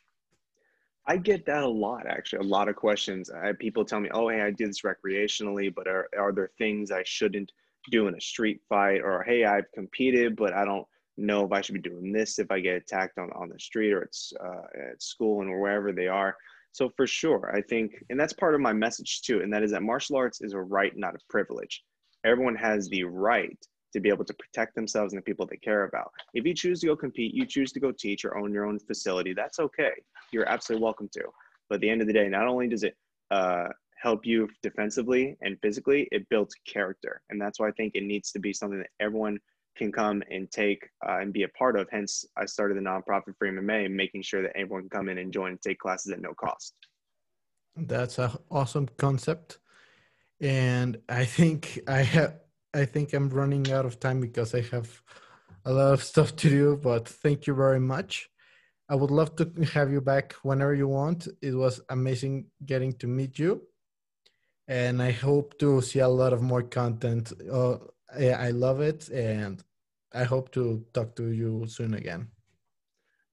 I 1.05 1.17
get 1.17 1.45
that 1.47 1.63
a 1.63 1.67
lot, 1.67 2.07
actually. 2.07 2.39
A 2.45 2.49
lot 2.49 2.69
of 2.69 2.75
questions. 2.75 3.29
I 3.29 3.51
people 3.53 3.83
tell 3.83 3.99
me, 3.99 4.09
"Oh, 4.13 4.29
hey, 4.29 4.41
I 4.41 4.51
do 4.51 4.67
this 4.67 4.81
recreationally, 4.81 5.73
but 5.73 5.87
are 5.87 6.07
are 6.17 6.31
there 6.31 6.51
things 6.57 6.91
I 6.91 7.03
shouldn't 7.03 7.51
do 7.91 8.07
in 8.07 8.15
a 8.15 8.21
street 8.21 8.61
fight?" 8.69 9.01
Or, 9.01 9.23
"Hey, 9.23 9.43
I've 9.43 9.69
competed, 9.73 10.35
but 10.35 10.53
I 10.53 10.63
don't 10.65 10.87
know 11.17 11.45
if 11.45 11.51
I 11.51 11.61
should 11.61 11.75
be 11.75 11.81
doing 11.81 12.11
this 12.11 12.39
if 12.39 12.49
I 12.51 12.59
get 12.59 12.75
attacked 12.75 13.17
on 13.17 13.31
on 13.33 13.49
the 13.49 13.59
street 13.59 13.91
or 13.93 14.01
it's 14.03 14.33
uh, 14.39 14.91
at 14.91 15.01
school 15.03 15.41
and 15.41 15.49
wherever 15.51 15.91
they 15.91 16.07
are." 16.07 16.37
So 16.71 16.89
for 16.89 17.05
sure, 17.05 17.55
I 17.55 17.61
think, 17.61 18.03
and 18.09 18.19
that's 18.19 18.33
part 18.33 18.55
of 18.55 18.61
my 18.61 18.73
message 18.73 19.21
too, 19.21 19.41
and 19.41 19.53
that 19.53 19.63
is 19.63 19.71
that 19.71 19.83
martial 19.83 20.15
arts 20.15 20.41
is 20.41 20.53
a 20.53 20.61
right, 20.61 20.95
not 20.95 21.15
a 21.15 21.19
privilege. 21.29 21.83
Everyone 22.23 22.55
has 22.55 22.89
the 22.89 23.03
right 23.03 23.59
to 23.93 23.99
be 23.99 24.09
able 24.09 24.25
to 24.25 24.33
protect 24.33 24.75
themselves 24.75 25.13
and 25.13 25.21
the 25.21 25.23
people 25.23 25.45
they 25.45 25.57
care 25.57 25.85
about. 25.85 26.11
If 26.33 26.45
you 26.45 26.53
choose 26.53 26.81
to 26.81 26.87
go 26.87 26.95
compete, 26.95 27.33
you 27.33 27.45
choose 27.45 27.71
to 27.73 27.79
go 27.79 27.91
teach 27.91 28.25
or 28.25 28.37
own 28.37 28.51
your 28.51 28.65
own 28.65 28.79
facility, 28.79 29.33
that's 29.33 29.59
okay. 29.59 29.91
You're 30.31 30.49
absolutely 30.49 30.83
welcome 30.83 31.09
to. 31.13 31.23
But 31.69 31.75
at 31.75 31.81
the 31.81 31.89
end 31.89 32.01
of 32.01 32.07
the 32.07 32.13
day, 32.13 32.27
not 32.27 32.47
only 32.47 32.67
does 32.67 32.83
it 32.83 32.95
uh, 33.31 33.69
help 34.01 34.25
you 34.25 34.49
defensively 34.61 35.37
and 35.41 35.57
physically, 35.61 36.07
it 36.11 36.27
builds 36.29 36.55
character. 36.67 37.21
And 37.29 37.41
that's 37.41 37.59
why 37.59 37.69
I 37.69 37.71
think 37.71 37.95
it 37.95 38.03
needs 38.03 38.31
to 38.33 38.39
be 38.39 38.51
something 38.51 38.79
that 38.79 38.89
everyone 38.99 39.39
can 39.75 39.91
come 39.91 40.21
and 40.29 40.49
take 40.51 40.87
uh, 41.07 41.17
and 41.19 41.33
be 41.33 41.43
a 41.43 41.47
part 41.49 41.77
of. 41.79 41.87
Hence, 41.91 42.25
I 42.37 42.45
started 42.45 42.77
the 42.77 42.81
nonprofit 42.81 43.35
for 43.37 43.47
MMA, 43.47 43.89
making 43.91 44.21
sure 44.21 44.41
that 44.41 44.55
everyone 44.55 44.83
can 44.83 44.89
come 44.89 45.09
in 45.09 45.17
and 45.17 45.31
join 45.31 45.51
and 45.51 45.61
take 45.61 45.79
classes 45.79 46.11
at 46.11 46.21
no 46.21 46.33
cost. 46.33 46.73
That's 47.75 48.19
an 48.19 48.31
awesome 48.51 48.87
concept, 48.97 49.57
and 50.39 51.01
I 51.09 51.25
think 51.25 51.79
I 51.87 52.03
have. 52.03 52.42
I 52.73 52.85
think 52.85 53.13
I'm 53.13 53.29
running 53.29 53.71
out 53.71 53.85
of 53.85 53.99
time 53.99 54.19
because 54.19 54.53
I 54.55 54.61
have 54.71 55.01
a 55.65 55.71
lot 55.73 55.93
of 55.93 56.03
stuff 56.11 56.35
to 56.37 56.49
do. 56.49 56.77
But 56.77 57.07
thank 57.07 57.47
you 57.47 57.53
very 57.53 57.79
much. 57.79 58.29
I 58.89 58.95
would 58.95 59.11
love 59.11 59.35
to 59.37 59.51
have 59.73 59.91
you 59.91 60.01
back 60.01 60.33
whenever 60.43 60.75
you 60.75 60.87
want. 60.87 61.27
It 61.41 61.53
was 61.53 61.81
amazing 61.89 62.47
getting 62.65 62.93
to 62.99 63.07
meet 63.07 63.39
you, 63.39 63.61
and 64.67 65.01
I 65.01 65.11
hope 65.11 65.57
to 65.59 65.81
see 65.81 65.99
a 65.99 66.07
lot 66.07 66.33
of 66.33 66.41
more 66.41 66.63
content. 66.63 67.31
Uh, 67.51 67.77
I 68.13 68.51
love 68.51 68.81
it, 68.81 69.09
and 69.09 69.63
I 70.13 70.25
hope 70.25 70.51
to 70.53 70.85
talk 70.93 71.15
to 71.15 71.31
you 71.31 71.65
soon 71.67 71.93
again. 71.93 72.32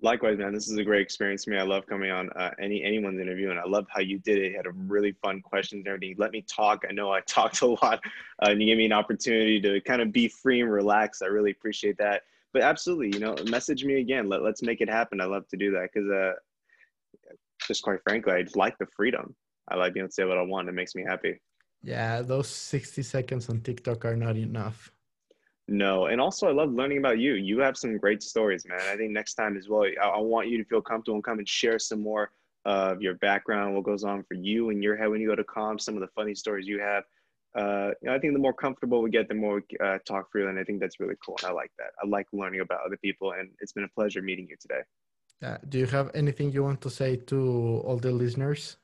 Likewise, 0.02 0.38
man. 0.38 0.54
This 0.54 0.68
is 0.68 0.78
a 0.78 0.84
great 0.84 1.02
experience 1.02 1.44
for 1.44 1.50
me. 1.50 1.58
I 1.58 1.62
love 1.62 1.86
coming 1.86 2.10
on 2.10 2.30
uh, 2.30 2.50
any 2.58 2.82
anyone's 2.82 3.20
interview, 3.20 3.50
and 3.50 3.58
I 3.58 3.64
love 3.66 3.86
how 3.90 4.00
you 4.00 4.18
did 4.18 4.38
it. 4.38 4.52
You 4.52 4.56
had 4.56 4.66
a 4.66 4.72
really 4.72 5.12
fun 5.12 5.42
questions 5.42 5.80
and 5.80 5.88
everything. 5.88 6.10
You 6.10 6.14
let 6.18 6.32
me 6.32 6.42
talk. 6.42 6.84
I 6.88 6.92
know 6.92 7.12
I 7.12 7.20
talked 7.26 7.60
a 7.60 7.66
lot, 7.66 8.00
uh, 8.42 8.50
and 8.50 8.60
you 8.60 8.66
gave 8.66 8.78
me 8.78 8.86
an 8.86 8.92
opportunity 8.92 9.60
to 9.60 9.80
kind 9.82 10.00
of 10.00 10.10
be 10.10 10.28
free 10.28 10.62
and 10.62 10.72
relax. 10.72 11.20
I 11.20 11.26
really 11.26 11.50
appreciate 11.50 11.98
that. 11.98 12.22
But 12.52 12.62
absolutely, 12.62 13.10
you 13.12 13.20
know, 13.20 13.36
message 13.48 13.84
me 13.84 14.00
again. 14.00 14.28
Let 14.28 14.42
Let's 14.42 14.62
make 14.62 14.80
it 14.80 14.88
happen. 14.88 15.20
I 15.20 15.26
love 15.26 15.46
to 15.48 15.56
do 15.56 15.70
that 15.72 15.90
because, 15.92 16.10
uh, 16.10 16.32
just 17.68 17.82
quite 17.82 18.00
frankly, 18.02 18.32
I 18.32 18.44
like 18.54 18.78
the 18.78 18.86
freedom. 18.86 19.34
I 19.68 19.76
like 19.76 19.94
being 19.94 20.02
able 20.02 20.08
to 20.08 20.14
say 20.14 20.24
what 20.24 20.38
I 20.38 20.42
want. 20.42 20.68
It 20.68 20.72
makes 20.72 20.94
me 20.94 21.04
happy. 21.06 21.40
Yeah, 21.82 22.22
those 22.22 22.48
60 22.48 23.02
seconds 23.02 23.48
on 23.48 23.60
TikTok 23.60 24.04
are 24.04 24.16
not 24.16 24.36
enough. 24.36 24.92
No, 25.70 26.06
and 26.06 26.20
also 26.20 26.48
I 26.48 26.52
love 26.52 26.72
learning 26.72 26.98
about 26.98 27.20
you. 27.20 27.34
You 27.34 27.60
have 27.60 27.76
some 27.76 27.96
great 27.96 28.24
stories, 28.24 28.66
man. 28.66 28.80
I 28.90 28.96
think 28.96 29.12
next 29.12 29.34
time 29.34 29.56
as 29.56 29.68
well, 29.68 29.84
I, 30.02 30.04
I 30.04 30.18
want 30.18 30.48
you 30.48 30.58
to 30.58 30.64
feel 30.64 30.82
comfortable 30.82 31.14
and 31.14 31.22
come 31.22 31.38
and 31.38 31.48
share 31.48 31.78
some 31.78 32.02
more 32.02 32.32
of 32.64 33.00
your 33.00 33.14
background, 33.14 33.76
what 33.76 33.84
goes 33.84 34.02
on 34.02 34.24
for 34.24 34.34
you 34.34 34.70
in 34.70 34.82
your 34.82 34.96
head 34.96 35.08
when 35.08 35.20
you 35.20 35.28
go 35.28 35.36
to 35.36 35.44
comp, 35.44 35.80
some 35.80 35.94
of 35.94 36.00
the 36.00 36.08
funny 36.08 36.34
stories 36.34 36.66
you 36.66 36.80
have. 36.80 37.04
Uh, 37.54 37.92
you 38.02 38.08
know, 38.08 38.16
I 38.16 38.18
think 38.18 38.32
the 38.32 38.40
more 38.40 38.52
comfortable 38.52 39.00
we 39.00 39.10
get, 39.10 39.28
the 39.28 39.34
more 39.34 39.62
we 39.62 39.78
uh, 39.78 39.98
talk 40.04 40.32
freely, 40.32 40.50
and 40.50 40.58
I 40.58 40.64
think 40.64 40.80
that's 40.80 40.98
really 40.98 41.14
cool. 41.24 41.36
And 41.40 41.50
I 41.50 41.52
like 41.52 41.70
that. 41.78 41.92
I 42.02 42.06
like 42.08 42.26
learning 42.32 42.62
about 42.62 42.80
other 42.84 42.96
people, 42.96 43.34
and 43.38 43.50
it's 43.60 43.72
been 43.72 43.84
a 43.84 43.88
pleasure 43.88 44.22
meeting 44.22 44.48
you 44.50 44.56
today. 44.60 44.82
Uh, 45.40 45.58
do 45.68 45.78
you 45.78 45.86
have 45.86 46.10
anything 46.14 46.50
you 46.50 46.64
want 46.64 46.80
to 46.80 46.90
say 46.90 47.14
to 47.16 47.80
all 47.84 47.96
the 47.96 48.10
listeners? 48.10 48.76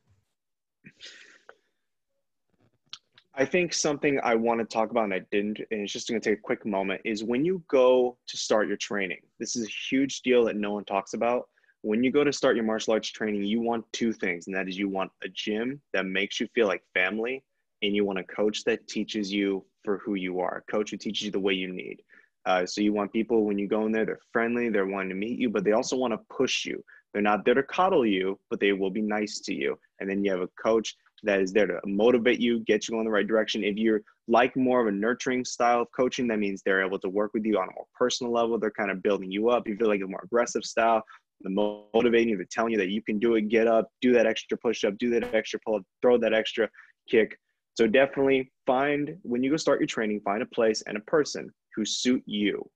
I 3.38 3.44
think 3.44 3.74
something 3.74 4.18
I 4.24 4.34
want 4.34 4.60
to 4.60 4.64
talk 4.64 4.90
about 4.90 5.04
and 5.04 5.12
I 5.12 5.20
didn't, 5.30 5.58
and 5.70 5.82
it's 5.82 5.92
just 5.92 6.08
going 6.08 6.18
to 6.18 6.30
take 6.30 6.38
a 6.38 6.42
quick 6.42 6.64
moment, 6.64 7.02
is 7.04 7.22
when 7.22 7.44
you 7.44 7.62
go 7.68 8.16
to 8.26 8.36
start 8.36 8.66
your 8.66 8.78
training. 8.78 9.20
This 9.38 9.56
is 9.56 9.66
a 9.66 9.70
huge 9.90 10.22
deal 10.22 10.42
that 10.46 10.56
no 10.56 10.72
one 10.72 10.86
talks 10.86 11.12
about. 11.12 11.46
When 11.82 12.02
you 12.02 12.10
go 12.10 12.24
to 12.24 12.32
start 12.32 12.56
your 12.56 12.64
martial 12.64 12.94
arts 12.94 13.10
training, 13.10 13.44
you 13.44 13.60
want 13.60 13.84
two 13.92 14.14
things, 14.14 14.46
and 14.46 14.56
that 14.56 14.68
is 14.68 14.78
you 14.78 14.88
want 14.88 15.12
a 15.22 15.28
gym 15.28 15.82
that 15.92 16.06
makes 16.06 16.40
you 16.40 16.48
feel 16.54 16.66
like 16.66 16.82
family, 16.94 17.44
and 17.82 17.94
you 17.94 18.06
want 18.06 18.18
a 18.18 18.24
coach 18.24 18.64
that 18.64 18.88
teaches 18.88 19.30
you 19.30 19.66
for 19.84 19.98
who 19.98 20.14
you 20.14 20.40
are, 20.40 20.64
a 20.66 20.72
coach 20.72 20.90
who 20.90 20.96
teaches 20.96 21.26
you 21.26 21.30
the 21.30 21.38
way 21.38 21.52
you 21.52 21.68
need. 21.68 22.00
Uh, 22.46 22.64
so 22.64 22.80
you 22.80 22.94
want 22.94 23.12
people 23.12 23.44
when 23.44 23.58
you 23.58 23.68
go 23.68 23.84
in 23.84 23.92
there, 23.92 24.06
they're 24.06 24.18
friendly, 24.32 24.70
they're 24.70 24.86
wanting 24.86 25.10
to 25.10 25.14
meet 25.14 25.38
you, 25.38 25.50
but 25.50 25.62
they 25.62 25.72
also 25.72 25.94
want 25.94 26.14
to 26.14 26.34
push 26.34 26.64
you. 26.64 26.82
They're 27.12 27.20
not 27.20 27.44
there 27.44 27.54
to 27.54 27.62
coddle 27.62 28.06
you, 28.06 28.38
but 28.48 28.60
they 28.60 28.72
will 28.72 28.90
be 28.90 29.02
nice 29.02 29.40
to 29.40 29.54
you. 29.54 29.78
And 30.00 30.08
then 30.08 30.24
you 30.24 30.30
have 30.30 30.40
a 30.40 30.48
coach 30.62 30.96
that 31.22 31.40
is 31.40 31.52
there 31.52 31.66
to 31.66 31.80
motivate 31.84 32.40
you, 32.40 32.60
get 32.60 32.88
you 32.88 32.98
in 32.98 33.04
the 33.04 33.10
right 33.10 33.26
direction. 33.26 33.64
If 33.64 33.76
you're 33.76 34.02
like 34.28 34.56
more 34.56 34.80
of 34.80 34.86
a 34.86 34.92
nurturing 34.92 35.44
style 35.44 35.82
of 35.82 35.92
coaching, 35.92 36.26
that 36.28 36.38
means 36.38 36.62
they're 36.62 36.84
able 36.84 36.98
to 37.00 37.08
work 37.08 37.32
with 37.34 37.44
you 37.44 37.58
on 37.58 37.68
a 37.68 37.72
more 37.74 37.86
personal 37.94 38.32
level. 38.32 38.58
They're 38.58 38.70
kind 38.70 38.90
of 38.90 39.02
building 39.02 39.30
you 39.30 39.48
up. 39.50 39.66
You 39.66 39.76
feel 39.76 39.88
like 39.88 40.02
a 40.02 40.06
more 40.06 40.22
aggressive 40.24 40.64
style, 40.64 41.02
the 41.40 41.50
motivating 41.94 42.30
you, 42.30 42.36
they're 42.36 42.46
telling 42.50 42.72
you 42.72 42.78
that 42.78 42.88
you 42.88 43.02
can 43.02 43.18
do 43.18 43.34
it, 43.34 43.48
get 43.48 43.66
up, 43.66 43.90
do 44.00 44.12
that 44.12 44.26
extra 44.26 44.56
push 44.56 44.84
up, 44.84 44.96
do 44.98 45.10
that 45.10 45.34
extra 45.34 45.60
pull 45.64 45.76
up, 45.76 45.82
throw 46.02 46.18
that 46.18 46.32
extra 46.34 46.68
kick. 47.08 47.38
So 47.74 47.86
definitely 47.86 48.50
find 48.66 49.16
when 49.22 49.42
you 49.42 49.50
go 49.50 49.56
start 49.56 49.80
your 49.80 49.86
training, 49.86 50.20
find 50.20 50.42
a 50.42 50.46
place 50.46 50.82
and 50.86 50.96
a 50.96 51.00
person 51.00 51.50
who 51.74 51.84
suit 51.84 52.22
you. 52.26 52.68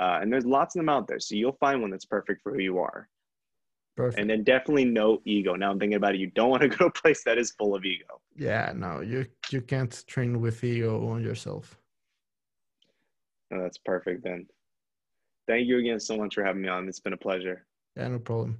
Uh, 0.00 0.18
and 0.20 0.32
there's 0.32 0.46
lots 0.46 0.74
of 0.74 0.80
them 0.80 0.88
out 0.88 1.06
there. 1.08 1.20
So 1.20 1.34
you'll 1.34 1.56
find 1.60 1.80
one 1.80 1.90
that's 1.90 2.04
perfect 2.04 2.42
for 2.42 2.52
who 2.52 2.60
you 2.60 2.78
are. 2.78 3.08
Perfect. 3.98 4.20
And 4.20 4.30
then 4.30 4.44
definitely 4.44 4.84
no 4.84 5.20
ego. 5.24 5.56
Now 5.56 5.72
I'm 5.72 5.78
thinking 5.80 5.96
about 5.96 6.14
it. 6.14 6.20
You 6.20 6.30
don't 6.30 6.50
want 6.50 6.62
to 6.62 6.68
go 6.76 6.76
to 6.76 6.84
a 6.84 6.90
place 6.92 7.24
that 7.24 7.36
is 7.36 7.50
full 7.50 7.74
of 7.74 7.84
ego. 7.84 8.20
Yeah, 8.36 8.72
no, 8.76 9.00
you 9.00 9.26
you 9.50 9.60
can't 9.60 10.04
train 10.06 10.40
with 10.40 10.62
ego 10.62 11.08
on 11.08 11.24
yourself. 11.24 11.76
Oh, 13.52 13.60
that's 13.60 13.78
perfect 13.78 14.22
then. 14.22 14.46
Thank 15.48 15.66
you 15.66 15.78
again 15.78 15.98
so 15.98 16.16
much 16.16 16.36
for 16.36 16.44
having 16.44 16.62
me 16.62 16.68
on. 16.68 16.86
It's 16.86 17.00
been 17.00 17.12
a 17.12 17.24
pleasure. 17.28 17.66
Yeah, 17.96 18.06
no 18.06 18.20
problem. 18.20 18.56